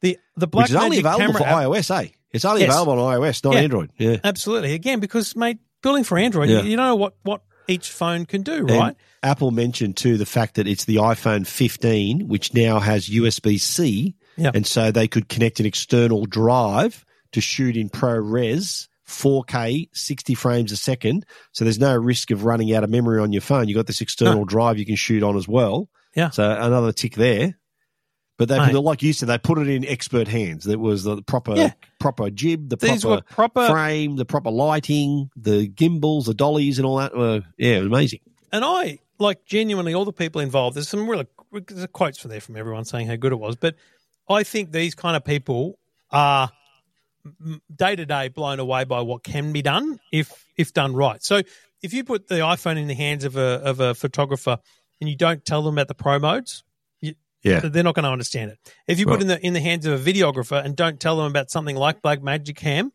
The 0.01 0.19
the 0.37 0.47
Black 0.49 0.65
Which 0.65 0.71
is 0.71 0.77
only 0.77 1.03
Magic 1.03 1.15
available 1.21 1.39
for 1.39 1.47
app, 1.47 1.57
iOS, 1.65 2.05
eh? 2.05 2.09
It's 2.35 2.45
only 2.45 2.61
Yes. 2.63 2.71
available 2.71 3.01
on 3.03 3.15
iOS, 3.19 3.43
not 3.45 3.55
Yeah. 3.55 3.61
Android. 3.61 3.91
Yeah. 3.99 4.17
Absolutely. 4.23 4.75
Again, 4.75 5.01
because 5.01 5.35
mate, 5.35 5.59
building 5.83 6.05
for 6.05 6.19
Android, 6.19 6.51
Yeah. 6.51 6.63
you, 6.63 6.71
you 6.73 6.77
know 6.77 6.95
what 6.97 7.15
what 7.23 7.41
each 7.67 7.89
phone 7.91 8.27
can 8.27 8.43
do, 8.43 8.67
And 8.67 8.71
right? 8.71 8.97
Apple 9.23 9.51
mentioned 9.51 9.97
too 9.97 10.19
the 10.19 10.27
fact 10.27 10.57
that 10.57 10.67
it's 10.69 10.85
the 10.85 10.97
iPhone 10.97 11.47
15, 11.47 12.29
which 12.29 12.53
now 12.53 12.79
has 12.79 13.09
USB 13.09 13.57
C, 13.59 14.15
Yeah. 14.37 14.51
and 14.53 14.67
so 14.67 14.91
they 14.91 15.09
could 15.09 15.31
connect 15.31 15.61
an 15.61 15.67
external 15.67 16.27
drive 16.27 17.07
to 17.33 17.41
shoot 17.41 17.75
in 17.77 17.89
ProRes 17.89 18.89
4K, 19.07 19.89
60 19.93 20.35
frames 20.35 20.73
a 20.73 20.77
second. 20.77 21.25
So 21.53 21.65
there's 21.65 21.79
no 21.79 21.95
risk 21.97 22.31
of 22.31 22.45
running 22.45 22.75
out 22.75 22.85
of 22.85 22.91
memory 22.91 23.21
on 23.21 23.33
your 23.33 23.43
phone. 23.43 23.69
You've 23.69 23.77
got 23.77 23.87
this 23.87 24.01
external 24.01 24.45
drive 24.45 24.79
you 24.79 24.87
can 24.87 24.97
shoot 24.97 25.23
on 25.23 25.37
as 25.37 25.47
well. 25.49 25.89
Yeah. 26.17 26.31
So 26.31 26.49
another 26.51 26.93
tick 26.93 27.15
there. 27.15 27.59
But 28.37 28.49
they, 28.49 28.59
Mate. 28.59 28.75
like 28.75 29.03
you 29.03 29.13
said, 29.13 29.29
they 29.29 29.39
put 29.39 29.59
it 29.59 29.69
in 29.69 29.85
expert 29.85 30.27
hands. 30.27 30.65
That 30.65 30.81
was 30.81 31.05
the 31.05 31.23
proper, 31.23 31.55
Yeah. 31.55 31.73
proper 32.01 32.31
jib, 32.31 32.69
the 32.69 32.77
These 32.77 33.03
proper, 33.03 33.23
proper 33.31 33.69
frame, 33.69 34.17
the 34.17 34.25
proper 34.25 34.51
lighting, 34.51 35.31
the 35.37 35.69
gimbals, 35.69 36.27
the 36.27 36.35
dollies, 36.35 36.79
and 36.79 36.87
all 36.87 36.97
that. 36.97 37.17
Were, 37.17 37.43
yeah, 37.59 37.77
it 37.77 37.79
was 37.79 37.87
amazing. 37.87 38.21
and 38.53 38.65
I 38.65 38.99
like 39.21 39.45
genuinely 39.45 39.95
all 39.95 40.05
the 40.05 40.13
people 40.13 40.41
involved. 40.41 40.75
There's 40.77 40.89
some 40.89 41.09
really 41.09 41.27
there's 41.53 41.87
quotes 41.93 42.19
from 42.19 42.31
there 42.33 42.41
from 42.41 42.57
everyone 42.57 42.85
saying 42.85 43.07
how 43.07 43.15
good 43.17 43.31
it 43.33 43.39
was, 43.39 43.55
but 43.55 43.77
I 44.29 44.43
think 44.43 44.73
these 44.73 44.97
kind 44.97 45.17
of 45.17 45.25
people 45.25 45.79
are 46.11 46.51
day 47.75 47.97
to 47.97 48.05
day 48.05 48.29
blown 48.29 48.59
away 48.59 48.85
by 48.85 49.01
what 49.01 49.23
can 49.23 49.53
be 49.53 49.63
done 49.63 49.99
if 50.13 50.45
if 50.57 50.73
done 50.73 50.95
right. 50.95 51.23
So 51.23 51.43
if 51.83 51.93
you 51.93 52.03
put 52.05 52.27
the 52.29 52.37
iPhone 52.37 52.79
in 52.79 52.89
the 52.89 52.95
hands 52.95 53.25
of 53.25 53.37
a 53.37 53.61
of 53.63 53.79
a 53.81 53.95
photographer 53.95 54.59
and 55.01 55.09
you 55.09 55.17
don't 55.17 55.45
tell 55.45 55.63
them 55.63 55.75
about 55.75 55.89
the 55.89 55.95
pro 55.95 56.19
modes, 56.19 56.65
Yeah. 57.45 57.61
they're 57.61 57.83
not 57.85 57.95
going 57.95 58.05
to 58.05 58.11
understand 58.11 58.51
it. 58.51 58.59
If 58.89 58.99
you 58.99 59.07
put 59.07 59.21
in 59.21 59.29
the 59.29 59.39
in 59.45 59.53
the 59.53 59.61
hands 59.61 59.85
of 59.87 59.93
a 60.07 60.13
videographer 60.13 60.65
and 60.65 60.75
don't 60.75 60.99
tell 60.99 61.17
them 61.19 61.27
about 61.27 61.51
something 61.51 61.77
like 61.77 62.03
Blackmagic 62.03 62.57
Cam, 62.57 62.91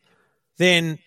then 0.58 1.00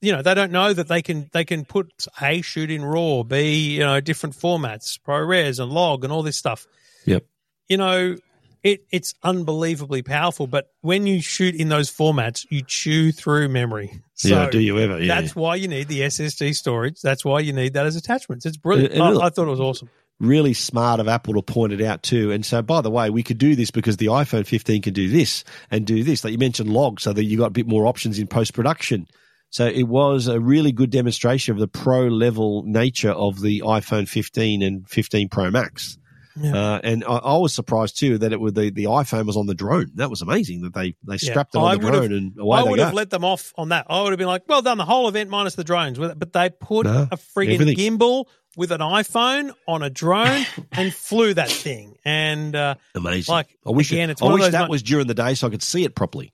you 0.00 0.12
know 0.12 0.22
they 0.22 0.34
don't 0.34 0.52
know 0.52 0.72
that 0.72 0.88
they 0.88 1.02
can 1.02 1.28
they 1.32 1.44
can 1.44 1.64
put 1.64 1.92
a 2.22 2.40
shoot 2.40 2.70
in 2.70 2.84
raw, 2.84 3.22
b 3.22 3.74
you 3.76 3.80
know 3.80 4.00
different 4.00 4.34
formats, 4.36 4.98
ProRes 4.98 5.60
and 5.60 5.70
log 5.70 6.02
and 6.04 6.12
all 6.12 6.22
this 6.22 6.36
stuff. 6.36 6.66
Yep. 7.04 7.24
You 7.68 7.76
know, 7.76 8.16
it 8.62 8.84
it's 8.90 9.14
unbelievably 9.22 10.02
powerful. 10.02 10.46
But 10.46 10.70
when 10.80 11.06
you 11.06 11.20
shoot 11.20 11.54
in 11.54 11.68
those 11.68 11.90
formats, 11.90 12.46
you 12.50 12.62
chew 12.62 13.12
through 13.12 13.48
memory. 13.50 14.00
So 14.14 14.28
yeah. 14.28 14.50
Do 14.50 14.60
you 14.60 14.78
ever? 14.78 14.98
Yeah. 15.02 15.20
That's 15.20 15.36
why 15.36 15.56
you 15.56 15.68
need 15.68 15.88
the 15.88 16.00
SSD 16.00 16.54
storage. 16.54 17.00
That's 17.02 17.24
why 17.24 17.40
you 17.40 17.52
need 17.52 17.74
that 17.74 17.86
as 17.86 17.96
attachments. 17.96 18.46
It's 18.46 18.56
brilliant. 18.56 18.92
It- 18.94 18.98
it. 18.98 19.00
I, 19.02 19.26
I 19.26 19.28
thought 19.30 19.46
it 19.46 19.50
was 19.50 19.60
awesome. 19.60 19.90
Really 20.20 20.52
smart 20.54 21.00
of 21.00 21.08
Apple 21.08 21.34
to 21.34 21.42
point 21.42 21.72
it 21.72 21.80
out 21.80 22.02
too. 22.02 22.30
And 22.32 22.44
so, 22.44 22.60
by 22.62 22.80
the 22.80 22.90
way, 22.90 23.08
we 23.10 23.22
could 23.22 23.38
do 23.38 23.54
this 23.54 23.70
because 23.70 23.96
the 23.98 24.06
iPhone 24.06 24.46
15 24.46 24.82
can 24.82 24.92
do 24.92 25.08
this 25.08 25.44
and 25.70 25.86
do 25.86 26.02
this. 26.02 26.24
Like 26.24 26.32
you 26.32 26.38
mentioned, 26.38 26.70
log, 26.70 27.00
so 27.00 27.12
that 27.12 27.24
you 27.24 27.38
got 27.38 27.46
a 27.46 27.50
bit 27.50 27.68
more 27.68 27.86
options 27.86 28.18
in 28.18 28.26
post 28.26 28.52
production. 28.54 29.06
So 29.50 29.66
it 29.66 29.84
was 29.84 30.26
a 30.26 30.38
really 30.40 30.72
good 30.72 30.90
demonstration 30.90 31.52
of 31.54 31.58
the 31.60 31.68
pro 31.68 32.08
level 32.08 32.64
nature 32.66 33.12
of 33.12 33.40
the 33.40 33.62
iPhone 33.64 34.06
15 34.08 34.60
and 34.62 34.88
15 34.90 35.28
Pro 35.30 35.50
Max. 35.50 35.96
Yeah. 36.40 36.54
Uh, 36.54 36.80
and 36.84 37.02
I, 37.04 37.16
I 37.16 37.36
was 37.38 37.52
surprised 37.54 37.98
too 37.98 38.18
that 38.18 38.32
it 38.32 38.38
was 38.38 38.52
the, 38.52 38.70
the 38.70 38.84
iPhone 38.84 39.26
was 39.26 39.36
on 39.36 39.46
the 39.46 39.54
drone. 39.54 39.90
That 39.94 40.08
was 40.10 40.22
amazing 40.22 40.60
that 40.62 40.74
they, 40.74 40.94
they 41.02 41.14
Yeah. 41.14 41.30
strapped 41.30 41.54
it 41.54 41.58
I 41.58 41.72
on 41.72 41.78
the 41.80 41.84
would 41.86 41.94
have- 41.94 42.04
drone 42.08 42.12
and 42.16 42.32
away 42.38 42.58
I 42.58 42.62
would 42.62 42.76
go. 42.76 42.84
have 42.84 42.94
let 42.94 43.10
them 43.10 43.24
off 43.24 43.52
on 43.56 43.70
that. 43.70 43.86
I 43.88 44.02
would 44.02 44.10
have 44.12 44.18
been 44.18 44.28
like, 44.28 44.42
well 44.46 44.62
done, 44.62 44.78
the 44.78 44.84
whole 44.84 45.08
event 45.08 45.30
minus 45.30 45.54
the 45.56 45.64
drones. 45.64 45.98
But 45.98 46.32
they 46.32 46.50
put 46.50 46.86
No, 46.86 47.08
a 47.10 47.16
friggin' 47.16 47.54
everything. 47.54 47.98
gimbal 47.98 48.26
with 48.58 48.72
an 48.72 48.80
iPhone 48.80 49.52
on 49.68 49.82
a 49.82 49.88
drone 49.88 50.44
and 50.72 50.92
flew 51.06 51.32
that 51.32 51.48
thing. 51.48 51.96
And 52.04 52.54
uh, 52.56 52.74
Amazing. 52.94 53.32
like, 53.32 53.56
I 53.64 53.70
wish, 53.70 53.92
again, 53.92 54.10
it, 54.10 54.14
it's 54.14 54.22
I 54.22 54.32
wish 54.32 54.48
that 54.48 54.60
mon- 54.62 54.68
was 54.68 54.82
during 54.82 55.06
the 55.06 55.14
day 55.14 55.34
so 55.34 55.46
I 55.46 55.50
could 55.50 55.62
see 55.62 55.84
it 55.84 55.94
properly. 55.94 56.32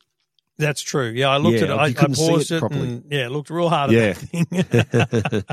that's 0.57 0.81
true. 0.81 1.11
Yeah, 1.11 1.29
I 1.29 1.37
looked 1.37 1.59
Yeah, 1.59 1.65
at 1.65 1.71
it. 1.71 1.79
I, 1.79 1.93
couldn't 1.93 2.13
I 2.13 2.15
see 2.15 2.29
paused 2.29 2.51
it 2.51 2.57
it, 2.57 2.61
properly. 2.61 2.89
and 2.89 3.05
yeah, 3.11 3.29
looked 3.29 3.51
real 3.51 3.69
hard 3.69 3.93
at 3.93 4.17
that 4.17 4.27
thing. 4.29 4.47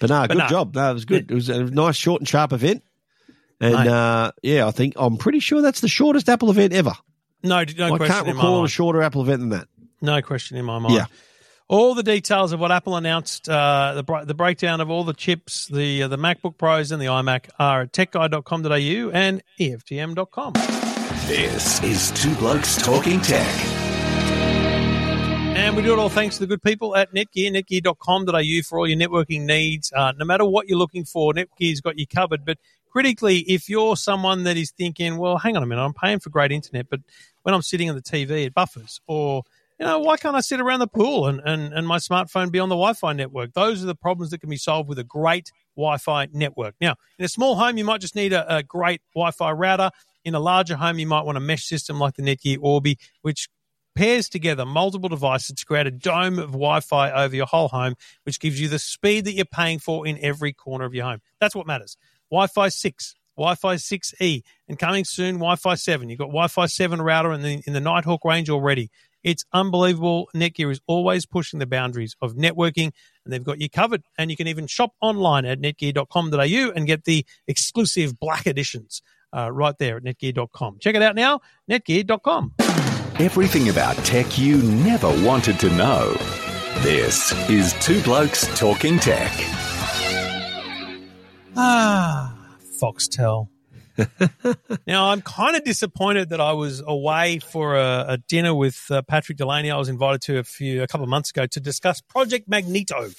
but 0.00 0.10
no, 0.10 0.26
good 0.26 0.36
no. 0.38 0.46
job. 0.48 0.74
No, 0.74 0.90
it 0.90 0.94
was 0.94 1.04
good. 1.06 1.30
It 1.30 1.34
was 1.34 1.48
a 1.48 1.64
nice, 1.64 1.96
short, 1.96 2.20
and 2.20 2.28
sharp 2.28 2.52
event. 2.52 2.82
And 3.60 3.74
uh, 3.88 4.32
yeah, 4.42 4.66
I 4.66 4.70
think 4.70 4.94
I'm 4.96 5.16
pretty 5.16 5.40
sure 5.40 5.62
that's 5.62 5.80
the 5.80 5.88
shortest 5.88 6.28
Apple 6.28 6.50
event 6.50 6.72
ever. 6.72 6.92
no, 7.42 7.64
no 7.76 7.86
I 7.94 7.96
question 7.96 8.06
can't 8.06 8.26
recall 8.26 8.64
a 8.64 8.68
shorter 8.68 9.02
Apple 9.02 9.22
event 9.22 9.40
than 9.40 9.48
that. 9.50 9.66
No 10.00 10.20
question 10.22 10.56
in 10.58 10.64
my 10.64 10.78
mind. 10.78 10.94
Yeah. 10.94 11.06
All 11.70 11.94
the 11.94 12.02
details 12.02 12.52
of 12.52 12.60
what 12.60 12.72
Apple 12.72 12.96
announced, 12.96 13.46
uh, 13.46 13.92
the 14.02 14.24
the 14.24 14.32
breakdown 14.32 14.80
of 14.80 14.88
all 14.88 15.04
the 15.04 15.12
chips, 15.12 15.66
the 15.66 16.04
uh, 16.04 16.08
the 16.08 16.16
MacBook 16.16 16.56
Pros 16.56 16.92
and 16.92 17.02
the 17.02 17.06
iMac 17.06 17.50
are 17.58 17.82
at 17.82 17.92
techguide.com.au 17.92 19.10
and 19.10 19.42
EFTM.com. 19.60 20.54
This 21.26 21.82
is 21.82 22.10
Two 22.12 22.34
Blokes 22.36 22.78
Talking 22.82 23.20
Tech. 23.20 23.46
And 25.58 25.76
we 25.76 25.82
do 25.82 25.92
it 25.92 25.98
all 25.98 26.08
thanks 26.08 26.36
to 26.36 26.40
the 26.40 26.46
good 26.46 26.62
people 26.62 26.96
at 26.96 27.12
Netgear, 27.12 27.50
netgear.com.au 27.52 28.62
for 28.66 28.78
all 28.78 28.88
your 28.88 28.96
networking 28.96 29.42
needs. 29.42 29.92
Uh, 29.92 30.12
no 30.16 30.24
matter 30.24 30.46
what 30.46 30.68
you're 30.68 30.78
looking 30.78 31.04
for, 31.04 31.34
Netgear's 31.34 31.82
got 31.82 31.98
you 31.98 32.06
covered. 32.06 32.46
But 32.46 32.56
critically, 32.90 33.40
if 33.40 33.68
you're 33.68 33.94
someone 33.94 34.44
that 34.44 34.56
is 34.56 34.70
thinking, 34.70 35.18
well, 35.18 35.36
hang 35.36 35.54
on 35.54 35.62
a 35.62 35.66
minute, 35.66 35.84
I'm 35.84 35.92
paying 35.92 36.20
for 36.20 36.30
great 36.30 36.50
internet, 36.50 36.88
but 36.88 37.00
when 37.42 37.54
I'm 37.54 37.60
sitting 37.60 37.90
on 37.90 37.96
the 37.96 38.00
TV, 38.00 38.46
it 38.46 38.54
buffers. 38.54 39.02
Or, 39.06 39.42
you 39.78 39.86
know, 39.86 39.98
why 40.00 40.16
can't 40.16 40.36
I 40.36 40.40
sit 40.40 40.60
around 40.60 40.80
the 40.80 40.88
pool 40.88 41.26
and, 41.26 41.40
and, 41.44 41.72
and 41.72 41.86
my 41.86 41.98
smartphone 41.98 42.50
be 42.50 42.58
on 42.58 42.68
the 42.68 42.74
Wi 42.74 42.94
Fi 42.94 43.12
network? 43.12 43.52
Those 43.54 43.82
are 43.82 43.86
the 43.86 43.94
problems 43.94 44.30
that 44.32 44.40
can 44.40 44.50
be 44.50 44.56
solved 44.56 44.88
with 44.88 44.98
a 44.98 45.04
great 45.04 45.52
Wi 45.76 45.98
Fi 45.98 46.28
network. 46.32 46.74
Now, 46.80 46.96
in 47.18 47.24
a 47.24 47.28
small 47.28 47.54
home, 47.54 47.78
you 47.78 47.84
might 47.84 48.00
just 48.00 48.16
need 48.16 48.32
a, 48.32 48.56
a 48.56 48.62
great 48.62 49.02
Wi 49.14 49.30
Fi 49.30 49.52
router. 49.52 49.90
In 50.24 50.34
a 50.34 50.40
larger 50.40 50.76
home, 50.76 50.98
you 50.98 51.06
might 51.06 51.24
want 51.24 51.38
a 51.38 51.40
mesh 51.40 51.64
system 51.64 51.98
like 51.98 52.14
the 52.14 52.22
Netgear 52.22 52.58
Orbi, 52.60 52.98
which 53.22 53.48
pairs 53.98 54.28
together 54.28 54.64
multiple 54.64 55.08
devices 55.08 55.56
to 55.56 55.64
create 55.64 55.86
a 55.86 55.90
dome 55.90 56.38
of 56.38 56.52
Wi-Fi 56.52 57.10
over 57.10 57.34
your 57.34 57.46
whole 57.46 57.66
home, 57.66 57.94
which 58.22 58.38
gives 58.38 58.60
you 58.60 58.68
the 58.68 58.78
speed 58.78 59.24
that 59.24 59.32
you're 59.32 59.44
paying 59.44 59.80
for 59.80 60.06
in 60.06 60.16
every 60.22 60.52
corner 60.52 60.84
of 60.84 60.94
your 60.94 61.04
home. 61.04 61.20
That's 61.40 61.54
what 61.54 61.66
matters. 61.66 61.96
Wi-Fi 62.30 62.68
six, 62.68 63.16
Wi-Fi 63.36 63.76
6E, 63.76 64.42
and 64.68 64.78
coming 64.78 65.04
soon, 65.04 65.36
Wi-Fi 65.36 65.74
7. 65.74 66.08
You've 66.08 66.18
got 66.18 66.26
Wi-Fi 66.26 66.66
7 66.66 67.00
router 67.00 67.32
in 67.32 67.42
the, 67.42 67.62
in 67.66 67.72
the 67.72 67.80
Nighthawk 67.80 68.24
range 68.24 68.50
already. 68.50 68.90
It's 69.28 69.44
unbelievable. 69.52 70.30
Netgear 70.34 70.72
is 70.72 70.80
always 70.86 71.26
pushing 71.26 71.58
the 71.58 71.66
boundaries 71.66 72.16
of 72.22 72.34
networking, 72.34 72.92
and 73.24 73.32
they've 73.32 73.44
got 73.44 73.60
you 73.60 73.68
covered. 73.68 74.02
And 74.16 74.30
you 74.30 74.38
can 74.38 74.48
even 74.48 74.66
shop 74.66 74.94
online 75.02 75.44
at 75.44 75.60
netgear.com.au 75.60 76.72
and 76.74 76.86
get 76.86 77.04
the 77.04 77.26
exclusive 77.46 78.18
black 78.18 78.46
editions 78.46 79.02
uh, 79.36 79.52
right 79.52 79.76
there 79.76 79.98
at 79.98 80.02
netgear.com. 80.02 80.78
Check 80.80 80.94
it 80.94 81.02
out 81.02 81.14
now, 81.14 81.40
netgear.com. 81.70 82.54
Everything 83.18 83.68
about 83.68 83.96
tech 83.96 84.38
you 84.38 84.62
never 84.62 85.08
wanted 85.22 85.60
to 85.60 85.68
know. 85.76 86.16
This 86.78 87.32
is 87.50 87.74
Two 87.80 88.00
Blokes 88.04 88.46
Talking 88.58 88.98
Tech. 88.98 89.30
Ah, 91.54 92.34
Foxtel. 92.80 93.48
Now 94.86 95.10
I'm 95.10 95.22
kind 95.22 95.56
of 95.56 95.64
disappointed 95.64 96.30
that 96.30 96.40
I 96.40 96.52
was 96.52 96.82
away 96.86 97.38
for 97.38 97.76
a, 97.76 98.04
a 98.08 98.18
dinner 98.18 98.54
with 98.54 98.86
uh, 98.90 99.02
Patrick 99.02 99.38
Delaney. 99.38 99.70
I 99.70 99.76
was 99.76 99.88
invited 99.88 100.22
to 100.22 100.38
a 100.38 100.44
few 100.44 100.82
a 100.82 100.86
couple 100.86 101.04
of 101.04 101.10
months 101.10 101.30
ago 101.30 101.46
to 101.46 101.60
discuss 101.60 102.00
Project 102.00 102.48
Magneto. 102.48 103.10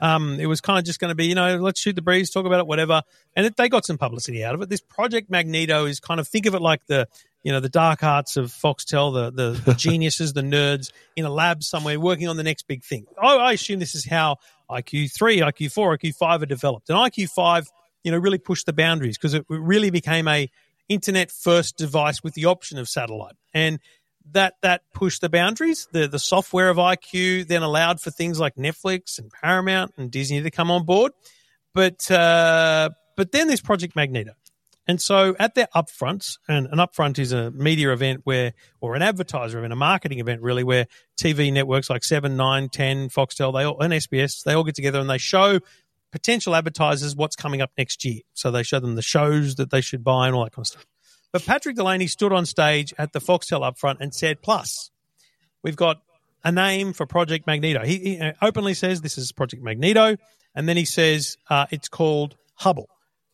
Um, 0.00 0.40
it 0.40 0.46
was 0.46 0.60
kind 0.60 0.78
of 0.78 0.84
just 0.84 0.98
going 0.98 1.10
to 1.10 1.14
be, 1.14 1.26
you 1.26 1.34
know, 1.34 1.56
let's 1.56 1.80
shoot 1.80 1.94
the 1.94 2.02
breeze, 2.02 2.30
talk 2.30 2.46
about 2.46 2.60
it, 2.60 2.66
whatever. 2.66 3.02
And 3.36 3.44
it, 3.44 3.56
they 3.56 3.68
got 3.68 3.84
some 3.84 3.98
publicity 3.98 4.44
out 4.44 4.54
of 4.54 4.62
it. 4.62 4.68
This 4.68 4.80
Project 4.80 5.30
Magneto 5.30 5.84
is 5.84 6.00
kind 6.00 6.18
of 6.18 6.26
think 6.26 6.46
of 6.46 6.54
it 6.54 6.62
like 6.62 6.86
the, 6.86 7.06
you 7.42 7.52
know, 7.52 7.60
the 7.60 7.68
dark 7.68 8.02
arts 8.02 8.36
of 8.36 8.50
Foxtel, 8.50 9.12
the 9.12 9.30
the, 9.30 9.60
the 9.60 9.74
geniuses, 9.76 10.32
the 10.32 10.42
nerds 10.42 10.90
in 11.16 11.24
a 11.24 11.30
lab 11.30 11.62
somewhere 11.62 12.00
working 12.00 12.28
on 12.28 12.36
the 12.36 12.42
next 12.42 12.66
big 12.66 12.82
thing. 12.82 13.06
I, 13.22 13.36
I 13.36 13.52
assume 13.52 13.78
this 13.78 13.94
is 13.94 14.06
how 14.06 14.36
IQ 14.70 15.12
three, 15.12 15.40
IQ 15.40 15.72
four, 15.72 15.96
IQ 15.96 16.14
five 16.14 16.40
are 16.42 16.46
developed. 16.46 16.88
And 16.88 16.98
IQ 16.98 17.30
five 17.30 17.68
you 18.02 18.10
know, 18.10 18.18
really 18.18 18.38
pushed 18.38 18.66
the 18.66 18.72
boundaries 18.72 19.16
because 19.18 19.34
it 19.34 19.44
really 19.48 19.90
became 19.90 20.28
a 20.28 20.50
internet 20.88 21.30
first 21.30 21.76
device 21.76 22.22
with 22.22 22.34
the 22.34 22.46
option 22.46 22.78
of 22.78 22.88
satellite. 22.88 23.36
And 23.54 23.78
that 24.32 24.54
that 24.62 24.82
pushed 24.92 25.20
the 25.20 25.28
boundaries. 25.28 25.88
The 25.92 26.06
the 26.06 26.18
software 26.18 26.68
of 26.68 26.76
IQ 26.76 27.48
then 27.48 27.62
allowed 27.62 28.00
for 28.00 28.10
things 28.10 28.38
like 28.38 28.56
Netflix 28.56 29.18
and 29.18 29.30
Paramount 29.30 29.92
and 29.96 30.10
Disney 30.10 30.42
to 30.42 30.50
come 30.50 30.70
on 30.70 30.84
board. 30.84 31.12
But 31.74 32.10
uh, 32.10 32.90
but 33.16 33.32
then 33.32 33.46
there's 33.46 33.60
Project 33.60 33.96
Magneto. 33.96 34.32
And 34.86 35.00
so 35.00 35.36
at 35.38 35.54
their 35.54 35.68
upfronts, 35.74 36.38
and 36.48 36.66
an 36.66 36.78
upfront 36.78 37.20
is 37.20 37.32
a 37.32 37.52
media 37.52 37.92
event 37.92 38.22
where, 38.24 38.54
or 38.80 38.96
an 38.96 39.02
advertiser 39.02 39.58
event, 39.58 39.72
a 39.72 39.76
marketing 39.76 40.18
event 40.18 40.42
really, 40.42 40.64
where 40.64 40.86
TV 41.16 41.52
networks 41.52 41.88
like 41.88 42.02
7, 42.02 42.36
9, 42.36 42.68
10, 42.70 43.08
Foxtel, 43.10 43.52
they 43.52 43.62
all, 43.62 43.80
and 43.80 43.92
SBS, 43.92 44.42
they 44.42 44.52
all 44.52 44.64
get 44.64 44.74
together 44.74 44.98
and 44.98 45.08
they 45.08 45.18
show 45.18 45.60
potential 46.12 46.54
advertisers 46.54 47.14
what's 47.14 47.36
coming 47.36 47.60
up 47.60 47.70
next 47.78 48.04
year. 48.04 48.20
So 48.34 48.50
they 48.50 48.62
show 48.62 48.80
them 48.80 48.94
the 48.94 49.02
shows 49.02 49.56
that 49.56 49.70
they 49.70 49.80
should 49.80 50.04
buy 50.04 50.26
and 50.26 50.36
all 50.36 50.44
that 50.44 50.52
kind 50.52 50.62
of 50.62 50.66
stuff. 50.66 50.86
But 51.32 51.46
Patrick 51.46 51.76
Delaney 51.76 52.08
stood 52.08 52.32
on 52.32 52.46
stage 52.46 52.92
at 52.98 53.12
the 53.12 53.20
Foxtel 53.20 53.60
upfront 53.60 53.98
and 54.00 54.14
said, 54.14 54.42
plus, 54.42 54.90
we've 55.62 55.76
got 55.76 56.02
a 56.42 56.50
name 56.50 56.92
for 56.92 57.06
Project 57.06 57.46
Magneto. 57.46 57.84
He, 57.84 57.98
he 57.98 58.20
uh, 58.20 58.32
openly 58.42 58.74
says 58.74 59.00
this 59.00 59.16
is 59.16 59.30
Project 59.32 59.62
Magneto. 59.62 60.16
And 60.54 60.68
then 60.68 60.76
he 60.76 60.84
says 60.84 61.36
uh, 61.48 61.66
it's 61.70 61.88
called 61.88 62.36
Hubbl. 62.60 62.86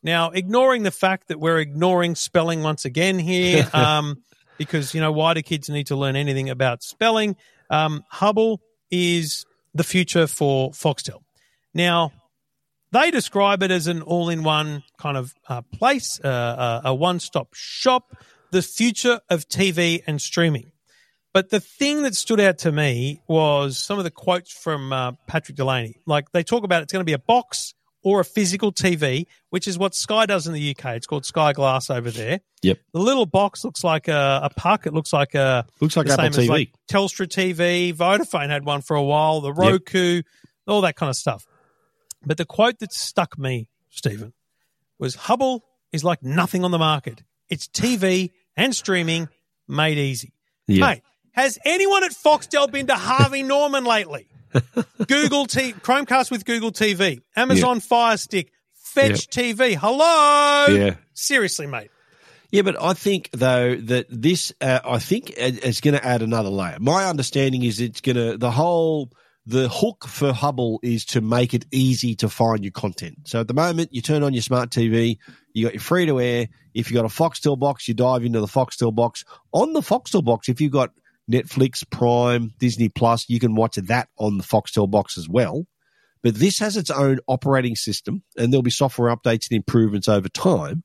Now, 0.02 0.30
ignoring 0.30 0.82
the 0.82 0.90
fact 0.90 1.28
that 1.28 1.40
we're 1.40 1.58
ignoring 1.58 2.14
spelling 2.14 2.62
once 2.62 2.84
again 2.84 3.18
here, 3.18 3.68
um, 3.72 4.22
because, 4.58 4.94
you 4.94 5.00
know, 5.00 5.12
why 5.12 5.34
do 5.34 5.42
kids 5.42 5.68
need 5.68 5.88
to 5.88 5.96
learn 5.96 6.16
anything 6.16 6.50
about 6.50 6.82
spelling? 6.82 7.36
Um, 7.70 8.04
Hubbl 8.12 8.58
is 8.90 9.46
the 9.74 9.84
future 9.84 10.26
for 10.26 10.70
Foxtel. 10.70 11.20
Now, 11.74 12.12
they 12.92 13.10
describe 13.10 13.62
it 13.62 13.70
as 13.70 13.86
an 13.86 14.02
all 14.02 14.28
in 14.28 14.42
one 14.42 14.84
kind 14.98 15.16
of 15.16 15.34
uh, 15.48 15.62
place, 15.62 16.20
uh, 16.22 16.28
uh 16.28 16.80
a 16.84 16.94
one 16.94 17.20
stop 17.20 17.54
shop, 17.54 18.16
the 18.50 18.62
future 18.62 19.20
of 19.28 19.48
TV 19.48 20.02
and 20.06 20.20
streaming. 20.20 20.72
But 21.32 21.50
the 21.50 21.60
thing 21.60 22.02
that 22.04 22.14
stood 22.14 22.40
out 22.40 22.58
to 22.60 22.72
me 22.72 23.20
was 23.28 23.76
some 23.76 23.98
of 23.98 24.04
the 24.04 24.10
quotes 24.10 24.50
from 24.50 24.90
uh, 24.92 25.12
Patrick 25.26 25.56
Delaney. 25.56 25.96
Like 26.06 26.32
they 26.32 26.42
talk 26.42 26.64
about 26.64 26.82
it's 26.82 26.92
going 26.92 27.02
to 27.02 27.04
be 27.04 27.12
a 27.12 27.18
box 27.18 27.74
or 28.02 28.20
a 28.20 28.24
physical 28.24 28.72
TV, 28.72 29.26
which 29.50 29.68
is 29.68 29.76
what 29.76 29.94
Sky 29.94 30.26
does 30.26 30.46
in 30.46 30.54
the 30.54 30.70
UK. 30.70 30.94
It's 30.94 31.06
called 31.06 31.26
Sky 31.26 31.52
Glass 31.52 31.90
over 31.90 32.10
there. 32.10 32.40
Yep. 32.62 32.78
The 32.92 33.00
little 33.00 33.26
box 33.26 33.64
looks 33.64 33.84
like 33.84 34.08
a, 34.08 34.40
a 34.44 34.50
puck. 34.56 34.86
It 34.86 34.94
looks 34.94 35.12
like 35.12 35.34
a 35.34 35.66
looks 35.80 35.96
like 35.96 36.06
the 36.06 36.12
Apple 36.14 36.32
same 36.32 36.44
as 36.44 36.48
TV. 36.48 36.48
like 36.48 36.70
Telstra 36.88 37.26
TV. 37.26 37.92
Vodafone 37.92 38.48
had 38.48 38.64
one 38.64 38.80
for 38.80 38.96
a 38.96 39.02
while. 39.02 39.40
The 39.40 39.52
Roku, 39.52 40.22
all 40.66 40.80
that 40.82 40.96
kind 40.96 41.10
of 41.10 41.16
stuff. 41.16 41.44
But 42.26 42.38
the 42.38 42.44
quote 42.44 42.80
that 42.80 42.92
stuck 42.92 43.38
me, 43.38 43.68
Stephen, 43.88 44.32
was 44.98 45.16
Hubbl 45.16 45.60
is 45.92 46.02
like 46.02 46.22
nothing 46.22 46.64
on 46.64 46.72
the 46.72 46.78
market. 46.78 47.22
It's 47.48 47.68
TV 47.68 48.32
and 48.56 48.74
streaming 48.74 49.28
made 49.68 49.96
easy. 49.96 50.32
Yeah. 50.66 50.86
Mate, 50.86 51.02
has 51.30 51.58
anyone 51.64 52.02
at 52.02 52.10
Foxtel 52.10 52.70
been 52.70 52.88
to 52.88 52.94
Harvey 52.94 53.42
Norman 53.44 53.84
lately? 53.84 54.26
Google 55.06 55.46
T 55.46 55.72
Chromecast 55.72 56.30
with 56.30 56.44
Google 56.44 56.72
TV, 56.72 57.20
Amazon 57.36 57.80
Fire 57.80 58.16
Stick, 58.16 58.50
Fetch 58.74 59.28
TV. 59.28 59.76
Hello. 59.76 60.66
Yeah. 60.74 60.96
Seriously, 61.12 61.66
mate. 61.66 61.90
Yeah, 62.50 62.62
but 62.62 62.80
I 62.80 62.94
think 62.94 63.30
though 63.32 63.76
that 63.76 64.06
this, 64.08 64.52
uh, 64.60 64.80
I 64.84 64.98
think 64.98 65.34
it's 65.36 65.80
going 65.80 65.94
to 65.94 66.04
add 66.04 66.22
another 66.22 66.48
layer. 66.48 66.78
My 66.80 67.04
understanding 67.04 67.62
is 67.62 67.80
it's 67.80 68.00
going 68.00 68.16
to 68.16 68.38
the 68.38 68.50
whole 68.50 69.10
the 69.46 69.68
hook 69.68 70.06
for 70.08 70.32
Hubbl 70.32 70.78
is 70.82 71.04
to 71.06 71.20
make 71.20 71.54
it 71.54 71.66
easy 71.70 72.16
to 72.16 72.28
find 72.28 72.64
your 72.64 72.72
content. 72.72 73.28
So 73.28 73.40
at 73.40 73.48
the 73.48 73.54
moment, 73.54 73.94
you 73.94 74.02
turn 74.02 74.24
on 74.24 74.34
your 74.34 74.42
smart 74.42 74.70
TV, 74.70 75.18
you 75.52 75.64
got 75.64 75.74
your 75.74 75.80
free 75.80 76.06
to 76.06 76.20
air. 76.20 76.48
If 76.74 76.90
you 76.90 76.96
got 76.96 77.04
a 77.04 77.08
Foxtel 77.08 77.58
box, 77.58 77.86
you 77.86 77.94
dive 77.94 78.24
into 78.24 78.40
the 78.40 78.46
Foxtel 78.46 78.94
box. 78.94 79.24
On 79.52 79.72
the 79.72 79.80
Foxtel 79.80 80.24
box, 80.24 80.48
if 80.48 80.60
you've 80.60 80.72
got 80.72 80.90
Netflix, 81.30 81.88
Prime, 81.88 82.52
Disney 82.58 82.88
Plus, 82.88 83.28
you 83.28 83.38
can 83.38 83.54
watch 83.54 83.76
that 83.76 84.08
on 84.18 84.36
the 84.36 84.44
Foxtel 84.44 84.90
box 84.90 85.16
as 85.16 85.28
well. 85.28 85.64
But 86.22 86.34
this 86.34 86.58
has 86.58 86.76
its 86.76 86.90
own 86.90 87.20
operating 87.28 87.76
system, 87.76 88.24
and 88.36 88.52
there'll 88.52 88.62
be 88.62 88.70
software 88.70 89.14
updates 89.14 89.48
and 89.48 89.56
improvements 89.56 90.08
over 90.08 90.28
time. 90.28 90.82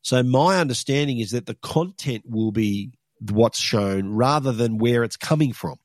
So 0.00 0.22
my 0.22 0.58
understanding 0.58 1.18
is 1.18 1.32
that 1.32 1.44
the 1.44 1.56
content 1.56 2.24
will 2.26 2.52
be 2.52 2.92
what's 3.30 3.58
shown 3.58 4.14
rather 4.14 4.52
than 4.52 4.78
where 4.78 5.04
it's 5.04 5.16
coming 5.16 5.52
from. 5.52 5.76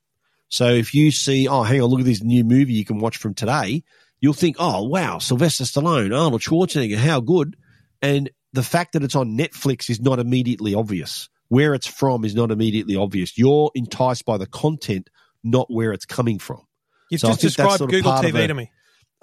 So 0.53 0.67
if 0.67 0.93
you 0.93 1.09
see, 1.09 1.47
oh, 1.47 1.63
hang 1.63 1.81
on, 1.81 1.89
look 1.89 2.01
at 2.01 2.05
this 2.05 2.21
new 2.21 2.43
movie 2.43 2.73
you 2.73 2.85
can 2.85 2.99
watch 2.99 3.17
from 3.17 3.33
today, 3.33 3.83
you'll 4.19 4.33
think, 4.35 4.57
oh, 4.59 4.83
wow, 4.83 5.17
Sylvester 5.17 5.63
Stallone, 5.63 6.15
Arnold 6.15 6.41
Schwarzenegger, 6.41 6.95
how 6.95 7.21
good. 7.21 7.57
And 8.03 8.29
the 8.51 8.61
fact 8.61 8.93
that 8.93 9.01
it's 9.01 9.15
on 9.15 9.35
Netflix 9.35 9.89
is 9.89 9.99
not 9.99 10.19
immediately 10.19 10.75
obvious. 10.75 11.27
Where 11.47 11.73
it's 11.73 11.87
from 11.87 12.23
is 12.23 12.35
not 12.35 12.51
immediately 12.51 12.95
obvious. 12.95 13.35
You're 13.35 13.71
enticed 13.73 14.25
by 14.25 14.37
the 14.37 14.45
content, 14.45 15.09
not 15.43 15.73
where 15.73 15.91
it's 15.91 16.05
coming 16.05 16.37
from. 16.37 16.61
You've 17.09 17.21
So 17.21 17.29
just 17.29 17.41
described 17.41 17.79
Google 17.89 18.11
TV 18.11 18.43
a- 18.43 18.47
to 18.47 18.53
me. 18.53 18.69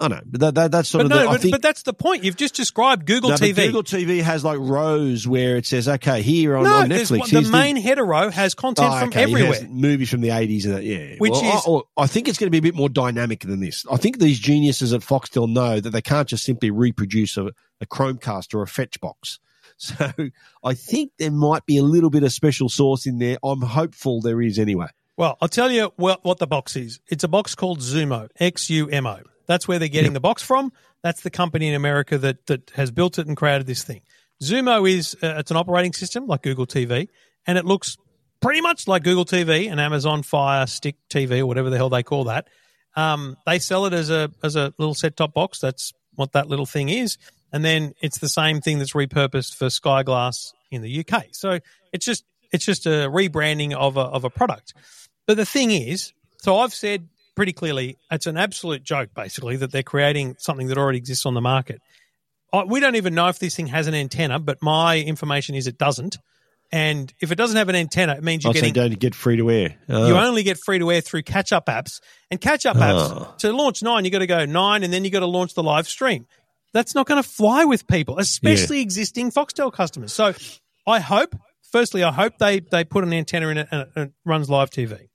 I 0.01 0.07
know, 0.07 0.21
but 0.25 0.39
that, 0.41 0.55
that, 0.55 0.71
that's 0.71 0.89
sort 0.89 1.03
But 1.03 1.05
of 1.05 1.09
no, 1.11 1.21
the, 1.21 1.27
but, 1.29 1.41
think, 1.41 1.51
but 1.53 1.61
that's 1.61 1.83
the 1.83 1.93
point. 1.93 2.23
You've 2.23 2.35
just 2.35 2.55
described 2.55 3.05
Google 3.05 3.29
no, 3.29 3.35
TV. 3.35 3.55
Google 3.67 3.83
TV 3.83 4.21
has 4.23 4.43
like 4.43 4.57
rows 4.59 5.27
where 5.27 5.57
it 5.57 5.67
says, 5.67 5.87
okay, 5.87 6.23
here 6.23 6.57
on, 6.57 6.63
no, 6.63 6.73
on 6.77 6.89
Netflix. 6.89 7.19
one- 7.19 7.43
the 7.43 7.49
main 7.51 7.75
header 7.75 8.03
row 8.03 8.29
has 8.31 8.55
content 8.55 8.89
Oh, 8.91 8.99
from 8.99 9.09
okay, 9.09 9.21
everywhere. 9.23 9.61
movies 9.69 10.09
from 10.09 10.21
the 10.21 10.29
80s 10.29 10.65
and 10.65 10.73
that, 10.73 10.83
yeah. 10.83 11.15
Which 11.19 11.31
Well, 11.33 11.83
is- 11.83 11.85
I, 11.99 12.03
I 12.03 12.07
think 12.07 12.27
it's 12.27 12.39
going 12.39 12.47
to 12.47 12.51
be 12.51 12.57
a 12.57 12.61
bit 12.63 12.73
more 12.75 12.89
dynamic 12.89 13.41
than 13.41 13.59
this. 13.59 13.85
I 13.91 13.97
think 13.97 14.17
these 14.17 14.39
geniuses 14.39 14.91
at 14.91 15.01
Foxtel 15.01 15.47
know 15.47 15.79
that 15.79 15.91
they 15.91 16.01
can't 16.01 16.27
just 16.27 16.43
simply 16.43 16.71
reproduce 16.71 17.37
a, 17.37 17.51
a 17.79 17.85
Chromecast 17.85 18.55
or 18.55 18.63
a 18.63 18.67
fetch 18.67 18.99
box. 18.99 19.39
So 19.77 20.13
I 20.63 20.75
think 20.75 21.11
there 21.17 21.31
might 21.31 21.65
be 21.65 21.77
a 21.77 21.81
little 21.83 22.11
bit 22.11 22.21
of 22.21 22.31
special 22.31 22.69
sauce 22.69 23.07
in 23.07 23.17
there. 23.17 23.37
I'm 23.43 23.61
hopeful 23.61 24.21
there 24.21 24.39
is 24.39 24.59
anyway. 24.59 24.85
Well, 25.17 25.37
I'll 25.41 25.47
tell 25.47 25.71
you 25.71 25.91
what, 25.95 26.23
what 26.23 26.37
the 26.37 26.45
box 26.45 26.75
is. 26.75 26.99
It's 27.07 27.23
a 27.23 27.27
box 27.27 27.55
called 27.55 27.79
Xumo, 27.79 28.29
X 28.39 28.69
U 28.69 28.87
M 28.89 29.07
O. 29.07 29.21
That's 29.51 29.67
where 29.67 29.79
they're 29.79 29.89
getting 29.89 30.13
the 30.13 30.21
box 30.21 30.41
from. 30.41 30.71
That's 31.03 31.21
the 31.21 31.29
company 31.29 31.67
in 31.67 31.75
America 31.75 32.17
that 32.17 32.45
that 32.47 32.71
has 32.71 32.89
built 32.89 33.19
it 33.19 33.27
and 33.27 33.35
created 33.35 33.67
this 33.67 33.83
thing. 33.83 34.01
Xumo 34.41 34.89
is 34.89 35.15
uh, 35.21 35.35
it's 35.37 35.51
an 35.51 35.57
operating 35.57 35.93
system 35.93 36.25
like 36.25 36.41
Google 36.41 36.65
TV, 36.65 37.09
and 37.45 37.57
it 37.57 37.65
looks 37.65 37.97
pretty 38.41 38.61
much 38.61 38.87
like 38.87 39.03
Google 39.03 39.25
TV 39.25 39.69
and 39.69 39.79
Amazon 39.79 40.23
Fire 40.23 40.65
Stick 40.67 40.95
TV 41.09 41.39
or 41.39 41.45
whatever 41.45 41.69
the 41.69 41.77
hell 41.77 41.89
they 41.89 42.01
call 42.01 42.25
that. 42.25 42.47
Um, 42.95 43.37
they 43.45 43.59
sell 43.59 43.85
it 43.85 43.93
as 43.93 44.09
a 44.09 44.31
as 44.41 44.55
a 44.55 44.73
little 44.77 44.95
set 44.95 45.17
top 45.17 45.33
box. 45.33 45.59
That's 45.59 45.93
what 46.15 46.31
that 46.31 46.47
little 46.47 46.65
thing 46.65 46.89
is, 46.89 47.17
and 47.51 47.63
then 47.63 47.93
it's 48.01 48.19
the 48.19 48.29
same 48.29 48.61
thing 48.61 48.79
that's 48.79 48.93
repurposed 48.93 49.55
for 49.55 49.69
Sky 49.69 50.03
Glass 50.03 50.53
in 50.71 50.81
the 50.81 51.05
UK. 51.05 51.25
So 51.31 51.59
it's 51.91 52.05
just 52.05 52.23
it's 52.51 52.65
just 52.65 52.85
a 52.85 53.09
rebranding 53.09 53.73
of 53.73 53.97
a 53.97 54.01
of 54.01 54.23
a 54.23 54.29
product. 54.29 54.73
But 55.27 55.37
the 55.37 55.45
thing 55.45 55.71
is, 55.71 56.13
so 56.37 56.57
I've 56.57 56.73
said 56.73 57.07
pretty 57.35 57.53
clearly, 57.53 57.97
it's 58.11 58.27
an 58.27 58.37
absolute 58.37 58.83
joke, 58.83 59.09
basically, 59.15 59.55
that 59.57 59.71
they're 59.71 59.83
creating 59.83 60.35
something 60.39 60.67
that 60.67 60.77
already 60.77 60.97
exists 60.97 61.25
on 61.25 61.33
the 61.33 61.41
market. 61.41 61.81
I- 62.53 62.63
We 62.63 62.79
don't 62.79 62.95
even 62.95 63.13
know 63.15 63.27
if 63.29 63.39
this 63.39 63.55
thing 63.55 63.67
has 63.67 63.87
an 63.87 63.93
antenna, 63.95 64.39
but 64.39 64.61
my 64.61 64.99
information 64.99 65.55
is 65.55 65.67
it 65.67 65.77
doesn't. 65.77 66.17
And 66.73 67.13
if 67.19 67.31
it 67.33 67.35
doesn't 67.35 67.57
have 67.57 67.67
an 67.67 67.75
antenna, 67.75 68.13
it 68.15 68.23
means 68.23 68.43
you're 68.45 68.51
Oh, 68.51 68.53
so 68.53 68.59
getting 68.61 68.73
don't 68.73 68.97
get 68.99 69.13
free 69.13 69.35
to 69.37 69.51
air. 69.51 69.75
Oh. 69.89 70.07
you 70.07 70.15
only 70.15 70.43
get 70.43 70.57
free 70.57 70.79
to 70.79 70.89
air 70.91 71.01
through 71.01 71.23
catch 71.23 71.51
up 71.51 71.65
apps. 71.65 71.99
And 72.29 72.39
catch 72.39 72.65
up 72.65 72.77
oh. 72.77 72.79
apps, 72.79 73.11
Oh. 73.11 73.35
to 73.39 73.51
launch 73.51 73.83
nine, 73.83 74.05
you've 74.05 74.13
got 74.13 74.19
to 74.19 74.27
go 74.27 74.45
nine 74.45 74.83
and 74.83 74.93
then 74.93 75.03
you've 75.03 75.11
got 75.11 75.19
to 75.19 75.25
launch 75.25 75.53
the 75.53 75.63
live 75.63 75.87
stream. 75.87 76.27
That's 76.73 76.95
not 76.95 77.07
going 77.07 77.21
to 77.21 77.27
fly 77.27 77.65
with 77.65 77.87
people, 77.87 78.19
especially 78.19 78.79
existing 78.79 79.31
Foxtel 79.31 79.73
customers. 79.73 80.13
So 80.13 80.33
I 80.87 81.01
hope, 81.01 81.35
firstly, 81.73 82.03
I 82.03 82.11
hope 82.13 82.37
they, 82.37 82.61
they 82.61 82.85
put 82.85 83.03
an 83.03 83.11
antenna 83.11 83.49
in 83.49 83.57
it 83.57 83.67
and 83.69 83.81
it, 83.81 83.89
and 83.95 84.05
it 84.07 84.13
runs 84.23 84.49
live 84.49 84.69
TV. 84.69 85.09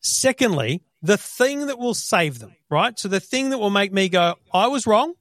Secondly, 0.00 0.82
the 1.02 1.16
thing 1.16 1.66
that 1.66 1.78
will 1.78 1.94
save 1.94 2.38
them, 2.38 2.54
right? 2.68 2.98
So 2.98 3.08
the 3.08 3.20
thing 3.20 3.50
that 3.50 3.58
will 3.58 3.70
make 3.70 3.92
me 3.92 4.08
go, 4.08 4.34
I 4.52 4.68
was 4.68 4.86
wrong, 4.86 5.14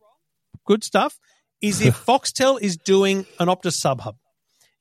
good 0.65 0.83
stuff, 0.83 1.19
is 1.61 1.81
if 1.81 1.95
Foxtel 2.05 2.59
is 2.61 2.77
doing 2.77 3.25
an 3.39 3.47
Optus 3.47 3.73
sub 3.73 4.01
hub. 4.01 4.17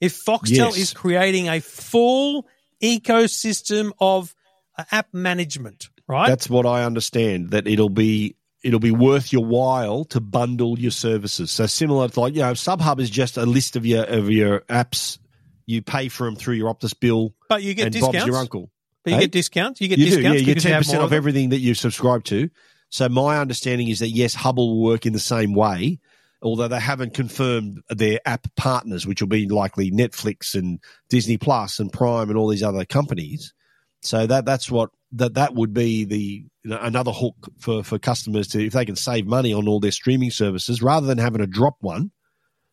If 0.01 0.17
Foxtel 0.25 0.49
Yes. 0.71 0.77
is 0.77 0.93
creating 0.93 1.49
a 1.49 1.61
full 1.61 2.47
ecosystem 2.83 3.93
of 4.01 4.35
uh, 4.77 4.85
app 4.93 5.09
management, 5.13 5.89
right? 6.07 6.29
That's 6.29 6.49
what 6.49 6.67
I 6.67 6.85
understand. 6.85 7.51
That 7.51 7.67
it'll 7.67 7.89
be 7.89 8.37
it'll 8.63 8.81
be 8.81 8.91
worth 8.91 9.33
your 9.33 9.45
while 9.45 10.05
to 10.07 10.21
bundle 10.21 10.79
your 10.79 10.91
services. 10.91 11.51
So 11.51 11.67
similar 11.67 12.09
to 12.09 12.21
like 12.21 12.35
you 12.35 12.41
know, 12.41 12.53
SubHub 12.53 13.01
is 13.01 13.11
just 13.11 13.37
a 13.37 13.47
list 13.47 13.77
of 13.77 13.87
your 13.87 14.05
of 14.05 14.31
your 14.31 14.61
apps. 14.63 15.19
You 15.67 15.83
pay 15.83 16.09
for 16.09 16.25
them 16.25 16.37
through 16.37 16.55
your 16.55 16.73
Optus 16.73 16.99
bill, 16.99 17.35
but 17.49 17.63
you 17.63 17.75
get 17.75 17.87
and 17.87 17.93
discounts. 17.93 18.17
Bob's 18.19 18.27
your 18.27 18.37
uncle. 18.37 18.71
You 19.11 19.17
Hey? 19.17 19.23
get 19.23 19.33
discounts. 19.33 19.81
You 19.81 19.89
get 19.89 19.99
You 19.99 20.05
do, 20.07 20.11
discounts 20.17 20.41
yeah. 20.43 20.47
You 20.47 20.55
get 20.55 20.63
ten 20.63 20.79
percent 20.79 21.03
off 21.03 21.13
everything 21.13 21.51
that 21.51 21.59
you 21.59 21.75
subscribe 21.75 22.25
to. 22.25 22.51
So 22.91 23.09
my 23.09 23.39
understanding 23.39 23.89
is 23.89 23.99
that 23.99 24.09
yes, 24.09 24.35
Hubbl 24.35 24.57
will 24.57 24.83
work 24.83 25.05
in 25.05 25.13
the 25.13 25.19
same 25.19 25.53
way, 25.55 25.99
although 26.43 26.69
they 26.69 26.81
haven't 26.81 27.15
confirmed 27.15 27.83
their 27.91 28.19
app 28.25 28.47
partners, 28.57 29.07
which 29.07 29.21
will 29.21 29.29
be 29.29 29.47
likely 29.49 29.91
Netflix 29.91 30.55
and 30.55 30.81
Disney 31.09 31.37
Plus 31.37 31.79
and 31.79 31.93
Prime 31.93 32.31
and 32.31 32.39
all 32.39 32.49
these 32.49 32.63
other 32.63 32.85
companies. 32.85 33.53
So 34.01 34.27
that 34.27 34.45
that's 34.45 34.71
what 34.71 34.91
that 35.13 35.35
that 35.35 35.55
would 35.55 35.75
be 35.75 36.05
the 36.05 36.45
you 36.63 36.71
know, 36.71 36.79
another 36.81 37.13
hook 37.13 37.35
for 37.59 37.83
for 37.83 37.99
customers 37.99 38.49
to 38.49 38.67
if 38.67 38.73
they 38.73 38.85
can 38.85 38.97
save 38.97 39.27
money 39.27 39.53
on 39.53 39.69
all 39.69 39.81
their 39.81 39.91
streaming 39.91 40.31
services 40.31 40.81
rather 40.83 41.07
than 41.07 41.19
having 41.19 41.41
to 41.41 41.47
drop 41.47 41.77
one, 41.81 42.11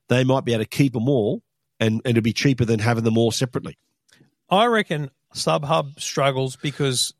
they 0.10 0.24
might 0.24 0.46
be 0.46 0.54
able 0.54 0.64
to 0.64 0.70
keep 0.70 0.94
them 0.94 1.10
all 1.10 1.42
and, 1.80 2.02
and 2.06 2.18
it'll 2.18 2.24
be 2.24 2.34
cheaper 2.34 2.64
than 2.64 2.80
having 2.80 3.04
them 3.04 3.18
all 3.18 3.32
separately. 3.32 3.78
I 4.50 4.66
reckon 4.66 5.10
SubHub 5.36 6.00
struggles 6.00 6.56
because 6.56 7.14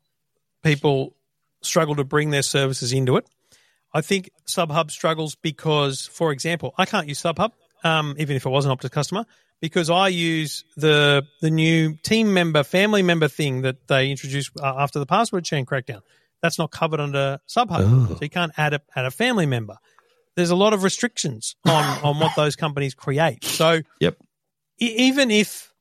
people 0.64 1.14
struggle 1.62 1.96
to 1.96 2.04
bring 2.04 2.30
their 2.30 2.42
services 2.42 2.92
into 2.92 3.16
it. 3.16 3.26
I 3.94 4.00
think 4.00 4.30
SubHub 4.46 4.90
struggles 4.90 5.34
because, 5.36 6.06
for 6.06 6.32
example, 6.32 6.74
I 6.76 6.84
can't 6.86 7.06
use 7.08 7.20
SubHub, 7.22 7.52
um, 7.84 8.14
even 8.18 8.36
if 8.36 8.46
I 8.46 8.50
was 8.50 8.66
an 8.66 8.76
Optus 8.76 8.90
customer, 8.90 9.24
because 9.60 9.88
I 9.90 10.08
use 10.08 10.64
the 10.76 11.24
the 11.40 11.50
new 11.50 11.96
team 12.02 12.34
member, 12.34 12.62
family 12.62 13.02
member 13.02 13.28
thing 13.28 13.62
that 13.62 13.86
they 13.88 14.10
introduced 14.10 14.50
uh, 14.60 14.74
after 14.76 14.98
the 14.98 15.06
password 15.06 15.44
chain 15.44 15.64
crackdown. 15.64 16.00
That's 16.42 16.58
not 16.58 16.70
covered 16.70 17.00
under 17.00 17.38
SubHub, 17.48 17.80
Oh. 17.80 18.14
so 18.14 18.18
you 18.20 18.28
can't 18.28 18.52
add 18.58 18.74
a 18.74 18.80
add 18.94 19.06
a 19.06 19.10
family 19.10 19.46
member. 19.46 19.76
There's 20.36 20.50
a 20.50 20.56
lot 20.56 20.74
of 20.74 20.82
restrictions 20.82 21.56
on 21.66 21.84
on 22.04 22.18
what 22.20 22.32
those 22.36 22.54
companies 22.56 22.94
create. 22.94 23.44
So 23.44 23.80
Yep. 24.00 24.18
e- 24.80 24.94
even 25.08 25.30
if 25.30 25.72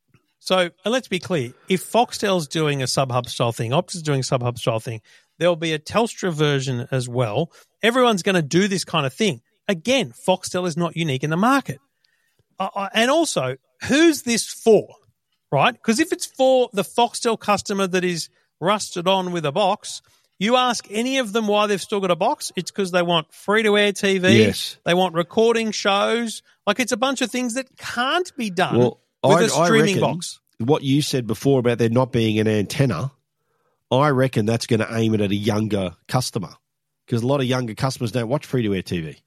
so, 0.45 0.59
and 0.59 0.91
let's 0.91 1.07
be 1.07 1.17
clear: 1.17 1.53
if 1.67 1.83
Foxtel's 1.83 2.47
doing 2.47 2.83
a 2.83 2.85
SubHub 2.85 3.27
style 3.27 3.51
thing, 3.51 3.71
Optus 3.71 3.95
is 3.95 4.03
doing 4.03 4.19
a 4.19 4.23
SubHub 4.23 4.59
style 4.59 4.79
thing, 4.79 5.01
there'll 5.39 5.55
be 5.55 5.73
a 5.73 5.79
Telstra 5.79 6.31
version 6.31 6.87
as 6.91 7.09
well. 7.09 7.51
Everyone's 7.81 8.21
going 8.21 8.35
to 8.35 8.43
do 8.43 8.67
this 8.67 8.85
kind 8.85 9.07
of 9.07 9.13
thing. 9.13 9.41
Again, 9.67 10.11
Foxtel 10.11 10.67
is 10.67 10.77
not 10.77 10.95
unique 10.95 11.23
in 11.23 11.31
the 11.31 11.35
market, 11.35 11.79
uh, 12.59 12.89
and 12.93 13.09
also, 13.09 13.57
who's 13.87 14.21
this 14.21 14.47
for? 14.47 14.87
Right? 15.51 15.73
Because 15.73 15.99
if 15.99 16.13
it's 16.13 16.27
for 16.27 16.69
the 16.73 16.83
Foxtel 16.83 17.39
customer 17.39 17.87
that 17.87 18.03
is 18.03 18.29
rusted 18.59 19.07
on 19.07 19.31
with 19.31 19.47
a 19.47 19.51
box, 19.51 20.03
you 20.37 20.57
ask 20.57 20.85
any 20.91 21.17
of 21.17 21.33
them 21.33 21.47
why 21.47 21.65
they've 21.65 21.81
still 21.81 22.01
got 22.01 22.11
a 22.11 22.15
box. 22.15 22.51
It's 22.55 22.69
because 22.69 22.91
they 22.91 23.01
want 23.01 23.33
free 23.33 23.63
to 23.63 23.77
air 23.79 23.93
TV. 23.93 24.37
Yes. 24.37 24.77
They 24.85 24.93
want 24.93 25.15
recording 25.15 25.71
shows. 25.71 26.43
Like 26.67 26.79
it's 26.79 26.91
a 26.91 26.97
bunch 26.97 27.21
of 27.21 27.31
things 27.31 27.55
that 27.55 27.77
can't 27.77 28.31
be 28.37 28.51
done 28.51 28.77
Well, 28.77 28.99
with 29.28 29.38
I- 29.53 29.63
a 29.63 29.65
streaming 29.65 29.99
box. 29.99 30.39
what 30.59 30.84
you 30.84 31.01
said 31.01 31.28
before 31.28 31.59
about 31.59 31.78
there 31.78 31.89
not 31.89 32.11
being 32.11 32.39
an 32.39 32.47
antenna, 32.47 33.11
I 33.91 34.09
reckon 34.09 34.45
that's 34.45 34.67
going 34.67 34.80
to 34.80 34.88
aim 34.95 35.13
it 35.13 35.21
at 35.21 35.32
a 35.32 35.36
younger 35.36 35.95
customer 36.07 36.49
because 37.05 37.21
a 37.23 37.28
lot 37.28 37.39
of 37.39 37.45
younger 37.45 37.76
customers 37.76 38.11
don't 38.11 38.28
watch 38.30 38.45
free 38.45 38.63
to 38.63 38.73
air 38.73 38.82
TV. 38.82 39.17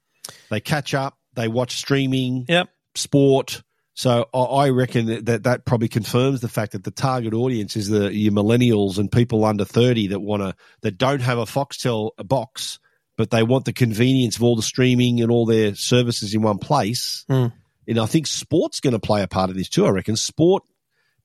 They 0.49 0.59
catch 0.59 0.93
up, 0.93 1.17
they 1.35 1.47
watch 1.47 1.77
streaming, 1.77 2.45
Yep. 2.49 2.69
sport. 2.95 3.63
So 3.95 4.27
I- 4.33 4.69
reckon 4.69 5.25
that, 5.25 5.43
that 5.43 5.65
probably 5.65 5.87
confirms 5.89 6.39
the 6.41 6.47
fact 6.49 6.71
that 6.73 6.83
the 6.83 6.91
target 6.91 7.33
audience 7.33 7.75
is 7.75 7.89
the 7.89 8.13
your 8.13 8.31
millennials 8.31 8.97
and 8.97 9.11
people 9.11 9.43
under 9.43 9.65
thirty 9.65 10.07
that 10.07 10.19
want 10.21 10.41
to 10.43 10.55
that 10.81 10.97
don't 10.97 11.21
have 11.21 11.37
a 11.37 11.43
Foxtel 11.45 12.11
box, 12.25 12.79
but 13.17 13.29
they 13.31 13.43
want 13.43 13.65
the 13.65 13.73
convenience 13.73 14.37
of 14.37 14.43
all 14.43 14.55
the 14.55 14.61
streaming 14.61 15.21
and 15.21 15.29
all 15.31 15.45
their 15.45 15.75
services 15.75 16.33
in 16.33 16.41
one 16.41 16.59
place. 16.59 17.25
Hmm. 17.29 17.47
And 17.89 17.99
I 17.99 18.05
think 18.05 18.27
sport's 18.27 18.79
going 18.79 18.93
to 18.93 18.99
play 18.99 19.23
a 19.23 19.27
part 19.27 19.49
of 19.49 19.55
this 19.55 19.67
too. 19.67 19.85
I 19.85 19.89
reckon 19.89 20.15
sport 20.15 20.63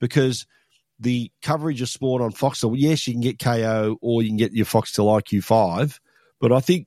because 0.00 0.46
the 0.98 1.30
coverage 1.42 1.82
of 1.82 1.88
sport 1.88 2.22
on 2.22 2.32
Foxtel. 2.32 2.74
Yes, 2.76 3.06
you 3.06 3.14
can 3.14 3.20
get 3.20 3.38
Kayo 3.38 3.96
or 4.00 4.22
you 4.22 4.30
can 4.30 4.38
get 4.38 4.52
your 4.52 4.66
Foxtel 4.66 5.20
IQ 5.20 5.44
five, 5.44 6.00
but 6.40 6.52
I 6.52 6.60
think 6.60 6.86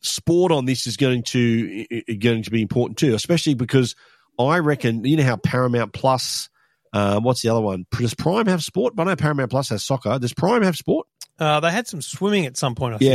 sport 0.00 0.52
on 0.52 0.64
this 0.64 0.86
is 0.86 0.96
going 0.96 1.22
to 1.24 1.84
going 2.18 2.42
to 2.44 2.50
be 2.50 2.62
important 2.62 2.98
too, 2.98 3.14
especially 3.14 3.54
because 3.54 3.94
I 4.38 4.58
reckon 4.58 5.04
you 5.04 5.16
know 5.16 5.24
how 5.24 5.36
Paramount 5.36 5.92
Plus. 5.92 6.48
Uh, 6.92 7.18
what's 7.18 7.42
the 7.42 7.48
other 7.48 7.60
one? 7.60 7.86
Does 7.98 8.14
Prime 8.14 8.46
have 8.46 8.62
sport? 8.62 8.94
But 8.94 9.08
I 9.08 9.10
know 9.10 9.16
Paramount 9.16 9.50
Plus 9.50 9.68
has 9.70 9.82
soccer. 9.82 10.16
Does 10.20 10.32
Prime 10.32 10.62
have 10.62 10.76
sport? 10.76 11.08
Uh, 11.40 11.58
they 11.58 11.72
had 11.72 11.88
some 11.88 12.00
swimming 12.00 12.46
at 12.46 12.56
some 12.56 12.76
point. 12.76 12.94
I 12.94 12.98
think. 12.98 13.10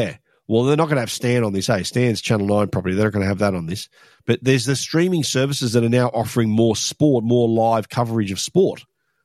Well, 0.49 0.63
they're 0.63 0.75
not 0.75 0.85
going 0.85 0.95
to 0.95 1.01
have 1.01 1.11
Stan 1.11 1.43
on 1.43 1.53
this. 1.53 1.67
Hey, 1.67 1.83
Stan's 1.83 2.21
Channel 2.21 2.47
9 2.47 2.69
property. 2.69 2.95
They're 2.95 3.05
not 3.05 3.13
going 3.13 3.21
to 3.21 3.27
have 3.27 3.37
that 3.37 3.53
on 3.53 3.67
this. 3.67 3.87
But 4.25 4.39
there's 4.41 4.65
the 4.65 4.75
streaming 4.75 5.23
services 5.23 5.73
that 5.73 5.83
are 5.83 5.89
now 5.89 6.07
offering 6.07 6.49
more 6.49 6.75
sport, 6.75 7.23
more 7.23 7.47
live 7.47 7.87
coverage 7.87 8.31
of 8.31 8.39
sport. 8.39 8.83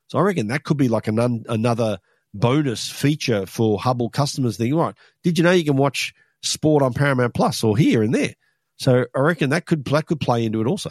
So 0.09 0.19
I 0.19 0.21
reckon 0.21 0.49
that 0.49 0.65
could 0.65 0.77
be 0.77 0.89
like 0.89 1.09
an 1.09 1.19
un- 1.19 1.47
another 1.49 1.99
bonus 2.35 2.91
feature 2.91 3.47
for 3.47 3.79
Hubbl 3.79 4.13
customers. 4.13 4.59
Thinking, 4.59 4.77
right, 4.77 4.95
did 5.23 5.39
you 5.39 5.45
know 5.45 5.53
you 5.53 5.65
can 5.65 5.79
watch 5.79 6.13
sport 6.43 6.83
on 6.83 6.93
Paramount 6.93 7.33
Plus 7.33 7.65
or 7.65 7.75
here 7.75 8.03
and 8.03 8.15
there? 8.15 8.35
So 8.77 9.07
I 9.17 9.21
reckon 9.21 9.49
that 9.49 9.65
could 9.65 9.83
that 9.87 10.05
could 10.05 10.21
play 10.21 10.45
into 10.45 10.61
it 10.61 10.67
also. 10.67 10.91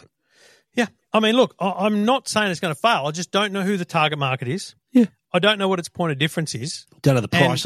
Yeah. 0.74 0.86
I 1.12 1.20
mean, 1.20 1.36
look, 1.36 1.54
I, 1.60 1.70
I'm 1.86 2.04
not 2.04 2.26
saying 2.26 2.50
it's 2.50 2.58
going 2.58 2.74
to 2.74 2.80
fail. 2.80 3.04
I 3.06 3.12
just 3.12 3.30
don't 3.30 3.52
know 3.52 3.62
who 3.62 3.76
the 3.76 3.84
target 3.84 4.18
market 4.18 4.48
is. 4.48 4.74
Yeah. 4.90 5.06
I 5.32 5.38
don't 5.38 5.58
know 5.60 5.68
what 5.68 5.78
its 5.78 5.88
point 5.88 6.10
of 6.10 6.18
difference 6.18 6.56
is. 6.56 6.86
Don't 7.02 7.14
know 7.14 7.20
the 7.20 7.28
And- 7.30 7.46
price 7.46 7.64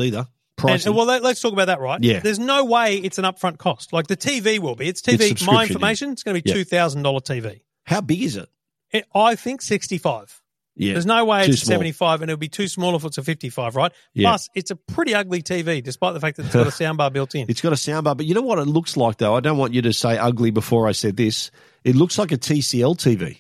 either. 0.65 0.89
And, 0.91 0.97
well, 0.97 1.07
let, 1.07 1.25
us 1.25 1.41
talk 1.41 1.53
about 1.53 1.67
that, 1.67 1.81
right? 1.81 2.03
Yeah. 2.03 2.21
There's 2.21 2.39
no 2.39 2.65
way 2.65 2.97
it's 2.99 3.19
an 3.19 3.25
upfront 3.25 3.59
cost. 3.59 3.93
Like 3.93 4.07
the 4.07 4.17
TV 4.17 4.59
will 4.59 4.75
be. 4.77 4.89
It's 4.89 5.01
It's 5.01 5.09
TV. 5.09 5.29
subscription, 5.29 5.55
my 5.55 5.65
information. 5.65 6.11
It's 6.13 6.23
going 6.23 6.37
to 6.37 6.43
be 6.43 6.49
Yeah. 6.51 6.55
two 6.57 6.65
thousand 6.65 7.03
dollar 7.03 7.21
TV. 7.21 7.61
How 7.85 8.01
big 8.01 8.23
is 8.23 8.37
it? 8.37 8.49
It, 8.91 9.07
I 9.15 9.35
think 9.35 9.63
sixty 9.63 9.99
five. 9.99 10.41
Yeah. 10.81 10.93
There's 10.93 11.07
no 11.07 11.25
way 11.25 11.45
Too 11.45 11.51
it's 11.55 11.63
small. 11.63 11.73
75 11.75 12.23
and 12.23 12.31
it'll 12.31 12.39
be 12.39 12.49
too 12.49 12.69
small 12.69 12.95
if 12.95 13.03
it's 13.05 13.19
a 13.19 13.23
55, 13.25 13.75
right? 13.75 13.91
Yeah. 14.15 14.29
Plus, 14.29 14.49
it's 14.55 14.71
a 14.71 14.77
pretty 14.77 15.13
ugly 15.13 15.43
TV, 15.43 15.83
despite 15.83 16.15
the 16.15 16.21
fact 16.21 16.37
that 16.37 16.47
it's 16.47 16.55
got 16.55 16.69
a 16.69 16.71
soundbar 16.71 17.13
built 17.13 17.35
in. 17.35 17.47
It's 17.49 17.61
got 17.61 17.73
a 17.73 17.75
soundbar, 17.75 18.17
but 18.17 18.27
you 18.27 18.35
know 18.35 18.43
what 18.43 18.61
it 18.61 18.67
looks 18.69 18.97
like 18.97 19.17
though? 19.19 19.35
I 19.35 19.41
don't 19.41 19.59
want 19.59 19.75
you 19.75 19.83
to 19.83 19.93
say 19.93 20.17
ugly 20.19 20.53
before 20.53 20.87
I 20.87 20.93
said 20.93 21.17
this. 21.17 21.51
It 21.83 21.97
looks 21.97 22.17
like 22.17 22.31
a 22.31 22.37
TCL 22.39 22.97
TV. 22.97 23.39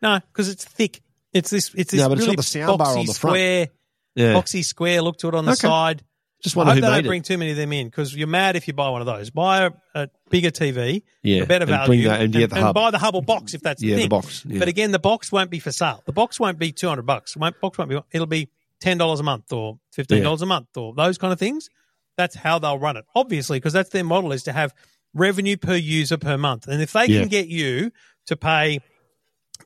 No, 0.00 0.20
because 0.32 0.48
it's 0.48 0.64
thick. 0.64 1.02
It's 1.34 1.50
this. 1.50 1.70
It's 1.74 1.90
this 1.90 2.00
No, 2.00 2.08
but 2.08 2.16
it's 2.16 2.26
really 2.26 2.36
got 2.36 2.44
the 2.46 2.58
soundbar 2.58 2.78
boxy 2.78 2.96
on 3.00 3.06
the 3.06 3.12
front. 3.14 3.34
square, 3.34 3.68
Yeah. 4.14 4.32
boxy 4.32 4.64
square 4.64 5.02
look 5.02 5.18
to 5.18 5.28
it 5.28 5.34
on 5.34 5.44
the 5.44 5.52
Okay. 5.52 5.58
side. 5.68 6.02
Just 6.42 6.56
I 6.56 6.60
hope 6.64 6.68
who 6.68 6.74
they 6.76 6.80
don't 6.86 6.92
made 6.96 7.06
bring 7.06 7.20
it. 7.20 7.24
too 7.26 7.36
many 7.38 7.50
of 7.50 7.56
them 7.58 7.72
in 7.72 7.88
because 7.88 8.14
you're 8.16 8.26
mad 8.26 8.56
if 8.56 8.66
you 8.66 8.72
buy 8.74 8.88
one 8.88 9.00
of 9.02 9.06
those. 9.06 9.28
Buy 9.30 9.64
a, 9.66 9.70
a 9.94 10.08
bigger 10.30 10.50
TV, 10.50 11.02
Yeah, 11.22 11.42
a 11.42 11.46
better 11.46 11.64
and 11.64 11.70
value, 11.70 11.86
bring 11.86 12.02
that- 12.04 12.20
and 12.22 12.32
get 12.32 12.50
the 12.50 12.56
hub. 12.60 12.74
buy 12.74 12.90
the 12.90 12.98
Hubbl 12.98 13.24
box 13.26 13.52
if 13.54 13.60
that's 13.60 13.80
the 13.82 13.88
Yeah, 13.88 13.94
the 13.96 14.00
thing. 14.02 14.08
box, 14.08 14.44
yeah. 14.46 14.58
But 14.58 14.68
again, 14.68 14.90
the 14.90 14.98
box 14.98 15.30
won't 15.30 15.50
be 15.50 15.58
for 15.58 15.70
sale. 15.72 16.02
The 16.06 16.12
box 16.12 16.40
won't 16.40 16.58
be 16.58 16.72
two 16.72 16.88
hundred 16.88 17.04
bucks. 17.06 17.34
The 17.34 17.52
box 17.60 17.76
won't 17.78 17.90
be. 17.90 17.98
It'll 18.12 18.26
be 18.26 18.48
ten 18.80 18.96
dollars 18.96 19.20
a 19.20 19.22
month 19.22 19.52
or 19.52 19.78
fifteen 19.92 20.22
dollars 20.22 20.40
a 20.42 20.46
month 20.46 20.74
or 20.76 20.94
those 20.94 21.18
kind 21.18 21.32
of 21.32 21.38
things. 21.38 21.68
That's 22.16 22.34
how 22.36 22.58
they'll 22.58 22.78
run 22.78 22.96
it. 22.96 23.04
Obviously, 23.14 23.58
because 23.58 23.72
that's 23.74 23.90
their 23.90 24.04
model 24.04 24.32
is 24.32 24.42
to 24.44 24.52
have 24.52 24.74
revenue 25.14 25.56
per 25.58 25.74
user 25.74 26.16
per 26.16 26.38
month. 26.38 26.68
And 26.68 26.80
if 26.80 26.92
they 26.92 27.06
Yeah. 27.06 27.20
can 27.20 27.28
get 27.28 27.48
you 27.48 27.90
to 28.26 28.36
pay 28.36 28.80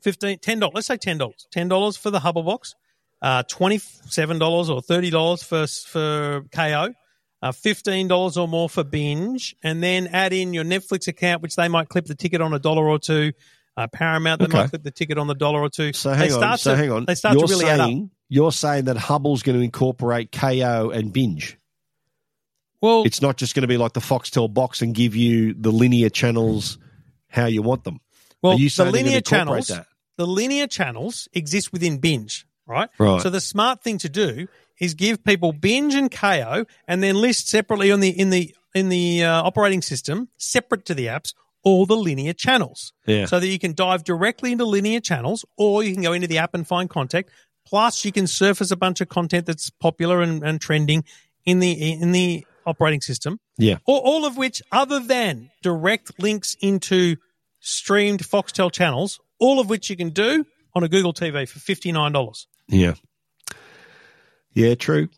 fifteen, 0.01 0.39
ten 0.39 0.59
dollars, 0.59 0.73
let's 0.75 0.87
say 0.87 0.97
ten 0.97 1.17
dollars, 1.17 1.47
ten 1.51 1.67
dollars 1.67 1.97
for 1.97 2.11
the 2.11 2.19
Hubbl 2.19 2.45
box, 2.45 2.75
uh, 3.21 3.43
twenty 3.43 3.77
seven 3.79 4.39
dollars 4.39 4.69
or 4.69 4.81
thirty 4.81 5.09
dollars 5.09 5.41
for 5.43 5.65
for 5.67 6.41
Kayo, 6.51 6.93
uh, 7.41 7.51
fifteen 7.51 8.07
dollars 8.07 8.37
or 8.37 8.47
more 8.47 8.69
for 8.69 8.83
binge, 8.83 9.55
and 9.63 9.81
then 9.81 10.07
add 10.07 10.33
in 10.33 10.53
your 10.53 10.63
Netflix 10.63 11.07
account, 11.07 11.41
which 11.41 11.55
they 11.55 11.67
might 11.67 11.89
clip 11.89 12.05
the 12.05 12.15
ticket 12.15 12.41
on 12.41 12.53
a 12.53 12.59
dollar 12.59 12.87
or 12.87 12.99
two. 12.99 13.31
Uh, 13.77 13.87
Paramount, 13.87 14.39
they 14.39 14.45
Okay. 14.45 14.57
might 14.57 14.69
clip 14.69 14.83
the 14.83 14.91
ticket 14.91 15.17
on 15.17 15.27
the 15.27 15.35
dollar 15.35 15.59
or 15.61 15.69
two. 15.69 15.91
So 15.91 16.11
They 16.11 16.29
hang 16.29 16.33
on. 16.33 16.57
So 16.57 16.71
to- 16.71 16.77
hang 16.77 16.91
on. 16.91 17.05
They 17.05 17.15
start 17.15 17.35
you're 17.37 17.45
to 17.47 17.53
really 17.53 17.65
add 17.65 17.79
up. 17.81 17.87
saying 17.87 18.09
you're 18.29 18.51
saying 18.53 18.85
that 18.85 18.95
Hubbl's 18.97 19.43
going 19.43 19.57
to 19.57 19.63
incorporate 19.63 20.31
Kayo 20.31 20.95
and 20.95 21.11
binge. 21.11 21.57
Well, 22.81 23.03
It's 23.03 23.21
not 23.21 23.37
just 23.37 23.53
going 23.55 23.61
to 23.63 23.67
be 23.67 23.77
like 23.77 23.93
the 23.93 23.99
Foxtel 23.99 24.53
box 24.53 24.81
and 24.81 24.93
give 24.95 25.15
you 25.15 25.53
the 25.53 25.71
linear 25.71 26.09
channels 26.09 26.77
how 27.29 27.45
you 27.47 27.61
want 27.61 27.83
them. 27.83 27.99
well, 28.41 28.57
the 28.57 28.69
saying 28.69 28.91
linear 28.91 29.21
channels, 29.21 29.67
that? 29.67 29.87
the 30.17 30.27
linear 30.27 30.67
channels 30.67 31.27
exist 31.33 31.73
within 31.73 31.97
binge. 31.97 32.45
Right? 32.67 32.89
Right. 32.97 33.21
So 33.21 33.29
the 33.29 33.41
smart 33.41 33.83
thing 33.83 33.97
to 33.99 34.09
do 34.09 34.47
is 34.79 34.93
give 34.93 35.23
people 35.23 35.53
binge 35.53 35.95
and 35.95 36.11
Kayo, 36.11 36.65
and 36.87 37.01
then 37.01 37.15
list 37.15 37.47
separately 37.47 37.91
on 37.91 37.99
the 37.99 38.09
in 38.09 38.29
the 38.29 38.53
in 38.73 38.89
the 38.89 39.23
uh, 39.23 39.43
operating 39.43 39.81
system, 39.81 40.29
separate 40.37 40.85
to 40.85 40.93
the 40.93 41.07
apps, 41.07 41.33
all 41.63 41.85
the 41.85 41.95
linear 41.95 42.33
channels. 42.33 42.93
Yeah. 43.05 43.25
So 43.25 43.39
that 43.39 43.47
you 43.47 43.59
can 43.59 43.73
dive 43.73 44.03
directly 44.03 44.51
into 44.51 44.65
linear 44.65 44.99
channels, 44.99 45.45
or 45.57 45.83
you 45.83 45.93
can 45.93 46.03
go 46.03 46.13
into 46.13 46.27
the 46.27 46.37
app 46.37 46.53
and 46.53 46.67
find 46.67 46.89
contact. 46.89 47.29
Plus, 47.65 48.05
you 48.05 48.11
can 48.11 48.27
surface 48.27 48.69
a 48.71 48.75
bunch 48.75 49.01
of 49.01 49.09
content 49.09 49.47
that's 49.47 49.69
popular 49.69 50.21
and, 50.21 50.43
and 50.43 50.61
trending 50.61 51.03
in 51.45 51.59
the 51.59 51.71
in 51.71 52.11
the 52.11 52.45
operating 52.65 53.01
system. 53.01 53.39
Yeah. 53.57 53.77
All, 53.85 53.99
all 53.99 54.25
of 54.25 54.37
which, 54.37 54.61
other 54.71 54.99
than 54.99 55.51
direct 55.61 56.19
links 56.19 56.55
into 56.61 57.15
streamed 57.59 58.21
Foxtel 58.21 58.71
channels, 58.71 59.19
all 59.39 59.59
of 59.59 59.69
which 59.69 59.89
you 59.89 59.95
can 59.95 60.09
do 60.09 60.45
on 60.73 60.83
a 60.83 60.89
Google 60.89 61.13
TV 61.13 61.47
for 61.47 61.59
fifty 61.59 61.91
nine 61.91 62.11
dollars. 62.11 62.47
Yeah. 62.67 62.95
Yeah, 64.53 64.75
true. 64.75 65.09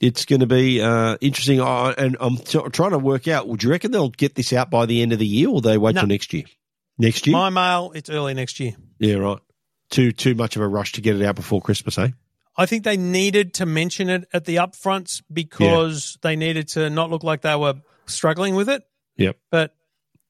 It's 0.00 0.24
going 0.24 0.40
to 0.40 0.46
be 0.46 0.80
uh, 0.80 1.16
interesting. 1.20 1.60
Uh, 1.60 1.94
and 1.98 2.16
I'm 2.20 2.36
t- 2.36 2.60
trying 2.72 2.92
to 2.92 2.98
work 2.98 3.26
out, 3.28 3.48
would 3.48 3.62
you 3.62 3.70
reckon 3.70 3.90
they'll 3.90 4.08
get 4.10 4.34
this 4.34 4.52
out 4.52 4.70
by 4.70 4.86
the 4.86 5.02
end 5.02 5.12
of 5.12 5.18
the 5.18 5.26
year 5.26 5.48
or 5.48 5.60
they 5.60 5.76
wait 5.76 5.94
No. 5.94 6.02
till 6.02 6.08
next 6.08 6.32
year? 6.32 6.44
Next 6.98 7.26
year? 7.26 7.36
My 7.36 7.50
mail, 7.50 7.92
it's 7.94 8.08
early 8.10 8.34
next 8.34 8.60
year. 8.60 8.72
yeah, 8.98 9.14
right. 9.16 9.38
Too 9.90 10.12
too 10.12 10.34
much 10.34 10.54
of 10.56 10.62
a 10.62 10.68
rush 10.68 10.92
to 10.92 11.00
get 11.00 11.16
it 11.16 11.24
out 11.24 11.34
before 11.36 11.62
Christmas, 11.62 11.96
eh? 11.98 12.08
I 12.56 12.66
think 12.66 12.84
they 12.84 12.96
needed 12.98 13.54
to 13.54 13.66
mention 13.66 14.10
it 14.10 14.28
at 14.34 14.44
the 14.44 14.56
upfronts 14.56 15.22
because 15.32 16.18
they 16.22 16.36
needed 16.36 16.68
to 16.68 16.90
not 16.90 17.08
look 17.08 17.22
like 17.24 17.40
they 17.42 17.56
were 17.56 17.74
struggling 18.06 18.54
with 18.54 18.68
it. 18.68 18.82
Yep. 19.16 19.38
But 19.50 19.74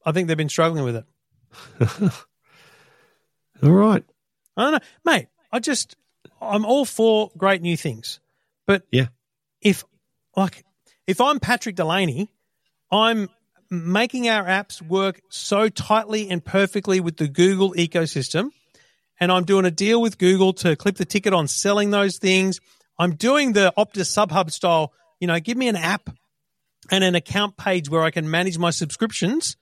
I 0.05 0.11
think 0.13 0.27
they've 0.27 0.37
been 0.37 0.47
struggling 0.47 0.83
with 0.85 0.95
it. 0.95 1.05
All 3.63 3.71
right. 3.71 4.03
I 4.55 4.61
don't 4.61 4.71
know, 4.73 4.79
mate. 5.05 5.27
I 5.51 5.59
just 5.59 5.95
I'm 6.41 6.65
all 6.65 6.85
for 6.85 7.31
great 7.37 7.61
new 7.61 7.77
things, 7.77 8.19
but 8.65 8.83
Yeah. 8.91 9.07
if 9.61 9.83
like 10.35 10.63
if 11.07 11.19
I'm 11.21 11.39
Patrick 11.39 11.75
Delaney, 11.75 12.29
I'm 12.91 13.29
making 13.69 14.29
our 14.29 14.45
apps 14.45 14.81
work 14.81 15.21
so 15.29 15.69
tightly 15.69 16.29
and 16.29 16.43
perfectly 16.43 16.99
with 16.99 17.17
the 17.17 17.27
Google 17.27 17.73
ecosystem, 17.73 18.49
and 19.19 19.31
I'm 19.31 19.43
doing 19.43 19.65
a 19.65 19.71
deal 19.71 20.01
with 20.01 20.17
Google 20.17 20.53
to 20.53 20.75
clip 20.75 20.97
the 20.97 21.05
ticket 21.05 21.33
on 21.33 21.47
selling 21.47 21.91
those 21.91 22.17
things. 22.17 22.59
I'm 22.97 23.15
doing 23.15 23.53
the 23.53 23.73
Optus 23.77 24.09
SubHub 24.11 24.51
style. 24.51 24.93
You 25.19 25.27
know, 25.27 25.39
give 25.39 25.57
me 25.57 25.67
an 25.67 25.75
app 25.75 26.09
and 26.91 27.03
an 27.03 27.15
account 27.15 27.57
page 27.57 27.89
where 27.89 28.03
I 28.03 28.11
can 28.11 28.29
manage 28.29 28.57
my 28.57 28.71
subscriptions, 28.71 29.57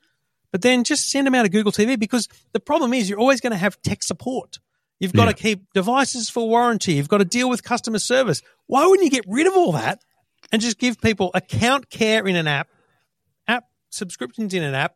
but 0.52 0.62
then 0.62 0.84
just 0.84 1.10
send 1.10 1.28
them 1.28 1.36
out 1.36 1.46
of 1.46 1.52
Google 1.52 1.72
TV 1.72 1.98
because 2.00 2.28
the 2.54 2.60
problem 2.60 2.94
is 2.94 3.10
you're 3.10 3.20
always 3.20 3.42
going 3.42 3.52
to 3.52 3.58
have 3.58 3.82
tech 3.82 4.04
support. 4.04 4.60
You've 5.00 5.14
got 5.14 5.26
Yeah. 5.28 5.32
to 5.34 5.38
keep 5.42 5.74
devices 5.74 6.30
for 6.30 6.48
warranty. 6.50 6.94
You've 6.94 7.08
got 7.10 7.20
to 7.20 7.26
deal 7.26 7.50
with 7.50 7.64
customer 7.64 8.00
service. 8.00 8.42
Why 8.66 8.86
wouldn't 8.88 9.04
you 9.06 9.12
get 9.12 9.26
rid 9.28 9.46
of 9.48 9.54
all 9.56 9.74
that 9.74 10.02
and 10.52 10.62
just 10.62 10.80
give 10.80 11.00
people 11.02 11.30
account 11.34 11.90
care 11.90 12.26
in 12.28 12.36
an 12.36 12.48
app, 12.48 12.68
app 13.48 13.66
subscriptions 13.90 14.54
in 14.54 14.64
an 14.64 14.74
app, 14.74 14.96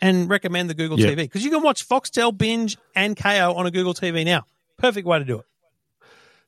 and 0.00 0.28
recommend 0.30 0.70
the 0.70 0.74
Google 0.74 0.98
Yeah. 0.98 1.08
TV? 1.10 1.16
Because 1.24 1.44
you 1.44 1.50
can 1.50 1.62
watch 1.62 1.86
Foxtel, 1.86 2.36
Binge, 2.36 2.76
and 2.94 3.16
Kayo 3.16 3.54
on 3.54 3.66
a 3.66 3.70
Google 3.70 3.92
TV 3.94 4.24
now. 4.24 4.44
Perfect 4.78 5.06
way 5.06 5.18
to 5.18 5.24
do 5.24 5.38
it. 5.40 5.44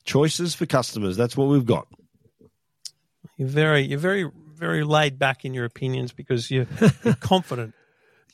Choices 0.04 0.54
for 0.54 0.66
customers. 0.66 1.16
That's 1.16 1.36
what 1.36 1.48
we've 1.48 1.66
got. 1.66 1.86
You're 3.36 3.48
very, 3.48 3.82
you're 3.82 3.98
very, 3.98 4.30
very 4.54 4.84
laid 4.84 5.18
back 5.18 5.44
in 5.44 5.52
your 5.52 5.64
opinions 5.66 6.12
because 6.12 6.50
you're, 6.50 6.66
you're 7.04 7.14
confident. 7.20 7.74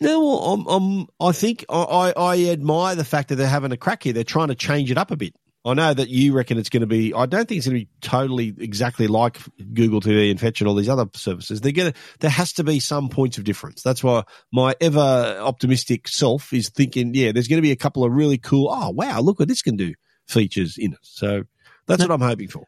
No, 0.02 0.20
well, 0.24 0.38
I'm, 0.52 0.66
I'm, 0.66 1.06
I 1.20 1.32
think 1.32 1.64
I, 1.68 1.82
I 1.82 2.12
I 2.16 2.44
admire 2.50 2.94
the 2.94 3.04
fact 3.04 3.28
that 3.28 3.36
they're 3.36 3.46
having 3.46 3.72
a 3.72 3.76
crack 3.76 4.02
here. 4.02 4.12
They're 4.12 4.24
trying 4.24 4.48
to 4.48 4.54
change 4.54 4.90
it 4.90 4.98
up 4.98 5.10
a 5.10 5.16
bit. 5.16 5.34
I 5.64 5.74
know 5.74 5.94
that 5.94 6.08
you 6.08 6.32
reckon 6.32 6.58
it's 6.58 6.70
going 6.70 6.80
to 6.80 6.88
be. 6.88 7.14
I 7.14 7.26
don't 7.26 7.46
think 7.48 7.58
it's 7.58 7.68
going 7.68 7.78
to 7.78 7.84
be 7.84 7.90
totally 8.00 8.52
exactly 8.58 9.06
like 9.06 9.38
Google 9.72 10.00
TV 10.00 10.28
and 10.30 10.40
Fetch 10.40 10.60
and 10.60 10.66
all 10.66 10.74
these 10.74 10.88
other 10.88 11.06
services. 11.14 11.60
They're 11.60 11.70
going 11.70 11.92
to. 11.92 11.98
There 12.18 12.30
has 12.30 12.52
to 12.54 12.64
be 12.64 12.80
some 12.80 13.08
points 13.08 13.38
of 13.38 13.44
difference. 13.44 13.80
That's 13.82 14.02
why 14.02 14.24
my 14.52 14.74
ever 14.80 15.38
optimistic 15.40 16.08
self 16.08 16.52
is 16.52 16.68
thinking, 16.68 17.14
yeah, 17.14 17.30
there's 17.30 17.46
going 17.46 17.58
to 17.58 17.62
be 17.62 17.70
a 17.70 17.76
couple 17.76 18.02
of 18.04 18.12
really 18.12 18.38
cool. 18.38 18.68
Oh 18.70 18.90
wow, 18.90 19.20
look 19.20 19.38
what 19.38 19.46
this 19.48 19.62
can 19.62 19.76
do 19.76 19.94
features 20.26 20.76
in 20.78 20.94
it. 20.94 20.98
So 21.02 21.44
that's 21.86 22.02
what 22.02 22.10
I'm 22.10 22.20
hoping 22.20 22.48
for. 22.48 22.64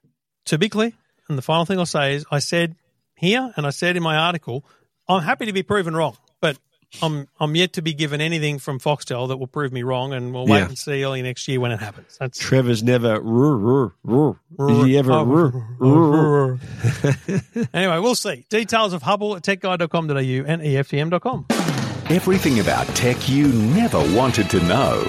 to 0.47 0.59
be 0.59 0.68
clear, 0.68 0.93
and 1.28 1.37
the 1.37 1.43
final 1.43 1.64
thing 1.64 1.80
I'll 1.80 1.87
say 1.87 2.14
is 2.14 2.24
I 2.30 2.39
said 2.39 2.76
here 3.16 3.53
and 3.57 3.66
I 3.66 3.70
said 3.70 3.97
in 3.97 4.05
my 4.05 4.16
article, 4.16 4.64
I'm 5.09 5.22
happy 5.22 5.47
to 5.47 5.53
be 5.53 5.64
proven 5.64 5.97
wrong, 5.97 6.16
but 6.41 6.59
I'm 7.03 7.28
I'm 7.40 7.55
yet 7.57 7.72
to 7.74 7.82
be 7.82 7.92
given 7.95 8.20
anything 8.20 8.59
from 8.59 8.78
Foxtel 8.78 9.28
that 9.28 9.36
will 9.36 9.47
prove 9.47 9.72
me 9.72 9.82
wrong, 9.82 10.12
and 10.12 10.32
we'll 10.32 10.47
wait 10.47 10.59
Yeah. 10.59 10.66
and 10.68 10.78
see 10.78 11.05
early 11.05 11.22
next 11.22 11.47
year 11.49 11.61
when 11.61 11.72
it 11.72 11.80
happens. 11.80 12.16
That's 12.18 12.38
Trevor's 12.38 12.82
never. 12.82 13.20
Roar, 13.20 13.57
roar, 13.57 13.95
roar. 14.05 14.38
Did 14.68 14.86
he 14.86 14.99
ever? 14.99 15.12
Oh, 15.12 15.24
roar, 15.24 15.66
roar? 15.78 16.59
anyway, 17.74 17.99
we'll 17.99 18.14
see. 18.14 18.45
Details 18.49 18.92
of 18.92 19.03
Hubbl 19.03 19.36
at 19.36 19.42
techguide.com.au 19.42 20.14
and 20.47 20.62
EFTM.com. 20.62 21.47
Everything 22.11 22.61
about 22.61 22.86
tech 22.88 23.28
you 23.28 23.49
never 23.49 23.99
wanted 24.14 24.49
to 24.51 24.61
know. 24.64 25.03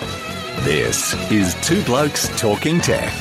This 0.62 1.14
is 1.32 1.54
Two 1.62 1.84
Blokes 1.84 2.30
Talking 2.40 2.80
Tech. 2.80 3.14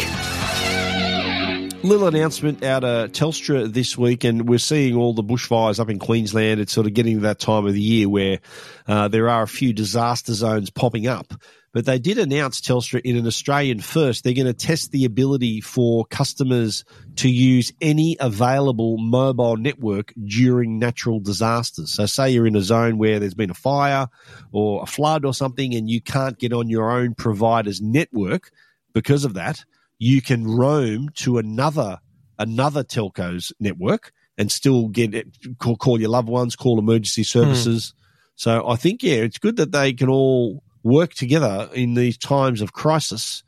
Little 1.84 2.08
announcement 2.08 2.64
out 2.64 2.82
of 2.82 3.12
Telstra 3.12 3.70
this 3.70 3.96
week, 3.98 4.24
and 4.24 4.48
we're 4.48 4.58
seeing 4.58 4.96
all 4.96 5.12
the 5.12 5.22
bushfires 5.22 5.78
up 5.78 5.90
in 5.90 5.98
Queensland. 5.98 6.58
It's 6.60 6.72
sort 6.72 6.86
of 6.86 6.94
getting 6.94 7.16
to 7.16 7.20
that 7.22 7.38
time 7.38 7.66
of 7.66 7.74
the 7.74 7.80
year 7.80 8.08
where 8.08 8.40
uh, 8.88 9.08
there 9.08 9.28
are 9.28 9.42
a 9.42 9.48
few 9.48 9.74
disaster 9.74 10.32
zones 10.32 10.70
popping 10.70 11.06
up. 11.06 11.34
But 11.74 11.84
they 11.84 11.98
did 11.98 12.18
announce 12.18 12.60
Telstra 12.60 13.00
in 13.02 13.16
an 13.16 13.26
Australian 13.26 13.80
first. 13.80 14.24
They're 14.24 14.32
going 14.32 14.46
to 14.46 14.54
test 14.54 14.92
the 14.92 15.04
ability 15.04 15.60
for 15.60 16.06
customers 16.06 16.84
to 17.16 17.28
use 17.28 17.72
any 17.80 18.16
available 18.18 18.96
mobile 18.96 19.56
network 19.56 20.14
during 20.24 20.78
natural 20.78 21.20
disasters. 21.20 21.92
So, 21.92 22.06
say 22.06 22.30
you're 22.30 22.46
in 22.46 22.56
a 22.56 22.62
zone 22.62 22.96
where 22.96 23.18
there's 23.18 23.34
been 23.34 23.50
a 23.50 23.54
fire 23.54 24.06
or 24.52 24.82
a 24.82 24.86
flood 24.86 25.24
or 25.26 25.34
something, 25.34 25.74
and 25.74 25.90
you 25.90 26.00
can't 26.00 26.38
get 26.38 26.52
on 26.52 26.70
your 26.70 26.90
own 26.90 27.14
provider's 27.14 27.82
network 27.82 28.52
because 28.94 29.24
of 29.24 29.34
that 29.34 29.64
you 30.04 30.20
can 30.20 30.46
roam 30.46 31.08
to 31.14 31.38
another 31.38 31.98
another 32.38 32.84
telco's 32.84 33.54
network 33.58 34.12
and 34.36 34.52
still 34.52 34.88
get 34.88 35.14
it, 35.14 35.28
call, 35.58 35.76
call 35.76 35.98
your 35.98 36.10
loved 36.10 36.28
ones, 36.28 36.54
call 36.56 36.78
emergency 36.78 37.22
services. 37.22 37.94
So 38.36 38.68
I 38.68 38.76
think 38.76 39.02
yeah, 39.02 39.22
it's 39.22 39.38
good 39.38 39.56
that 39.56 39.72
they 39.72 39.94
can 39.94 40.10
all 40.10 40.62
work 40.82 41.14
together 41.14 41.70
in 41.72 41.94
these 41.94 42.18
times 42.18 42.60
of 42.60 42.74
crisis 42.74 43.42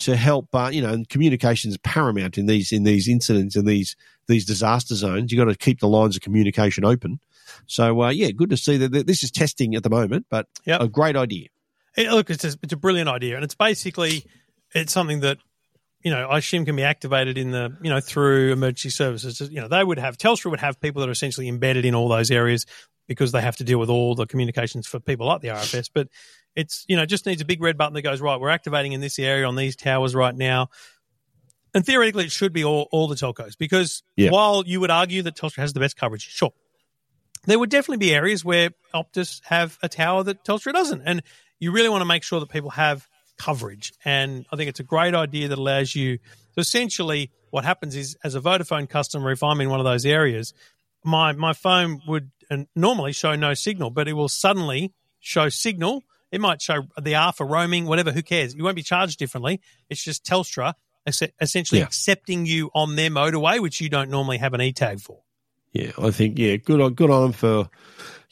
to 0.00 0.14
help. 0.14 0.54
Uh, 0.54 0.68
you 0.70 0.82
know, 0.82 0.92
and 0.92 1.08
communication 1.08 1.70
is 1.70 1.78
paramount 1.78 2.36
in 2.36 2.44
these 2.44 2.72
in 2.72 2.82
these 2.82 3.08
incidents 3.08 3.56
in 3.56 3.64
these 3.64 3.96
these 4.26 4.44
disaster 4.44 4.94
zones. 4.94 5.32
You 5.32 5.38
have 5.38 5.48
got 5.48 5.52
to 5.52 5.58
keep 5.58 5.80
the 5.80 5.88
lines 5.88 6.14
of 6.14 6.20
communication 6.20 6.84
open. 6.84 7.20
So 7.66 8.02
uh, 8.02 8.10
yeah, 8.10 8.32
good 8.32 8.50
to 8.50 8.58
see 8.58 8.76
that 8.76 9.06
this 9.06 9.22
is 9.22 9.30
testing 9.30 9.74
at 9.76 9.82
the 9.82 9.90
moment, 9.90 10.26
but 10.28 10.46
Yep. 10.66 10.80
a 10.82 10.88
great 10.88 11.16
idea. 11.16 11.48
It, 11.96 12.10
look, 12.10 12.28
it's 12.28 12.44
a, 12.44 12.52
it's 12.62 12.74
a 12.74 12.76
brilliant 12.76 13.08
idea, 13.08 13.36
and 13.36 13.44
it's 13.44 13.54
basically 13.54 14.26
it's 14.74 14.92
something 14.92 15.20
that 15.20 15.38
you 16.02 16.10
know 16.10 16.26
I 16.28 16.38
assume 16.38 16.64
can 16.64 16.76
be 16.76 16.82
activated 16.82 17.38
in 17.38 17.50
the 17.50 17.76
you 17.82 17.90
know 17.90 18.00
through 18.00 18.52
emergency 18.52 18.90
services. 18.90 19.40
You 19.40 19.60
know, 19.60 19.68
they 19.68 19.82
would 19.84 19.98
have 19.98 20.16
Telstra 20.16 20.50
would 20.50 20.60
have 20.60 20.80
people 20.80 21.00
that 21.00 21.08
are 21.08 21.12
essentially 21.12 21.48
embedded 21.48 21.84
in 21.84 21.94
all 21.94 22.08
those 22.08 22.30
areas 22.30 22.66
because 23.08 23.32
they 23.32 23.40
have 23.40 23.56
to 23.56 23.64
deal 23.64 23.78
with 23.78 23.90
all 23.90 24.14
the 24.14 24.26
communications 24.26 24.86
for 24.86 25.00
people 25.00 25.26
like 25.26 25.40
the 25.40 25.48
RFS. 25.48 25.90
But 25.92 26.08
it's 26.54 26.84
you 26.88 26.96
know 26.96 27.06
just 27.06 27.26
needs 27.26 27.40
a 27.42 27.44
big 27.44 27.62
red 27.62 27.76
button 27.78 27.94
that 27.94 28.02
goes 28.02 28.20
right. 28.20 28.38
We're 28.40 28.50
activating 28.50 28.92
in 28.92 29.00
this 29.00 29.18
area 29.18 29.46
on 29.46 29.56
these 29.56 29.76
towers 29.76 30.14
right 30.14 30.34
now. 30.34 30.68
And 31.74 31.86
theoretically, 31.86 32.24
it 32.24 32.32
should 32.32 32.52
be 32.52 32.64
all, 32.64 32.88
all 32.92 33.08
the 33.08 33.14
telcos 33.14 33.56
because 33.56 34.02
Yeah. 34.16 34.30
while 34.30 34.62
you 34.66 34.78
would 34.80 34.90
argue 34.90 35.22
that 35.22 35.34
Telstra 35.36 35.58
has 35.58 35.72
the 35.72 35.80
best 35.80 35.96
coverage, 35.96 36.28
sure, 36.28 36.52
there 37.46 37.58
would 37.58 37.70
definitely 37.70 37.96
be 38.06 38.14
areas 38.14 38.44
where 38.44 38.70
Optus 38.94 39.40
have 39.44 39.78
a 39.82 39.88
tower 39.88 40.22
that 40.24 40.44
Telstra 40.44 40.72
doesn't. 40.74 41.00
And 41.06 41.22
you 41.60 41.72
really 41.72 41.88
want 41.88 42.02
to 42.02 42.06
make 42.06 42.24
sure 42.24 42.40
that 42.40 42.50
people 42.50 42.70
have 42.70 43.08
coverage. 43.44 43.92
And 44.04 44.46
I 44.52 44.56
think 44.56 44.68
it's 44.70 44.80
a 44.80 44.84
great 44.94 45.14
idea 45.14 45.48
that 45.48 45.58
allows 45.58 45.94
you 45.94 46.18
so 46.54 46.60
essentially 46.60 47.30
what 47.50 47.64
happens 47.64 47.96
is 47.96 48.16
as 48.22 48.34
a 48.34 48.40
Vodafone 48.40 48.88
customer, 48.88 49.30
if 49.32 49.42
I'm 49.42 49.60
in 49.60 49.68
one 49.70 49.80
of 49.80 49.84
those 49.92 50.06
areas, 50.06 50.52
my 51.04 51.32
my 51.32 51.52
phone 51.52 52.00
would 52.06 52.30
uh, 52.50 52.58
normally 52.76 53.12
show 53.12 53.34
no 53.34 53.54
signal, 53.54 53.90
but 53.90 54.06
it 54.08 54.12
will 54.12 54.28
suddenly 54.28 54.92
show 55.20 55.48
signal. 55.48 56.02
It 56.30 56.40
might 56.40 56.62
show 56.62 56.78
the 57.00 57.14
R 57.14 57.32
for 57.32 57.46
roaming, 57.46 57.86
whatever, 57.86 58.12
who 58.12 58.22
cares? 58.22 58.54
You 58.54 58.64
won't 58.64 58.76
be 58.76 58.82
charged 58.82 59.18
differently. 59.18 59.60
It's 59.90 60.02
just 60.02 60.24
Telstra 60.24 60.74
essentially 61.40 61.80
Yeah. 61.80 61.86
accepting 61.86 62.46
you 62.46 62.70
on 62.74 62.96
their 62.96 63.10
motorway, 63.10 63.60
which 63.60 63.80
you 63.80 63.88
don't 63.88 64.10
normally 64.10 64.38
have 64.38 64.54
an 64.54 64.60
E 64.60 64.72
tag 64.72 65.00
for. 65.00 65.18
Yeah, 65.72 65.92
I 65.98 66.10
think 66.10 66.38
yeah, 66.38 66.56
good 66.56 66.80
on 66.80 66.94
good 66.94 67.10
on 67.10 67.22
them 67.22 67.32
for 67.32 67.68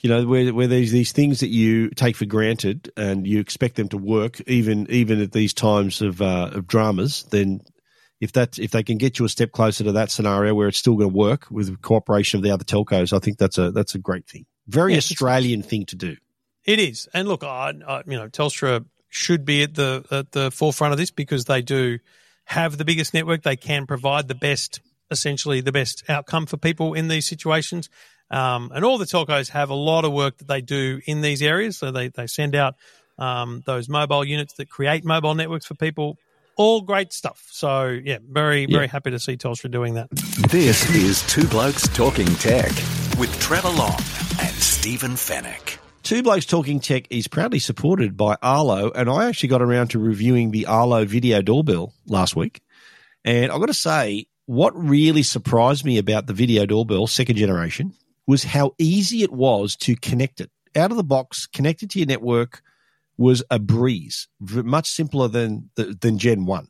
you 0.01 0.11
know 0.11 0.27
where 0.27 0.53
where 0.53 0.67
these 0.67 0.93
these 0.93 1.13
things 1.13 1.41
that 1.41 1.49
you 1.49 1.91
take 1.91 2.17
for 2.17 2.27
granted 2.27 2.93
and 2.97 3.27
you 3.27 3.41
expect 3.41 3.77
them 3.77 3.89
to 3.89 3.97
work 3.97 4.41
even 4.47 4.87
even 4.91 5.21
at 5.21 5.33
these 5.33 5.55
times 5.55 6.03
of 6.03 6.21
uh, 6.21 6.51
of 6.53 6.67
dramas. 6.67 7.25
Then 7.31 7.61
if 8.21 8.33
that 8.33 8.59
if 8.59 8.71
they 8.71 8.83
can 8.83 8.99
get 8.99 9.19
you 9.19 9.25
a 9.25 9.29
step 9.29 9.53
closer 9.53 9.85
to 9.85 9.93
that 9.93 10.11
scenario 10.11 10.55
where 10.55 10.69
it's 10.69 10.79
still 10.79 10.97
going 10.97 11.11
to 11.11 11.17
work 11.17 11.47
with 11.51 11.81
cooperation 11.81 12.39
of 12.39 12.45
the 12.45 12.51
other 12.51 12.65
telcos, 12.65 13.15
I 13.15 13.19
think 13.19 13.39
that's 13.39 13.59
a 13.59 13.71
that's 13.71 13.95
a 13.95 13.99
great 13.99 14.27
thing. 14.27 14.45
Very 14.69 14.93
Yeah, 14.93 14.99
Australian 14.99 15.63
thing 15.63 15.87
to 15.87 15.97
do. 15.97 16.17
It 16.65 16.79
is, 16.79 17.09
and 17.15 17.27
look, 17.27 17.43
I, 17.43 17.73
I, 17.87 18.03
you 18.07 18.19
know, 18.19 18.29
Telstra 18.29 18.85
should 19.09 19.45
be 19.45 19.63
at 19.63 19.75
the 19.75 20.05
at 20.11 20.33
the 20.33 20.51
forefront 20.51 20.93
of 20.93 20.99
this 20.99 21.11
because 21.11 21.47
they 21.47 21.63
do 21.63 21.99
have 22.45 22.77
the 22.77 22.85
biggest 22.85 23.15
network. 23.15 23.43
They 23.43 23.57
can 23.57 23.87
provide 23.87 24.29
the 24.29 24.35
best, 24.35 24.81
essentially 25.11 25.61
the 25.61 25.73
best 25.73 26.05
outcome 26.09 26.47
for 26.47 26.57
people 26.57 26.95
in 26.95 27.09
these 27.09 27.27
situations. 27.27 27.89
Um, 28.31 28.71
and 28.75 28.85
all 28.85 28.99
the 28.99 29.07
telcos 29.07 29.49
have 29.51 29.71
a 29.71 29.75
lot 29.75 30.05
of 30.05 30.13
work 30.13 30.39
that 30.39 30.49
they 30.49 30.61
do 30.61 31.01
in 31.07 31.21
these 31.21 31.43
areas. 31.43 31.77
So 31.79 31.91
they, 31.91 32.09
they 32.09 32.27
send 32.27 32.55
out 32.55 32.77
um, 33.19 33.63
those 33.67 33.89
mobile 33.89 34.25
units 34.25 34.55
that 34.55 34.69
create 34.69 35.05
mobile 35.05 35.35
networks 35.35 35.67
for 35.67 35.75
people. 35.75 36.17
All 36.57 36.81
great 36.83 37.13
stuff. 37.13 37.47
So 37.51 37.87
yeah, 37.87 38.19
very 38.29 38.67
very 38.67 38.87
happy 38.87 39.11
to 39.13 39.19
see 39.19 39.37
Telstra 39.37 39.71
doing 39.71 39.95
that. 39.95 40.11
This 40.51 40.91
is 40.95 41.27
Two 41.27 41.47
Blokes 41.47 41.89
Talking 41.89 42.27
Tech 42.35 42.71
with 43.19 43.35
Trevor 43.41 43.71
Long 43.71 43.99
and 44.41 44.55
Stephen 44.57 45.13
Fenech. 45.13 45.79
Two 46.03 46.23
Blokes 46.23 46.45
Talking 46.45 46.81
Tech 46.81 47.07
is 47.09 47.29
proudly 47.29 47.61
supported 47.61 48.17
by 48.17 48.37
Arlo, 48.43 48.91
and 48.91 49.09
I 49.09 49.29
actually 49.29 49.51
got 49.51 49.63
around 49.63 49.89
to 49.89 49.99
reviewing 49.99 50.51
the 50.51 50.67
Arlo 50.67 51.05
video 51.05 51.41
doorbell 51.41 51.95
last 52.07 52.37
week. 52.37 52.61
And 53.25 53.51
I've 53.53 53.61
got 53.61 53.67
to 53.67 53.75
say, 53.75 54.27
what 54.51 54.77
really 54.77 55.23
surprised 55.23 55.85
me 55.85 55.97
about 55.97 56.27
the 56.27 56.33
video 56.33 56.67
doorbell 56.67 57.07
second 57.07 57.37
generation 57.37 57.95
was 58.27 58.43
how 58.43 58.75
easy 58.79 59.23
it 59.23 59.31
was 59.31 59.77
to 59.77 59.95
connect 59.95 60.41
it. 60.41 60.51
Out 60.75 60.91
of 60.91 60.97
the 60.97 61.05
box, 61.05 61.47
connected 61.47 61.89
to 61.91 62.01
your 62.01 62.09
network 62.09 62.61
was 63.17 63.45
a 63.49 63.61
breeze, 63.61 64.27
much 64.41 64.91
simpler 64.91 65.29
than 65.29 65.71
than 65.77 66.19
Gen 66.19 66.47
1. 66.47 66.67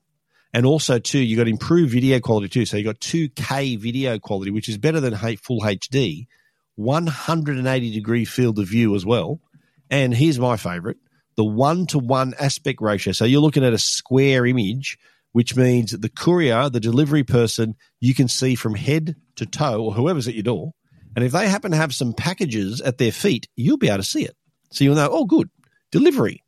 And 0.53 0.67
also, 0.67 0.99
too, 0.99 1.21
you 1.21 1.39
got 1.39 1.49
improved 1.49 1.93
video 1.93 2.21
quality 2.21 2.51
too. 2.51 2.67
So 2.67 2.77
you 2.77 2.85
got 2.85 3.01
2K 3.01 3.79
video 3.79 4.19
quality, 4.19 4.51
which 4.51 4.69
is 4.69 4.77
better 4.77 5.01
than 5.01 5.15
full 5.39 5.63
HD, 5.63 6.27
180 6.75 7.95
degree 7.95 8.27
field 8.27 8.59
of 8.59 8.69
view 8.69 8.95
as 8.95 9.07
well. 9.07 9.41
And 9.89 10.13
here's 10.13 10.39
my 10.39 10.59
favorite 10.59 10.99
the 11.37 11.45
one 11.45 11.87
to 11.87 11.99
one 11.99 12.35
aspect 12.39 12.83
ratio. 12.83 13.15
So 13.15 13.25
you're 13.25 13.41
looking 13.41 13.65
at 13.65 13.73
a 13.73 13.79
square 13.79 14.45
image, 14.45 14.99
which 15.33 15.57
means 15.57 15.93
the 15.93 16.09
courier, 16.09 16.69
the 16.69 16.81
delivery 16.81 17.25
person, 17.25 17.75
you 18.01 18.15
can 18.15 18.29
see 18.29 18.55
from 18.55 18.75
head 18.75 19.17
to 19.37 19.47
toe 19.47 19.85
or 19.85 19.93
whoever's 19.93 20.29
at 20.29 20.35
your 20.35 20.43
door. 20.43 20.73
And 21.15 21.25
if 21.25 21.33
they 21.33 21.49
happen 21.49 21.73
to 21.73 21.77
have 21.77 21.95
some 21.95 22.13
packages 22.13 22.81
at 22.81 22.99
their 22.99 23.13
feet, 23.13 23.49
you'll 23.57 23.79
be 23.79 23.89
able 23.89 23.99
to 23.99 24.05
see 24.05 24.25
it. 24.25 24.37
So 24.73 24.85
you'll 24.85 24.95
know, 24.95 25.09
oh, 25.11 25.25
good, 25.25 25.51
delivery. 25.91 26.43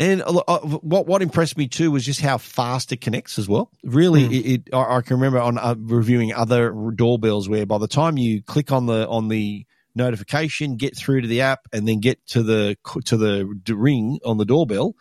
And 0.00 0.22
uh, 0.22 0.60
what 0.60 1.06
what 1.06 1.20
impressed 1.20 1.58
me 1.58 1.68
too 1.68 1.90
was 1.90 2.06
just 2.06 2.22
how 2.22 2.38
fast 2.38 2.90
it 2.90 3.02
connects 3.02 3.38
as 3.38 3.46
well. 3.46 3.70
Really, 3.84 4.24
it, 4.24 4.46
it 4.46 4.74
I, 4.74 4.96
I 4.96 5.00
can 5.02 5.16
remember 5.16 5.38
on 5.38 5.58
uh, 5.58 5.74
reviewing 5.78 6.32
other 6.32 6.72
doorbells 6.96 7.50
where 7.50 7.66
by 7.66 7.76
the 7.76 7.86
time 7.86 8.16
you 8.16 8.42
click 8.42 8.72
on 8.72 8.86
the 8.86 9.06
on 9.06 9.28
the 9.28 9.66
notification, 9.94 10.76
get 10.76 10.96
through 10.96 11.20
to 11.20 11.28
the 11.28 11.42
app, 11.42 11.60
and 11.70 11.86
then 11.86 12.00
get 12.00 12.26
to 12.28 12.42
the 12.42 12.78
to 13.04 13.18
the 13.18 13.74
ring 13.74 14.18
on 14.24 14.38
the 14.38 14.46
doorbell, 14.46 14.94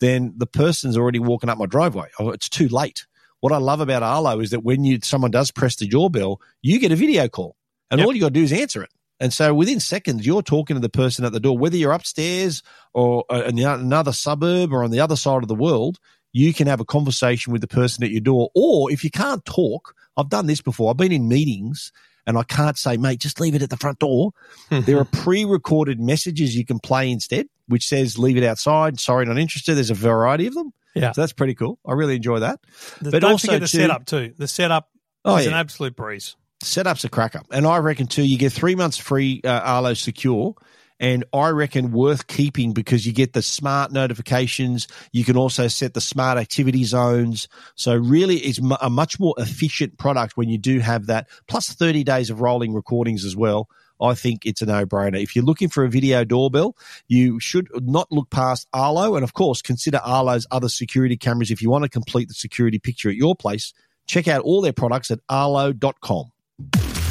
then 0.00 0.34
the 0.36 0.46
person's 0.46 0.96
already 0.96 1.18
walking 1.18 1.50
up 1.50 1.58
my 1.58 1.66
driveway. 1.66 2.08
Oh, 2.18 2.30
it's 2.30 2.48
too 2.48 2.68
late. 2.68 3.06
What 3.40 3.52
I 3.52 3.58
love 3.58 3.80
about 3.80 4.02
Arlo 4.02 4.40
is 4.40 4.50
that 4.50 4.64
when 4.64 4.84
you 4.84 4.98
someone 5.02 5.30
does 5.30 5.50
press 5.50 5.76
the 5.76 5.86
doorbell, 5.86 6.40
you 6.62 6.78
get 6.78 6.92
a 6.92 6.96
video 6.96 7.28
call, 7.28 7.56
and 7.90 7.98
Yep. 7.98 8.06
all 8.06 8.14
you 8.14 8.20
got 8.20 8.28
to 8.28 8.34
do 8.34 8.42
is 8.42 8.52
answer 8.52 8.82
it. 8.82 8.90
And 9.20 9.32
so 9.32 9.54
within 9.54 9.80
seconds, 9.80 10.26
you're 10.26 10.42
talking 10.42 10.74
to 10.76 10.80
the 10.80 10.88
person 10.90 11.24
at 11.24 11.32
the 11.32 11.40
door, 11.40 11.56
whether 11.56 11.76
you're 11.76 11.92
upstairs 11.92 12.62
or 12.92 13.24
uh, 13.30 13.44
in 13.46 13.56
the- 13.56 13.64
another 13.72 14.12
suburb 14.12 14.72
or 14.72 14.84
on 14.84 14.90
the 14.90 15.00
other 15.00 15.16
side 15.16 15.42
of 15.42 15.48
the 15.48 15.54
world. 15.54 15.98
You 16.32 16.52
can 16.52 16.66
have 16.66 16.80
a 16.80 16.84
conversation 16.84 17.50
with 17.50 17.62
the 17.62 17.68
person 17.68 18.04
at 18.04 18.10
your 18.10 18.20
door, 18.20 18.50
or 18.54 18.90
if 18.92 19.02
you 19.02 19.10
can't 19.10 19.42
talk, 19.46 19.94
I've 20.18 20.28
done 20.28 20.46
this 20.46 20.60
before. 20.60 20.90
I've 20.90 20.98
been 20.98 21.12
in 21.12 21.28
meetings 21.28 21.92
and 22.26 22.36
I 22.38 22.42
can't 22.42 22.76
say, 22.78 22.96
mate, 22.96 23.20
just 23.20 23.40
leave 23.40 23.54
it 23.54 23.62
at 23.62 23.70
the 23.70 23.76
front 23.76 23.98
door. 23.98 24.32
there 24.70 24.98
are 24.98 25.04
pre-recorded 25.04 26.00
messages 26.00 26.56
you 26.56 26.64
can 26.64 26.78
play 26.78 27.10
instead, 27.10 27.46
which 27.68 27.86
says 27.86 28.18
leave 28.18 28.36
it 28.36 28.44
outside. 28.44 28.98
Sorry, 29.00 29.24
not 29.26 29.38
interested. 29.38 29.74
There's 29.76 29.90
a 29.90 29.94
variety 29.94 30.46
of 30.46 30.54
them. 30.54 30.72
Yeah. 30.94 31.12
So 31.12 31.20
that's 31.20 31.32
pretty 31.32 31.54
cool. 31.54 31.78
I 31.86 31.92
really 31.92 32.16
enjoy 32.16 32.38
that. 32.40 32.60
The- 33.02 33.10
But 33.10 33.20
don't 33.20 33.32
also 33.32 33.48
forget 33.48 33.60
the 33.60 33.68
too- 33.68 33.78
setup 33.78 34.06
too. 34.06 34.32
The 34.38 34.48
setup 34.48 34.88
Oh, 35.24 35.36
is 35.36 35.46
an 35.46 35.54
absolute 35.54 35.96
breeze. 35.96 36.36
Setup's 36.62 37.04
a 37.04 37.08
cracker. 37.08 37.42
And 37.50 37.66
I 37.66 37.78
reckon 37.78 38.06
too, 38.06 38.22
you 38.22 38.38
get 38.38 38.52
three 38.52 38.74
months 38.76 38.96
free 38.96 39.40
uh, 39.44 39.48
Arlo 39.48 39.92
Secure. 39.94 40.54
And 40.98 41.24
I 41.32 41.50
reckon 41.50 41.92
worth 41.92 42.26
keeping 42.26 42.72
because 42.72 43.06
you 43.06 43.12
get 43.12 43.34
the 43.34 43.42
smart 43.42 43.92
notifications. 43.92 44.88
You 45.12 45.24
can 45.24 45.36
also 45.36 45.68
set 45.68 45.94
the 45.94 46.00
smart 46.00 46.38
activity 46.38 46.84
zones. 46.84 47.48
So 47.74 47.94
really 47.94 48.36
it's 48.36 48.60
a 48.80 48.90
much 48.90 49.20
more 49.20 49.34
efficient 49.36 49.98
product 49.98 50.36
when 50.36 50.48
you 50.48 50.58
do 50.58 50.78
have 50.78 51.06
that. 51.06 51.28
Plus 51.48 51.68
30 51.68 52.04
days 52.04 52.30
of 52.30 52.40
rolling 52.40 52.72
recordings 52.72 53.24
as 53.24 53.36
well. 53.36 53.68
I 54.00 54.14
think 54.14 54.44
it's 54.44 54.62
a 54.62 54.66
no-brainer. 54.66 55.22
If 55.22 55.34
you're 55.34 55.44
looking 55.44 55.68
for 55.68 55.84
a 55.84 55.88
video 55.88 56.24
doorbell, 56.24 56.76
you 57.08 57.40
should 57.40 57.68
not 57.74 58.10
look 58.12 58.28
past 58.30 58.68
Arlo. 58.72 59.16
And 59.16 59.24
of 59.24 59.32
course, 59.32 59.62
consider 59.62 59.98
Arlo's 59.98 60.46
other 60.50 60.68
security 60.68 61.16
cameras. 61.16 61.50
If 61.50 61.62
you 61.62 61.70
want 61.70 61.84
to 61.84 61.88
complete 61.88 62.28
the 62.28 62.34
security 62.34 62.78
picture 62.78 63.08
at 63.08 63.16
your 63.16 63.34
place, 63.34 63.72
check 64.06 64.28
out 64.28 64.42
all 64.42 64.60
their 64.60 64.74
products 64.74 65.10
at 65.10 65.20
arlo.com. 65.28 66.32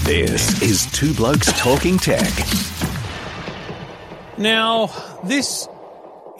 This 0.03 0.61
is 0.61 0.85
Two 0.91 1.13
Blokes 1.15 1.51
Talking 1.59 1.97
Tech. 1.97 2.94
Now, 4.37 4.87
this 5.23 5.67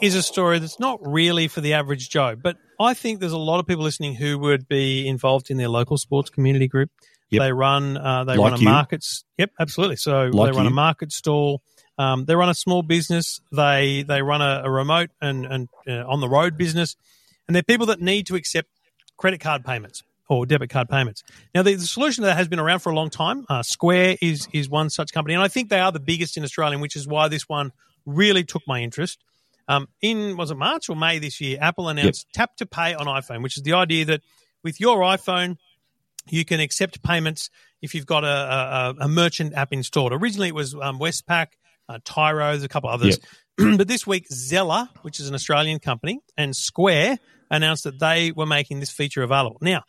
is 0.02 0.14
a 0.14 0.22
story 0.22 0.58
that's 0.58 0.78
not 0.78 1.00
really 1.06 1.48
for 1.48 1.62
the 1.62 1.72
average 1.74 2.10
Joe, 2.10 2.36
but 2.36 2.58
I 2.78 2.92
think 2.92 3.20
there's 3.20 3.32
a 3.32 3.38
lot 3.38 3.58
of 3.58 3.66
people 3.66 3.84
listening 3.84 4.14
who 4.14 4.38
would 4.38 4.68
be 4.68 5.08
involved 5.08 5.50
in 5.50 5.56
their 5.56 5.68
local 5.68 5.96
sports 5.96 6.28
community 6.28 6.68
group. 6.68 6.90
Yep. 7.30 7.40
They 7.40 7.52
run, 7.52 7.96
uh, 7.96 8.24
they 8.24 8.36
Like 8.36 8.50
run 8.52 8.58
a 8.58 8.62
you. 8.62 8.64
markets. 8.66 9.24
Yep, 9.38 9.52
absolutely. 9.58 9.96
So 9.96 10.30
Like 10.32 10.52
they 10.52 10.56
run 10.58 10.66
a 10.66 10.70
market 10.70 11.10
stall. 11.10 11.62
Um, 11.98 12.26
they 12.26 12.36
run 12.36 12.50
a 12.50 12.54
small 12.54 12.82
business. 12.82 13.40
They 13.50 14.04
they 14.06 14.20
run 14.20 14.42
a, 14.42 14.62
a 14.64 14.70
remote 14.70 15.08
and 15.22 15.46
and 15.46 15.68
uh, 15.88 16.04
on 16.06 16.20
the 16.20 16.28
road 16.28 16.58
business, 16.58 16.94
and 17.48 17.56
they're 17.56 17.62
people 17.62 17.86
that 17.86 18.02
need 18.02 18.26
to 18.26 18.34
accept 18.36 18.68
credit 19.16 19.40
card 19.40 19.64
payments 19.64 20.02
or 20.28 20.44
debit 20.44 20.68
card 20.68 20.90
payments. 20.90 21.22
Now, 21.54 21.62
the, 21.62 21.74
the 21.74 21.86
solution 21.86 22.22
to 22.22 22.26
that 22.26 22.36
has 22.36 22.48
been 22.48 22.58
around 22.58 22.80
for 22.80 22.90
a 22.92 22.94
long 22.94 23.08
time. 23.08 23.46
Uh, 23.48 23.62
Square 23.62 24.18
is 24.20 24.46
is 24.52 24.68
one 24.68 24.90
such 24.90 25.10
company, 25.14 25.32
and 25.32 25.42
I 25.42 25.48
think 25.48 25.70
they 25.70 25.80
are 25.80 25.90
the 25.90 25.98
biggest 26.00 26.36
in 26.36 26.44
Australia, 26.44 26.78
which 26.78 26.96
is 26.96 27.08
why 27.08 27.28
this 27.28 27.48
one 27.48 27.72
really 28.06 28.44
took 28.44 28.62
my 28.66 28.80
interest. 28.80 29.22
Um, 29.68 29.88
in 30.00 30.36
was 30.36 30.50
it 30.50 30.56
March 30.56 30.88
or 30.88 30.96
May 30.96 31.18
this 31.18 31.40
year? 31.40 31.58
Apple 31.60 31.88
announced 31.88 32.28
Tap 32.32 32.56
to 32.56 32.66
Pay 32.66 32.94
on 32.94 33.06
iPhone, 33.06 33.42
which 33.42 33.56
is 33.56 33.64
the 33.64 33.72
idea 33.72 34.04
that 34.06 34.22
with 34.62 34.80
your 34.80 34.98
iPhone, 34.98 35.56
you 36.28 36.44
can 36.44 36.60
accept 36.60 37.02
payments 37.02 37.50
if 37.82 37.94
you've 37.94 38.06
got 38.06 38.24
a, 38.24 38.26
a, 38.26 38.94
a 39.04 39.08
merchant 39.08 39.54
app 39.54 39.72
installed. 39.72 40.12
Originally, 40.12 40.48
it 40.48 40.54
was 40.54 40.74
um, 40.74 40.98
Westpac, 40.98 41.48
uh, 41.88 41.98
Tyro, 42.04 42.50
there's 42.50 42.62
a 42.62 42.68
couple 42.68 42.90
others. 42.90 43.18
but 43.56 43.88
this 43.88 44.06
week, 44.06 44.26
Zeller, 44.32 44.88
which 45.02 45.20
is 45.20 45.28
an 45.28 45.34
Australian 45.34 45.78
company, 45.78 46.20
and 46.36 46.54
Square 46.54 47.18
announced 47.50 47.84
that 47.84 47.98
they 47.98 48.32
were 48.32 48.46
making 48.46 48.80
this 48.80 48.90
feature 48.90 49.22
available. 49.22 49.58
Now, 49.60 49.84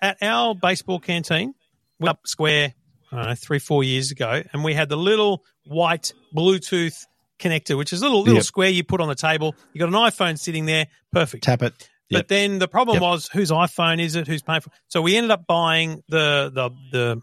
at 0.00 0.18
our 0.22 0.54
baseball 0.54 1.00
canteen, 1.00 1.54
we 1.98 2.08
up 2.08 2.20
Square, 2.26 2.74
I 3.10 3.28
know, 3.28 3.34
three, 3.34 3.58
four 3.58 3.82
years 3.82 4.10
ago, 4.10 4.42
and 4.52 4.62
we 4.62 4.74
had 4.74 4.88
the 4.88 4.96
little 4.96 5.44
white 5.64 6.12
Bluetooth 6.34 7.06
connector, 7.38 7.76
which 7.76 7.92
is 7.92 8.02
a 8.02 8.04
little 8.04 8.20
little 8.20 8.34
Yep. 8.36 8.44
square 8.44 8.68
you 8.68 8.84
put 8.84 9.00
on 9.00 9.08
the 9.08 9.14
table. 9.14 9.54
You 9.72 9.78
got 9.80 9.88
an 9.88 9.94
iPhone 9.94 10.38
sitting 10.38 10.66
there, 10.66 10.86
perfect. 11.12 11.44
Tap 11.44 11.62
it. 11.62 11.88
But 12.10 12.28
then 12.28 12.58
the 12.58 12.68
problem 12.68 12.94
Yep. 12.96 13.02
was 13.02 13.28
whose 13.28 13.50
iPhone 13.50 14.00
is 14.00 14.16
it? 14.16 14.26
Who's 14.26 14.42
paying 14.42 14.60
for? 14.62 14.70
So 14.88 15.02
we 15.02 15.16
ended 15.16 15.30
up 15.30 15.46
buying 15.46 16.02
the 16.08 16.50
the 16.90 17.22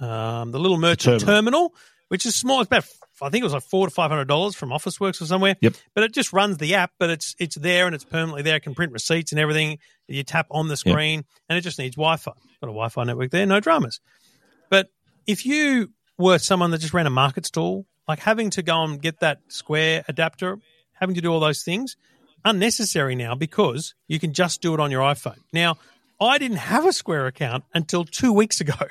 the 0.00 0.04
um, 0.06 0.50
the 0.52 0.58
little 0.58 0.78
merchant 0.78 1.20
terminal. 1.20 1.34
terminal. 1.68 1.74
which 2.08 2.26
is 2.26 2.34
small. 2.34 2.60
It's 2.60 2.66
about 2.68 2.84
I 3.22 3.28
think 3.28 3.42
it 3.42 3.44
was 3.44 3.52
like 3.52 3.62
four 3.64 3.86
to 3.86 3.92
five 3.92 4.10
hundred 4.10 4.28
dollars 4.28 4.56
from 4.56 4.70
OfficeWorks 4.70 5.20
or 5.20 5.26
somewhere. 5.26 5.54
Yep. 5.60 5.74
But 5.94 6.04
it 6.04 6.14
just 6.14 6.32
runs 6.32 6.56
the 6.56 6.74
app, 6.74 6.92
but 6.98 7.10
it's 7.10 7.36
it's 7.38 7.54
there 7.56 7.86
and 7.86 7.94
it's 7.94 8.04
permanently 8.04 8.42
there. 8.42 8.56
It 8.56 8.60
can 8.62 8.74
print 8.74 8.92
receipts 8.92 9.30
and 9.32 9.38
everything. 9.40 9.78
You 10.08 10.22
tap 10.24 10.46
on 10.50 10.68
the 10.68 10.76
screen, 10.76 11.24
and 11.48 11.56
it 11.58 11.60
just 11.60 11.78
needs 11.78 11.94
Wi-Fi. 11.96 12.32
Got 12.32 12.36
a 12.62 12.66
Wi-Fi 12.66 13.04
network 13.04 13.30
there, 13.30 13.44
no 13.46 13.60
dramas. 13.60 14.00
But 14.70 14.88
if 15.26 15.44
you 15.46 15.92
were 16.18 16.38
someone 16.38 16.70
that 16.72 16.78
just 16.80 16.94
ran 16.94 17.06
a 17.06 17.10
market 17.10 17.46
stall, 17.46 17.86
like 18.10 18.18
having 18.20 18.50
to 18.50 18.62
go 18.62 18.82
and 18.84 19.00
get 19.00 19.20
that 19.20 19.38
Square 19.48 20.04
adapter, 20.08 20.58
having 20.92 21.14
to 21.14 21.20
do 21.20 21.32
all 21.32 21.40
those 21.40 21.62
things, 21.62 21.96
unnecessary 22.44 23.14
now 23.14 23.34
because 23.34 23.94
you 24.08 24.18
can 24.18 24.32
just 24.32 24.60
do 24.62 24.74
it 24.74 24.80
on 24.80 24.90
your 24.90 25.02
iPhone. 25.02 25.38
Now, 25.52 25.76
I 26.20 26.38
didn't 26.38 26.58
have 26.58 26.84
a 26.86 26.92
Square 26.92 27.26
account 27.28 27.64
until 27.74 28.04
two 28.04 28.32
weeks 28.32 28.60
ago. 28.60 28.74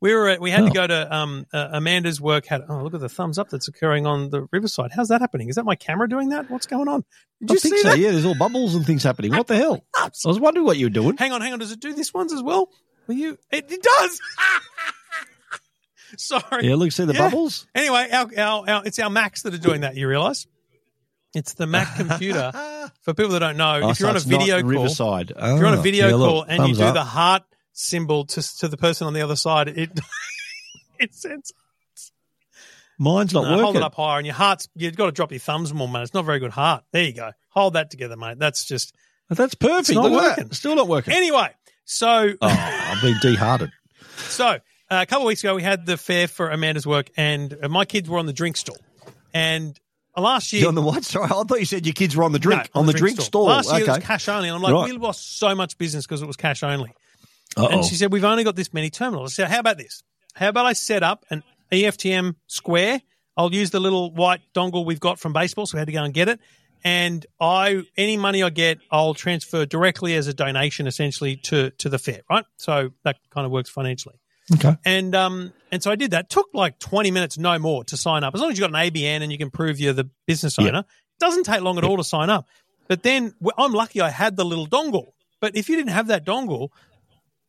We 0.00 0.14
were 0.14 0.28
at, 0.28 0.40
we 0.40 0.52
had 0.52 0.60
to 0.60 0.70
Oh. 0.70 0.72
go 0.72 0.86
to 0.86 1.12
um, 1.12 1.44
uh, 1.52 1.70
Amanda's 1.72 2.20
work. 2.20 2.46
Had 2.46 2.62
oh 2.68 2.84
look 2.84 2.94
at 2.94 3.00
the 3.00 3.08
thumbs 3.08 3.36
up 3.36 3.48
that's 3.48 3.66
occurring 3.66 4.06
on 4.06 4.30
the 4.30 4.46
Riverside. 4.52 4.92
How's 4.94 5.08
that 5.08 5.20
happening? 5.20 5.48
Is 5.48 5.56
that 5.56 5.64
my 5.64 5.74
camera 5.74 6.08
doing 6.08 6.28
that? 6.28 6.48
What's 6.48 6.68
going 6.68 6.86
on? 6.86 7.02
Did 7.40 7.50
I 7.50 7.54
you 7.54 7.58
think 7.58 7.74
see 7.78 7.82
so. 7.82 7.88
that? 7.88 7.98
Yeah, 7.98 8.12
there's 8.12 8.24
all 8.24 8.36
bubbles 8.38 8.76
and 8.76 8.86
things 8.86 9.02
happening. 9.02 9.32
What 9.34 9.48
the 9.48 9.56
hell? 9.56 9.84
I 9.96 10.08
was 10.24 10.38
wondering 10.38 10.64
what 10.64 10.76
you 10.76 10.86
were 10.86 10.90
doing. 10.90 11.16
Hang 11.16 11.32
on, 11.32 11.40
hang 11.40 11.52
on. 11.52 11.58
Does 11.58 11.72
it 11.72 11.80
do 11.80 11.94
this 11.94 12.14
ones 12.14 12.32
as 12.32 12.44
well? 12.44 12.68
Will 13.08 13.16
you? 13.16 13.38
It, 13.50 13.72
it 13.72 13.82
does. 13.82 14.20
Sorry. 16.16 16.66
Yeah, 16.68 16.74
look, 16.76 16.92
see 16.92 17.04
the 17.04 17.12
Yeah. 17.12 17.18
bubbles? 17.28 17.66
Anyway, 17.74 18.08
our, 18.12 18.28
our, 18.38 18.70
our, 18.70 18.86
it's 18.86 18.98
our 18.98 19.10
Macs 19.10 19.42
that 19.42 19.54
are 19.54 19.58
doing 19.58 19.82
that. 19.82 19.96
You 19.96 20.08
realise? 20.08 20.46
It's 21.34 21.54
the 21.54 21.66
Mac 21.66 21.94
computer. 21.96 22.50
For 23.02 23.12
people 23.14 23.32
that 23.32 23.40
don't 23.40 23.56
know, 23.58 23.80
Oh, 23.84 23.90
if 23.90 23.98
so 23.98 24.04
you're 24.04 24.10
on 24.10 24.16
a 24.16 24.20
video 24.20 24.62
call, 24.62 24.86
if 24.86 24.98
you're 24.98 25.66
on 25.66 25.74
a 25.74 25.78
Oh, 25.78 25.82
video 25.82 26.10
call 26.16 26.42
and 26.44 26.66
you 26.68 26.74
do 26.74 26.84
up. 26.84 26.94
the 26.94 27.04
heart 27.04 27.42
symbol 27.72 28.24
to 28.24 28.58
to 28.58 28.68
the 28.68 28.76
person 28.78 29.06
on 29.06 29.12
the 29.12 29.20
other 29.20 29.36
side, 29.36 29.68
it 29.68 29.90
it 30.98 31.14
sends. 31.14 31.52
Mine's 32.98 33.32
not 33.32 33.44
No, 33.44 33.50
working. 33.50 33.64
hold 33.64 33.76
it 33.76 33.82
up 33.82 33.94
higher, 33.94 34.18
and 34.18 34.26
your 34.26 34.34
heart's. 34.34 34.68
You've 34.74 34.96
got 34.96 35.06
to 35.06 35.12
drop 35.12 35.30
your 35.30 35.38
thumbs 35.38 35.72
more, 35.72 35.88
man. 35.88 36.02
It's 36.02 36.14
not 36.14 36.24
very 36.24 36.40
good 36.40 36.50
heart. 36.50 36.82
There 36.92 37.04
you 37.04 37.12
go. 37.12 37.30
Hold 37.50 37.74
that 37.74 37.90
together, 37.90 38.16
mate. 38.16 38.38
That's 38.38 38.64
just 38.64 38.94
oh, 39.30 39.34
That's 39.34 39.54
perfect. 39.54 39.90
It's 39.90 39.94
not 39.96 40.10
Look 40.10 40.22
working. 40.22 40.50
Still 40.52 40.74
not 40.74 40.88
working. 40.88 41.14
Anyway, 41.14 41.50
so 41.84 42.32
oh, 42.40 42.48
I've 42.48 43.00
been 43.02 43.18
dehearted. 43.20 43.70
So 44.16 44.58
a 44.90 45.06
couple 45.06 45.22
of 45.24 45.28
weeks 45.28 45.42
ago, 45.44 45.54
we 45.54 45.62
had 45.62 45.86
the 45.86 45.96
fair 45.96 46.28
for 46.28 46.50
Amanda's 46.50 46.86
work, 46.86 47.10
and 47.16 47.56
uh, 47.62 47.68
my 47.68 47.84
kids 47.84 48.08
were 48.08 48.18
on 48.18 48.26
the 48.26 48.32
drink 48.32 48.56
stall. 48.56 48.76
And 49.34 49.78
uh, 50.16 50.22
last 50.22 50.52
year, 50.52 50.62
You 50.62 50.68
on 50.68 50.74
the 50.74 50.82
what? 50.82 51.04
Sorry, 51.04 51.24
I 51.24 51.28
thought 51.28 51.58
you 51.60 51.64
said 51.66 51.86
your 51.86 51.92
kids 51.94 52.16
were 52.16 52.24
on 52.24 52.32
the 52.32 52.38
drink. 52.38 52.70
No, 52.74 52.80
on, 52.80 52.86
the, 52.86 52.92
drink, 52.92 53.20
stall. 53.20 53.44
Last 53.46 53.70
year 53.72 53.82
it 53.82 53.88
was 53.88 53.98
cash 53.98 54.28
only, 54.28 54.48
and 54.48 54.56
I'm 54.56 54.62
like, 54.62 54.72
Right. 54.72 54.92
we 54.92 54.96
lost 54.98 55.38
so 55.38 55.54
much 55.54 55.76
business 55.78 56.06
because 56.06 56.22
it 56.22 56.26
was 56.26 56.36
cash 56.36 56.62
only. 56.62 56.92
Uh-oh. 57.56 57.68
And 57.68 57.84
she 57.84 57.94
said, 57.96 58.12
we've 58.12 58.24
only 58.24 58.44
got 58.44 58.56
this 58.56 58.72
many 58.72 58.90
terminals. 58.90 59.32
I 59.32 59.34
said, 59.34 59.50
how 59.50 59.60
about 59.60 59.78
this? 59.78 60.02
How 60.34 60.48
about 60.48 60.66
I 60.66 60.72
set 60.74 61.02
up 61.02 61.24
an 61.30 61.42
EFTM 61.72 62.36
square? 62.46 63.00
I'll 63.36 63.52
use 63.52 63.70
the 63.70 63.80
little 63.80 64.12
white 64.12 64.40
dongle 64.54 64.84
we've 64.84 65.00
got 65.00 65.18
from 65.18 65.32
baseball, 65.32 65.66
so 65.66 65.76
we 65.76 65.80
had 65.80 65.86
to 65.86 65.92
go 65.92 66.02
and 66.02 66.12
get 66.14 66.28
it. 66.28 66.40
And 66.84 67.26
I, 67.40 67.82
any 67.96 68.16
money 68.16 68.42
I 68.42 68.50
get, 68.50 68.78
I'll 68.90 69.14
transfer 69.14 69.66
directly 69.66 70.14
as 70.14 70.28
a 70.28 70.34
donation, 70.34 70.86
essentially 70.86 71.36
to 71.44 71.70
to 71.70 71.88
the 71.88 71.98
fair, 71.98 72.20
right? 72.30 72.44
So 72.56 72.90
that 73.02 73.16
kind 73.30 73.44
of 73.44 73.50
works 73.50 73.68
financially. 73.68 74.14
Okay. 74.54 74.76
And 74.84 75.14
um 75.14 75.52
and 75.70 75.82
so 75.82 75.90
I 75.90 75.96
did 75.96 76.12
that. 76.12 76.30
Took 76.30 76.48
like 76.54 76.78
twenty 76.78 77.10
minutes, 77.10 77.38
no 77.38 77.58
more, 77.58 77.84
to 77.84 77.96
sign 77.96 78.24
up. 78.24 78.34
As 78.34 78.40
long 78.40 78.50
as 78.50 78.58
you've 78.58 78.70
got 78.70 78.78
an 78.80 78.90
ABN 78.90 79.22
and 79.22 79.30
you 79.32 79.38
can 79.38 79.50
prove 79.50 79.78
you're 79.80 79.92
the 79.92 80.08
business 80.26 80.58
owner, 80.58 80.80
it 80.80 80.86
doesn't 81.20 81.44
take 81.44 81.60
long 81.60 81.78
at 81.78 81.84
all 81.84 81.96
to 81.96 82.04
sign 82.04 82.30
up. 82.30 82.46
But 82.88 83.02
then 83.02 83.34
I'm 83.58 83.72
lucky 83.72 84.00
I 84.00 84.08
had 84.10 84.36
the 84.36 84.44
little 84.44 84.66
dongle. 84.66 85.12
But 85.40 85.56
if 85.56 85.68
you 85.68 85.76
didn't 85.76 85.90
have 85.92 86.06
that 86.08 86.24
dongle, 86.24 86.70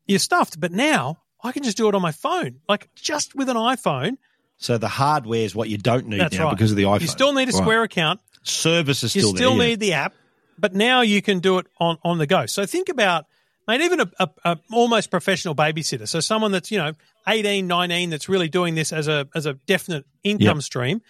you're 0.06 0.20
stuffed. 0.20 0.60
But 0.60 0.72
now 0.72 1.20
I 1.44 1.52
can 1.54 1.64
just 1.64 1.78
do 1.78 1.88
it 1.88 1.96
on 1.96 2.02
my 2.02 2.12
phone, 2.12 2.60
like 2.68 2.90
just 2.96 3.36
with 3.36 3.48
an 3.50 3.56
iPhone. 3.58 4.18
So 4.58 4.78
the 4.78 4.90
hardware 4.90 5.40
is 5.46 5.56
what 5.56 5.70
you 5.70 5.78
don't 5.78 6.08
need 6.08 6.20
That's 6.20 6.38
now 6.38 6.46
right. 6.48 6.58
because 6.58 6.72
of 6.72 6.78
the 6.78 6.84
iPhone. 6.84 7.02
You 7.02 7.08
still 7.08 7.32
need 7.34 7.44
a 7.48 7.52
Right. 7.54 7.62
Square 7.62 7.84
account. 7.84 8.20
Service 8.44 9.04
is 9.04 9.16
You 9.16 9.22
still, 9.22 9.36
still 9.36 9.50
there. 9.58 9.68
yeah. 9.68 9.70
need 9.72 9.80
the 9.80 9.94
app, 9.94 10.14
but 10.58 10.74
now 10.74 11.00
you 11.02 11.22
can 11.22 11.40
do 11.40 11.60
it 11.60 11.68
on, 11.80 11.98
on 12.04 12.18
the 12.18 12.28
go. 12.28 12.46
So 12.46 12.66
think 12.66 12.90
about, 12.90 13.26
mate, 13.70 13.82
even 13.82 14.02
a, 14.02 14.12
a, 14.20 14.30
a 14.44 14.60
almost 14.72 15.10
professional 15.12 15.56
babysitter. 15.56 16.08
So 16.08 16.20
someone 16.20 16.52
that's, 16.52 16.72
you 16.72 16.78
know, 16.80 16.94
18, 17.28 17.68
19, 17.68 18.10
that's 18.10 18.28
really 18.28 18.50
doing 18.50 18.76
this 18.76 18.92
as 18.92 19.08
a, 19.08 19.28
as 19.36 19.46
a 19.46 19.54
definite 19.54 20.06
income 20.24 20.58
Yep. 20.58 20.64
stream, 20.64 21.02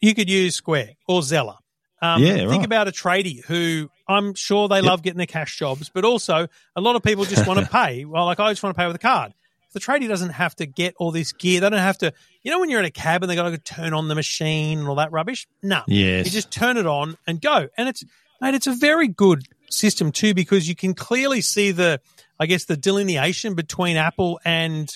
you 0.00 0.14
could 0.14 0.30
use 0.30 0.54
Square 0.56 0.90
or 1.06 1.22
Zeller. 1.22 1.56
Um, 2.02 2.22
Yeah, 2.22 2.36
think 2.38 2.50
right. 2.50 2.64
about 2.64 2.88
a 2.88 2.92
tradie 2.92 3.44
who 3.44 3.90
I'm 4.08 4.34
sure 4.34 4.66
they 4.68 4.80
love 4.80 5.02
getting 5.02 5.18
the 5.18 5.26
cash 5.26 5.58
jobs, 5.58 5.90
but 5.92 6.04
also 6.04 6.48
a 6.74 6.80
lot 6.80 6.96
of 6.96 7.02
people 7.02 7.24
just 7.26 7.46
want 7.46 7.60
to 7.60 7.66
pay. 7.70 8.04
Well, 8.06 8.24
like 8.24 8.40
I 8.40 8.50
just 8.50 8.62
want 8.62 8.74
to 8.74 8.80
pay 8.80 8.86
with 8.86 8.96
a 8.96 9.00
card. 9.00 9.34
The 9.74 9.80
tradie 9.80 10.08
doesn't 10.08 10.30
have 10.30 10.56
to 10.56 10.66
get 10.66 10.94
all 10.98 11.12
this 11.12 11.32
gear. 11.32 11.60
They 11.60 11.68
don't 11.70 11.78
have 11.78 11.98
to, 11.98 12.12
you 12.42 12.50
know, 12.50 12.58
when 12.58 12.70
you're 12.70 12.80
in 12.80 12.86
a 12.86 12.90
cab 12.90 13.22
and 13.22 13.30
they 13.30 13.36
got 13.36 13.50
to 13.50 13.58
turn 13.58 13.92
on 13.94 14.08
the 14.08 14.14
machine 14.16 14.78
and 14.80 14.88
all 14.88 14.96
that 14.96 15.12
rubbish. 15.12 15.46
No, 15.62 15.82
Yes. 15.86 16.24
you 16.26 16.32
just 16.32 16.50
turn 16.50 16.76
it 16.78 16.86
on 16.86 17.16
and 17.26 17.40
go. 17.40 17.68
And 17.76 17.88
it's, 17.88 18.02
mate, 18.40 18.54
it's 18.54 18.66
a 18.66 18.72
very 18.74 19.06
good 19.06 19.44
system 19.70 20.12
too 20.12 20.34
because 20.34 20.68
you 20.68 20.74
can 20.74 20.94
clearly 20.94 21.40
see 21.40 21.70
the, 21.70 22.00
I 22.38 22.46
guess, 22.46 22.64
the 22.64 22.76
delineation 22.76 23.54
between 23.54 23.96
Apple 23.96 24.40
and 24.44 24.90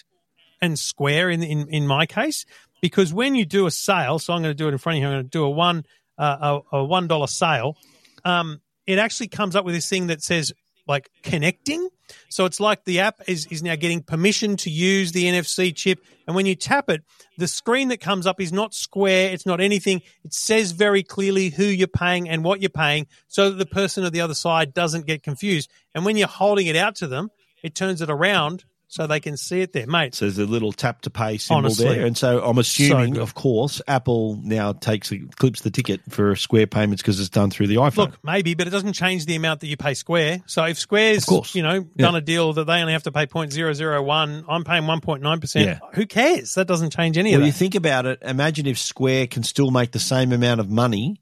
and 0.61 0.79
Square 0.79 1.31
in 1.31 1.43
in 1.43 1.69
in 1.69 1.87
my 1.87 2.07
case. 2.07 2.45
Because 2.81 3.15
when 3.15 3.35
you 3.35 3.47
do 3.47 3.67
a 3.67 3.71
sale, 3.71 4.19
so 4.19 4.35
I'm 4.35 4.43
going 4.43 4.51
to 4.51 4.55
do 4.55 4.69
it 4.69 4.73
in 4.73 4.79
front 4.79 4.99
of 4.99 5.03
you. 5.03 5.09
I'm 5.09 5.15
going 5.15 5.25
to 5.25 5.31
do 5.31 5.45
a 5.45 5.51
one 5.51 5.85
uh, 6.19 6.61
a, 6.73 6.77
a 6.77 6.85
one 6.85 7.09
dollar 7.09 7.27
sale. 7.27 7.77
Um, 8.25 8.61
it 8.87 8.99
actually 8.99 9.29
comes 9.29 9.57
up 9.57 9.65
with 9.65 9.75
this 9.75 9.89
thing 9.89 10.09
that 10.09 10.23
says 10.23 10.53
like 10.87 11.11
connecting. 11.23 11.89
So 12.29 12.45
it's 12.45 12.61
like 12.61 12.85
the 12.85 13.01
app 13.01 13.21
is, 13.27 13.47
is 13.47 13.63
now 13.63 13.77
getting 13.77 14.03
permission 14.03 14.57
to 14.59 14.71
use 14.71 15.13
the 15.13 15.25
NFC 15.25 15.75
chip. 15.75 16.01
And 16.27 16.37
when 16.37 16.47
you 16.47 16.55
tap 16.55 16.91
it, 16.91 17.03
the 17.39 17.49
screen 17.49 17.89
that 17.89 18.01
comes 18.01 18.27
up 18.27 18.41
is 18.41 18.53
not 18.53 18.75
square. 18.75 19.31
It's 19.33 19.47
not 19.47 19.61
anything. 19.61 20.03
It 20.25 20.35
says 20.35 20.73
very 20.73 21.03
clearly 21.03 21.49
who 21.49 21.65
you're 21.65 21.87
paying 21.89 22.29
and 22.29 22.45
what 22.45 22.61
you're 22.61 22.71
paying 22.71 23.07
so 23.29 23.51
that 23.51 23.57
the 23.57 23.67
person 23.67 24.05
at 24.05 24.13
the 24.13 24.21
other 24.21 24.35
side 24.35 24.75
doesn't 24.75 25.07
get 25.07 25.23
confused. 25.23 25.71
And 25.95 26.05
when 26.05 26.17
you're 26.17 26.29
holding 26.29 26.67
it 26.67 26.77
out 26.77 26.97
to 26.97 27.07
them, 27.07 27.31
it 27.63 27.75
turns 27.75 28.03
it 28.03 28.11
around 28.11 28.65
so 28.95 29.09
they 29.09 29.19
can 29.19 29.37
see 29.37 29.61
it 29.61 29.73
there, 29.73 29.89
mate. 29.89 30.15
So 30.15 30.27
there's 30.27 30.39
a 30.39 30.47
little 30.47 30.71
tap 30.71 31.01
to 31.03 31.11
pay 31.11 31.37
symbol 31.37 31.65
Honestly. 31.65 31.87
there, 31.87 32.07
and 32.07 32.17
so 32.17 32.41
I'm 32.45 32.59
assuming, 32.59 33.15
good. 33.15 33.23
of 33.23 33.35
course, 33.35 33.83
Apple 33.89 34.39
now 34.41 34.73
takes 34.73 35.13
clips 35.35 35.63
the 35.63 35.71
ticket 35.73 36.01
for 36.11 36.37
Square 36.37 36.69
payments 36.69 37.03
because 37.03 37.19
it's 37.19 37.29
done 37.29 37.51
through 37.51 37.67
the 37.67 37.75
iPhone. 37.77 37.97
Look, 37.97 38.19
maybe, 38.23 38.55
but 38.55 38.69
it 38.69 38.71
doesn't 38.71 38.93
change 38.93 39.27
the 39.27 39.35
amount 39.35 39.63
that 39.63 39.67
you 39.67 39.77
pay 39.77 39.95
Square. 39.95 40.43
So 40.47 40.63
if 40.63 40.79
Square's, 40.79 41.25
Of 41.25 41.27
course. 41.27 41.57
you 41.57 41.65
know, 41.65 41.81
done 41.97 42.15
a 42.15 42.21
deal 42.21 42.53
that 42.53 42.69
they 42.69 42.81
only 42.81 42.93
have 42.93 43.03
to 43.03 43.11
pay 43.13 43.27
0.001, 43.27 44.45
I'm 44.49 44.63
paying 44.63 44.85
1.9%. 44.85 45.65
Yeah. 45.65 45.81
Who 45.95 46.07
cares? 46.07 46.55
That 46.55 46.69
doesn't 46.69 46.91
change 46.91 47.19
any 47.19 47.33
well, 47.33 47.41
of 47.41 47.47
you 47.47 47.53
think 47.53 47.75
about 47.75 48.07
it. 48.07 48.21
Imagine 48.23 48.67
if 48.67 48.79
Square 48.79 49.27
can 49.27 49.43
still 49.43 49.73
make 49.73 49.91
the 49.91 49.99
same 49.99 50.33
amount 50.33 50.61
of 50.61 50.71
money 50.71 51.21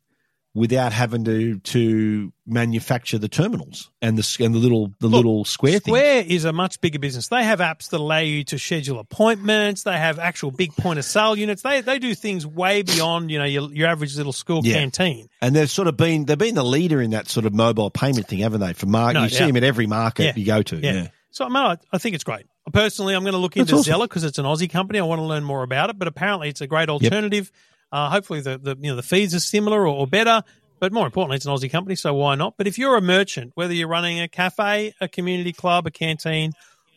without 0.55 0.92
having 0.92 1.24
to 1.24 1.59
to 1.61 2.32
manufacture 2.46 3.16
the 3.18 3.28
terminals 3.28 3.90
and 4.03 4.18
the 4.18 4.44
and 4.44 4.55
the 4.55 4.59
little 4.59 4.92
the 5.00 5.09
little 5.09 5.44
Square, 5.44 5.78
thing. 5.80 5.94
Square 5.94 6.24
is 6.28 6.44
a 6.44 6.53
much 6.53 6.80
bigger 6.80 6.98
business. 6.98 7.28
They 7.28 7.42
have 7.44 7.61
apps 7.61 7.88
that 7.90 8.00
allow 8.00 8.18
you 8.18 8.44
to 8.44 8.59
schedule 8.59 8.98
appointments. 8.98 9.82
They 9.84 9.96
have 9.96 10.18
actual 10.18 10.50
big 10.50 10.74
point 10.76 10.98
of 10.98 11.05
sale 11.05 11.36
units. 11.36 11.62
They 11.62 11.80
they 11.80 11.98
do 11.98 12.14
things 12.14 12.46
way 12.46 12.82
beyond 12.82 13.30
you 13.30 13.38
know 13.38 13.44
your, 13.44 13.72
your 13.72 13.88
average 13.88 14.16
little 14.16 14.32
school 14.32 14.61
Yeah. 14.64 14.74
canteen. 14.74 15.28
And 15.40 15.57
they've 15.57 15.70
sort 15.70 15.88
of 15.88 15.96
been 15.96 16.26
they've 16.26 16.36
been 16.38 16.55
the 16.55 16.64
leader 16.64 17.00
in 17.00 17.11
that 17.11 17.28
sort 17.28 17.46
of 17.46 17.55
mobile 17.55 17.90
payment 17.90 18.26
thing, 18.28 18.40
haven't 18.40 18.61
they? 18.61 18.72
For 18.74 18.86
market, 18.86 19.14
No 19.18 19.22
you 19.24 19.30
see 19.30 19.46
them 19.46 19.57
at 19.57 19.64
every 19.64 19.86
market 19.86 20.24
Yeah. 20.24 20.32
you 20.36 20.44
go 20.46 20.62
to. 20.62 20.76
Yeah. 20.76 20.92
Yeah. 20.92 21.09
So 21.30 21.48
man, 21.48 21.62
I, 21.62 21.76
I 21.92 21.98
think 21.98 22.14
it's 22.14 22.24
great. 22.24 22.44
Personally, 22.72 23.14
I'm 23.14 23.22
going 23.24 23.32
to 23.32 23.38
look 23.38 23.55
That's 23.55 23.70
into 23.70 23.80
awesome. 23.80 23.90
Zeller 23.90 24.07
because 24.07 24.22
it's 24.22 24.38
an 24.38 24.44
Aussie 24.44 24.70
company. 24.70 25.00
I 25.00 25.03
want 25.03 25.18
to 25.18 25.24
learn 25.24 25.42
more 25.42 25.64
about 25.64 25.90
it. 25.90 25.98
But 25.98 26.07
apparently, 26.07 26.48
it's 26.48 26.61
a 26.61 26.68
great 26.68 26.88
alternative. 26.88 27.50
Uh, 27.93 28.09
hopefully, 28.11 28.40
the, 28.40 28.59
the 28.59 28.76
you 28.80 28.90
know 28.90 28.97
the 28.97 29.03
fees 29.03 29.34
are 29.34 29.40
similar 29.40 29.82
or, 29.82 29.95
or 29.95 30.07
better. 30.07 30.43
But 30.80 30.93
more 30.93 31.07
importantly, 31.07 31.36
it's 31.36 31.47
an 31.47 31.53
Aussie 31.53 31.70
company, 31.70 31.95
so 31.95 32.12
why 32.14 32.34
not? 32.34 32.55
But 32.57 32.66
if 32.66 32.76
you're 32.76 32.97
a 32.97 33.01
merchant, 33.01 33.53
whether 33.55 33.72
you're 33.72 33.86
running 33.86 34.18
a 34.18 34.26
cafe, 34.26 34.93
a 35.01 35.07
community 35.07 35.53
club, 35.53 35.86
a 35.86 35.93
canteen, 35.93 36.55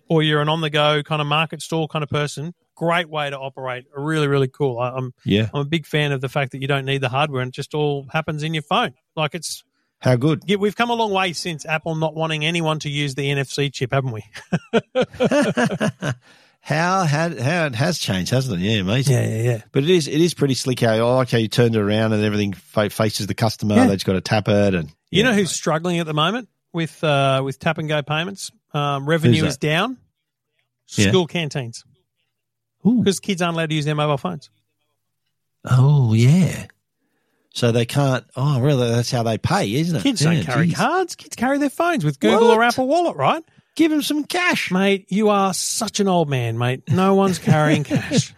or 0.07 0.23
you're 0.23 0.41
an 0.41 0.49
on-the-go 0.49 1.03
kind 1.03 1.21
of 1.21 1.27
market 1.27 1.61
stall 1.61 1.87
kind 1.87 2.01
of 2.01 2.09
person, 2.09 2.55
great 2.73 3.07
way 3.09 3.29
to 3.29 3.37
operate. 3.37 3.85
Really, 3.95 4.27
really 4.27 4.47
cool. 4.47 4.79
I, 4.79 4.89
I'm 4.89 5.13
Yeah. 5.23 5.49
I'm 5.53 5.61
a 5.61 5.65
big 5.65 5.85
fan 5.85 6.11
of 6.13 6.21
the 6.21 6.29
fact 6.29 6.53
that 6.53 6.61
you 6.63 6.67
don't 6.67 6.85
need 6.85 7.01
the 7.01 7.09
hardware 7.09 7.41
and 7.43 7.49
it 7.49 7.53
just 7.53 7.75
all 7.75 8.07
happens 8.11 8.41
in 8.41 8.55
your 8.55 8.63
phone. 8.63 8.93
Like 9.15 9.35
it's 9.35 9.63
How 9.99 10.15
good? 10.15 10.41
yeah, 10.47 10.55
we've 10.55 10.75
come 10.75 10.89
a 10.89 10.95
long 10.95 11.11
way 11.11 11.33
since 11.33 11.63
Apple 11.63 11.93
not 11.93 12.15
wanting 12.15 12.43
anyone 12.43 12.79
to 12.79 12.89
use 12.89 13.13
the 13.13 13.29
NFC 13.29 13.71
chip, 13.71 13.91
haven't 13.93 14.13
we? 14.13 14.23
How 16.65 17.03
how 17.05 17.29
how 17.29 17.65
it 17.67 17.75
has 17.75 17.99
changed, 17.99 18.31
hasn't 18.31 18.59
it? 18.59 18.65
Yeah, 18.65 18.79
amazing. 18.81 19.13
yeah, 19.15 19.27
yeah. 19.27 19.41
Yeah. 19.43 19.61
But 19.71 19.83
it 19.83 19.89
is 19.91 20.07
it 20.07 20.19
is 20.19 20.33
pretty 20.33 20.55
slick. 20.55 20.79
How 20.79 20.93
I 20.93 20.99
like 21.01 21.29
how 21.29 21.37
you 21.37 21.47
turned 21.47 21.75
it 21.75 21.79
around 21.79 22.13
and 22.13 22.23
everything 22.23 22.53
faces 22.53 23.27
the 23.27 23.35
customer. 23.35 23.75
Yeah. 23.75 23.85
They 23.85 23.93
just 23.93 24.05
got 24.07 24.13
to 24.13 24.21
tap 24.21 24.47
it 24.47 24.73
and 24.73 24.89
You 25.11 25.21
yeah. 25.21 25.25
know 25.25 25.33
who's 25.33 25.51
struggling 25.51 25.99
at 25.99 26.07
the 26.07 26.15
moment 26.15 26.49
with 26.73 27.03
uh, 27.03 27.41
with 27.45 27.59
tap 27.59 27.77
and 27.77 27.87
go 27.87 28.01
payments? 28.01 28.49
Um, 28.73 29.07
revenue 29.07 29.41
Who's 29.41 29.51
is 29.51 29.57
down. 29.57 29.97
Yeah. 30.95 31.09
School 31.09 31.27
canteens 31.27 31.83
because 32.83 33.19
kids 33.19 33.43
aren't 33.43 33.55
allowed 33.55 33.69
to 33.69 33.75
use 33.75 33.85
their 33.85 33.93
mobile 33.93 34.17
phones. 34.17 34.49
Oh 35.65 36.13
yeah. 36.15 36.65
So 37.53 37.71
they 37.71 37.85
can't. 37.85 38.25
Oh, 38.35 38.59
really? 38.59 38.89
That's 38.89 39.11
how 39.11 39.21
they 39.23 39.37
pay, 39.37 39.71
isn't 39.75 39.95
it? 39.97 40.01
Kids 40.03 40.21
Yeah, 40.21 40.33
don't 40.33 40.43
carry 40.43 40.67
geez. 40.67 40.77
cards. 40.77 41.15
Kids 41.15 41.35
carry 41.35 41.57
their 41.59 41.69
phones 41.69 42.03
with 42.03 42.19
Google 42.19 42.47
What? 42.49 42.57
or 42.57 42.63
Apple 42.63 42.87
Wallet, 42.87 43.15
right? 43.15 43.43
Give 43.75 43.91
him 43.91 44.01
some 44.01 44.23
cash. 44.23 44.71
Mate, 44.71 45.05
you 45.09 45.29
are 45.29 45.53
such 45.53 45.99
an 45.99 46.07
old 46.07 46.29
man, 46.29 46.57
mate. 46.57 46.83
No 46.89 47.15
one's 47.15 47.39
carrying 47.39 47.83
cash. 47.85 48.33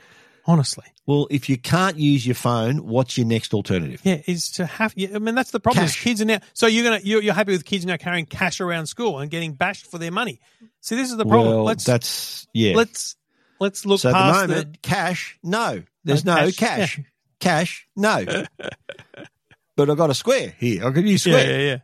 Honestly. 0.45 0.85
Well, 1.05 1.27
if 1.31 1.47
you 1.47 1.57
can't 1.57 1.97
use 1.97 2.25
your 2.25 2.35
phone, 2.35 2.85
what's 2.85 3.17
your 3.17 3.25
next 3.27 3.53
alternative? 3.53 4.01
Yeah, 4.03 4.21
is 4.25 4.51
to 4.53 4.65
have. 4.65 4.93
yeah, 4.97 5.09
I 5.15 5.19
mean, 5.19 5.35
that's 5.35 5.51
the 5.51 5.59
problem. 5.59 5.85
Cash. 5.85 6.03
kids 6.03 6.21
are 6.21 6.25
now. 6.25 6.39
So 6.53 6.67
you're 6.67 6.83
gonna 6.83 6.99
you're, 7.01 7.21
you're 7.21 7.33
happy 7.33 7.53
with 7.53 7.63
kids 7.63 7.85
now 7.85 7.95
carrying 7.95 8.25
cash 8.25 8.59
around 8.59 8.87
school 8.87 9.19
and 9.19 9.31
getting 9.31 9.53
bashed 9.53 9.89
for 9.89 9.99
their 9.99 10.11
money. 10.11 10.41
See, 10.81 10.95
this 10.95 11.09
is 11.09 11.15
the 11.15 11.25
problem. 11.25 11.55
Well, 11.55 11.63
let's 11.63 11.85
that's 11.85 12.45
yeah. 12.53 12.75
let's 12.75 13.15
let's 13.59 13.85
look 13.85 14.01
so 14.01 14.09
at 14.09 14.13
the 14.13 14.17
past 14.17 14.49
moment, 14.49 14.81
cash, 14.81 15.39
no. 15.43 15.83
There's 16.03 16.25
No 16.25 16.35
no, 16.35 16.41
cash, 16.51 16.57
cash. 16.57 16.97
yeah. 16.97 17.03
Cash, 17.39 17.87
no. 17.95 18.25
but 19.77 19.89
I've 19.89 19.97
got 19.97 20.09
a 20.09 20.13
square 20.13 20.55
here. 20.57 20.85
I 20.85 20.91
could 20.91 21.07
use 21.07 21.23
the, 21.23 21.31
square. 21.31 21.45
yeah, 21.49 21.57
yeah, 21.57 21.67
yeah. 21.71 21.77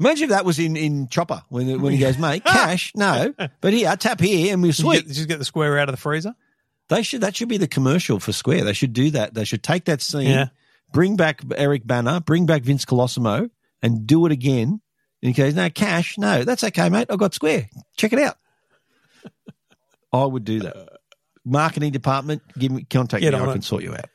Imagine 0.00 0.24
if 0.24 0.30
that 0.30 0.44
was 0.46 0.58
in, 0.58 0.76
in 0.76 1.08
Chopper 1.08 1.42
when 1.50 1.80
when 1.82 1.92
he 1.92 1.98
goes, 1.98 2.16
mate, 2.18 2.42
cash, 2.46 2.90
no. 2.96 3.34
But 3.60 3.72
here, 3.74 3.94
tap 3.96 4.18
here 4.20 4.52
and 4.54 4.64
you, 4.64 4.72
sweet. 4.72 5.06
get, 5.06 5.28
get 5.28 5.38
the 5.38 5.44
square 5.44 5.78
out 5.78 5.88
of 5.88 5.92
the 5.92 6.00
freezer? 6.00 6.34
They 6.88 7.02
should 7.02 7.20
that 7.20 7.36
should 7.36 7.48
be 7.48 7.58
the 7.58 7.68
commercial 7.68 8.18
for 8.18 8.32
Square. 8.32 8.64
They 8.64 8.72
should 8.72 8.92
do 8.94 9.10
that. 9.12 9.34
They 9.34 9.44
should 9.44 9.62
take 9.62 9.84
that 9.84 10.02
scene, 10.02 10.26
Yeah. 10.26 10.46
bring 10.92 11.16
back 11.16 11.42
Eric 11.54 11.86
Bana, 11.86 12.20
bring 12.20 12.46
back 12.46 12.62
Vince 12.62 12.84
Colosimo, 12.84 13.50
and 13.82 14.06
do 14.06 14.26
it 14.26 14.32
again. 14.32 14.80
And 15.22 15.28
he 15.28 15.32
goes, 15.32 15.54
No, 15.54 15.68
cash, 15.70 16.18
no, 16.18 16.42
that's 16.44 16.64
okay, 16.64 16.88
mate. 16.88 17.06
I've 17.10 17.18
got 17.18 17.34
Square. 17.34 17.68
Check 17.96 18.12
it 18.14 18.18
out. 18.18 18.36
I 20.12 20.24
would 20.24 20.44
do 20.44 20.60
that. 20.60 20.88
Marketing 21.44 21.92
department, 21.92 22.42
give 22.58 22.72
me 22.72 22.84
contact 22.84 23.20
Get 23.22 23.34
me. 23.34 23.38
I 23.38 23.52
can 23.52 23.62
sort 23.62 23.82
you 23.82 23.92
out. 23.94 24.06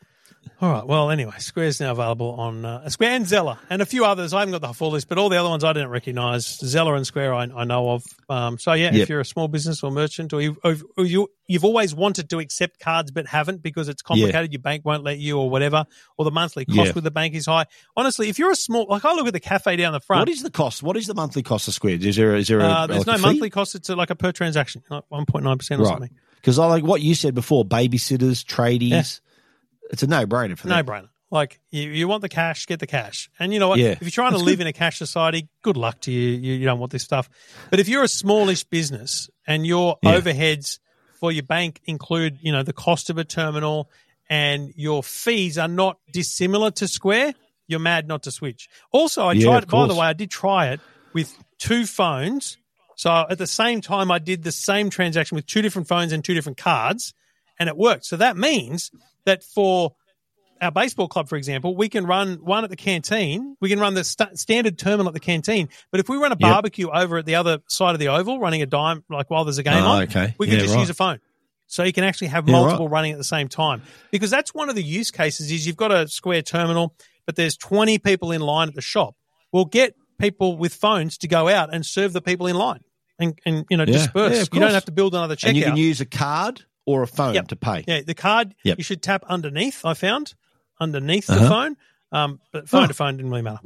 All 0.66 0.72
right. 0.72 0.88
Well, 0.88 1.12
anyway, 1.12 1.34
Square's 1.38 1.80
now 1.80 1.92
available 1.92 2.32
on 2.32 2.66
uh, 2.66 2.90
Square 2.90 3.12
and 3.12 3.28
Zeller 3.28 3.60
and 3.70 3.84
a 3.84 3.86
few 3.86 4.04
others. 4.04 4.34
I 4.34 4.40
haven't 4.40 4.54
got 4.54 4.62
the 4.62 4.74
full 4.74 4.90
list, 4.90 5.08
but 5.08 5.20
all 5.20 5.30
the 5.30 5.38
other 5.38 5.50
ones 5.50 5.64
I 5.64 5.74
didn't 5.74 5.90
recognise. 5.90 6.44
Zeller 6.58 6.96
and 6.96 7.06
Square 7.06 7.36
I, 7.36 7.44
I 7.56 7.64
know 7.66 7.92
of. 7.92 8.04
Um, 8.30 8.58
so 8.58 8.74
yeah, 8.74 8.86
Yep. 8.92 8.96
if 9.04 9.10
you're 9.10 9.20
a 9.20 9.26
small 9.26 9.48
business 9.48 9.84
or 9.84 9.92
merchant, 9.92 10.34
or, 10.34 10.42
you, 10.42 10.58
or 10.64 10.76
you 11.06 11.30
you've 11.48 11.66
always 11.66 11.94
wanted 11.94 12.32
to 12.32 12.40
accept 12.40 12.80
cards 12.80 13.12
but 13.12 13.28
haven't 13.28 13.62
because 13.62 13.88
it's 13.90 14.02
complicated, 14.02 14.52
your 14.54 14.62
bank 14.64 14.84
won't 14.84 15.04
let 15.04 15.20
you, 15.20 15.38
or 15.38 15.52
whatever, 15.52 15.86
or 16.18 16.26
the 16.26 16.32
monthly 16.32 16.66
cost 16.66 16.78
Yeah. 16.80 16.92
with 16.94 17.04
the 17.04 17.12
bank 17.12 17.36
is 17.36 17.46
high. 17.46 17.66
Honestly, 17.96 18.30
if 18.30 18.40
you're 18.40 18.50
a 18.50 18.56
small, 18.56 18.88
like 18.90 19.06
I 19.06 19.14
look 19.14 19.28
at 19.28 19.34
the 19.34 19.40
cafe 19.40 19.76
down 19.76 19.94
the 19.94 20.00
front. 20.00 20.22
What 20.22 20.30
is 20.30 20.42
the 20.42 20.50
cost? 20.50 20.82
What 20.82 20.98
is 20.98 21.06
the 21.06 21.14
monthly 21.14 21.44
cost 21.44 21.68
of 21.68 21.76
Square? 21.76 22.00
Is 22.02 22.16
there 22.16 22.36
is 22.36 22.48
there 22.48 22.62
a, 22.62 22.64
uh, 22.64 22.88
there's 22.88 23.06
like 23.06 23.20
no 23.22 23.28
monthly 23.28 23.52
cost. 23.52 23.76
It's 23.76 23.90
like 23.90 24.10
a 24.10 24.16
per 24.16 24.32
transaction, 24.32 24.82
like 24.90 25.04
1.9 25.12 25.60
percent 25.60 25.80
or 25.82 25.84
Right. 25.84 25.92
something. 25.92 26.10
Because 26.38 26.58
I 26.58 26.66
like 26.66 26.84
what 26.84 27.02
you 27.02 27.14
said 27.14 27.36
before, 27.36 27.66
babysitters, 27.66 28.44
tradies. 28.44 29.20
It's 29.92 30.04
a 30.04 30.08
no 30.08 30.26
brainer 30.26 30.58
for 30.58 30.68
No 30.68 30.84
brainer. 30.84 31.10
Like 31.32 31.60
you, 31.72 31.90
you 31.90 32.08
want 32.08 32.22
the 32.22 32.30
cash, 32.30 32.66
get 32.66 32.80
the 32.80 32.88
cash. 32.88 33.30
And 33.40 33.52
you 33.54 33.60
know 33.60 33.68
what? 33.68 33.80
Yeah. 33.80 33.92
If 33.92 34.02
you're 34.04 34.12
trying 34.12 34.32
to 34.34 34.38
live 34.38 34.62
in 34.62 34.68
a 34.68 34.74
cash 34.74 34.98
society, 34.98 35.50
good 35.64 35.76
luck 35.76 36.00
to 36.02 36.12
you. 36.12 36.30
you. 36.30 36.54
You 36.54 36.66
don't 36.66 36.80
want 36.80 36.92
this 36.92 37.04
stuff. 37.04 37.30
But 37.72 37.80
if 37.80 37.88
you're 37.88 38.04
a 38.04 38.08
smallish 38.08 38.64
business 38.64 39.30
and 39.46 39.66
your 39.66 39.98
Yeah. 40.02 40.20
overheads 40.20 40.80
for 41.20 41.32
your 41.32 41.44
bank 41.44 41.82
include, 41.86 42.38
you 42.42 42.52
know, 42.52 42.64
the 42.64 42.74
cost 42.74 43.10
of 43.10 43.18
a 43.18 43.24
terminal 43.24 43.90
and 44.30 44.72
your 44.76 45.04
fees 45.04 45.58
are 45.58 45.68
not 45.68 45.98
dissimilar 46.12 46.72
to 46.72 46.88
Square, 46.88 47.34
you're 47.68 47.80
mad 47.80 48.08
not 48.08 48.24
to 48.24 48.32
switch. 48.32 48.70
Also, 48.92 49.26
I 49.26 49.34
Yeah, 49.34 49.46
tried. 49.46 49.68
By 49.68 49.88
the 49.88 49.96
way, 49.96 50.06
I 50.08 50.14
did 50.14 50.30
try 50.30 50.68
it 50.70 50.80
with 51.14 51.36
two 51.58 51.86
phones. 51.86 52.58
So 52.96 53.26
at 53.30 53.38
the 53.40 53.48
same 53.48 53.82
time, 53.82 54.12
I 54.12 54.20
did 54.20 54.44
the 54.44 54.52
same 54.52 54.90
transaction 54.90 55.36
with 55.36 55.48
two 55.48 55.62
different 55.62 55.88
phones 55.88 56.12
and 56.14 56.24
two 56.24 56.34
different 56.34 56.58
cards, 56.58 57.14
and 57.60 57.70
it 57.70 57.78
worked. 57.78 58.06
So 58.06 58.18
that 58.18 58.38
means 58.38 58.92
that 59.26 59.44
for 59.44 59.96
our 60.62 60.72
baseball 60.72 61.08
club, 61.08 61.28
for 61.28 61.36
example, 61.36 61.76
we 61.76 61.90
can 61.90 62.06
run 62.06 62.36
one 62.36 62.64
at 62.64 62.70
the 62.70 62.76
canteen. 62.78 63.58
We 63.60 63.70
can 63.70 63.80
run 63.80 63.94
the 63.94 64.04
st- 64.04 64.40
standard 64.40 64.78
terminal 64.78 65.08
at 65.08 65.14
the 65.14 65.20
canteen. 65.20 65.68
But 65.92 66.00
if 66.00 66.08
we 66.10 66.16
run 66.18 66.32
a 66.32 66.38
Yep. 66.40 66.40
barbecue 66.40 66.90
over 66.90 67.18
at 67.18 67.26
the 67.26 67.36
other 67.36 67.60
side 67.68 67.94
of 67.94 68.00
the 68.00 68.08
oval, 68.08 68.40
running 68.40 68.62
a 68.62 68.66
dime, 68.66 69.04
like 69.10 69.30
while 69.30 69.44
there's 69.44 69.58
a 69.58 69.64
game 69.64 69.84
Oh, 69.84 69.88
on, 69.88 70.04
okay. 70.04 70.34
we 70.38 70.48
can 70.48 70.56
Yeah, 70.56 70.62
just 70.62 70.74
right. 70.76 70.80
use 70.82 70.90
a 70.90 70.94
phone. 70.94 71.20
So 71.68 71.84
you 71.84 71.92
can 71.94 72.04
actually 72.04 72.28
have 72.28 72.48
Yeah, 72.48 72.54
multiple 72.54 72.88
running 72.88 73.12
at 73.12 73.18
the 73.18 73.24
same 73.24 73.48
time. 73.50 73.82
Because 74.12 74.30
that's 74.30 74.54
one 74.54 74.70
of 74.70 74.76
the 74.76 74.84
use 74.84 75.12
cases 75.12 75.52
is 75.52 75.66
you've 75.68 75.76
got 75.76 75.92
a 75.92 76.08
square 76.08 76.42
terminal, 76.42 76.96
but 77.26 77.36
there's 77.36 77.58
20 77.58 77.98
people 78.00 78.32
in 78.32 78.40
line 78.42 78.68
at 78.70 78.76
the 78.76 78.82
shop. 78.82 79.16
We'll 79.52 79.66
get 79.66 79.96
people 80.20 80.58
with 80.58 80.74
phones 80.74 81.18
to 81.20 81.28
go 81.28 81.50
out 81.50 81.74
and 81.74 81.86
serve 81.86 82.14
the 82.14 82.22
people 82.22 82.48
in 82.48 82.56
line 82.56 82.82
and, 83.20 83.38
and 83.46 83.66
you 83.70 83.76
know, 83.78 83.84
Yeah. 83.86 83.94
disperse. 83.94 84.48
You 84.54 84.60
don't 84.62 84.72
have 84.74 84.86
to 84.86 84.92
build 84.94 85.16
another 85.16 85.36
checkout. 85.36 85.48
and 85.50 85.58
you 85.58 85.64
can 85.66 85.76
use 85.78 86.00
a 86.02 86.06
card 86.06 86.64
or 86.86 87.04
a 87.04 87.08
phone 87.08 87.34
Yep. 87.36 87.48
to 87.50 87.56
pay. 87.56 87.84
Yeah, 87.88 88.02
the 88.02 88.14
card 88.14 88.54
Yep. 88.64 88.78
you 88.78 88.84
should 88.84 89.02
tap 89.02 89.24
underneath. 89.28 89.84
I 89.86 89.94
found 89.94 90.34
underneath 90.80 91.28
the 91.28 91.34
Uh-huh. 91.36 91.50
phone, 91.50 91.78
um, 92.12 92.40
but 92.52 92.70
phone 92.70 92.84
Oh. 92.84 92.88
to 92.88 92.94
phone 92.94 93.18
didn't 93.18 93.32
really 93.32 93.42
matter. 93.44 93.60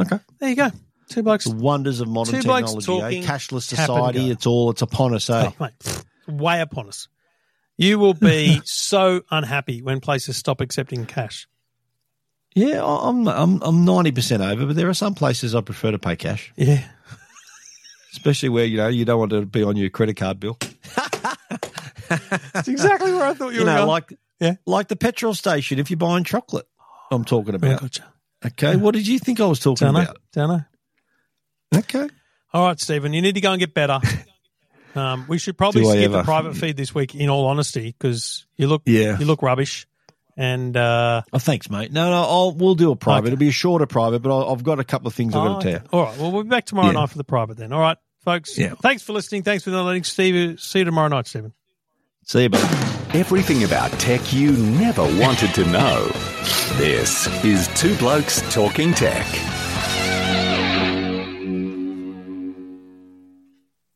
Okay. 0.00 0.18
There 0.40 0.48
you 0.50 0.56
go. 0.56 0.70
Two 1.08 1.22
blokes. 1.22 1.44
The 1.44 1.54
wonders 1.54 2.00
of 2.00 2.08
modern 2.08 2.34
technology, 2.34 2.84
talking, 2.84 3.22
eh? 3.24 3.26
cashless 3.26 3.62
society. 3.62 4.30
It's 4.30 4.44
all 4.46 4.70
it's 4.70 4.82
upon 4.82 5.14
us, 5.14 5.30
eh? 5.30 5.50
Oh, 5.52 5.54
mate, 5.64 6.04
way 6.28 6.60
upon 6.60 6.88
us. 6.88 7.08
You 7.78 7.98
will 7.98 8.14
be 8.14 8.60
so 8.64 9.22
unhappy 9.30 9.82
when 9.82 10.00
places 10.00 10.36
stop 10.36 10.60
accepting 10.60 11.06
cash. 11.06 11.46
Yeah, 12.54 12.82
I'm 12.84 13.28
I'm 13.28 13.62
I'm 13.62 13.84
ninety 13.84 14.10
percent 14.12 14.42
over, 14.42 14.66
but 14.66 14.76
there 14.76 14.88
are 14.88 14.94
some 14.94 15.14
places 15.14 15.54
I 15.54 15.60
prefer 15.60 15.90
to 15.92 15.98
pay 15.98 16.16
cash, 16.16 16.52
Yeah. 16.56 16.82
especially 18.12 18.48
where 18.48 18.64
you 18.64 18.76
know 18.78 18.88
you 18.88 19.04
don't 19.04 19.18
want 19.18 19.30
to 19.32 19.44
be 19.46 19.62
on 19.62 19.76
your 19.76 19.90
credit 19.90 20.16
card 20.16 20.40
bill. 20.40 20.58
That's 22.52 22.68
exactly 22.68 23.12
where 23.12 23.24
I 23.26 23.34
thought 23.34 23.48
you, 23.52 23.60
You 23.60 23.64
were 23.64 23.70
know, 23.70 23.76
going. 23.78 23.88
like 23.88 24.18
Yeah. 24.40 24.54
like 24.66 24.88
the 24.88 24.96
petrol 24.96 25.34
station. 25.34 25.78
If 25.78 25.90
you're 25.90 25.96
buying 25.96 26.24
chocolate, 26.24 26.66
I'm 27.10 27.24
talking 27.24 27.52
yeah, 27.54 27.56
about. 27.68 27.80
gotcha. 27.80 28.04
Okay, 28.44 28.76
what 28.76 28.94
did 28.94 29.06
you 29.06 29.18
think 29.18 29.40
I 29.40 29.46
was 29.46 29.58
talking 29.60 29.86
Don't 29.86 29.96
about? 29.96 30.18
Don't 30.32 30.48
know. 30.48 31.78
Okay, 31.78 32.08
All 32.52 32.66
right, 32.66 32.78
Stephen, 32.80 33.12
you 33.12 33.20
need 33.22 33.34
to 33.34 33.40
go 33.40 33.52
and 33.52 33.60
get 33.60 33.74
better. 33.74 34.00
Um, 34.94 35.26
we 35.28 35.36
should 35.36 35.58
probably 35.58 35.82
Do 35.82 35.90
I 35.90 35.96
skip 35.96 36.10
the 36.12 36.22
private 36.22 36.56
feed 36.56 36.74
this 36.78 36.94
week. 36.94 37.14
In 37.14 37.28
all 37.28 37.44
honesty, 37.48 37.94
because 37.98 38.46
you 38.56 38.66
look, 38.66 38.80
Yeah. 38.86 39.18
you 39.18 39.26
look 39.26 39.42
rubbish, 39.42 39.86
and 40.38 40.74
uh, 40.74 41.20
oh 41.34 41.38
thanks, 41.38 41.68
mate. 41.68 41.92
No, 41.92 42.08
no, 42.08 42.16
I'll 42.22 42.52
we'll 42.52 42.76
do 42.76 42.90
a 42.92 42.96
private. 42.96 43.26
Okay. 43.26 43.32
It'll 43.34 43.38
be 43.38 43.48
a 43.48 43.52
shorter 43.52 43.84
private, 43.84 44.20
but 44.22 44.30
I'll, 44.34 44.50
I've 44.54 44.64
got 44.64 44.80
a 44.80 44.84
couple 44.84 45.06
of 45.06 45.14
things 45.14 45.34
I've 45.34 45.42
Oh, 45.42 45.44
got 45.48 45.60
to 45.60 45.66
tell 45.66 45.76
okay. 45.76 45.84
you. 45.84 45.98
All 45.98 46.02
right. 46.06 46.16
Well, 46.18 46.32
we'll 46.32 46.44
be 46.44 46.48
back 46.48 46.64
tomorrow 46.64 46.86
Yeah. 46.86 46.92
night 47.00 47.10
for 47.10 47.18
the 47.18 47.24
private 47.24 47.58
then. 47.58 47.74
All 47.74 47.80
right, 47.80 47.98
folks. 48.24 48.56
Yeah. 48.56 48.72
Thanks 48.80 49.02
for 49.02 49.12
listening. 49.12 49.42
Thanks 49.42 49.64
for 49.64 49.70
downloading. 49.70 50.02
Steve, 50.04 50.58
see 50.60 50.78
you 50.78 50.84
tomorrow 50.86 51.08
night, 51.08 51.26
Stephen. 51.26 51.52
See 52.28 52.42
you, 52.42 52.48
buddy. 52.48 52.64
Everything 53.16 53.62
about 53.62 53.92
tech 54.00 54.32
you 54.32 54.50
never 54.50 55.02
wanted 55.20 55.54
to 55.54 55.64
know. 55.66 56.10
This 56.76 57.28
is 57.44 57.68
Two 57.80 57.96
Blokes 57.98 58.42
Talking 58.52 58.92
Tech. 58.92 59.55